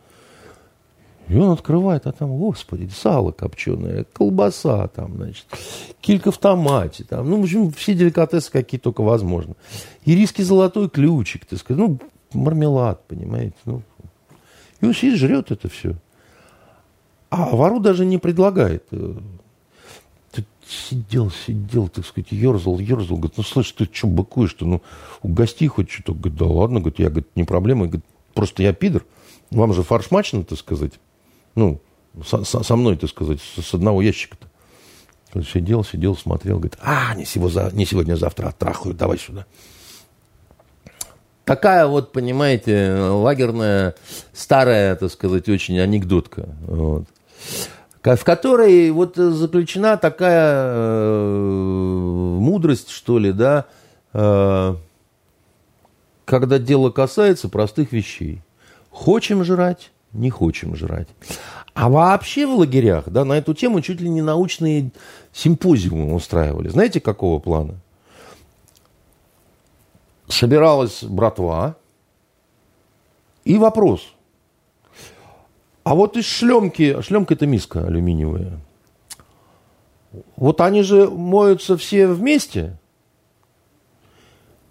И 1.27 1.37
он 1.37 1.51
открывает, 1.51 2.05
а 2.05 2.11
там, 2.11 2.37
господи, 2.37 2.89
сало 2.89 3.31
копченое, 3.31 4.05
колбаса 4.13 4.87
там, 4.89 5.15
значит, 5.15 5.45
килька 5.99 6.31
в 6.31 6.37
томате, 6.37 7.03
там, 7.03 7.29
ну, 7.29 7.39
в 7.39 7.43
общем, 7.43 7.71
все 7.71 7.95
деликатесы, 7.95 8.51
какие 8.51 8.79
только 8.79 9.01
возможно. 9.01 9.55
Ириский 10.05 10.43
золотой 10.43 10.87
ключик, 10.87 11.45
так 11.45 11.59
сказать, 11.59 11.83
ну, 11.83 11.99
мармелад, 12.33 13.07
понимаете, 13.07 13.55
ну. 13.65 13.81
И 14.81 14.85
он 14.85 14.93
сидит, 14.93 15.17
жрет 15.17 15.51
это 15.51 15.67
все. 15.67 15.95
А 17.29 17.55
вору 17.55 17.79
даже 17.79 18.05
не 18.05 18.19
предлагает. 18.19 18.87
Сидел, 20.67 21.31
сидел, 21.31 21.87
так 21.89 22.05
сказать, 22.05 22.31
ерзал, 22.31 22.79
ерзал. 22.79 23.17
Говорит, 23.17 23.37
ну, 23.37 23.43
слышь, 23.43 23.71
ты 23.71 23.87
что 23.91 24.07
быкуешь-то? 24.07 24.65
Ну, 24.65 24.81
угости 25.21 25.67
хоть 25.67 25.91
что-то. 25.91 26.13
Говорит, 26.13 26.39
да 26.39 26.45
ладно, 26.45 26.79
говорит, 26.79 26.99
я, 26.99 27.09
говорит, 27.09 27.27
не 27.35 27.43
проблема. 27.43 27.85
Говорит, 27.85 28.05
просто 28.33 28.63
я 28.63 28.73
пидор. 28.73 29.05
Вам 29.51 29.73
же 29.73 29.83
фаршмачно, 29.83 30.43
так 30.43 30.57
сказать. 30.57 30.93
Ну, 31.53 31.81
со, 32.25 32.43
со 32.43 32.75
мной, 32.75 32.97
так 32.97 33.09
сказать, 33.09 33.39
с, 33.41 33.73
одного 33.73 34.01
ящика-то. 34.01 34.47
Сидел, 35.43 35.83
сидел, 35.83 36.15
смотрел, 36.15 36.57
говорит, 36.57 36.77
а, 36.81 37.13
не, 37.13 37.25
сегодня, 37.25 37.69
не 37.73 37.85
сегодня, 37.85 38.13
а 38.13 38.17
завтра 38.17 38.47
оттрахаю, 38.47 38.95
давай 38.95 39.17
сюда. 39.17 39.45
Такая 41.43 41.85
вот, 41.87 42.11
понимаете, 42.11 42.95
лагерная, 42.95 43.95
старая, 44.33 44.95
так 44.95 45.11
сказать, 45.11 45.47
очень 45.49 45.77
анекдотка. 45.79 46.49
Вот. 46.61 47.05
В 48.05 48.23
которой 48.23 48.91
вот 48.91 49.15
заключена 49.15 49.97
такая 49.97 50.67
э, 50.67 51.27
мудрость, 52.39 52.91
что 52.91 53.17
ли, 53.17 53.31
да, 53.31 53.65
э, 54.13 54.75
когда 56.25 56.59
дело 56.59 56.91
касается 56.91 57.49
простых 57.49 57.91
вещей. 57.91 58.43
Хочем 58.91 59.43
жрать, 59.43 59.91
не 60.13 60.29
хочем 60.29 60.75
жрать. 60.75 61.07
А 61.73 61.89
вообще 61.89 62.45
в 62.45 62.53
лагерях, 62.53 63.09
да, 63.09 63.25
на 63.25 63.33
эту 63.33 63.55
тему 63.55 63.81
чуть 63.81 63.99
ли 63.99 64.07
не 64.07 64.21
научные 64.21 64.91
симпозиумы 65.33 66.13
устраивали. 66.13 66.69
Знаете, 66.69 67.01
какого 67.01 67.39
плана? 67.39 67.73
Собиралась 70.27 71.03
братва, 71.03 71.75
и 73.45 73.57
вопрос. 73.57 74.14
А 75.85 75.93
вот 75.93 76.17
из 76.17 76.25
шлемки, 76.25 76.99
шлемка 77.03 77.35
это 77.35 77.45
миска 77.45 77.85
алюминиевая, 77.85 78.59
вот 80.35 80.59
они 80.59 80.81
же 80.81 81.07
моются 81.07 81.77
все 81.77 82.07
вместе. 82.07 82.79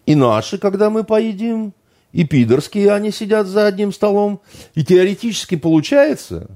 И 0.07 0.17
наши, 0.17 0.59
когда 0.59 0.91
мы 0.91 1.05
поедим, 1.05 1.73
и 2.11 2.25
пидорские 2.25 2.93
они 2.93 3.13
сидят 3.13 3.47
за 3.47 3.67
одним 3.67 3.93
столом. 3.93 4.41
И 4.75 4.85
теоретически 4.85 5.55
получается, 5.55 6.49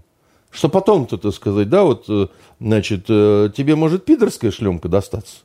что 0.50 0.68
потом-то, 0.68 1.18
так 1.18 1.34
сказать, 1.34 1.68
да, 1.68 1.84
вот, 1.84 2.06
э, 2.08 2.26
значит, 2.58 3.04
э, 3.08 3.50
тебе 3.56 3.76
может 3.76 4.04
пидорская 4.04 4.50
шлемка 4.50 4.88
достаться. 4.88 5.36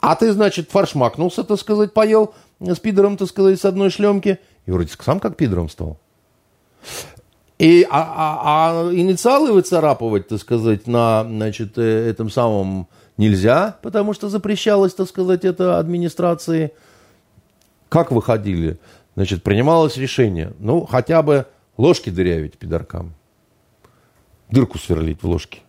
А 0.00 0.14
ты, 0.14 0.30
значит, 0.30 0.70
фаршмакнулся, 0.70 1.42
так 1.42 1.58
сказать, 1.58 1.94
поел 1.94 2.34
с 2.60 2.78
пидором, 2.78 3.16
так 3.16 3.28
сказать, 3.28 3.58
с 3.58 3.64
одной 3.64 3.88
шлемки. 3.88 4.40
И 4.66 4.70
вроде 4.70 4.92
сам 5.00 5.20
как 5.20 5.38
пидором 5.38 5.70
стал. 5.70 5.98
И, 7.58 7.86
а, 7.88 8.00
а, 8.00 8.88
а 8.88 8.94
инициалы 8.94 9.52
выцарапывать, 9.52 10.28
так 10.28 10.40
сказать, 10.40 10.86
на, 10.86 11.24
значит, 11.24 11.78
э, 11.78 12.10
этом 12.10 12.30
самом 12.30 12.88
нельзя, 13.16 13.78
потому 13.82 14.12
что 14.12 14.28
запрещалось, 14.28 14.94
так 14.94 15.08
сказать, 15.08 15.44
это 15.44 15.78
администрации– 15.78 16.72
как 17.94 18.10
выходили? 18.10 18.80
Значит, 19.14 19.44
принималось 19.44 19.96
решение, 19.96 20.52
ну, 20.58 20.84
хотя 20.84 21.22
бы 21.22 21.46
ложки 21.76 22.10
дырявить 22.10 22.58
пидоркам. 22.58 23.14
Дырку 24.50 24.78
сверлить 24.78 25.22
в 25.22 25.28
ложке. 25.28 25.60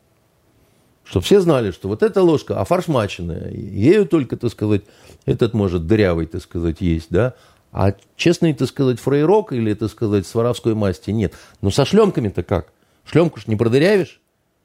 Чтобы 1.03 1.24
все 1.24 1.40
знали, 1.40 1.70
что 1.70 1.88
вот 1.88 2.02
эта 2.02 2.24
ложка, 2.24 2.60
а 2.60 2.66
фарш 2.66 2.88
маченая, 2.88 3.52
ею 3.52 4.07
только, 4.07 4.38
так 4.38 4.49
сказать, 4.49 4.82
этот 5.28 5.53
может 5.53 5.86
дырявый, 5.86 6.26
так 6.26 6.41
сказать, 6.41 6.82
есть, 6.82 7.12
да, 7.12 7.36
а 7.78 7.94
честный, 8.16 8.54
так 8.54 8.70
сказать, 8.70 9.02
фрейрок 9.02 9.52
или, 9.52 9.74
так 9.74 9.92
сказать, 9.92 10.26
с 10.26 10.34
воровской 10.34 10.74
масти 10.74 11.12
нет. 11.12 11.34
Но 11.60 11.72
со 11.72 11.84
шлемками-то 11.84 12.42
как? 12.42 12.72
Шлемку 13.04 13.42
ж 13.42 13.48
не 13.48 13.58
продырявишь? 13.58 14.22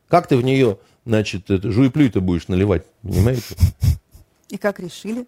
Как 0.06 0.28
ты 0.28 0.36
в 0.36 0.44
нее, 0.44 0.78
значит, 1.04 1.50
это, 1.50 1.72
жуеплю-то 1.72 2.20
будешь 2.20 2.46
наливать, 2.46 2.84
понимаете? 3.02 3.56
И 4.48 4.56
как 4.58 4.78
решили? 4.78 5.26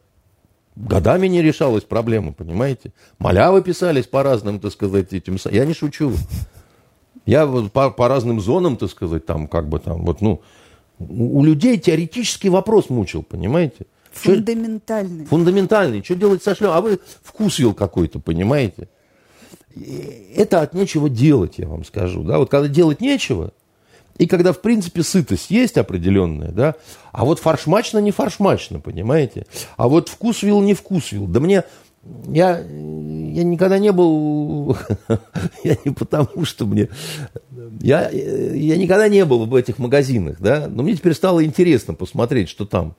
Годами 0.76 1.26
не 1.26 1.42
решалась 1.42 1.82
проблема, 1.82 2.32
понимаете? 2.32 2.92
Малявы 3.18 3.62
писались 3.62 4.06
по 4.06 4.22
разным, 4.22 4.60
так 4.60 4.70
сказать, 4.70 5.12
этим... 5.12 5.36
Я 5.50 5.64
не 5.64 5.74
шучу. 5.74 6.12
Я 7.26 7.46
вот 7.46 7.72
по, 7.72 7.90
по 7.90 8.06
разным 8.06 8.40
зонам, 8.40 8.76
так 8.76 8.90
сказать, 8.90 9.26
там 9.26 9.48
как 9.48 9.68
бы 9.68 9.80
там, 9.80 10.04
вот, 10.04 10.20
ну, 10.20 10.40
у 11.00 11.44
людей 11.44 11.78
теоретический 11.78 12.48
вопрос 12.48 12.90
мучил, 12.90 13.24
понимаете? 13.24 13.86
Фундаментальный. 14.12 15.24
Что, 15.24 15.30
фундаментальный. 15.30 16.04
Что 16.04 16.14
делать 16.14 16.42
со 16.42 16.54
шлем? 16.54 16.70
А 16.70 16.80
вы 16.80 17.00
вкусвил 17.22 17.74
какой-то, 17.74 18.20
понимаете? 18.20 18.88
Это 20.36 20.60
от 20.60 20.74
нечего 20.74 21.08
делать, 21.08 21.54
я 21.58 21.66
вам 21.66 21.84
скажу. 21.84 22.22
Да? 22.22 22.38
Вот 22.38 22.50
когда 22.50 22.68
делать 22.68 23.00
нечего, 23.00 23.52
и 24.18 24.26
когда, 24.26 24.52
в 24.52 24.60
принципе, 24.60 25.02
сытость 25.02 25.50
есть 25.50 25.78
определенная, 25.78 26.50
да, 26.52 26.74
а 27.12 27.24
вот 27.24 27.38
фаршмачно 27.38 27.98
не 27.98 28.10
фаршмачно, 28.10 28.78
понимаете? 28.80 29.46
А 29.76 29.88
вот 29.88 30.08
вкус 30.08 30.42
вил 30.42 30.60
не 30.60 30.74
вкус 30.74 31.12
вил. 31.12 31.26
Да 31.26 31.40
мне, 31.40 31.64
я, 32.28 32.58
я 32.58 33.44
никогда 33.44 33.78
не 33.78 33.90
был, 33.90 34.76
я 35.64 35.76
не 35.84 35.92
потому, 35.92 36.44
что 36.44 36.66
мне, 36.66 36.88
я, 37.80 38.10
я 38.10 38.76
никогда 38.76 39.08
не 39.08 39.24
был 39.24 39.46
в 39.46 39.54
этих 39.54 39.78
магазинах, 39.78 40.36
да, 40.40 40.68
но 40.68 40.82
мне 40.82 40.94
теперь 40.94 41.14
стало 41.14 41.44
интересно 41.44 41.94
посмотреть, 41.94 42.48
что 42.48 42.66
там. 42.66 42.94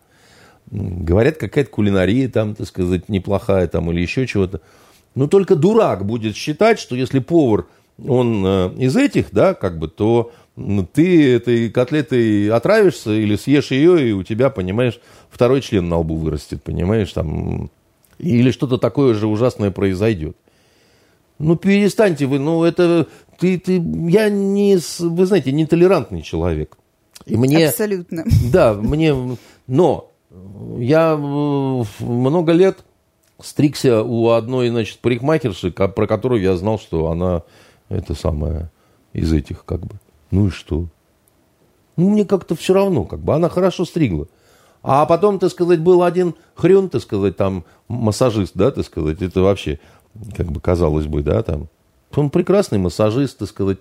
Говорят, 0.71 1.37
какая-то 1.37 1.69
кулинария 1.69 2.29
там, 2.29 2.55
так 2.55 2.67
сказать, 2.67 3.09
неплохая 3.09 3.67
там 3.67 3.91
или 3.91 4.01
еще 4.01 4.25
чего-то. 4.27 4.61
Но 5.15 5.27
только 5.27 5.55
дурак 5.55 6.05
будет 6.05 6.35
считать, 6.35 6.79
что 6.79 6.95
если 6.95 7.19
повар, 7.19 7.65
он 8.03 8.43
э, 8.45 8.73
из 8.77 8.95
этих, 8.95 9.27
да, 9.31 9.53
как 9.53 9.77
бы, 9.77 9.87
то 9.87 10.31
ты 10.93 11.33
этой 11.33 11.69
котлетой 11.69 12.49
отравишься 12.49 13.11
или 13.11 13.35
съешь 13.35 13.71
ее, 13.71 14.09
и 14.09 14.11
у 14.11 14.23
тебя, 14.23 14.49
понимаешь, 14.49 14.99
второй 15.29 15.61
член 15.61 15.89
на 15.89 15.97
лбу 15.97 16.15
вырастет, 16.15 16.63
понимаешь, 16.63 17.11
там, 17.11 17.69
или 18.19 18.51
что-то 18.51 18.77
такое 18.77 19.13
же 19.13 19.27
ужасное 19.27 19.71
произойдет. 19.71 20.37
Ну, 21.39 21.55
перестаньте 21.55 22.25
вы, 22.25 22.39
ну, 22.39 22.63
это, 22.63 23.07
ты, 23.39 23.59
ты, 23.59 23.73
я 24.07 24.29
не, 24.29 24.77
вы 24.99 25.25
знаете, 25.25 25.51
нетолерантный 25.51 26.21
человек. 26.21 26.77
И 27.25 27.35
мне, 27.35 27.69
Абсолютно. 27.69 28.23
Да, 28.51 28.73
мне, 28.73 29.15
но 29.67 30.11
я 30.79 31.13
э, 31.13 31.83
много 31.99 32.51
лет 32.51 32.83
стригся 33.41 34.03
у 34.03 34.29
одной, 34.29 34.69
значит, 34.69 34.99
парикмахерши, 34.99 35.71
про 35.71 36.07
которую 36.07 36.41
я 36.41 36.55
знал, 36.55 36.79
что 36.79 37.09
она, 37.09 37.43
это 37.89 38.15
самое, 38.15 38.71
из 39.11 39.31
этих, 39.33 39.65
как 39.65 39.81
бы, 39.81 39.95
ну 40.31 40.47
и 40.47 40.49
что? 40.49 40.87
Ну, 41.95 42.09
мне 42.09 42.25
как-то 42.25 42.55
все 42.55 42.73
равно, 42.73 43.05
как 43.05 43.19
бы 43.19 43.35
она 43.35 43.49
хорошо 43.49 43.85
стригла. 43.85 44.27
А 44.81 45.05
потом, 45.05 45.39
так 45.39 45.51
сказать, 45.51 45.79
был 45.79 46.03
один 46.03 46.35
хрен, 46.55 46.89
так 46.89 47.01
сказать, 47.01 47.37
там, 47.37 47.63
массажист, 47.87 48.53
да, 48.55 48.71
так 48.71 48.85
сказать, 48.85 49.21
это 49.21 49.41
вообще, 49.41 49.79
как 50.35 50.51
бы 50.51 50.59
казалось 50.59 51.05
бы, 51.05 51.21
да, 51.21 51.41
там. 51.43 51.69
Он 52.15 52.29
прекрасный 52.29 52.79
массажист, 52.79 53.37
так 53.37 53.47
сказать. 53.47 53.79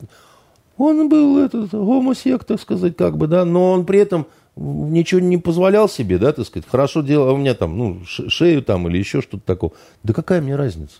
Он 0.79 1.09
был 1.09 1.39
этот 1.39 1.71
гомосек, 1.71 2.45
так 2.45 2.61
сказать, 2.61 2.97
как 2.97 3.17
бы, 3.17 3.27
да, 3.27 3.45
но 3.45 3.73
он 3.73 3.85
при 3.85 3.99
этом 3.99 4.27
ничего 4.57 5.21
не 5.21 5.39
позволял 5.39 5.89
себе, 5.89 6.19
да, 6.19 6.33
так 6.33 6.47
сказать, 6.47 6.69
хорошо 6.69 7.03
делал, 7.03 7.35
у 7.35 7.37
меня 7.37 7.55
там, 7.55 7.77
ну, 7.77 8.01
шею 8.05 8.63
там 8.63 8.89
или 8.89 8.99
еще 8.99 9.23
что-то 9.23 9.45
такое. 9.45 9.71
Да 10.03 10.13
какая 10.13 10.41
мне 10.41 10.57
разница? 10.57 10.97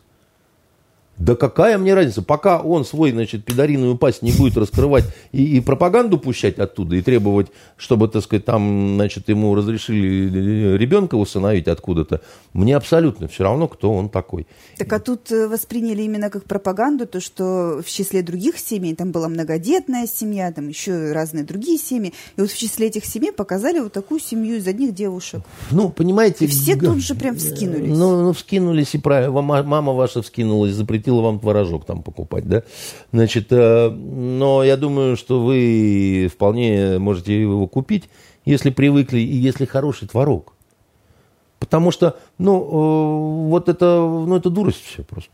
Да 1.19 1.37
какая 1.37 1.79
мне 1.79 1.95
разница, 1.95 2.23
пока 2.23 2.61
он 2.61 2.85
свой, 2.85 3.13
значит, 3.13 3.45
педориную 3.45 3.97
пасть 3.97 4.23
не 4.23 4.33
будет 4.33 4.57
раскрывать 4.57 5.05
и, 5.31 5.59
и 5.59 5.61
пропаганду 5.61 6.19
пущать 6.19 6.59
оттуда, 6.59 6.97
и 6.97 7.03
требовать, 7.03 7.49
чтобы, 7.77 8.09
так 8.09 8.25
сказать, 8.25 8.45
там, 8.45 8.95
значит, 8.97 9.29
ему 9.29 9.55
разрешили 9.55 10.77
ребенка 10.77 11.17
усыновить 11.17 11.69
откуда-то, 11.69 12.23
мне 12.55 12.75
абсолютно 12.75 13.29
все 13.29 13.45
равно, 13.45 13.69
кто 13.69 13.93
он 13.93 14.09
такой. 14.09 14.47
Так 14.79 14.93
а 14.93 14.99
тут 14.99 15.31
э, 15.31 15.49
восприняли 15.49 16.03
именно 16.03 16.31
как 16.31 16.45
пропаганду 16.45 17.07
то, 17.07 17.21
что 17.21 17.83
в 17.85 17.89
числе 17.89 18.23
других 18.23 18.59
семей, 18.59 18.97
там 18.97 19.13
была 19.13 19.29
многодетная 19.29 20.07
семья, 20.07 20.51
там 20.51 20.69
еще 20.69 21.13
разные 21.13 21.45
другие 21.45 21.79
семьи, 21.79 22.15
и 22.37 22.41
вот 22.41 22.51
в 22.51 22.59
числе 22.59 22.89
этих 22.89 23.05
семей 23.05 23.33
показали 23.33 23.81
вот 23.81 23.93
такую 23.93 24.19
семью 24.19 24.57
из 24.57 24.67
одних 24.67 24.95
девушек. 24.95 25.43
Ну, 25.71 25.91
понимаете... 25.91 26.47
И 26.47 26.49
все 26.49 26.75
тут 26.75 26.99
же 26.99 27.15
прям 27.15 27.37
вскинулись. 27.37 27.97
Ну, 27.97 28.23
ну 28.23 28.33
вскинулись, 28.33 28.95
и 28.95 28.99
правильно, 28.99 29.41
мама 29.41 29.93
ваша 29.93 30.23
вскинулась, 30.23 30.73
запретила 30.73 31.02
запретила 31.03 31.21
вам 31.21 31.41
творожок 31.41 31.85
там 31.85 32.03
покупать, 32.03 32.49
да? 32.49 32.63
Значит, 33.13 33.49
э, 33.51 33.91
но 33.91 34.63
я 34.63 34.77
думаю, 34.77 35.17
что 35.17 35.43
вы 35.43 36.31
вполне 36.33 36.99
можете 36.99 37.41
его 37.41 37.67
купить, 37.67 38.09
если 38.45 38.71
привыкли 38.71 39.19
и 39.19 39.37
если 39.37 39.65
хороший 39.65 40.09
творог. 40.09 40.55
Потому 41.59 41.91
что, 41.91 42.17
ну, 42.39 42.61
э, 42.61 43.49
вот 43.49 43.69
это, 43.69 43.85
ну, 43.87 44.37
это 44.37 44.51
дурость 44.51 44.85
все 44.85 45.03
просто. 45.03 45.33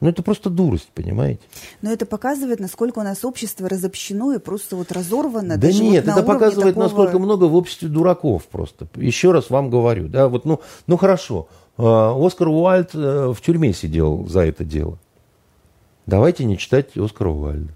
Ну, 0.00 0.08
это 0.08 0.22
просто 0.22 0.50
дурость, 0.50 0.88
понимаете? 0.94 1.40
Но 1.80 1.90
это 1.90 2.04
показывает, 2.04 2.60
насколько 2.60 2.98
у 2.98 3.02
нас 3.02 3.24
общество 3.24 3.68
разобщено 3.68 4.34
и 4.34 4.38
просто 4.38 4.76
вот 4.76 4.92
разорвано. 4.92 5.56
Да 5.56 5.72
нет, 5.72 6.04
вот 6.04 6.16
это 6.16 6.22
показывает, 6.22 6.74
такого... 6.74 6.84
насколько 6.84 7.18
много 7.18 7.44
в 7.44 7.54
обществе 7.54 7.88
дураков 7.88 8.42
просто. 8.50 8.86
Еще 8.96 9.30
раз 9.32 9.50
вам 9.50 9.70
говорю, 9.70 10.08
да, 10.08 10.28
вот, 10.28 10.44
ну, 10.44 10.60
ну 10.86 10.96
хорошо, 10.96 11.48
э, 11.78 11.82
Оскар 11.82 12.48
Уайльд 12.48 12.92
в 12.92 13.36
тюрьме 13.40 13.72
сидел 13.72 14.26
за 14.28 14.40
это 14.40 14.64
дело. 14.64 14.98
Давайте 16.06 16.44
не 16.44 16.58
читать 16.58 16.96
Оскара 16.96 17.30
Уайльда. 17.30 17.72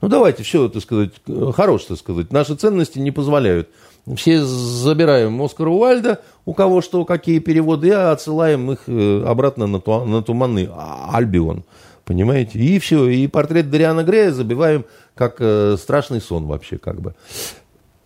Ну, 0.00 0.08
давайте 0.08 0.42
все, 0.42 0.68
так 0.68 0.82
сказать, 0.82 1.12
хорош, 1.54 1.84
так 1.84 1.98
сказать. 1.98 2.30
Наши 2.30 2.54
ценности 2.56 2.98
не 2.98 3.10
позволяют. 3.10 3.70
Все 4.16 4.44
забираем 4.44 5.40
Оскара 5.40 5.70
Уайльда, 5.70 6.20
у 6.44 6.52
кого 6.52 6.82
что, 6.82 7.04
какие 7.06 7.38
переводы, 7.38 7.88
и 7.88 7.90
отсылаем 7.92 8.70
их 8.72 8.80
э, 8.86 9.24
обратно 9.26 9.66
на, 9.66 9.80
ту, 9.80 10.04
на 10.04 10.22
туманный 10.22 10.68
Альбион. 11.10 11.64
Понимаете? 12.04 12.58
И 12.58 12.78
все. 12.80 13.08
И 13.08 13.26
портрет 13.28 13.70
Дариана 13.70 14.04
Грея 14.04 14.30
забиваем 14.30 14.84
как 15.14 15.36
э, 15.38 15.76
страшный 15.78 16.20
сон 16.20 16.46
вообще, 16.46 16.76
как 16.76 17.00
бы. 17.00 17.14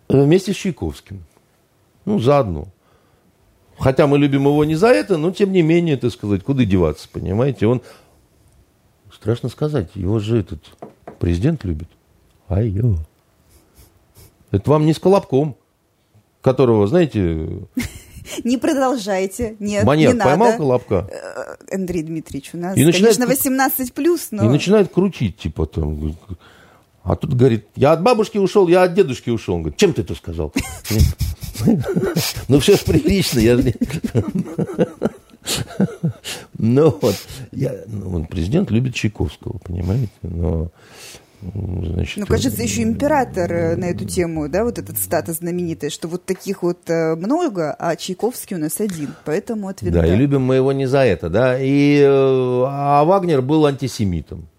Вместе 0.07 0.53
с 0.53 0.55
Чайковским. 0.55 1.25
Ну, 2.05 2.19
заодно. 2.19 2.69
Хотя 3.77 4.07
мы 4.07 4.17
любим 4.17 4.43
его 4.43 4.63
не 4.63 4.75
за 4.75 4.87
это, 4.87 5.17
но 5.17 5.31
тем 5.31 5.51
не 5.51 5.61
менее, 5.61 5.97
так 5.97 6.11
сказать, 6.11 6.43
куда 6.43 6.63
деваться, 6.63 7.07
понимаете? 7.11 7.67
Он 7.67 7.81
Страшно 9.19 9.49
сказать, 9.49 9.89
его 9.95 10.19
же 10.19 10.39
этот 10.39 10.59
президент 11.19 11.65
любит. 11.65 11.89
Ай-ё. 12.47 12.95
Это 14.51 14.69
вам 14.69 14.85
не 14.85 14.93
с 14.93 14.99
Колобком, 14.99 15.57
которого, 16.41 16.87
знаете... 16.87 17.47
Не 18.43 18.57
продолжайте. 18.57 19.55
Нет, 19.59 19.83
Маньяк 19.85 20.13
не 20.13 20.19
поймал 20.19 20.49
надо. 20.49 20.57
Колобка? 20.57 21.09
Э, 21.09 21.75
Андрей 21.75 22.03
Дмитриевич, 22.03 22.51
у 22.53 22.57
нас, 22.57 22.77
и 22.77 22.91
конечно, 22.91 23.25
18 23.25 23.91
плюс, 23.91 24.27
но... 24.29 24.45
И 24.45 24.47
начинает 24.47 24.93
крутить, 24.93 25.37
типа 25.37 25.65
там... 25.65 26.15
А 27.01 27.15
тут 27.15 27.33
говорит, 27.33 27.65
я 27.75 27.93
от 27.93 28.03
бабушки 28.03 28.37
ушел, 28.37 28.67
я 28.67 28.83
от 28.83 28.93
дедушки 28.93 29.31
ушел. 29.31 29.55
Он 29.55 29.61
говорит, 29.63 29.79
чем 29.79 29.93
ты 29.93 30.01
это 30.01 30.15
сказал? 30.15 30.53
Ну, 32.47 32.59
все 32.59 32.77
же 32.77 32.85
прилично. 32.85 33.39
Я 33.39 33.57
ну 36.57 36.97
вот, 37.01 37.15
я, 37.51 37.75
ну, 37.87 38.25
президент 38.25 38.71
любит 38.71 38.95
Чайковского, 38.95 39.57
понимаете, 39.59 40.11
но... 40.23 40.69
Значит, 41.41 42.17
ну, 42.17 42.25
кажется, 42.25 42.61
еще 42.61 42.83
император 42.83 43.51
э, 43.51 43.75
на 43.77 43.85
эту 43.85 44.03
тему, 44.03 44.49
да, 44.49 44.65
вот 44.65 44.77
этот 44.77 44.97
статус 44.97 45.37
знаменитый, 45.37 45.89
что 45.89 46.09
вот 46.09 46.25
таких 46.25 46.63
вот 46.63 46.89
э, 46.89 47.15
много, 47.15 47.73
а 47.79 47.95
Чайковский 47.95 48.57
у 48.57 48.59
нас 48.59 48.81
один, 48.81 49.13
поэтому 49.23 49.69
да. 49.81 50.01
Да, 50.01 50.05
и 50.05 50.17
любим 50.17 50.41
мы 50.41 50.55
его 50.55 50.73
не 50.73 50.85
за 50.85 50.99
это, 50.99 51.29
да, 51.29 51.57
и, 51.57 52.01
э, 52.01 52.05
а 52.67 53.05
Вагнер 53.05 53.41
был 53.41 53.65
антисемитом. 53.65 54.49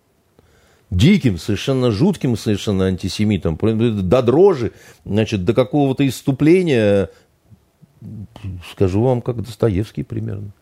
Диким, 0.91 1.37
совершенно 1.37 1.91
жутким 1.91 2.35
совершенно 2.37 2.87
антисемитом, 2.87 3.59
до 3.59 4.23
дрожи, 4.23 4.73
значит, 5.05 5.45
до 5.45 5.53
какого-то 5.53 6.09
иступления, 6.09 7.11
скажу 8.73 9.03
вам, 9.03 9.21
как 9.21 9.43
Достоевский 9.43 10.03
примерно 10.03 10.53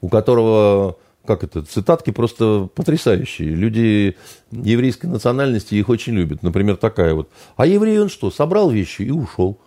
у 0.00 0.08
которого, 0.08 0.96
как 1.24 1.44
это, 1.44 1.62
цитатки 1.62 2.10
просто 2.10 2.68
потрясающие. 2.74 3.48
Люди 3.50 4.16
еврейской 4.50 5.06
национальности 5.06 5.74
их 5.74 5.88
очень 5.88 6.14
любят. 6.14 6.42
Например, 6.42 6.76
такая 6.76 7.14
вот. 7.14 7.28
А 7.56 7.66
еврей 7.66 8.00
он 8.00 8.08
что, 8.08 8.30
собрал 8.30 8.70
вещи 8.70 9.02
и 9.02 9.10
ушел. 9.10 9.58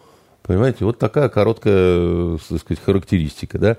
Понимаете, 0.41 0.85
вот 0.85 0.99
такая 0.99 1.30
короткая, 1.30 2.38
так 2.49 2.60
сказать, 2.60 2.84
характеристика, 2.84 3.57
да. 3.57 3.77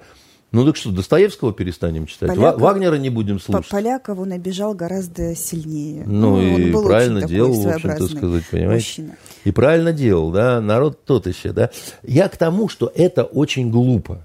Ну 0.55 0.65
так 0.65 0.77
что, 0.77 0.93
Достоевского 0.93 1.53
перестанем 1.53 2.07
читать? 2.07 2.29
Поляков, 2.29 2.61
Вагнера 2.61 2.95
не 2.95 3.11
будем 3.11 3.41
слушать? 3.41 3.69
Поляков 3.69 4.21
он 4.21 4.31
обижал 4.31 4.73
гораздо 4.73 5.35
сильнее. 5.35 6.05
Ну, 6.07 6.37
ну 6.37 6.59
и 6.59 6.73
правильно 6.73 7.27
делал, 7.27 7.61
в 7.61 7.67
общем-то 7.67 8.07
сказать, 8.07 8.45
понимаете? 8.49 8.73
Мужчина. 8.75 9.17
И 9.43 9.51
правильно 9.51 9.93
делал, 9.93 10.31
да, 10.31 10.61
народ 10.61 11.05
тот 11.05 11.27
еще, 11.27 11.53
да. 11.53 11.71
Я 12.05 12.29
к 12.29 12.37
тому, 12.37 12.69
что 12.69 12.93
это 12.95 13.25
очень 13.25 13.73
глупо. 13.73 14.25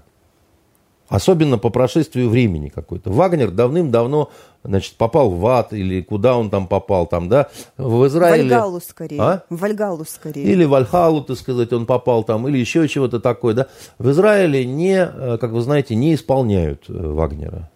Особенно 1.10 1.58
по 1.58 1.70
прошествию 1.70 2.30
времени 2.30 2.68
какой-то. 2.68 3.10
Вагнер 3.10 3.50
давным-давно 3.50 4.30
значит, 4.62 4.94
попал 4.94 5.30
в 5.30 5.44
ад 5.44 5.72
или 5.72 6.02
куда 6.02 6.36
он 6.36 6.50
там 6.50 6.68
попал, 6.68 7.06
там, 7.06 7.28
да, 7.28 7.48
в 7.76 8.06
Израиле. 8.06 8.42
Вальгалу 8.42 8.80
скорее. 8.80 9.20
А? 9.20 9.42
Вальгалу 9.50 10.04
скорее. 10.04 10.44
Или 10.44 10.64
в 10.64 10.72
Альхалу, 10.72 11.22
так 11.22 11.36
сказать, 11.36 11.72
он 11.72 11.84
попал 11.84 12.22
там, 12.22 12.46
или 12.46 12.58
еще 12.58 12.86
чего-то 12.86 13.18
такое, 13.18 13.54
да. 13.54 13.66
В 13.98 14.08
Израиле 14.10 14.64
не, 14.64 14.98
э, 14.98 15.38
как 15.38 15.50
вы 15.50 15.60
знаете, 15.62 15.96
не 15.96 16.14
исполняют 16.14 16.84
э, 16.88 16.92
Вагнера 16.92 17.68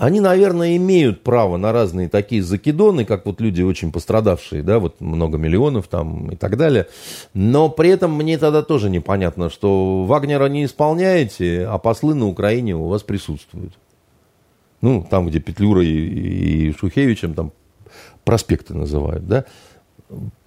они, 0.00 0.20
наверное, 0.20 0.78
имеют 0.78 1.22
право 1.22 1.58
на 1.58 1.72
разные 1.72 2.08
такие 2.08 2.42
закидоны, 2.42 3.04
как 3.04 3.26
вот 3.26 3.38
люди 3.42 3.60
очень 3.60 3.92
пострадавшие, 3.92 4.62
да, 4.62 4.78
вот 4.78 4.98
много 5.02 5.36
миллионов 5.36 5.88
там 5.88 6.30
и 6.30 6.36
так 6.36 6.56
далее. 6.56 6.86
Но 7.34 7.68
при 7.68 7.90
этом 7.90 8.14
мне 8.14 8.38
тогда 8.38 8.62
тоже 8.62 8.88
непонятно, 8.88 9.50
что 9.50 10.04
Вагнера 10.04 10.46
не 10.46 10.64
исполняете, 10.64 11.66
а 11.66 11.76
послы 11.76 12.14
на 12.14 12.28
Украине 12.28 12.74
у 12.74 12.88
вас 12.88 13.02
присутствуют. 13.02 13.74
Ну, 14.80 15.06
там, 15.08 15.28
где 15.28 15.38
Петлюра 15.38 15.84
и, 15.84 16.68
и 16.68 16.72
Шухевичем 16.72 17.34
там 17.34 17.52
проспекты 18.24 18.72
называют, 18.72 19.28
да. 19.28 19.44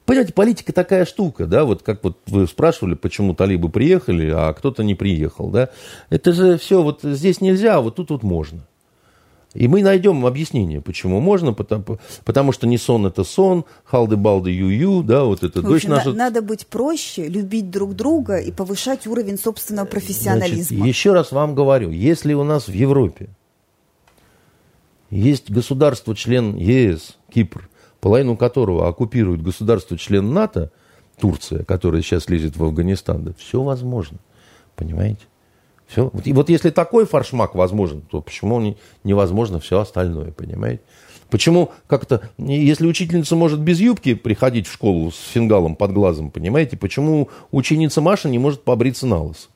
Понимаете, 0.06 0.34
политика 0.34 0.74
такая 0.74 1.06
штука, 1.06 1.46
да, 1.46 1.64
вот 1.64 1.84
как 1.84 2.04
вот 2.04 2.18
вы 2.26 2.48
спрашивали, 2.48 2.96
почему 2.96 3.36
талибы 3.36 3.70
приехали, 3.70 4.32
а 4.34 4.52
кто-то 4.54 4.84
не 4.84 4.96
приехал, 4.96 5.50
да. 5.50 5.70
Это 6.10 6.34
же 6.34 6.58
все 6.58 6.82
вот 6.82 7.02
здесь 7.04 7.40
нельзя, 7.40 7.76
а 7.76 7.82
вот 7.82 7.98
тут 7.98 8.10
вот 8.10 8.24
можно. 8.24 8.66
И 9.54 9.68
мы 9.68 9.84
найдем 9.84 10.26
объяснение, 10.26 10.82
почему 10.82 11.20
можно, 11.20 11.54
потому, 11.54 12.00
потому 12.26 12.52
что 12.52 12.66
не 12.66 12.78
сон 12.78 13.06
это 13.06 13.24
сон, 13.24 13.66
халды-балды 13.84 14.50
ю-ю, 14.50 15.04
да, 15.04 15.26
вот 15.26 15.44
это 15.44 15.62
дочь 15.62 15.84
наша. 15.84 16.12
Надо 16.12 16.42
быть 16.42 16.66
проще, 16.66 17.28
любить 17.28 17.70
друг 17.70 17.96
друга 17.96 18.38
и 18.38 18.52
повышать 18.52 19.06
уровень 19.06 19.38
собственного 19.38 19.86
профессионализма. 19.86 20.78
Значит, 20.78 20.88
еще 20.88 21.14
раз 21.14 21.32
вам 21.32 21.54
говорю, 21.54 21.92
если 21.92 22.34
у 22.34 22.44
нас 22.44 22.68
в 22.68 22.74
Европе 22.74 23.30
есть 25.12 25.52
государство-член 25.52 26.56
ЕС, 26.56 27.18
Кипр, 27.32 27.70
половину 28.02 28.36
которого 28.36 28.88
оккупирует 28.88 29.44
государство-член 29.44 30.34
НАТО, 30.34 30.72
Турция, 31.20 31.64
которая 31.64 32.02
сейчас 32.02 32.28
лезет 32.28 32.58
в 32.58 32.64
Афганистан, 32.64 33.24
да, 33.24 33.34
все 33.38 33.62
возможно, 33.62 34.18
понимаете? 34.76 35.22
Все. 35.94 36.12
И 36.26 36.34
вот 36.34 36.50
если 36.50 36.72
такой 36.72 37.06
фаршмак 37.06 37.54
возможен, 37.54 38.02
то 38.02 38.20
почему 38.22 38.60
не, 38.60 38.78
невозможно 39.04 39.60
все 39.60 39.80
остальное, 39.80 40.32
понимаете? 40.32 40.82
Почему 41.30 41.72
как-то, 41.86 42.30
если 42.40 42.88
учительница 42.88 43.36
может 43.36 43.60
без 43.60 43.80
юбки 43.80 44.16
приходить 44.16 44.66
в 44.66 44.74
школу 44.74 45.12
с 45.12 45.20
фингалом 45.20 45.76
под 45.76 45.94
глазом, 45.94 46.32
понимаете, 46.32 46.78
почему 46.78 47.30
ученица 47.52 48.02
Маша 48.02 48.28
не 48.28 48.40
может 48.40 48.64
побриться 48.64 49.06
на 49.06 49.22
лысо? 49.22 49.50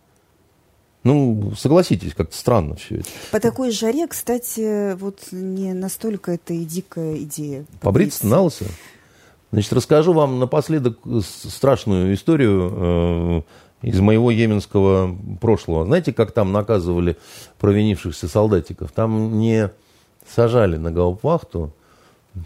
Ну, 1.03 1.53
согласитесь, 1.57 2.14
как-то 2.14 2.35
странно 2.35 2.76
все 2.76 2.97
это. 2.97 3.09
По 3.31 3.39
такой 3.39 3.72
жаре, 3.72 4.07
кстати, 4.07 4.93
вот 4.95 5.19
не 5.31 5.73
настолько 5.73 6.34
это 6.34 6.53
и 6.53 6.65
дикая 6.65 7.18
идея. 7.18 7.65
Побриться, 7.81 8.22
побриться 8.22 8.27
на 8.27 8.41
лысо? 8.41 8.65
Значит, 9.51 9.73
расскажу 9.73 10.14
вам 10.14 10.39
напоследок 10.39 10.99
страшную 11.23 12.14
историю 12.14 12.73
э, 12.76 13.41
из 13.82 13.99
моего 13.99 14.32
йеменского 14.32 15.16
прошлого. 15.40 15.86
Знаете, 15.86 16.14
как 16.14 16.32
там 16.32 16.52
наказывали 16.52 17.18
провинившихся 17.60 18.28
солдатиков? 18.28 18.91
Там 18.91 19.38
не 19.38 19.70
сажали 20.28 20.78
на 20.78 20.91
гауптвахту, 20.91 21.74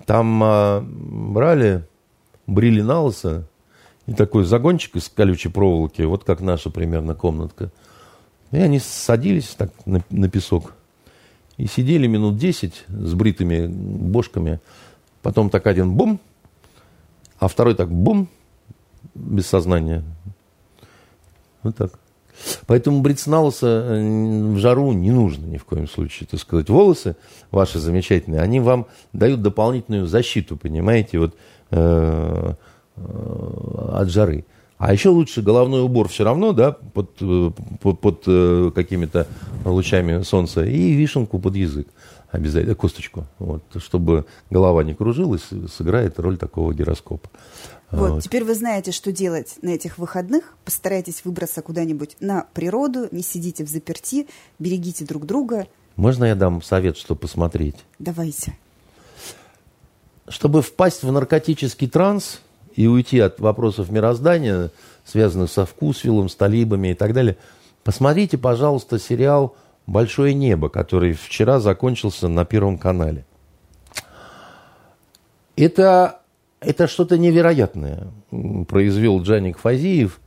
там 0.05 0.41
а, 0.43 0.85
брали, 0.85 1.85
брили 2.47 2.81
на 2.81 3.01
лысо, 3.01 3.47
и 4.07 4.13
такой 4.13 4.43
загончик 4.43 4.95
из 4.97 5.09
колючей 5.09 5.49
проволоки, 5.49 6.01
вот 6.01 6.23
как 6.23 6.41
наша 6.41 6.69
примерно 6.69 7.15
комнатка. 7.15 7.71
И 8.51 8.57
они 8.57 8.79
садились 8.79 9.55
так 9.57 9.71
на, 9.85 10.03
на 10.09 10.29
песок 10.29 10.73
и 11.57 11.67
сидели 11.67 12.07
минут 12.07 12.37
10 12.37 12.85
с 12.87 13.13
бритыми 13.13 13.67
бошками. 13.67 14.59
Потом 15.21 15.49
так 15.49 15.67
один 15.67 15.93
бум, 15.93 16.19
а 17.39 17.47
второй 17.47 17.75
так 17.75 17.91
бум, 17.91 18.27
без 19.13 19.47
сознания. 19.47 20.03
Вот 21.63 21.75
так. 21.75 21.91
Поэтому 22.65 23.01
бриться 23.01 23.29
на 23.29 23.41
лысо 23.41 23.67
э, 23.67 24.51
в 24.53 24.57
жару 24.57 24.93
не 24.93 25.11
нужно 25.11 25.45
ни 25.45 25.57
в 25.57 25.65
коем 25.65 25.87
случае. 25.87 26.27
Так 26.29 26.39
сказать, 26.39 26.69
волосы 26.69 27.15
ваши 27.51 27.79
замечательные, 27.79 28.41
они 28.41 28.59
вам 28.59 28.87
дают 29.13 29.41
дополнительную 29.41 30.07
защиту, 30.07 30.57
понимаете, 30.57 31.19
вот, 31.19 31.35
э, 31.71 32.53
э, 32.95 33.89
от 33.93 34.09
жары. 34.09 34.45
А 34.77 34.93
еще 34.93 35.09
лучше 35.09 35.43
головной 35.43 35.83
убор 35.83 36.07
все 36.07 36.23
равно, 36.23 36.53
да, 36.53 36.71
под, 36.71 37.11
э, 37.21 37.51
под, 37.81 37.99
под 37.99 38.23
э, 38.25 38.71
какими-то 38.73 39.27
лучами 39.63 40.23
солнца, 40.23 40.65
и 40.65 40.93
вишенку 40.93 41.37
под 41.37 41.55
язык 41.55 41.87
обязательно, 42.31 42.75
косточку, 42.75 43.25
вот, 43.39 43.63
чтобы 43.77 44.25
голова 44.49 44.83
не 44.83 44.93
кружилась, 44.93 45.47
сыграет 45.71 46.19
роль 46.19 46.37
такого 46.37 46.73
гироскопа. 46.73 47.29
Вот, 47.91 48.23
теперь 48.23 48.45
вы 48.45 48.55
знаете, 48.55 48.91
что 48.91 49.11
делать 49.11 49.57
на 49.61 49.69
этих 49.69 49.97
выходных. 49.97 50.53
Постарайтесь 50.63 51.25
выбраться 51.25 51.61
куда-нибудь 51.61 52.15
на 52.21 52.45
природу, 52.53 53.09
не 53.11 53.21
сидите 53.21 53.65
в 53.65 53.69
заперти, 53.69 54.27
берегите 54.59 55.05
друг 55.05 55.25
друга. 55.25 55.67
Можно 55.97 56.25
я 56.25 56.35
дам 56.35 56.61
совет, 56.61 56.97
что 56.97 57.15
посмотреть? 57.15 57.75
Давайте. 57.99 58.57
Чтобы 60.27 60.61
впасть 60.61 61.03
в 61.03 61.11
наркотический 61.11 61.89
транс 61.89 62.39
и 62.75 62.87
уйти 62.87 63.19
от 63.19 63.41
вопросов 63.41 63.89
мироздания, 63.89 64.71
связанных 65.03 65.51
со 65.51 65.65
вкусвиллом, 65.65 66.29
с 66.29 66.35
талибами 66.35 66.89
и 66.89 66.93
так 66.93 67.13
далее, 67.13 67.37
посмотрите, 67.83 68.37
пожалуйста, 68.37 68.99
сериал 68.99 69.55
«Большое 69.85 70.33
небо», 70.33 70.69
который 70.69 71.11
вчера 71.11 71.59
закончился 71.59 72.29
на 72.29 72.45
Первом 72.45 72.77
канале. 72.77 73.25
Это 75.57 76.20
это 76.61 76.87
что-то 76.87 77.17
невероятное 77.17 78.11
произвел 78.67 79.21
Джаник 79.21 79.57
Фазиев, 79.57 80.21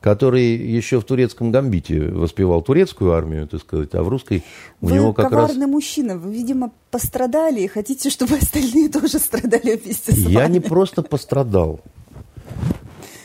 который 0.00 0.54
еще 0.54 1.00
в 1.00 1.04
турецком 1.04 1.50
гамбите 1.50 2.00
воспевал 2.00 2.62
турецкую 2.62 3.12
армию, 3.12 3.48
так 3.48 3.60
сказать, 3.60 3.94
а 3.94 4.02
в 4.02 4.08
русской 4.08 4.44
у 4.80 4.86
вы 4.88 4.92
него 4.92 5.12
как 5.12 5.30
коварный 5.30 5.62
раз... 5.62 5.70
мужчина, 5.70 6.16
вы, 6.16 6.34
видимо, 6.34 6.72
пострадали 6.90 7.60
и 7.62 7.66
хотите, 7.66 8.10
чтобы 8.10 8.36
остальные 8.40 8.90
тоже 8.90 9.18
страдали 9.18 9.76
вместе 9.76 10.12
с 10.12 10.22
вами. 10.22 10.32
Я 10.32 10.48
не 10.48 10.60
просто 10.60 11.02
пострадал. 11.02 11.80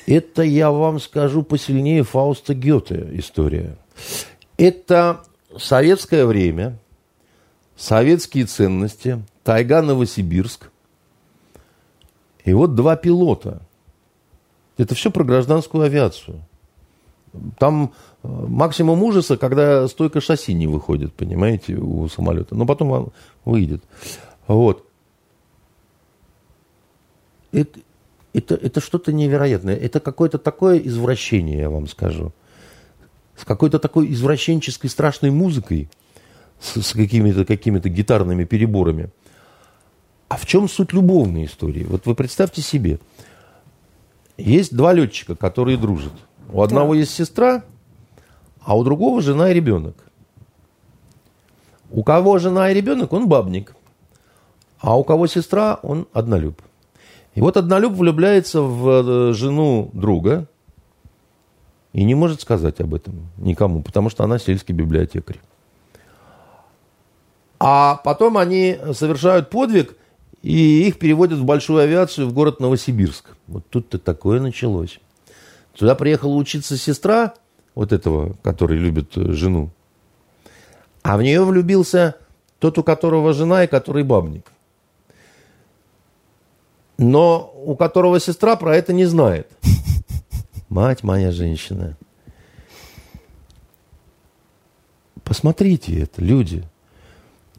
Это, 0.07 0.43
я 0.43 0.71
вам 0.71 0.99
скажу, 0.99 1.43
посильнее 1.43 2.03
Фауста 2.03 2.53
Гёте 2.53 3.09
история. 3.13 3.77
Это 4.57 5.23
советское 5.57 6.25
время, 6.25 6.77
советские 7.75 8.45
ценности, 8.45 9.21
тайга 9.43 9.81
Новосибирск– 9.81 10.69
и 12.45 12.53
вот 12.53 12.75
два 12.75 12.95
пилота. 12.95 13.61
Это 14.77 14.93
все 14.95 15.11
про 15.11 15.23
гражданскую 15.23 15.83
авиацию. 15.83 16.41
Там 17.57 17.93
э, 18.23 18.27
максимум 18.27 19.03
ужаса, 19.03 19.35
когда 19.35 19.87
стойка 19.87 20.21
шасси 20.21 20.53
не 20.53 20.67
выходит, 20.67 21.13
понимаете, 21.13 21.75
у 21.75 22.07
самолета. 22.07 22.55
Но 22.55 22.65
потом 22.65 22.91
он 22.91 23.09
выйдет. 23.43 23.83
Вот. 24.47 24.85
Это, 27.51 27.79
это, 28.33 28.55
это 28.55 28.79
что-то 28.79 29.11
невероятное. 29.11 29.75
Это 29.75 29.99
какое-то 29.99 30.37
такое 30.37 30.77
извращение, 30.77 31.59
я 31.59 31.69
вам 31.69 31.87
скажу. 31.87 32.31
С 33.35 33.43
какой-то 33.43 33.79
такой 33.79 34.11
извращенческой 34.13 34.89
страшной 34.89 35.31
музыкой, 35.31 35.89
с, 36.59 36.81
с 36.81 36.93
какими-то 36.93 37.43
какими 37.43 37.79
гитарными 37.79 38.45
переборами– 38.45 39.09
а 40.35 40.37
в 40.37 40.45
чем 40.45 40.67
суть 40.67 40.91
любовной 40.91 41.45
истории? 41.45 41.85
Вот 41.85 42.05
вы 42.05 42.13
представьте 42.13 42.61
себе, 42.61 42.99
есть 44.37 44.75
два 44.75 44.91
летчика, 44.91 45.33
которые 45.33 45.77
дружат. 45.77 46.11
У 46.51 46.61
одного 46.61 46.91
да. 46.91 46.99
есть 46.99 47.13
сестра, 47.13 47.63
а 48.61 48.75
у 48.75 48.83
другого 48.83 49.21
жена 49.21 49.49
и 49.49 49.53
ребенок. 49.53 49.95
У 51.89 52.03
кого 52.03 52.37
жена 52.37 52.69
и 52.69 52.73
ребенок, 52.73 53.13
он 53.13 53.29
бабник. 53.29 53.77
А 54.81 54.97
у 54.97 55.05
кого 55.05 55.27
сестра, 55.27 55.79
он 55.81 56.05
однолюб. 56.11 56.61
И 57.33 57.39
вот 57.39 57.55
однолюб 57.55 57.93
влюбляется 57.93 58.59
в 58.59 59.29
э, 59.29 59.33
жену 59.33 59.89
друга 59.93 60.49
и 61.93 62.03
не 62.03 62.13
может 62.13 62.41
сказать 62.41 62.81
об 62.81 62.93
этом 62.93 63.29
никому, 63.37 63.81
потому 63.81 64.09
что 64.09 64.25
она 64.25 64.37
сельский 64.37 64.75
библиотекарь. 64.75 65.39
А 67.57 68.01
потом 68.03 68.37
они 68.37 68.77
совершают 68.91 69.49
подвиг– 69.49 69.95
и 70.45 70.87
их 70.87 70.99
переводят 70.99 71.39
в 71.39 71.43
большую 71.43 71.79
авиацию 71.79 72.27
в 72.27 72.33
город 72.33 72.59
Новосибирск. 72.59 73.35
Вот 73.47 73.65
тут-то 73.67 73.97
такое 73.97 74.39
началось. 74.39 74.99
Туда 75.73 75.95
приехала 75.95 76.35
учиться 76.35 76.77
сестра 76.77 77.33
вот 77.73 77.91
этого, 77.91 78.35
который 78.43 78.77
любит 78.77 79.17
э, 79.17 79.31
жену. 79.31 79.71
А 81.01 81.17
в 81.17 81.23
нее 81.23 81.43
влюбился 81.43 82.17
тот, 82.59 82.77
у 82.77 82.83
которого 82.83 83.33
жена 83.33 83.63
и 83.63 83.67
который 83.67 84.03
бабник. 84.03 84.51
Но 86.99 87.51
у 87.65 87.75
которого 87.75 88.19
сестра 88.19 88.55
про 88.55 88.75
это 88.75 88.93
не 88.93 89.05
знает. 89.05 89.49
Мать 90.69 91.01
моя 91.01 91.31
женщина. 91.31 91.97
Посмотрите 95.23 96.01
это, 96.01 96.21
люди. 96.21 96.63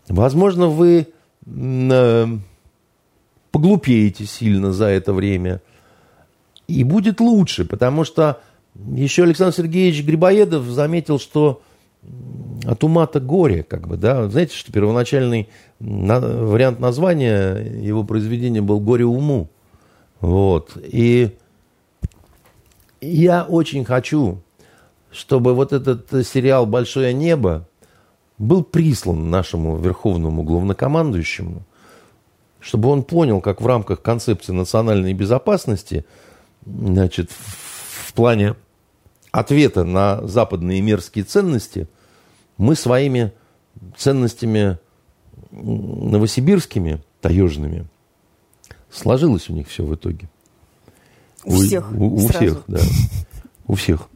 Возможно, 0.07 0.69
вы 0.69 1.09
э, 1.47 2.27
поглупеете 3.57 4.27
сильно 4.27 4.71
за 4.71 4.85
это 4.85 5.15
время. 5.15 5.63
И 6.69 6.85
будет 6.85 7.21
лучше, 7.21 7.65
потому 7.65 8.05
что 8.05 8.43
еще 8.75 9.23
Александр 9.23 9.55
Сергеевич 9.55 10.05
Грибоедов 10.05 10.65
заметил, 10.67 11.19
что 11.19 11.63
от 12.67 12.85
ума-то 12.85 13.19
горе, 13.19 13.63
как 13.63 13.89
бы, 13.89 13.97
да. 13.97 14.29
Знаете, 14.29 14.55
что 14.55 14.73
первоначальный 14.73 15.49
на, 15.81 16.21
вариант 16.21 16.81
названия 16.81 17.55
его 17.57 18.05
произведения 18.05 18.61
был 18.61 18.79
«Горе 18.79 19.07
уму». 19.07 19.49
Вот. 20.21 20.77
И 20.77 21.31
я 23.01 23.45
очень 23.45 23.87
хочу, 23.87 24.43
чтобы 25.11 25.55
вот 25.55 25.73
этот 25.73 26.11
сериал 26.27 26.67
«Большое 26.67 27.15
небо» 27.15 27.67
был 28.37 28.63
прислан 28.63 29.31
нашему 29.31 29.79
верховному 29.79 30.43
главнокомандующему– 30.43 31.63
чтобы 32.67 32.89
он 32.89 33.05
понял, 33.05 33.41
как 33.41 33.61
в 33.61 33.67
рамках 33.67 34.03
концепции 34.03 34.51
национальной 34.51 35.15
безопасности, 35.15 36.05
значит, 36.67 37.31
в 37.31 38.13
плане 38.13 38.57
ответа 39.31 39.85
на 39.85 40.27
западные 40.27 40.81
мерзкие 40.81 41.25
ценности, 41.25 41.87
мы 42.59 42.75
своими 42.75 43.33
ценностями 43.97 44.81
новосибирскими, 45.53 47.01
таежными, 47.21 47.87
сложилось 48.91 49.49
у 49.49 49.53
них 49.53 49.69
все 49.69 49.85
в 49.85 49.95
итоге. 49.95 50.29
У, 51.45 51.53
у 51.53 51.57
всех. 51.59 51.93
У, 51.93 52.17
у 52.17 52.27
всех, 52.27 52.65
да. 52.67 52.81
У 53.69 53.77
всех. 53.77 54.09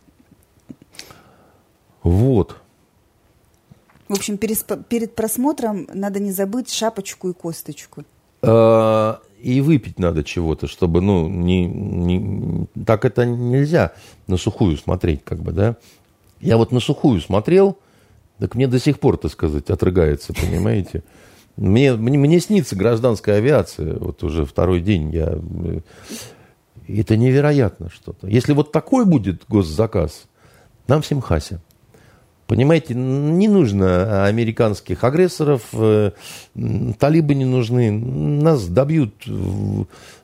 Вот. 2.03 2.57
В 4.09 4.15
общем, 4.15 4.39
перед, 4.39 4.67
перед 4.89 5.15
просмотром 5.15 5.87
надо 5.95 6.19
не 6.19 6.33
забыть 6.33 6.69
шапочку 6.69 7.29
и 7.29 7.33
косточку. 7.33 8.05
Э, 8.43 9.17
и 9.41 9.61
выпить 9.61 9.99
надо 9.99 10.23
чего-то, 10.23 10.67
чтобы, 10.67 11.01
ну, 11.01 11.29
не, 11.29 11.67
не, 11.67 12.67
так 12.85 13.05
это 13.05 13.25
нельзя 13.25 13.93
на 14.27 14.37
сухую 14.37 14.77
смотреть, 14.77 15.25
как 15.25 15.41
бы, 15.41 15.53
да. 15.53 15.77
Я 16.41 16.57
вот 16.57 16.73
на 16.73 16.81
сухую 16.81 17.21
смотрел, 17.21 17.79
так 18.39 18.55
мне 18.55 18.67
до 18.67 18.79
сих 18.79 18.99
пор, 19.01 19.17
так 19.17 19.31
сказать, 19.31 19.71
отрыгается, 19.71 20.33
понимаете. 20.35 21.05
Мне, 21.57 21.95
мне, 21.95 22.19
мне 22.19 22.41
снится 22.41 22.77
гражданская 22.77 23.37
авиация, 23.39 23.99
вот 23.99 24.23
уже 24.23 24.45
второй 24.45 24.81
день 24.81 25.11
я... 25.11 25.39
Э, 25.39 25.81
это 26.89 27.17
невероятно 27.17 27.89
что-то. 27.91 28.27
Если 28.27 28.53
вот 28.53 28.73
такой 28.73 29.05
будет 29.05 29.45
госзаказ, 29.49 30.25
нам 30.89 31.03
всем 31.03 31.21
хася. 31.21 31.61
Понимаете, 32.51 32.95
не 32.95 33.47
нужно 33.47 34.27
американских 34.27 35.05
агрессоров, 35.05 35.69
э, 35.73 36.11
талибы 36.99 37.37
не 37.37 37.45
нужны, 37.45 37.93
нас 37.93 38.67
добьют 38.67 39.15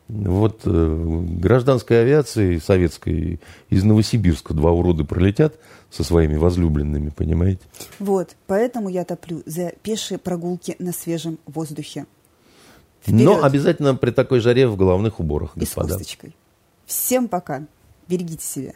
вот 0.09 0.61
э, 0.65 1.24
гражданской 1.39 2.01
авиации 2.01 2.59
советской 2.59 3.40
из 3.70 3.85
Новосибирска 3.85 4.55
два 4.55 4.73
урода 4.73 5.05
пролетят 5.05 5.55
со 5.89 6.03
своими 6.03 6.36
возлюбленными, 6.36 7.11
понимаете? 7.11 7.62
Вот, 8.01 8.35
поэтому 8.48 8.89
я 8.89 9.05
топлю 9.05 9.44
за 9.47 9.74
пешие 9.85 10.19
прогулки 10.19 10.74
на 10.81 10.90
свежем 10.90 11.39
воздухе. 11.47 12.07
Вперед. 13.03 13.20
Но 13.20 13.44
обязательно 13.44 13.94
при 13.94 14.11
такой 14.11 14.40
жаре 14.40 14.66
в 14.66 14.74
головных 14.74 15.20
уборах, 15.20 15.53
господа. 15.55 15.90
И 15.90 15.90
с 15.90 15.93
косточкой. 15.93 16.36
Всем 16.86 17.28
пока. 17.28 17.69
Берегите 18.09 18.44
себя. 18.44 18.73